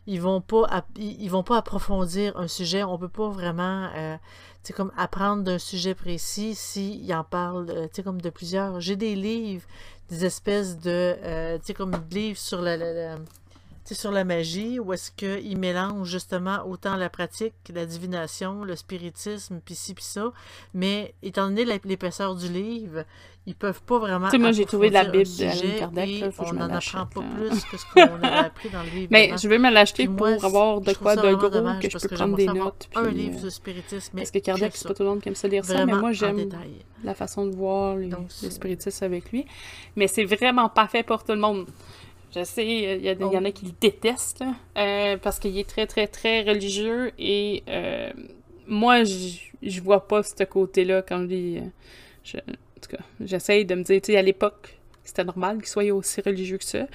Ils 0.06 0.20
vont 0.20 0.40
pas, 0.40 0.86
ils 0.96 1.28
vont 1.28 1.42
pas 1.42 1.58
approfondir 1.58 2.36
un 2.36 2.46
sujet. 2.46 2.84
On 2.84 2.96
peut 2.96 3.08
pas 3.08 3.28
vraiment, 3.28 3.90
euh, 3.96 4.16
comme 4.74 4.92
apprendre 4.96 5.42
d'un 5.42 5.58
sujet 5.58 5.94
précis 5.94 6.54
s'ils 6.54 7.12
en 7.12 7.24
parlent, 7.24 7.70
euh, 7.70 8.02
comme 8.04 8.20
de 8.20 8.30
plusieurs. 8.30 8.80
J'ai 8.80 8.94
des 8.94 9.16
livres, 9.16 9.66
des 10.08 10.24
espèces 10.24 10.78
de, 10.78 11.16
euh, 11.22 11.58
comme 11.76 11.90
des 12.08 12.20
livres 12.20 12.38
sur 12.38 12.62
la, 12.62 13.16
sur 13.94 14.10
la 14.10 14.24
magie, 14.24 14.78
où 14.78 14.92
est-ce 14.92 15.10
qu'ils 15.10 15.58
mélangent 15.58 16.08
justement 16.08 16.66
autant 16.66 16.96
la 16.96 17.08
pratique, 17.08 17.54
la 17.72 17.86
divination, 17.86 18.64
le 18.64 18.76
spiritisme, 18.76 19.60
puis 19.64 19.74
ci, 19.74 19.94
puis 19.94 20.04
ça? 20.04 20.32
Mais 20.74 21.14
étant 21.22 21.48
donné 21.48 21.64
l'épaisseur 21.84 22.34
du 22.34 22.48
livre, 22.48 23.04
ils 23.46 23.54
peuvent 23.54 23.82
pas 23.82 23.98
vraiment. 23.98 24.26
Tu 24.26 24.32
sais, 24.32 24.38
moi, 24.38 24.50
j'ai 24.50 24.64
trouvé 24.64 24.90
la 24.90 25.04
Bible 25.04 25.20
un 25.20 25.24
sujet 25.24 25.78
Kardec, 25.78 26.20
là, 26.20 26.30
faut 26.32 26.44
on 26.48 26.52
n'en 26.52 26.68
apprend 26.68 27.06
pas 27.06 27.22
plus 27.22 27.64
que 27.70 27.76
ce 27.76 27.84
qu'on 27.92 28.00
avait 28.00 28.26
appris 28.26 28.70
dans 28.70 28.82
le 28.82 28.90
livre. 28.90 29.08
Mais 29.10 29.32
je 29.40 29.48
vais 29.48 29.58
me 29.58 29.70
l'acheter 29.70 30.08
pour 30.08 30.26
avoir 30.26 30.80
de 30.80 30.92
quoi 30.94 31.14
de 31.14 31.34
gros 31.34 31.48
que 31.48 31.82
je 31.82 31.88
parce 31.88 32.02
peux 32.02 32.08
que 32.08 32.14
prendre 32.16 32.36
des 32.36 32.46
notes. 32.46 32.88
Un 32.96 33.04
puis, 33.04 33.14
livre 33.14 33.38
euh, 33.38 33.44
de 33.44 33.50
spiritisme, 33.50 34.16
Parce 34.16 34.32
que 34.32 34.38
Kardec, 34.40 34.74
c'est 34.74 34.88
pas 34.88 34.94
tout 34.94 35.04
le 35.04 35.10
monde 35.10 35.20
qui 35.20 35.28
aime 35.28 35.36
ça 35.36 35.46
lire 35.46 35.64
ça, 35.64 35.86
mais 35.86 35.94
moi, 35.94 36.12
j'aime 36.12 36.48
la 37.04 37.14
façon 37.14 37.46
de 37.46 37.54
voir 37.54 37.96
les, 37.96 38.08
Donc, 38.08 38.28
le 38.42 38.50
spiritisme 38.50 39.04
avec 39.04 39.30
lui. 39.30 39.46
Mais 39.94 40.08
c'est 40.08 40.24
vraiment 40.24 40.68
pas 40.68 40.88
fait 40.88 41.04
pour 41.04 41.22
tout 41.22 41.32
le 41.32 41.38
monde. 41.38 41.66
Je 42.36 42.44
sais, 42.44 42.66
il 42.66 43.04
y, 43.04 43.08
y 43.08 43.38
en 43.38 43.44
a 43.44 43.50
qui 43.50 43.64
le 43.66 43.72
détestent, 43.80 44.40
là, 44.40 44.54
euh, 44.78 45.16
parce 45.16 45.38
qu'il 45.38 45.56
est 45.58 45.68
très, 45.68 45.86
très, 45.86 46.06
très 46.06 46.42
religieux 46.42 47.10
et 47.18 47.62
euh, 47.68 48.10
moi, 48.66 49.02
je 49.04 49.80
vois 49.80 50.06
pas 50.06 50.22
ce 50.22 50.44
côté-là 50.44 51.02
quand 51.02 51.20
je 51.22 51.26
lis. 51.26 51.58
euh, 51.58 51.62
je- 52.24 52.36
en 52.38 52.80
tout 52.82 52.90
cas, 52.96 53.02
j'essaye 53.20 53.64
de 53.64 53.74
me 53.74 53.82
dire, 53.82 54.00
tu 54.02 54.12
sais, 54.12 54.18
à 54.18 54.22
l'époque, 54.22 54.76
c'était 55.02 55.24
normal 55.24 55.58
qu'il 55.58 55.66
soit 55.68 55.90
aussi 55.90 56.20
religieux 56.20 56.58
que 56.58 56.64
ça. 56.64 56.86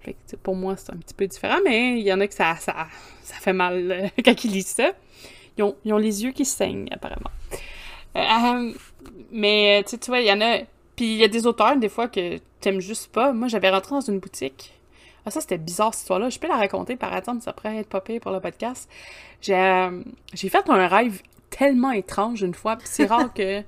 Fait 0.00 0.14
que, 0.30 0.36
pour 0.36 0.54
moi, 0.56 0.76
c'est 0.76 0.92
un 0.92 0.96
petit 0.96 1.14
peu 1.14 1.26
différent, 1.26 1.58
mais 1.64 1.98
il 2.00 2.06
y 2.06 2.12
en 2.12 2.20
a 2.20 2.26
que 2.26 2.34
ça, 2.34 2.56
ça, 2.56 2.86
ça 3.22 3.34
fait 3.36 3.52
mal 3.52 3.90
euh, 3.92 4.08
quand 4.24 4.44
ils 4.44 4.50
lisent 4.52 4.68
ça. 4.68 4.92
Ils 5.58 5.64
ont, 5.64 5.76
ils 5.84 5.92
ont 5.92 5.98
les 5.98 6.22
yeux 6.24 6.32
qui 6.32 6.44
saignent, 6.44 6.88
apparemment. 6.90 7.30
Euh, 8.16 8.72
mais, 9.30 9.84
tu 9.88 9.96
vois, 10.06 10.20
il 10.20 10.26
y 10.26 10.32
en 10.32 10.40
a... 10.40 10.58
Puis 10.96 11.12
il 11.12 11.18
y 11.18 11.24
a 11.24 11.28
des 11.28 11.46
auteurs, 11.46 11.76
des 11.76 11.90
fois, 11.90 12.08
que 12.08 12.38
t'aimes 12.60 12.80
juste 12.80 13.12
pas. 13.12 13.32
Moi, 13.32 13.48
j'avais 13.48 13.68
rentré 13.68 13.90
dans 13.90 14.00
une 14.00 14.18
boutique. 14.18 14.72
Ah, 15.26 15.30
ça, 15.30 15.40
c'était 15.40 15.58
bizarre, 15.58 15.92
cette 15.92 16.02
histoire-là. 16.02 16.28
Je 16.30 16.38
peux 16.38 16.46
la 16.48 16.56
raconter 16.56 16.96
par 16.96 17.12
attendre, 17.12 17.42
ça 17.42 17.52
pourrait 17.52 17.76
être 17.78 17.88
pas 17.88 18.00
pire 18.00 18.20
pour 18.20 18.30
le 18.32 18.40
podcast. 18.40 18.88
J'ai 19.42 19.54
euh, 19.56 20.02
j'ai 20.34 20.48
fait 20.48 20.68
un 20.70 20.86
rêve 20.86 21.20
tellement 21.50 21.90
étrange 21.90 22.42
une 22.42 22.54
fois, 22.54 22.78
c'est 22.84 23.06
rare 23.06 23.32
que... 23.34 23.62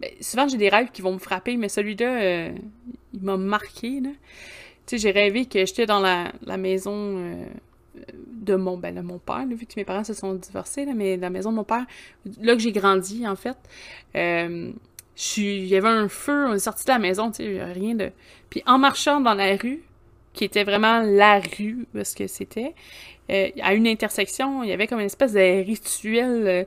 ben, 0.00 0.10
souvent, 0.20 0.46
j'ai 0.48 0.58
des 0.58 0.68
rêves 0.68 0.90
qui 0.92 1.02
vont 1.02 1.12
me 1.14 1.18
frapper, 1.18 1.56
mais 1.56 1.68
celui-là, 1.68 2.20
euh, 2.20 2.52
il 3.14 3.22
m'a 3.22 3.36
marqué, 3.36 4.00
là. 4.00 4.10
Tu 4.86 4.96
sais, 4.96 4.98
j'ai 4.98 5.10
rêvé 5.10 5.46
que 5.46 5.64
j'étais 5.66 5.86
dans 5.86 6.00
la, 6.00 6.32
la 6.42 6.56
maison 6.56 6.92
euh, 6.94 7.44
de 8.32 8.54
mon, 8.54 8.76
ben, 8.78 8.94
de 8.94 9.00
mon 9.00 9.18
père, 9.18 9.46
là, 9.46 9.54
vu 9.54 9.66
que 9.66 9.74
mes 9.76 9.84
parents 9.84 10.04
se 10.04 10.14
sont 10.14 10.34
divorcés, 10.34 10.84
là, 10.84 10.92
mais 10.94 11.16
la 11.16 11.30
maison 11.30 11.50
de 11.50 11.56
mon 11.56 11.64
père, 11.64 11.84
là 12.40 12.54
que 12.54 12.60
j'ai 12.60 12.72
grandi, 12.72 13.26
en 13.26 13.36
fait. 13.36 13.56
Euh, 14.16 14.72
je 15.16 15.22
suis- 15.22 15.58
il 15.58 15.66
y 15.66 15.76
avait 15.76 15.88
un 15.88 16.08
feu, 16.08 16.46
on 16.48 16.54
est 16.54 16.58
sorti 16.58 16.84
de 16.84 16.90
la 16.90 16.98
maison, 16.98 17.30
tu 17.30 17.42
sais, 17.44 17.64
rien 17.64 17.94
de... 17.94 18.10
Puis 18.50 18.62
en 18.66 18.78
marchant 18.78 19.20
dans 19.20 19.34
la 19.34 19.56
rue, 19.56 19.82
qui 20.38 20.44
était 20.44 20.62
vraiment 20.62 21.00
la 21.00 21.40
rue, 21.40 21.84
est-ce 21.96 22.14
que 22.14 22.28
c'était, 22.28 22.72
euh, 23.28 23.48
à 23.60 23.74
une 23.74 23.88
intersection, 23.88 24.62
il 24.62 24.70
y 24.70 24.72
avait 24.72 24.86
comme 24.86 25.00
une 25.00 25.06
espèce 25.06 25.32
de 25.32 25.64
rituel 25.64 26.46
euh, 26.46 26.64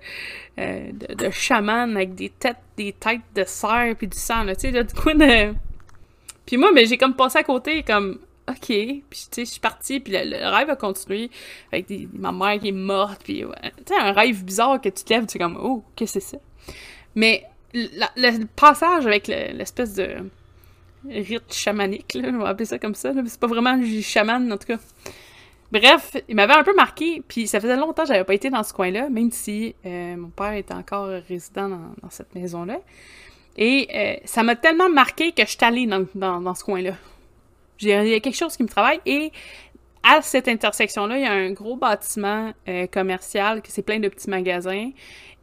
euh, 0.60 0.92
de, 0.92 1.30
chaman 1.30 1.96
avec 1.96 2.14
des 2.14 2.28
têtes, 2.32 2.58
des 2.76 2.92
têtes 2.92 3.22
de 3.34 3.46
cerf 3.46 3.96
puis 3.96 4.08
du 4.10 4.18
sang, 4.18 4.46
tu 4.60 4.72
sais, 4.72 4.86
quoi 5.02 5.14
de... 5.14 5.54
Puis 6.46 6.58
moi, 6.58 6.74
ben, 6.74 6.86
j'ai 6.86 6.98
comme 6.98 7.16
passé 7.16 7.38
à 7.38 7.44
côté, 7.44 7.82
comme, 7.84 8.20
OK, 8.50 8.66
puis 8.68 9.04
tu 9.10 9.28
sais, 9.32 9.46
je 9.46 9.52
suis 9.52 9.60
partie, 9.62 10.02
puis 10.02 10.12
le, 10.12 10.32
le 10.38 10.54
rêve 10.54 10.70
a 10.70 10.76
continué, 10.76 11.30
avec 11.72 11.88
des- 11.88 12.10
ma 12.12 12.34
mère 12.34 12.60
qui 12.60 12.70
est 12.70 12.74
morte, 12.74 13.22
puis 13.24 13.46
tu 13.78 13.94
sais, 13.94 13.98
un 13.98 14.12
rêve 14.12 14.44
bizarre 14.44 14.82
que 14.82 14.90
tu 14.90 15.04
te 15.06 15.14
lèves, 15.14 15.28
tu 15.28 15.38
es 15.38 15.40
comme, 15.40 15.58
oh, 15.62 15.86
qu'est-ce 15.96 16.16
que 16.16 16.20
c'est 16.20 16.32
ça? 16.32 16.38
Mais 17.16 17.46
le 17.74 18.44
passage 18.48 19.06
avec 19.08 19.30
le- 19.30 19.54
l'espèce 19.56 19.94
de 19.94 20.18
rite 21.10 21.54
chamanique, 21.54 22.14
là, 22.14 22.30
on 22.34 22.40
va 22.40 22.50
appeler 22.50 22.66
ça 22.66 22.80
comme 22.80 22.96
ça, 22.96 23.12
là, 23.14 23.22
c'est 23.26 23.40
pas 23.40 23.48
vraiment 23.48 23.80
chaman, 24.02 24.52
en 24.52 24.58
tout 24.58 24.68
cas. 24.68 24.78
Bref, 25.72 26.18
il 26.28 26.36
m'avait 26.36 26.54
un 26.54 26.64
peu 26.64 26.76
marqué, 26.76 27.24
puis 27.26 27.48
ça 27.48 27.62
faisait 27.62 27.78
longtemps 27.78 28.04
que 28.04 28.10
j'avais 28.10 28.26
pas 28.26 28.34
été 28.34 28.50
dans 28.50 28.64
ce 28.64 28.74
coin-là, 28.74 29.10
même 29.10 29.32
si 29.32 29.74
euh, 29.86 30.18
mon 30.18 30.30
père 30.30 30.54
était 30.54 30.74
encore 30.74 31.08
résident 31.30 31.70
dans, 31.70 32.10
cette 32.10 32.36
maison-là. 32.36 32.80
Et 33.58 33.88
euh, 33.96 34.16
ça 34.26 34.44
m'a 34.44 34.56
tellement 34.56 34.90
marqué 34.90 35.32
que 35.32 35.44
je 35.44 35.50
suis 35.50 35.58
allée 35.62 35.88
dans, 35.88 36.56
ce 36.56 36.64
coin-là. 36.64 36.94
Il 37.80 37.88
y 37.88 38.14
a 38.14 38.20
quelque 38.20 38.36
chose 38.36 38.58
qui 38.58 38.64
me 38.64 38.68
travaille 38.68 39.00
et 39.06 39.32
à 40.04 40.22
cette 40.22 40.48
intersection-là, 40.48 41.18
il 41.18 41.24
y 41.24 41.28
a 41.28 41.32
un 41.32 41.52
gros 41.52 41.78
bâtiment 41.78 42.52
euh, 42.68 42.88
commercial, 42.88 43.62
c'est 43.66 43.82
plein 43.82 44.00
de 44.00 44.10
petits 44.10 44.30
magasins, 44.30 44.90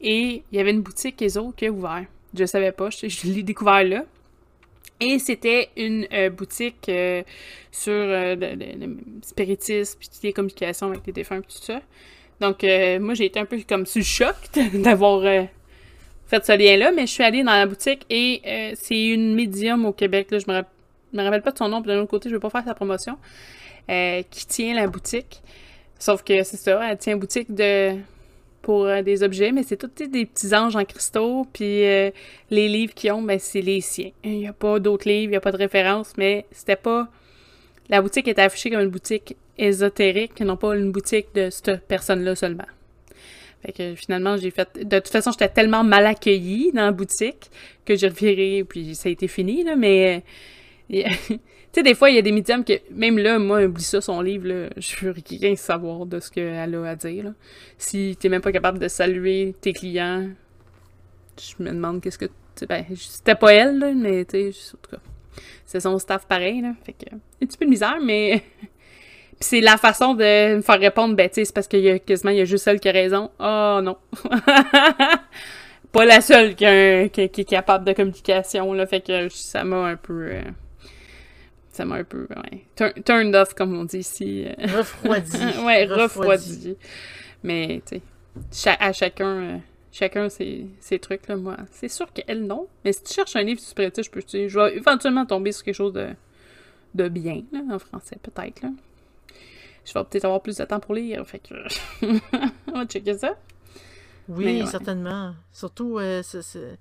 et 0.00 0.42
il 0.52 0.56
y 0.56 0.61
avait 0.61 0.72
une 0.72 0.82
boutique 0.82 1.22
ESO 1.22 1.52
qui 1.56 1.66
a 1.66 1.70
ouvert. 1.70 2.04
Je 2.34 2.44
savais 2.44 2.72
pas, 2.72 2.90
je 2.90 3.06
l'ai 3.26 3.42
découvert 3.42 3.82
là. 3.84 4.04
Et 5.01 5.18
c'était 5.18 5.68
une 5.76 6.07
euh, 6.12 6.30
boutique 6.30 6.88
euh, 6.88 7.22
sur 7.70 7.92
le, 7.92 8.34
le, 8.34 8.96
spiritisme, 9.22 9.99
puis 9.99 10.09
les 10.24 10.32
communications 10.32 10.88
avec 10.88 11.07
les 11.07 11.12
défunts, 11.12 11.40
tout 11.40 11.62
ça. 11.62 11.80
Donc, 12.40 12.62
moi, 12.62 13.14
j'ai 13.14 13.24
été 13.26 13.40
un 13.40 13.44
peu 13.46 13.61
comme 13.68 13.84
sous 13.84 13.99
le 13.99 14.05
choc 14.05 14.36
d'avoir 14.74 15.22
fait 16.26 16.44
ce 16.44 16.57
lien-là, 16.57 16.92
mais 16.92 17.07
je 17.07 17.12
suis 17.12 17.24
allée 17.24 17.42
dans 17.42 17.53
la 17.53 17.66
boutique 17.66 18.07
et 18.11 18.42
c'est 18.76 19.07
une 19.09 19.34
médium 19.34 19.84
au 19.86 19.92
Québec, 19.92 20.30
là, 20.30 20.38
je 20.38 20.46
me, 20.46 20.62
me 21.12 21.24
rappelle 21.24 21.42
pas 21.42 21.51
de 21.51 21.59
son 21.59 21.68
nom, 21.68 21.82
puis 21.82 21.90
d'un 21.90 21.99
autre 21.99 22.11
côté, 22.11 22.28
je 22.28 22.36
vais 22.36 22.40
pas 22.40 22.51
faire 22.51 22.64
sa 22.64 22.74
promotion. 22.74 23.18
Euh, 23.90 24.22
qui 24.30 24.46
tient 24.46 24.74
la 24.74 24.86
boutique. 24.86 25.40
Sauf 25.99 26.22
que 26.22 26.42
c'est 26.42 26.59
ça, 26.59 26.78
elle 26.90 26.99
tient 26.99 27.16
boutique 27.16 27.55
de 27.55 27.94
pour 28.62 28.84
euh, 28.84 29.02
des 29.02 29.22
objets, 29.22 29.52
mais 29.52 29.62
c'est 29.62 29.76
tous 29.76 30.06
des 30.06 30.26
petits 30.26 30.54
anges 30.54 30.76
en 30.76 30.84
cristaux, 30.84 31.46
puis 31.52 31.84
euh, 31.84 32.11
les 32.50 32.68
livres 32.68 32.94
qu'ils 32.94 33.12
ont, 33.12 33.22
ben 33.22 33.38
c'est 33.38 33.61
les 33.61 33.80
siens. 33.80 34.11
Il 34.24 34.38
n'y 34.38 34.48
a 34.48 34.52
pas 34.52 34.78
d'autres 34.78 35.09
livres, 35.09 35.24
il 35.24 35.30
n'y 35.30 35.36
a 35.36 35.40
pas 35.40 35.52
de 35.52 35.56
référence, 35.56 36.12
mais 36.16 36.46
c'était 36.50 36.76
pas... 36.76 37.09
La 37.88 38.02
boutique 38.02 38.28
était 38.28 38.42
affichée 38.42 38.70
comme 38.70 38.80
une 38.80 38.90
boutique 38.90 39.36
ésotérique, 39.56 40.40
non 40.40 40.56
pas 40.56 40.76
une 40.76 40.92
boutique 40.92 41.28
de 41.34 41.50
cette 41.50 41.86
personne-là 41.86 42.34
seulement. 42.34 42.66
Fait 43.64 43.72
que 43.72 43.94
finalement, 43.94 44.36
j'ai 44.36 44.50
fait... 44.50 44.68
De 44.84 44.98
toute 44.98 45.09
façon, 45.09 45.32
j'étais 45.32 45.48
tellement 45.48 45.84
mal 45.84 46.06
accueillie 46.06 46.70
dans 46.72 46.84
la 46.84 46.92
boutique 46.92 47.50
que 47.84 47.96
j'ai 47.96 48.09
reviré, 48.09 48.64
puis 48.68 48.94
ça 48.94 49.09
a 49.09 49.12
été 49.12 49.28
fini, 49.28 49.64
là, 49.64 49.76
mais... 49.76 50.22
Tu 51.72 51.80
sais, 51.80 51.82
des 51.82 51.94
fois, 51.94 52.08
il 52.08 52.16
y 52.16 52.18
a 52.18 52.22
des 52.22 52.32
médiums 52.32 52.64
que, 52.64 52.72
même 52.90 53.18
là, 53.18 53.38
moi, 53.38 53.62
oublie 53.64 53.82
ça, 53.82 54.00
son 54.00 54.22
livre, 54.22 54.48
là, 54.48 54.68
je 54.78 55.04
veux 55.04 55.14
rien 55.28 55.54
savoir 55.54 56.06
de 56.06 56.18
ce 56.18 56.30
qu'elle 56.30 56.74
a 56.74 56.88
à 56.88 56.96
dire. 56.96 57.24
Là. 57.24 57.30
Si 57.76 58.16
t'es 58.18 58.30
même 58.30 58.40
pas 58.40 58.52
capable 58.52 58.78
de 58.78 58.88
saluer 58.88 59.54
tes 59.60 59.74
clients, 59.74 60.28
je 61.38 61.62
me 61.62 61.70
demande 61.70 62.00
qu'est-ce 62.00 62.18
que. 62.18 62.26
Ben, 62.68 62.84
c'était 62.96 63.36
pas 63.36 63.52
elle, 63.52 63.78
là, 63.78 63.92
mais 63.94 64.24
tu 64.24 64.50
sais, 64.50 64.74
en 64.74 64.78
tout 64.82 64.90
cas, 64.96 65.02
c'est 65.64 65.80
son 65.80 65.98
staff 65.98 66.26
pareil, 66.26 66.62
là. 66.62 66.72
Fait 66.84 66.94
que, 66.94 67.14
un 67.14 67.46
petit 67.46 67.58
peu 67.58 67.66
de 67.66 67.70
misère, 67.70 67.98
mais. 68.02 68.42
Puis 68.60 68.68
c'est 69.40 69.60
la 69.60 69.76
façon 69.76 70.14
de 70.14 70.56
me 70.56 70.62
faire 70.62 70.80
répondre, 70.80 71.14
ben, 71.14 71.28
tu 71.28 71.36
sais, 71.36 71.44
c'est 71.44 71.54
parce 71.54 71.68
qu'il 71.68 71.80
y 71.80 71.90
a 71.90 71.98
quasiment, 71.98 72.30
il 72.30 72.38
y 72.38 72.40
a 72.40 72.46
juste 72.46 72.66
elle 72.66 72.80
qui 72.80 72.88
a 72.88 72.92
raison. 72.92 73.30
Oh 73.38 73.80
non. 73.82 73.98
pas 75.92 76.04
la 76.04 76.20
seule 76.20 76.54
qui, 76.54 77.28
qui, 77.28 77.40
est 77.40 77.48
capable 77.48 77.84
de 77.84 77.92
communication, 77.92 78.72
là. 78.72 78.86
Fait 78.86 79.02
que 79.02 79.28
ça 79.28 79.62
m'a 79.64 79.86
un 79.86 79.96
peu. 79.96 80.30
Euh, 80.32 80.42
ça 81.78 81.84
m'a 81.84 81.94
un 81.94 82.04
peu, 82.04 82.26
ouais, 82.30 82.92
turned 83.04 83.36
off, 83.36 83.54
comme 83.54 83.72
on 83.78 83.84
dit 83.84 83.98
ici. 83.98 84.48
Refroidi. 84.58 85.38
ouais, 85.64 85.84
refroidi. 85.84 86.76
Mais, 87.44 87.80
tu 87.86 88.00
sais, 88.50 88.74
à 88.80 88.92
chacun, 88.92 89.26
euh, 89.26 89.58
chacun 89.92 90.28
ses, 90.28 90.66
ses, 90.80 90.98
trucs, 90.98 91.28
là, 91.28 91.36
moi. 91.36 91.56
C'est 91.70 91.88
sûr 91.88 92.12
qu'elle, 92.12 92.44
non. 92.44 92.66
Mais 92.84 92.92
si 92.92 93.04
tu 93.04 93.14
cherches 93.14 93.36
un 93.36 93.44
livre 93.44 93.60
spiritisme, 93.60 94.06
je 94.06 94.10
peux, 94.10 94.22
tu 94.24 94.30
sais, 94.30 94.48
je 94.48 94.58
vais 94.58 94.76
éventuellement 94.76 95.24
tomber 95.24 95.52
sur 95.52 95.62
quelque 95.62 95.76
chose 95.76 95.92
de, 95.92 96.08
de 96.96 97.08
bien, 97.08 97.44
là, 97.52 97.60
en 97.70 97.78
français, 97.78 98.18
peut-être, 98.20 98.60
là. 98.62 98.70
Je 99.84 99.94
vais 99.94 100.02
peut-être 100.02 100.24
avoir 100.24 100.42
plus 100.42 100.56
de 100.56 100.64
temps 100.64 100.80
pour 100.80 100.96
lire, 100.96 101.24
fait 101.24 101.38
que... 101.38 101.54
on 102.66 102.72
va 102.72 102.86
checker 102.86 103.18
ça. 103.18 103.36
Oui, 104.28 104.66
certainement. 104.66 105.32
Surtout, 105.52 106.00
euh, 106.00 106.22
c'est 106.24 106.76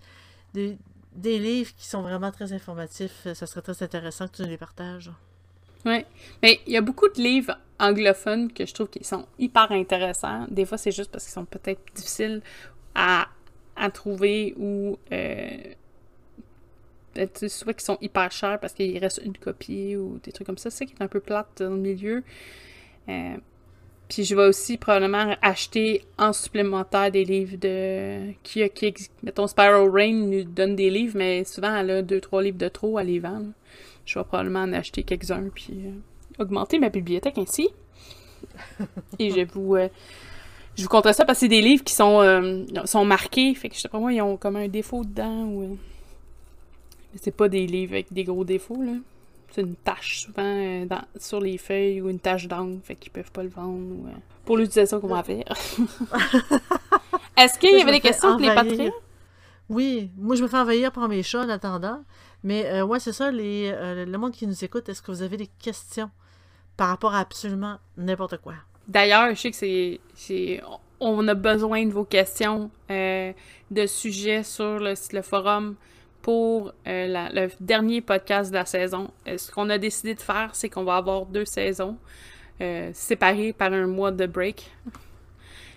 des 0.55 0.75
des 1.17 1.39
livres 1.39 1.71
qui 1.75 1.87
sont 1.87 2.01
vraiment 2.01 2.31
très 2.31 2.53
informatifs. 2.53 3.23
Euh, 3.25 3.33
ça 3.33 3.45
serait 3.45 3.61
très 3.61 3.83
intéressant 3.83 4.27
que 4.27 4.37
tu 4.37 4.43
les 4.43 4.57
partages. 4.57 5.11
Oui. 5.85 6.05
Mais 6.41 6.59
il 6.65 6.73
y 6.73 6.77
a 6.77 6.81
beaucoup 6.81 7.09
de 7.09 7.21
livres 7.21 7.57
anglophones 7.79 8.51
que 8.53 8.65
je 8.65 8.73
trouve 8.73 8.89
qui 8.89 9.03
sont 9.03 9.25
hyper 9.37 9.71
intéressants. 9.71 10.45
Des 10.49 10.65
fois, 10.65 10.77
c'est 10.77 10.91
juste 10.91 11.11
parce 11.11 11.25
qu'ils 11.25 11.33
sont 11.33 11.45
peut-être 11.45 11.81
difficiles 11.95 12.41
à, 12.95 13.27
à 13.75 13.89
trouver 13.89 14.53
ou 14.57 14.97
euh, 15.11 15.57
soit 17.47 17.73
qu'ils 17.73 17.85
sont 17.85 17.97
hyper 18.01 18.31
chers 18.31 18.59
parce 18.59 18.73
qu'il 18.73 18.97
reste 18.99 19.21
une 19.23 19.37
copie 19.37 19.95
ou 19.95 20.19
des 20.23 20.31
trucs 20.31 20.45
comme 20.45 20.57
ça. 20.57 20.69
C'est 20.69 20.85
qui 20.85 20.93
est 20.93 21.03
un 21.03 21.07
peu 21.07 21.19
plate 21.19 21.47
dans 21.57 21.69
le 21.69 21.77
milieu. 21.77 22.23
Euh, 23.09 23.37
puis 24.09 24.23
je 24.23 24.35
vais 24.35 24.45
aussi 24.45 24.77
probablement 24.77 25.35
acheter 25.41 26.03
en 26.17 26.31
supplémentaire 26.31 27.11
des 27.11 27.25
livres 27.25 27.57
de. 27.57 28.31
Qui, 28.43 28.67
qui, 28.69 28.93
mettons, 29.21 29.47
Spiral 29.47 29.89
Rain 29.89 30.13
nous 30.13 30.43
donne 30.43 30.75
des 30.75 30.89
livres, 30.89 31.17
mais 31.17 31.43
souvent 31.43 31.75
elle 31.75 31.91
a 31.91 32.01
deux, 32.01 32.21
trois 32.21 32.41
livres 32.41 32.57
de 32.57 32.69
trop 32.69 32.97
à 32.97 33.03
les 33.03 33.19
vendre. 33.19 33.51
Je 34.05 34.17
vais 34.17 34.23
probablement 34.23 34.61
en 34.61 34.71
acheter 34.71 35.03
quelques-uns, 35.03 35.49
puis 35.53 35.73
euh, 35.73 36.41
augmenter 36.41 36.79
ma 36.79 36.89
bibliothèque 36.89 37.37
ainsi. 37.37 37.69
Et 39.19 39.31
je 39.31 39.45
vous. 39.51 39.75
Euh, 39.75 39.89
je 40.77 40.83
vous 40.83 40.89
compterai 40.89 41.13
ça 41.13 41.25
parce 41.25 41.39
que 41.39 41.45
c'est 41.45 41.49
des 41.49 41.61
livres 41.61 41.83
qui 41.83 41.95
sont, 41.95 42.21
euh, 42.21 42.63
sont 42.85 43.03
marqués. 43.03 43.55
Fait 43.55 43.67
que 43.67 43.75
je 43.75 43.81
sais 43.81 43.89
pas 43.89 43.97
moi, 43.99 44.13
ils 44.13 44.21
ont 44.21 44.37
comme 44.37 44.55
un 44.55 44.67
défaut 44.67 45.03
dedans 45.03 45.45
ou. 45.45 45.77
Mais 47.11 47.19
c'est 47.21 47.35
pas 47.35 47.49
des 47.49 47.65
livres 47.65 47.93
avec 47.93 48.13
des 48.13 48.23
gros 48.23 48.45
défauts, 48.45 48.81
là 48.81 48.93
c'est 49.51 49.61
une 49.61 49.75
tache 49.75 50.21
souvent 50.21 50.43
euh, 50.43 50.85
dans, 50.85 51.01
sur 51.19 51.39
les 51.39 51.57
feuilles 51.57 52.01
ou 52.01 52.09
une 52.09 52.19
tache 52.19 52.47
d'encre, 52.47 52.83
fait 52.83 52.95
qu'ils 52.95 53.11
peuvent 53.11 53.31
pas 53.31 53.43
le 53.43 53.49
vendre. 53.49 53.77
Ou, 53.77 54.07
euh, 54.07 54.11
pour 54.45 54.57
l'utilisation 54.57 54.99
qu'on 54.99 55.07
va 55.07 55.23
faire. 55.23 55.45
Est-ce 57.37 57.59
qu'il 57.59 57.77
y 57.77 57.81
avait 57.81 57.91
des 57.91 57.99
questions 57.99 58.31
pour 58.31 58.39
les 58.39 58.53
Patreons? 58.53 58.91
Oui, 59.69 60.09
moi 60.17 60.35
je 60.35 60.43
me 60.43 60.47
fais 60.47 60.57
envahir 60.57 60.91
par 60.91 61.07
mes 61.09 61.23
chats 61.23 61.41
en 61.41 61.49
attendant. 61.49 62.03
Mais 62.43 62.65
euh, 62.67 62.85
ouais, 62.85 62.99
c'est 62.99 63.13
ça, 63.13 63.31
les, 63.31 63.71
le 64.05 64.17
monde 64.17 64.31
qui 64.31 64.47
nous 64.47 64.63
écoute, 64.63 64.87
est-ce 64.89 65.01
que 65.01 65.11
vous 65.11 65.21
avez 65.21 65.37
des 65.37 65.49
questions 65.59 66.09
par 66.77 66.89
rapport 66.89 67.15
à 67.15 67.19
absolument 67.19 67.77
n'importe 67.97 68.37
quoi? 68.37 68.53
D'ailleurs, 68.87 69.29
je 69.31 69.35
sais 69.35 69.51
que 69.51 69.99
c'est. 70.15 70.61
On 70.99 71.27
a 71.27 71.33
besoin 71.33 71.85
de 71.85 71.91
vos 71.91 72.05
questions 72.05 72.71
de 72.89 73.85
sujets 73.85 74.43
sur 74.43 74.79
le, 74.79 74.93
le 75.11 75.21
forum 75.21 75.75
pour 76.27 76.73
euh, 76.85 77.29
le 77.31 77.49
dernier 77.61 78.01
podcast 78.01 78.51
de 78.51 78.55
la 78.57 78.65
saison. 78.65 79.11
Euh, 79.29 79.37
ce 79.37 79.49
qu'on 79.49 79.69
a 79.69 79.77
décidé 79.77 80.13
de 80.13 80.19
faire, 80.19 80.49
c'est 80.51 80.67
qu'on 80.67 80.83
va 80.83 80.97
avoir 80.97 81.25
deux 81.25 81.45
saisons 81.45 81.95
euh, 82.59 82.89
séparées 82.93 83.53
par 83.53 83.71
un 83.71 83.87
mois 83.87 84.11
de 84.11 84.25
break. 84.25 84.69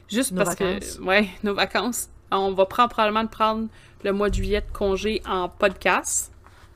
Juste 0.09 0.34
parce 0.34 0.57
que, 0.57 1.01
ouais, 1.05 1.28
nos 1.44 1.55
vacances. 1.55 2.11
On 2.32 2.51
va 2.51 2.66
prendre, 2.66 2.88
probablement 2.88 3.28
prendre 3.28 3.68
le 4.03 4.12
mois 4.12 4.28
de 4.28 4.34
juillet 4.34 4.61
de 4.61 4.76
congé 4.76 5.22
en 5.24 5.48
podcast. 5.48 6.32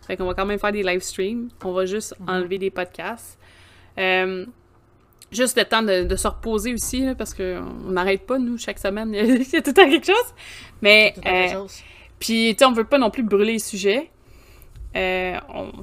Fait 0.07 0.17
qu'on 0.17 0.27
va 0.27 0.35
quand 0.35 0.47
même 0.47 0.61
faire 0.61 0.71
des 0.71 0.85
live 0.85 1.03
streams. 1.03 1.49
On 1.65 1.73
va 1.73 1.85
juste 1.85 2.15
mhm. 2.21 2.29
enlever 2.29 2.59
des 2.59 2.71
podcasts. 2.71 3.41
juste 5.33 5.59
le 5.59 5.65
temps 5.65 5.83
de, 5.83 6.15
se 6.15 6.29
reposer 6.29 6.75
aussi, 6.75 7.09
parce 7.19 7.35
qu'on 7.35 7.91
n'arrête 7.91 8.25
pas, 8.25 8.39
nous, 8.39 8.57
chaque 8.57 8.79
semaine. 8.79 9.13
Il 9.15 9.51
y 9.53 9.57
a 9.57 9.63
tout 9.63 9.71
le 9.71 9.75
temps 9.75 9.91
quelque 9.91 10.07
chose. 10.07 10.35
Mais. 10.81 11.13
Puis, 12.19 12.55
tu 12.55 12.59
sais, 12.59 12.65
on 12.65 12.73
veut 12.73 12.85
pas 12.85 12.99
non 12.99 13.11
plus 13.11 13.23
brûler 13.23 13.55
le 13.55 13.59
sujet. 13.59 14.11
Euh, 14.97 15.37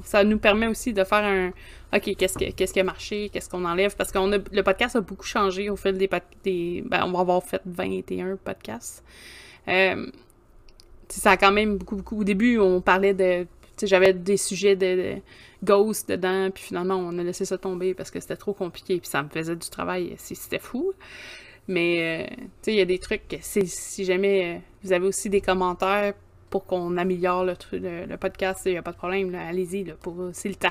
ça 0.04 0.24
nous 0.24 0.38
permet 0.38 0.66
aussi 0.66 0.92
de 0.92 1.04
faire 1.04 1.24
un 1.24 1.52
OK, 1.94 2.16
qu'est-ce, 2.16 2.38
qu'est-ce 2.38 2.72
qui 2.72 2.80
a 2.80 2.84
marché, 2.84 3.28
qu'est-ce 3.30 3.50
qu'on 3.50 3.66
enlève, 3.66 3.94
parce 3.94 4.10
que 4.10 4.18
le 4.18 4.62
podcast 4.62 4.96
a 4.96 5.02
beaucoup 5.02 5.26
changé 5.26 5.68
au 5.68 5.76
fil 5.76 5.98
des, 5.98 6.08
ben, 6.08 7.04
on 7.04 7.12
va 7.12 7.20
avoir 7.20 7.42
fait 7.42 7.60
21 7.66 8.36
podcasts. 8.36 9.04
Euh, 9.68 10.06
ça 11.08 11.32
a 11.32 11.36
quand 11.36 11.52
même 11.52 11.76
beaucoup, 11.76 11.96
beaucoup. 11.96 12.20
Au 12.20 12.24
début, 12.24 12.58
on 12.58 12.80
parlait 12.80 13.12
de. 13.12 13.46
J'avais 13.82 14.12
des 14.12 14.36
sujets 14.36 14.76
de, 14.76 14.86
de, 14.86 15.14
ghost 15.64 16.08
dedans, 16.08 16.50
puis 16.50 16.62
finalement, 16.62 16.94
on 16.94 17.18
a 17.18 17.22
laissé 17.22 17.44
ça 17.44 17.58
tomber 17.58 17.94
parce 17.94 18.10
que 18.10 18.20
c'était 18.20 18.36
trop 18.36 18.54
compliqué, 18.54 18.98
puis 18.98 19.08
ça 19.08 19.22
me 19.22 19.28
faisait 19.28 19.56
du 19.56 19.68
travail. 19.68 20.14
C'était 20.16 20.58
fou. 20.58 20.92
Mais, 21.68 22.26
euh, 22.28 22.34
tu 22.34 22.46
sais, 22.62 22.72
il 22.72 22.78
y 22.78 22.80
a 22.80 22.84
des 22.84 22.98
trucs 22.98 23.28
que 23.28 23.36
si 23.40 24.04
jamais 24.04 24.60
vous 24.82 24.92
avez 24.92 25.06
aussi 25.06 25.30
des 25.30 25.40
commentaires 25.40 26.14
pour 26.50 26.66
qu'on 26.66 26.96
améliore 26.98 27.44
le, 27.44 27.54
le, 27.72 28.16
podcast, 28.16 28.62
il 28.66 28.72
n'y 28.72 28.78
a 28.78 28.82
pas 28.82 28.92
de 28.92 28.96
problème, 28.96 29.34
allez-y, 29.34 29.84
pour 30.02 30.14
c'est 30.32 30.50
le 30.50 30.54
temps. 30.54 30.68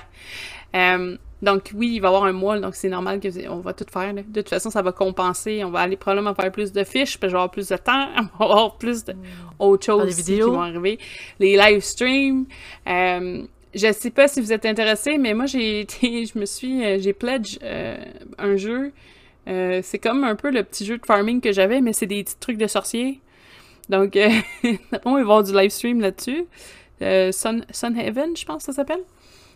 Euh, 0.75 1.17
donc 1.41 1.71
oui, 1.73 1.93
il 1.95 1.99
va 1.99 2.09
y 2.09 2.09
avoir 2.09 2.25
un 2.25 2.33
mois, 2.33 2.59
donc 2.59 2.75
c'est 2.75 2.89
normal 2.89 3.19
qu'on 3.19 3.59
va 3.59 3.73
tout 3.73 3.85
faire. 3.91 4.13
De 4.13 4.21
toute 4.21 4.49
façon, 4.49 4.69
ça 4.69 4.83
va 4.83 4.91
compenser. 4.91 5.63
On 5.63 5.71
va 5.71 5.79
aller 5.79 5.97
probablement 5.97 6.35
faire 6.35 6.51
plus 6.51 6.71
de 6.71 6.83
fiches, 6.83 7.19
puis 7.19 7.29
je 7.29 7.33
vais 7.33 7.39
avoir 7.39 7.49
plus 7.49 7.67
de 7.69 7.77
temps, 7.77 8.09
on 8.39 8.45
va 8.45 8.51
avoir 8.51 8.77
plus 8.77 9.03
d'autres 9.03 9.85
choses 9.85 10.15
qui 10.21 10.39
vont 10.39 10.61
arriver. 10.61 10.99
Les 11.39 11.57
live 11.57 11.81
streams. 11.81 12.45
Euh, 12.87 13.43
je 13.73 13.91
sais 13.91 14.11
pas 14.11 14.27
si 14.27 14.41
vous 14.41 14.53
êtes 14.53 14.65
intéressés, 14.65 15.17
mais 15.17 15.33
moi 15.33 15.47
j'ai 15.47 15.79
été, 15.81 16.25
je 16.25 16.37
me 16.37 16.45
suis, 16.45 16.83
euh, 16.83 16.99
j'ai 16.99 17.13
pledge 17.13 17.57
euh, 17.63 17.97
un 18.37 18.55
jeu. 18.55 18.91
C'est 19.47 19.99
comme 19.99 20.23
un 20.23 20.35
peu 20.35 20.51
le 20.51 20.63
petit 20.63 20.85
jeu 20.85 20.97
de 20.97 21.05
farming 21.05 21.41
que 21.41 21.51
j'avais, 21.51 21.81
mais 21.81 21.93
c'est 21.93 22.07
des 22.07 22.23
petits 22.23 22.37
trucs 22.39 22.57
de 22.57 22.67
sorciers. 22.67 23.19
Donc, 23.89 24.15
euh, 24.15 24.29
on 25.05 25.15
va 25.15 25.23
voir 25.23 25.43
du 25.43 25.53
live 25.53 25.69
stream 25.71 25.99
là-dessus. 26.01 26.45
Euh, 27.01 27.31
Sun, 27.31 27.65
Sunhaven, 27.71 28.37
je 28.37 28.45
pense 28.45 28.59
que 28.65 28.71
ça 28.71 28.73
s'appelle. 28.73 29.01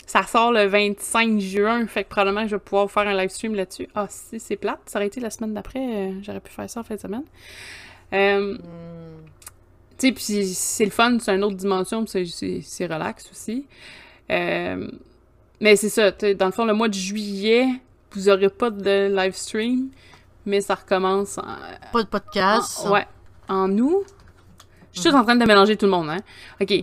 Ça 0.07 0.23
sort 0.23 0.51
le 0.51 0.65
25 0.65 1.39
juin, 1.39 1.88
fait 1.88 2.03
que 2.03 2.09
probablement 2.09 2.43
que 2.43 2.49
je 2.49 2.55
vais 2.55 2.61
pouvoir 2.61 2.91
faire 2.91 3.07
un 3.07 3.15
live 3.15 3.29
stream 3.29 3.55
là-dessus. 3.55 3.88
Ah, 3.95 4.07
si 4.09 4.39
c'est 4.39 4.55
plate, 4.55 4.81
ça 4.86 4.99
aurait 4.99 5.07
été 5.07 5.19
la 5.19 5.29
semaine 5.29 5.53
d'après, 5.53 5.79
euh, 5.79 6.11
j'aurais 6.21 6.41
pu 6.41 6.51
faire 6.51 6.69
ça 6.69 6.79
en 6.81 6.83
fin 6.83 6.95
de 6.95 6.99
semaine. 6.99 7.23
Euh, 8.13 8.57
Tu 9.97 10.07
sais, 10.07 10.11
puis 10.11 10.45
c'est 10.53 10.86
le 10.86 10.91
fun, 10.91 11.17
c'est 11.19 11.33
une 11.33 11.43
autre 11.43 11.55
dimension, 11.55 12.05
c'est 12.05 12.86
relax 12.86 13.29
aussi. 13.31 13.65
Euh, 14.29 14.89
mais 15.61 15.75
c'est 15.77 15.89
ça, 15.89 16.11
dans 16.11 16.47
le 16.47 16.51
fond, 16.51 16.65
le 16.65 16.73
mois 16.73 16.89
de 16.89 16.93
juillet, 16.93 17.65
vous 18.16 18.30
aurez 18.30 18.49
pas 18.49 18.70
de 18.70 19.13
live 19.16 19.36
stream, 19.36 19.89
mais 20.45 20.61
ça 20.61 20.76
recommence 20.76 21.38
en... 21.38 21.43
Pas 21.91 22.03
de 22.03 22.07
podcast. 22.07 22.88
ouais, 22.89 23.07
en 23.47 23.78
août. 23.78 24.05
Je 24.93 25.01
suis 25.01 25.09
juste 25.09 25.16
en 25.16 25.24
train 25.24 25.36
de 25.36 25.45
mélanger 25.45 25.76
tout 25.76 25.86
le 25.86 25.91
monde, 25.91 26.09
hein. 26.09 26.20
OK. 26.61 26.74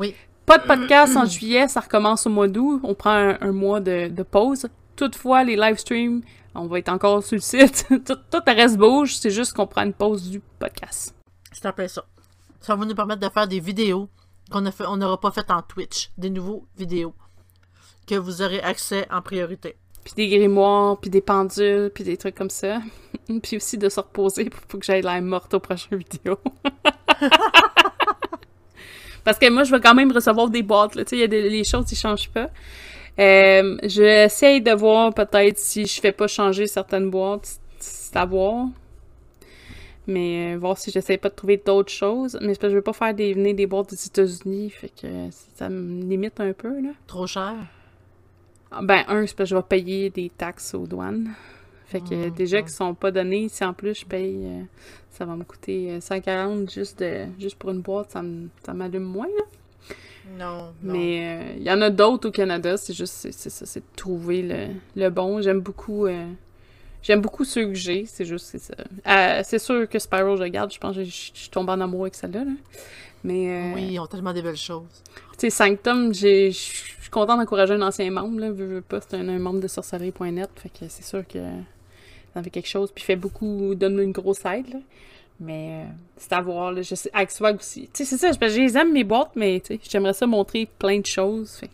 Pas 0.44 0.58
de 0.58 0.66
podcast 0.66 1.16
en 1.16 1.24
juillet, 1.24 1.68
ça 1.68 1.80
recommence 1.80 2.26
au 2.26 2.30
mois 2.30 2.48
d'août. 2.48 2.80
On 2.82 2.94
prend 2.94 3.36
un, 3.40 3.52
mois 3.52 3.80
de, 3.80 4.08
de, 4.08 4.22
pause. 4.22 4.66
Toutefois, 4.96 5.44
les 5.44 5.56
live 5.56 5.78
streams, 5.78 6.20
on 6.54 6.66
va 6.66 6.78
être 6.78 6.90
encore 6.90 7.22
sur 7.22 7.36
le 7.36 7.40
site. 7.40 7.86
tout, 8.04 8.40
reste 8.46 8.76
bouge, 8.76 9.16
c'est 9.16 9.30
juste 9.30 9.54
qu'on 9.54 9.66
prend 9.66 9.82
une 9.82 9.94
pause 9.94 10.28
du 10.28 10.40
podcast. 10.58 11.14
C'est 11.52 11.66
un 11.66 11.72
peu 11.72 11.88
ça. 11.88 12.04
Ça 12.60 12.76
va 12.76 12.84
nous 12.84 12.94
permettre 12.94 13.20
de 13.20 13.32
faire 13.32 13.48
des 13.48 13.60
vidéos 13.60 14.08
qu'on 14.50 14.60
n'aura 14.96 15.18
pas 15.18 15.30
faites 15.30 15.50
en 15.50 15.62
Twitch. 15.62 16.10
Des 16.18 16.28
nouveaux 16.28 16.66
vidéos 16.76 17.14
que 18.06 18.16
vous 18.16 18.42
aurez 18.42 18.60
accès 18.60 19.06
en 19.10 19.22
priorité. 19.22 19.76
Puis 20.04 20.14
des 20.16 20.28
grimoires, 20.28 20.98
puis 20.98 21.10
des 21.10 21.20
pendules, 21.20 21.90
puis 21.94 22.02
des 22.04 22.16
trucs 22.16 22.34
comme 22.34 22.50
ça. 22.50 22.80
puis 23.42 23.56
aussi 23.56 23.78
de 23.78 23.88
se 23.88 24.00
reposer 24.00 24.50
pour 24.68 24.80
que 24.80 24.86
j'aille 24.86 25.02
l'air 25.02 25.22
morte 25.22 25.54
aux 25.54 25.60
prochaines 25.60 25.98
vidéos. 25.98 26.38
Parce 29.24 29.38
que 29.38 29.48
moi, 29.50 29.64
je 29.64 29.70
vais 29.70 29.80
quand 29.80 29.94
même 29.94 30.12
recevoir 30.12 30.48
des 30.50 30.62
boîtes. 30.62 30.92
Tu 30.92 31.04
sais, 31.06 31.16
il 31.16 31.20
y 31.20 31.24
a 31.24 31.28
des 31.28 31.48
les 31.48 31.64
choses 31.64 31.86
qui 31.86 31.94
changent 31.94 32.30
pas. 32.30 32.50
Euh, 33.20 33.76
J'essaye 33.84 34.60
de 34.60 34.72
voir 34.72 35.12
peut-être 35.14 35.58
si 35.58 35.86
je 35.86 36.00
fais 36.00 36.12
pas 36.12 36.26
changer 36.26 36.66
certaines 36.66 37.10
boîtes. 37.10 37.58
C'est 37.78 38.16
à 38.16 38.24
voir. 38.24 38.66
Mais 40.08 40.54
euh, 40.54 40.58
voir 40.58 40.76
si 40.76 40.90
j'essaie 40.90 41.16
pas 41.16 41.28
de 41.28 41.34
trouver 41.34 41.62
d'autres 41.64 41.92
choses. 41.92 42.36
Mais 42.40 42.48
parce 42.48 42.58
que 42.58 42.70
je 42.70 42.74
veux 42.76 42.82
pas 42.82 42.92
faire 42.92 43.14
des, 43.14 43.34
venir 43.34 43.54
des 43.54 43.66
boîtes 43.66 43.90
des 43.90 44.06
États-Unis. 44.06 44.70
Fait 44.70 44.88
que 44.88 45.06
ça 45.54 45.68
me 45.68 46.02
limite 46.02 46.40
un 46.40 46.52
peu, 46.52 46.80
là. 46.80 46.90
Trop 47.06 47.26
cher? 47.26 47.54
Ben, 48.82 49.04
un, 49.08 49.26
c'est 49.26 49.36
parce 49.36 49.50
que 49.50 49.54
je 49.54 49.56
vais 49.56 49.62
payer 49.62 50.10
des 50.10 50.30
taxes 50.30 50.74
aux 50.74 50.86
douanes. 50.86 51.30
Fait 51.86 52.00
que 52.00 52.28
ah, 52.28 52.30
déjà 52.30 52.62
qu'ils 52.62 52.70
sont 52.70 52.94
pas 52.94 53.10
donnés, 53.10 53.48
si 53.50 53.62
en 53.64 53.74
plus 53.74 54.00
je 54.00 54.06
paye, 54.06 54.40
euh, 54.44 54.62
ça 55.10 55.26
va 55.26 55.36
me 55.36 55.44
coûter 55.44 56.00
140 56.00 56.62
euh, 56.62 56.66
juste, 56.72 57.04
juste 57.38 57.56
pour 57.56 57.70
une 57.70 57.80
boîte, 57.82 58.12
ça 58.12 58.72
m'allume 58.72 59.02
moins, 59.02 59.26
là. 59.26 59.44
Non, 60.38 60.72
Mais 60.82 61.56
il 61.58 61.62
y 61.62 61.70
en 61.70 61.82
a 61.82 61.90
d'autres 61.90 62.28
au 62.28 62.32
Canada, 62.32 62.76
c'est 62.78 62.94
juste, 62.94 63.28
c'est 63.30 63.50
ça, 63.50 63.66
c'est 63.66 63.80
de 63.80 63.96
trouver 63.96 64.40
le, 64.42 64.68
le 64.96 65.10
bon. 65.10 65.42
J'aime 65.42 65.60
beaucoup 65.60 66.06
J'aime 67.02 67.20
beaucoup 67.20 67.44
ceux 67.44 67.66
que 67.66 67.74
j'ai, 67.74 68.06
c'est 68.06 68.24
juste, 68.24 68.46
c'est 68.46 68.60
ça. 68.60 68.74
Euh, 69.08 69.42
c'est 69.44 69.58
sûr 69.58 69.88
que 69.88 69.98
Spiral, 69.98 70.36
je 70.36 70.42
regarde, 70.42 70.72
je 70.72 70.78
pense 70.78 70.94
que 70.94 71.02
je 71.02 71.10
suis 71.10 71.48
tombée 71.50 71.72
en 71.72 71.80
amour 71.80 72.02
avec 72.02 72.14
celle-là. 72.14 72.44
Mais. 73.24 73.48
Euh, 73.48 73.74
oui, 73.74 73.88
ils 73.92 73.98
ont 74.00 74.06
tellement 74.06 74.32
des 74.32 74.42
belles 74.42 74.56
choses. 74.56 75.02
Tu 75.38 75.38
sais, 75.38 75.50
Sanctum, 75.50 76.14
je 76.14 76.50
suis 76.50 77.10
contente 77.10 77.38
d'encourager 77.38 77.74
un 77.74 77.82
ancien 77.82 78.10
membre, 78.10 78.40
là. 78.40 78.50
Veux, 78.50 78.80
pas, 78.80 79.00
c'est 79.00 79.16
un, 79.16 79.38
membre 79.38 79.60
de 79.60 79.68
sorcellerie.net, 79.68 80.50
fait 80.56 80.68
que 80.68 80.88
c'est 80.88 81.04
sûr 81.04 81.26
que 81.26 81.38
ça 81.38 82.40
avait 82.40 82.50
quelque 82.50 82.68
chose. 82.68 82.90
Puis 82.92 83.04
fait 83.04 83.16
beaucoup, 83.16 83.74
donne 83.74 83.98
une 84.00 84.12
grosse 84.12 84.44
aide, 84.44 84.68
là. 84.72 84.78
Mais 85.40 85.84
euh, 85.84 85.90
c'est 86.16 86.32
à 86.32 86.40
voir, 86.40 86.72
là. 86.72 86.82
Je 86.82 86.94
sais, 86.94 87.10
avec 87.12 87.30
Swag 87.30 87.56
aussi. 87.56 87.88
Tu 87.92 88.04
sais, 88.04 88.16
c'est 88.16 88.32
ça, 88.32 88.48
j'aime 88.48 88.92
mes 88.92 89.04
boîtes, 89.04 89.32
mais 89.36 89.60
tu 89.60 89.74
sais, 89.74 89.80
j'aimerais 89.88 90.12
ça 90.12 90.26
montrer 90.26 90.68
plein 90.78 90.98
de 90.98 91.06
choses. 91.06 91.52
Fait 91.56 91.70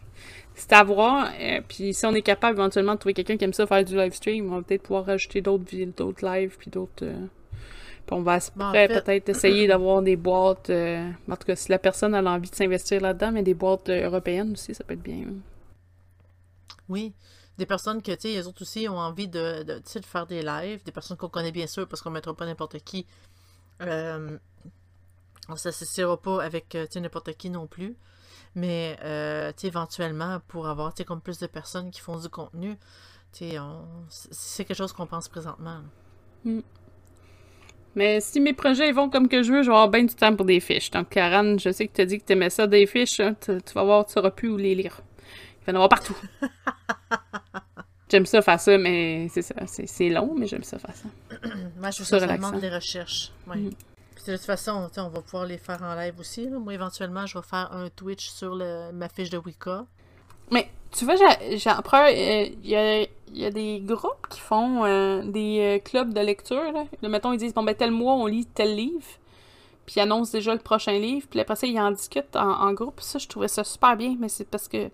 c'est 0.59 0.73
à 0.73 0.83
voir. 0.83 1.31
Euh, 1.41 1.61
puis 1.67 1.95
si 1.95 2.05
on 2.05 2.15
est 2.15 2.23
capable 2.23 2.59
éventuellement 2.59 2.95
de 2.95 2.99
trouver 2.99 3.15
quelqu'un 3.15 3.37
qui 3.37 3.45
aime 3.45 3.53
ça 3.53 3.67
faire 3.67 3.85
du 3.85 3.97
live 3.97 4.13
stream, 4.13 4.53
on 4.53 4.57
va 4.57 4.63
peut-être 4.63 4.83
pouvoir 4.83 5.07
rajouter 5.07 5.41
d'autres 5.41 5.65
d'autres 5.97 6.27
lives 6.27 6.57
puis 6.59 6.69
d'autres. 6.69 7.05
Euh, 7.05 7.27
puis 8.09 8.17
on 8.17 8.23
va 8.23 8.39
peut-être 8.41 9.29
essayer 9.29 9.67
d'avoir 9.69 10.01
des 10.01 10.17
boîtes. 10.17 10.71
Euh, 10.71 11.11
en 11.31 11.37
tout 11.37 11.45
cas, 11.47 11.57
si 11.57 11.71
la 11.71 11.79
personne 11.79 12.15
a 12.15 12.23
envie 12.23 12.49
de 12.49 12.55
s'investir 12.55 13.03
là-dedans, 13.03 13.33
mais 13.33 13.43
des 13.43 13.53
boîtes 13.53 13.91
européennes 13.91 14.53
aussi, 14.53 14.75
ça 14.75 14.83
peut 14.83 14.95
être 14.95 15.03
bien. 15.03 15.27
Oui. 16.89 17.13
Des 17.59 17.67
personnes 17.67 18.01
que, 18.01 18.13
tu 18.13 18.21
sais, 18.21 18.29
les 18.29 18.47
autres 18.47 18.63
aussi 18.63 18.89
ont 18.89 18.99
envie 18.99 19.29
de, 19.29 19.63
de, 19.63 19.75
de, 19.75 20.05
faire 20.07 20.27
des 20.27 20.43
lives, 20.43 20.83
des 20.85 20.93
personnes 20.93 21.19
qu'on 21.19 21.29
connaît 21.29 21.53
bien 21.53 21.67
sûr, 21.67 21.87
parce 21.87 22.01
qu'on 22.01 22.09
ne 22.09 22.15
mettra 22.15 22.35
pas 22.35 22.47
n'importe 22.47 22.79
qui. 22.79 23.07
on 23.81 24.39
ne 25.51 25.57
s'associera 25.57 26.17
pas 26.17 26.43
avec 26.43 26.79
n'importe 26.97 27.37
qui 27.37 27.51
non 27.51 27.67
plus. 27.67 27.95
Mais 28.55 28.99
euh, 29.05 29.53
éventuellement, 29.63 30.41
pour 30.49 30.67
avoir 30.67 30.95
comme 31.07 31.21
plus 31.21 31.39
de 31.39 31.47
personnes 31.47 31.91
qui 31.91 32.01
font 32.01 32.19
du 32.19 32.31
contenu, 32.31 32.79
c'est 33.33 34.65
quelque 34.65 34.75
chose 34.75 34.95
qu'on 34.95 35.07
pense 35.07 35.29
présentement. 35.29 35.83
Mais 37.99 38.21
si 38.21 38.39
mes 38.39 38.53
projets 38.53 38.93
vont 38.93 39.11
comme 39.11 39.27
que 39.27 39.43
je 39.43 39.53
veux, 39.53 39.63
je 39.63 39.71
vais 39.71 39.75
avoir 39.75 39.89
bien 39.89 40.05
du 40.05 40.15
temps 40.15 40.35
pour 40.37 40.47
des 40.47 40.61
fiches. 40.61 40.93
Donc, 40.93 41.09
Karen, 41.09 41.59
je 41.59 41.73
sais 41.73 41.89
que 41.89 41.95
tu 41.95 42.01
as 42.01 42.07
dit 42.07 42.21
que 42.21 42.25
tu 42.25 42.33
aimais 42.33 42.49
ça, 42.49 42.69
des 42.69 42.87
fiches. 42.87 43.19
Hein. 43.19 43.35
Tu, 43.41 43.59
vas 43.75 43.83
voir, 43.83 44.07
tu 44.07 44.13
sauras 44.13 44.31
plus 44.31 44.49
où 44.49 44.57
les 44.57 44.77
lire. 44.77 45.01
Il 45.63 45.67
va 45.67 45.73
y 45.73 45.75
en 45.75 45.83
avoir 45.83 45.89
partout. 45.89 46.17
j'aime 48.09 48.25
ça 48.25 48.41
faire 48.41 48.61
ça, 48.61 48.79
mais 48.79 49.27
c'est 49.31 49.43
ça. 49.43 49.57
C'est 49.67 50.11
long, 50.11 50.33
mais 50.39 50.47
j'aime 50.47 50.63
ça 50.63 50.79
faire 50.79 50.95
ça. 50.95 51.09
Moi, 51.77 51.91
je 51.91 51.99
fais 51.99 52.05
seulement 52.05 52.53
des 52.53 52.71
recherches. 52.71 53.33
Ouais. 53.49 53.57
Hmm 53.57 53.71
de 54.33 54.37
toute 54.37 54.47
façon, 54.47 54.91
on 54.97 55.09
va 55.09 55.23
pouvoir 55.23 55.47
les 55.47 55.59
faire 55.59 55.83
en 55.83 55.95
live 55.95 56.19
aussi. 56.19 56.49
Moi, 56.49 56.75
éventuellement, 56.75 57.27
je 57.27 57.39
vais 57.39 57.45
faire 57.45 57.73
un 57.73 57.89
Twitch 57.89 58.29
sur 58.29 58.57
ma 58.93 59.09
fiche 59.09 59.31
de 59.31 59.39
Wicca. 59.39 59.87
Mais 60.51 60.71
tu 60.93 61.05
vois, 61.05 61.15
j'apprends. 61.57 62.07
Euh, 62.07 62.47
il 62.65 62.71
y, 63.35 63.45
a, 63.45 63.51
des 63.51 63.81
groupes 63.81 64.27
qui 64.31 64.41
font 64.41 64.85
euh, 64.85 65.23
des 65.23 65.61
euh, 65.61 65.79
clubs 65.79 66.13
de 66.13 66.21
lecture. 66.21 66.73
Là. 66.73 67.09
mettons, 67.09 67.33
ils 67.33 67.39
disent 67.39 67.55
bon, 67.55 67.63
ben, 67.63 67.75
tel 67.75 67.91
mois, 67.91 68.15
on 68.15 68.27
lit 68.27 68.47
tel 68.47 68.75
livre. 68.75 69.07
Puis 69.87 69.97
ils 69.97 70.01
annoncent 70.01 70.33
déjà 70.33 70.53
le 70.53 70.61
prochain 70.61 70.99
livre. 70.99 71.27
Puis 71.31 71.41
après 71.41 71.57
ça, 71.57 71.67
ils 71.67 71.79
en 71.79 71.91
discutent 71.91 72.37
en, 72.37 72.73
groupe. 72.73 73.01
Ça, 73.01 73.19
je 73.19 73.29
trouvais 73.29 73.49
ça 73.49 73.65
super 73.65 73.97
bien. 73.97 74.17
Mais 74.19 74.29
c'est 74.29 74.45
parce 74.45 74.69
que 74.69 74.91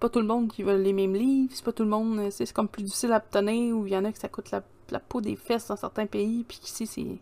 pas 0.00 0.08
tout 0.08 0.20
le 0.20 0.26
monde 0.26 0.50
qui 0.50 0.62
veut 0.62 0.76
les 0.76 0.92
mêmes 0.92 1.14
livres. 1.14 1.52
C'est 1.54 1.64
pas 1.64 1.72
tout 1.72 1.84
le 1.84 1.90
monde. 1.90 2.28
C'est 2.30 2.52
comme 2.52 2.68
plus 2.68 2.82
difficile 2.82 3.12
à 3.12 3.18
obtenir. 3.18 3.76
Ou 3.76 3.86
il 3.86 3.92
y 3.92 3.96
en 3.96 4.04
a 4.04 4.12
que 4.12 4.18
ça 4.18 4.28
coûte 4.28 4.50
la, 4.50 5.00
peau 5.00 5.20
des 5.20 5.36
fesses 5.36 5.68
dans 5.68 5.76
certains 5.76 6.06
pays. 6.06 6.44
Puis 6.46 6.60
ici, 6.64 6.86
c'est 6.86 7.18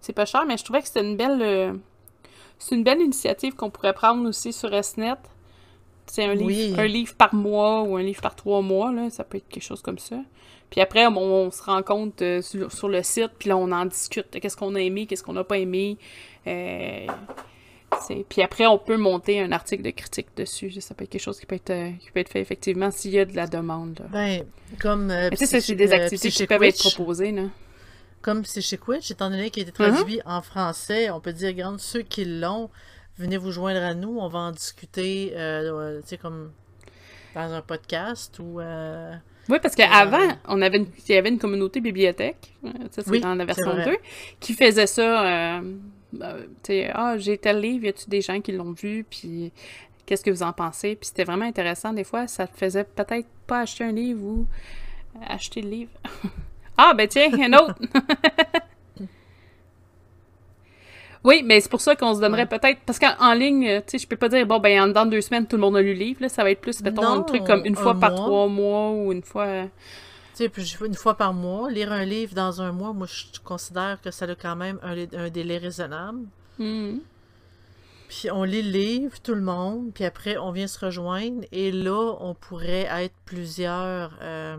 c'est 0.00 0.12
pas 0.12 0.26
cher, 0.26 0.44
mais 0.46 0.58
je 0.58 0.64
trouvais 0.64 0.82
que 0.82 0.86
c'était 0.86 1.02
une 1.02 1.16
belle. 1.16 1.40
Euh, 1.40 1.72
c'est 2.58 2.74
une 2.74 2.84
belle 2.84 3.00
initiative 3.00 3.54
qu'on 3.54 3.70
pourrait 3.70 3.94
prendre 3.94 4.28
aussi 4.28 4.52
sur 4.52 4.70
SNET. 4.84 5.16
C'est 6.06 6.24
un, 6.24 6.34
livre, 6.34 6.78
un 6.78 6.86
livre 6.86 7.14
par 7.14 7.34
mois 7.34 7.82
ou 7.82 7.96
un 7.96 8.02
livre 8.02 8.20
par 8.20 8.36
trois 8.36 8.62
mois, 8.62 8.92
là, 8.92 9.10
ça 9.10 9.24
peut 9.24 9.38
être 9.38 9.48
quelque 9.48 9.62
chose 9.62 9.82
comme 9.82 9.98
ça. 9.98 10.16
Puis 10.70 10.80
après, 10.80 11.06
on, 11.06 11.50
se 11.50 11.62
rend 11.62 11.82
compte 11.82 12.20
euh, 12.22 12.42
sur, 12.42 12.88
le 12.88 13.02
site, 13.02 13.30
puis 13.38 13.48
là, 13.48 13.56
on 13.56 13.70
en 13.72 13.86
discute. 13.86 14.26
Qu'est-ce 14.30 14.56
qu'on 14.56 14.74
a 14.74 14.80
aimé, 14.80 15.06
qu'est-ce 15.06 15.22
qu'on 15.22 15.32
n'a 15.32 15.44
pas 15.44 15.58
aimé. 15.58 15.98
Euh, 16.46 17.06
puis 18.28 18.42
après, 18.42 18.66
on 18.66 18.78
peut 18.78 18.96
monter 18.96 19.40
un 19.40 19.52
article 19.52 19.82
de 19.82 19.90
critique 19.90 20.26
dessus. 20.36 20.72
Ça 20.80 20.94
peut 20.94 21.04
être 21.04 21.10
quelque 21.10 21.22
chose 21.22 21.38
qui 21.38 21.46
peut 21.46 21.54
être, 21.54 21.98
qui 22.00 22.10
peut 22.10 22.20
être 22.20 22.28
fait 22.28 22.40
effectivement 22.40 22.90
s'il 22.90 23.12
y 23.12 23.18
a 23.18 23.24
de 23.24 23.36
la 23.36 23.46
demande. 23.46 24.00
Ben, 24.10 24.44
comme. 24.80 25.12
tu 25.30 25.46
sais, 25.46 25.60
c'est 25.60 25.74
des 25.74 25.92
activités 25.92 26.30
qui 26.30 26.46
peuvent 26.46 26.62
être 26.62 26.90
proposées. 26.90 27.32
Là 27.32 27.44
comme 28.24 28.44
c'est 28.46 28.62
chez 28.62 28.78
Quitch, 28.78 29.10
étant 29.10 29.28
donné 29.28 29.50
qu'il 29.50 29.64
a 29.64 29.68
été 29.68 29.72
traduit 29.72 30.16
uh-huh. 30.16 30.22
en 30.24 30.40
français, 30.40 31.10
on 31.10 31.20
peut 31.20 31.34
dire, 31.34 31.48
regarde, 31.48 31.78
ceux 31.78 32.00
qui 32.00 32.24
l'ont, 32.24 32.70
venez 33.18 33.36
vous 33.36 33.52
joindre 33.52 33.82
à 33.82 33.94
nous, 33.94 34.18
on 34.18 34.28
va 34.28 34.40
en 34.40 34.52
discuter, 34.52 35.32
euh, 35.34 36.00
tu 36.02 36.08
sais, 36.08 36.18
comme 36.18 36.52
dans 37.34 37.52
un 37.52 37.62
podcast 37.62 38.38
ou... 38.38 38.60
Euh, 38.60 39.14
oui, 39.48 39.58
parce 39.60 39.74
qu'avant, 39.74 40.28
on 40.48 40.62
avait 40.62 40.86
il 41.06 41.14
y 41.14 41.18
avait 41.18 41.28
une 41.28 41.38
communauté 41.38 41.80
bibliothèque, 41.80 42.54
euh, 42.64 42.70
ça 42.90 43.02
c'est 43.02 43.20
dans 43.20 43.34
la 43.34 43.44
version 43.44 43.74
2, 43.74 43.96
qui 44.40 44.54
faisait 44.54 44.86
ça, 44.86 45.60
tu 46.12 46.20
sais, 46.62 46.90
ah, 46.94 47.18
j'ai 47.18 47.36
tel 47.36 47.60
livre, 47.60 47.84
y 47.84 47.88
a-tu 47.88 48.08
des 48.08 48.22
gens 48.22 48.40
qui 48.40 48.52
l'ont 48.52 48.72
vu, 48.72 49.04
puis 49.08 49.52
qu'est-ce 50.06 50.24
que 50.24 50.30
vous 50.30 50.42
en 50.42 50.52
pensez? 50.52 50.96
Puis 50.96 51.08
c'était 51.08 51.24
vraiment 51.24 51.44
intéressant, 51.44 51.92
des 51.92 52.04
fois, 52.04 52.26
ça 52.26 52.46
te 52.46 52.56
faisait 52.56 52.84
peut-être 52.84 53.28
pas 53.46 53.60
acheter 53.60 53.84
un 53.84 53.92
livre 53.92 54.24
ou 54.24 54.46
acheter 55.26 55.62
le 55.62 55.70
livre. 55.70 55.92
Ah, 56.76 56.92
ben 56.92 57.06
tiens, 57.06 57.30
un 57.32 57.52
autre. 57.52 57.76
oui, 61.24 61.42
mais 61.42 61.60
c'est 61.60 61.70
pour 61.70 61.80
ça 61.80 61.96
qu'on 61.96 62.14
se 62.14 62.20
donnerait 62.20 62.46
peut-être. 62.46 62.80
Parce 62.84 62.98
qu'en 62.98 63.32
ligne, 63.32 63.80
tu 63.80 63.92
sais, 63.92 63.98
je 63.98 64.06
peux 64.06 64.16
pas 64.16 64.28
dire, 64.28 64.46
bon, 64.46 64.60
ben, 64.60 64.92
dans 64.92 65.06
deux 65.06 65.22
semaines, 65.22 65.46
tout 65.46 65.56
le 65.56 65.62
monde 65.62 65.76
a 65.76 65.80
lu 65.80 65.94
le 65.94 65.98
livre. 65.98 66.22
Là, 66.22 66.28
ça 66.28 66.42
va 66.42 66.50
être 66.50 66.60
plus, 66.60 66.82
mettons, 66.82 67.06
un 67.06 67.22
truc 67.22 67.44
comme 67.44 67.64
une 67.64 67.76
fois 67.76 67.94
par 67.94 68.14
trois 68.14 68.46
mois 68.46 68.90
ou 68.90 69.10
une 69.12 69.22
fois. 69.22 69.64
Tu 70.36 70.48
sais, 70.48 70.84
une 70.84 70.94
fois 70.94 71.16
par 71.16 71.32
mois. 71.32 71.70
Lire 71.70 71.92
un 71.92 72.04
livre 72.04 72.34
dans 72.34 72.60
un 72.60 72.72
mois, 72.72 72.92
moi, 72.92 73.06
je 73.06 73.40
considère 73.42 74.00
que 74.02 74.10
ça 74.10 74.26
a 74.26 74.34
quand 74.34 74.56
même 74.56 74.78
un, 74.82 75.30
délai 75.30 75.58
raisonnable. 75.58 76.26
Hmm. 76.58 76.98
Puis 78.08 78.30
on 78.30 78.44
lit 78.44 78.62
le 78.62 78.70
livre, 78.70 79.18
tout 79.22 79.34
le 79.34 79.40
monde, 79.40 79.92
puis 79.94 80.04
après, 80.04 80.36
on 80.36 80.52
vient 80.52 80.66
se 80.66 80.84
rejoindre. 80.84 81.42
Et 81.52 81.72
là, 81.72 82.16
on 82.20 82.34
pourrait 82.34 82.86
être 82.90 83.14
plusieurs. 83.24 84.18
Euh, 84.22 84.56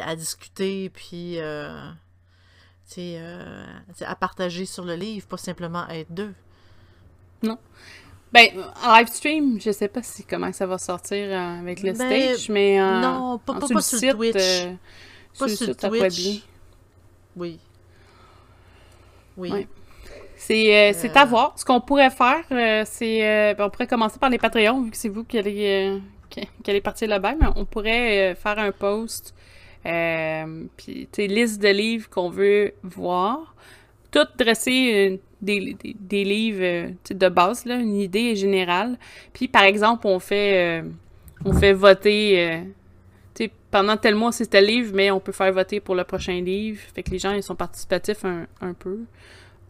à 0.00 0.16
discuter, 0.16 0.88
puis 0.90 1.38
euh, 1.38 1.90
euh 2.98 3.64
à 4.00 4.14
partager 4.14 4.66
sur 4.66 4.84
le 4.84 4.94
livre, 4.94 5.26
pas 5.26 5.36
simplement 5.36 5.88
être 5.88 6.12
deux. 6.12 6.34
Non. 7.42 7.58
Ben, 8.32 8.48
en 8.82 8.96
live 8.96 9.08
stream, 9.08 9.60
je 9.60 9.70
sais 9.72 9.88
pas 9.88 10.02
si 10.02 10.24
comment 10.24 10.52
ça 10.52 10.66
va 10.66 10.78
sortir 10.78 11.28
euh, 11.30 11.60
avec 11.60 11.82
le 11.82 11.92
ben, 11.92 11.96
stage, 11.96 12.48
mais 12.48 12.78
non, 12.78 13.38
pas, 13.38 13.54
pas, 13.54 13.80
sur, 13.82 14.00
le 14.00 14.12
Twitch. 14.14 14.34
Euh, 14.36 14.72
pas 15.38 15.48
sur, 15.48 15.76
Twitch. 15.76 16.42
Oui. 17.36 17.58
Oui. 19.36 19.66
C'est 20.36 20.76
euh, 20.76 20.92
c'est 20.94 21.16
à 21.16 21.22
Euh. 21.22 21.26
voir. 21.26 21.54
Ce 21.56 21.64
qu'on 21.64 21.80
pourrait 21.80 22.10
faire, 22.10 22.44
euh, 22.50 22.82
c'est... 22.86 23.24
euh, 23.24 23.54
ben, 23.54 23.66
on 23.66 23.70
pourrait 23.70 23.86
commencer 23.86 24.18
par 24.18 24.30
les 24.30 24.38
Patreons, 24.38 24.82
vu 24.82 24.90
que 24.90 24.96
c'est 24.96 25.08
vous 25.08 25.24
qui 25.24 25.38
allez, 25.38 25.90
euh, 25.94 25.98
qui, 26.30 26.40
qui 26.62 26.70
allez 26.70 26.80
partir 26.80 27.08
là-bas, 27.08 27.34
mais 27.40 27.46
on 27.54 27.64
pourrait 27.64 28.32
euh, 28.32 28.34
faire 28.34 28.58
un 28.58 28.72
post, 28.72 29.34
euh, 29.86 30.64
puis, 30.76 31.08
tu 31.12 31.22
sais, 31.22 31.26
liste 31.26 31.60
de 31.60 31.68
livres 31.68 32.08
qu'on 32.08 32.30
veut 32.30 32.72
voir. 32.82 33.54
Tout 34.10 34.26
dresser 34.36 35.10
euh, 35.12 35.16
des, 35.40 35.76
des, 35.98 36.24
livres 36.24 36.62
euh, 36.62 36.88
de 37.10 37.28
base, 37.28 37.64
là, 37.64 37.76
une 37.76 37.96
idée 37.96 38.36
générale. 38.36 38.98
Puis, 39.32 39.48
par 39.48 39.64
exemple, 39.64 40.06
on 40.06 40.18
fait, 40.18 40.82
euh, 40.82 40.88
on 41.44 41.52
fait 41.52 41.72
voter... 41.72 42.62
pendant 43.70 43.96
tel 43.96 44.14
mois, 44.14 44.32
c'est 44.32 44.46
tel 44.46 44.66
livre, 44.66 44.92
mais 44.94 45.10
on 45.10 45.20
peut 45.20 45.32
faire 45.32 45.52
voter 45.52 45.80
pour 45.80 45.94
le 45.94 46.04
prochain 46.04 46.40
livre. 46.40 46.80
Fait 46.94 47.02
que 47.02 47.10
les 47.10 47.18
gens, 47.18 47.32
ils 47.32 47.42
sont 47.42 47.56
participatifs 47.56 48.24
un 48.24 48.74
peu. 48.74 49.00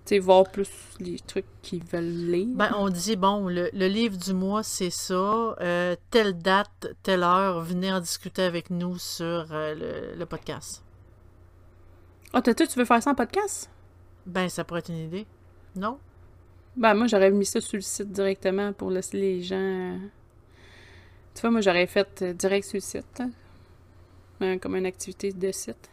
Tu 0.05 0.17
sais, 0.17 0.19
voir 0.19 0.45
plus 0.51 0.69
les 0.99 1.19
trucs 1.21 1.47
qu'ils 1.63 1.85
veulent 1.85 2.03
lire. 2.31 2.49
Ben, 2.57 2.73
on 2.77 2.89
dit, 2.89 3.15
bon, 3.15 3.47
le, 3.49 3.71
le 3.73 3.87
livre 3.87 4.17
du 4.17 4.33
mois, 4.35 4.65
c'est 4.65 4.91
ça. 4.91 5.15
euh, 5.15 5.95
telle 6.11 6.37
date, 6.39 6.89
telle 7.05 7.23
heure, 7.23 7.61
venez 7.61 7.93
en 7.93 8.01
discuter 8.01 8.43
avec 8.43 8.71
nous 8.71 8.99
sur 8.99 9.25
euh, 9.53 9.75
le, 9.75 10.19
le 10.19 10.27
podcast. 10.27 10.83
Ah, 12.33 12.43
toi, 12.43 12.53
toi, 12.55 12.67
tu 12.67 12.79
veux 12.79 12.85
faire 12.85 13.01
ça 13.03 13.11
en 13.11 13.15
podcast? 13.15 13.71
Ben, 14.27 14.49
ça 14.49 14.65
pourrait 14.65 14.81
être 14.81 14.89
une 14.89 14.97
idée. 15.05 15.27
Non? 15.77 15.99
Ben, 16.77 16.95
moi, 16.95 17.07
j'aurais 17.07 17.31
mis 17.31 17.47
ça 17.47 17.61
sur 17.61 17.77
le 17.77 17.83
site 17.83 18.11
directement 18.11 18.73
pour 18.73 18.91
laisser 18.91 19.17
les 19.19 19.41
gens. 19.43 19.57
euh, 19.57 19.99
Tu 21.35 21.43
vois, 21.43 21.51
moi, 21.53 21.61
j'aurais 21.61 21.87
fait 21.87 22.25
direct 22.37 22.67
sur 22.67 22.77
le 22.79 22.81
site. 22.81 23.23
hein. 24.41 24.59
Comme 24.59 24.75
une 24.75 24.87
activité 24.87 25.33
de 25.33 25.53
site. 25.53 25.89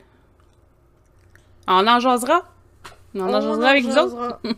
On 1.67 1.85
en 1.85 1.99
jasera! 1.99 2.51
On 3.15 3.21
en 3.33 3.41
jasera 3.41 3.69
avec 3.69 3.83
vous 3.85 3.97
autres! 3.97 4.39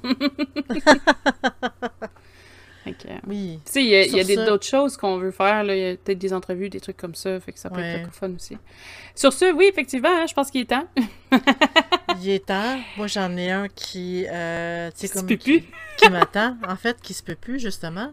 Euh, 2.87 3.17
Oui. 3.27 3.59
Tu 3.65 3.71
sais, 3.73 3.83
il 3.83 3.89
y 3.89 3.95
a, 3.95 4.05
il 4.05 4.11
y 4.15 4.19
a 4.19 4.23
Sur 4.23 4.27
des- 4.27 4.35
ce- 4.41 4.45
d'autres 4.49 4.65
choses 4.65 4.97
qu'on 4.97 5.17
veut 5.17 5.29
faire, 5.31 5.63
là. 5.63 5.75
Il 5.75 5.81
y 5.81 5.89
a 5.91 5.95
peut-être 5.95 6.17
des 6.17 6.33
entrevues, 6.33 6.67
des 6.69 6.79
trucs 6.79 6.97
comme 6.97 7.13
ça. 7.13 7.39
Fait 7.39 7.51
que 7.51 7.59
ça 7.59 7.69
peut 7.69 7.79
Ouais. 7.79 7.99
être 7.99 8.05
le 8.07 8.11
fun 8.11 8.31
aussi. 8.35 8.57
Sur 9.15 9.33
ce, 9.33 9.53
oui, 9.53 9.65
effectivement, 9.69 10.09
hein, 10.09 10.25
je 10.27 10.33
pense 10.33 10.49
qu'il 10.49 10.61
est 10.61 10.65
temps. 10.65 10.87
Il 12.21 12.29
est 12.29 12.45
temps. 12.47 12.79
Moi, 12.97 13.05
j'en 13.07 13.37
ai 13.37 13.51
un 13.51 13.67
qui, 13.69 14.25
euh, 14.29 14.89
tu 14.91 14.97
sais, 15.01 15.07
Se 15.07 15.13
comme 15.13 15.27
peut 15.27 15.35
qui, 15.35 15.59
plus. 15.59 15.69
qui 15.97 16.09
m'attend, 16.09 16.57
en 16.67 16.75
fait, 16.75 16.99
qui 17.01 17.13
se 17.13 17.21
peut 17.23 17.35
plus, 17.35 17.59
justement. 17.59 18.11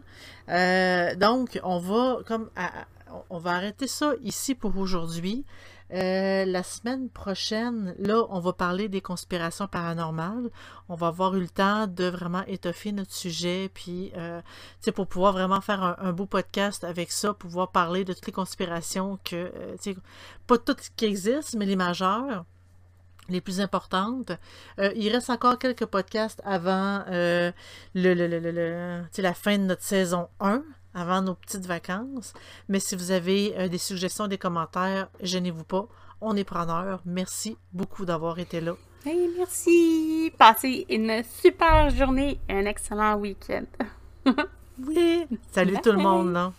Euh, 0.49 1.15
donc, 1.15 1.59
on 1.63 1.79
va, 1.79 2.19
comme, 2.27 2.49
à- 2.55 2.71
on 3.31 3.39
va 3.39 3.51
arrêter 3.53 3.87
ça 3.87 4.13
ici 4.23 4.53
pour 4.55 4.77
aujourd'hui. 4.77 5.43
Euh, 5.91 6.45
la 6.45 6.61
semaine 6.61 7.09
prochaine, 7.09 7.95
là, 7.97 8.23
on 8.29 8.39
va 8.39 8.53
parler 8.53 8.89
des 8.89 9.01
conspirations 9.01 9.67
paranormales. 9.67 10.49
On 10.87 10.95
va 10.95 11.07
avoir 11.07 11.35
eu 11.35 11.39
le 11.41 11.49
temps 11.49 11.87
de 11.87 12.05
vraiment 12.05 12.43
étoffer 12.45 12.91
notre 12.91 13.13
sujet, 13.13 13.71
puis, 13.73 14.11
euh, 14.15 14.39
tu 14.41 14.45
sais, 14.81 14.91
pour 14.91 15.07
pouvoir 15.07 15.33
vraiment 15.33 15.61
faire 15.61 15.81
un, 15.99 16.13
beau 16.13 16.25
podcast 16.27 16.83
avec 16.83 17.11
ça, 17.11 17.33
pouvoir 17.33 17.71
parler 17.71 18.05
de 18.05 18.13
toutes 18.13 18.27
les 18.27 18.31
conspirations 18.33 19.17
que, 19.23 19.35
euh, 19.35 19.75
tu 19.81 19.93
sais, 19.93 19.97
pas 20.45 20.57
toutes 20.59 20.89
qui 20.95 21.05
existent, 21.05 21.57
mais 21.57 21.65
les 21.65 21.75
majeures 21.75 22.45
les 23.27 23.41
plus 23.41 23.61
importantes. 23.61 24.31
Euh, 24.79 24.91
il 24.95 25.11
reste 25.11 25.29
encore 25.29 25.59
quelques 25.59 25.85
podcasts 25.85 26.41
avant 26.45 27.03
euh, 27.09 27.51
le, 27.93 28.13
le- 28.15 28.27
le- 28.39 29.03
la 29.21 29.33
fin 29.35 29.57
de 29.59 29.63
notre 29.65 29.83
saison 29.83 30.29
1, 30.39 30.63
avant 30.93 31.21
nos 31.21 31.35
petites 31.35 31.65
vacances. 31.65 32.33
Mais 32.67 32.79
si 32.79 32.95
vous 32.95 33.11
avez 33.11 33.57
euh, 33.57 33.67
des 33.67 33.77
suggestions, 33.77 34.27
des 34.27 34.37
commentaires, 34.37 35.09
gênez-vous 35.21 35.63
pas. 35.63 35.87
On 36.21 36.35
est 36.35 36.43
preneurs. 36.43 37.01
Merci 37.05 37.57
beaucoup 37.73 38.05
d'avoir 38.05 38.39
été 38.39 38.59
là. 38.61 38.73
Hey, 39.05 39.29
merci! 39.37 40.31
Passez 40.37 40.85
une 40.89 41.23
super 41.23 41.89
journée 41.89 42.37
et 42.49 42.53
un 42.53 42.65
excellent 42.65 43.15
week-end. 43.17 43.65
Oui! 44.87 45.27
Salut 45.51 45.77
tout 45.83 45.91
le 45.91 45.97
monde, 45.97 46.31
là. 46.31 46.53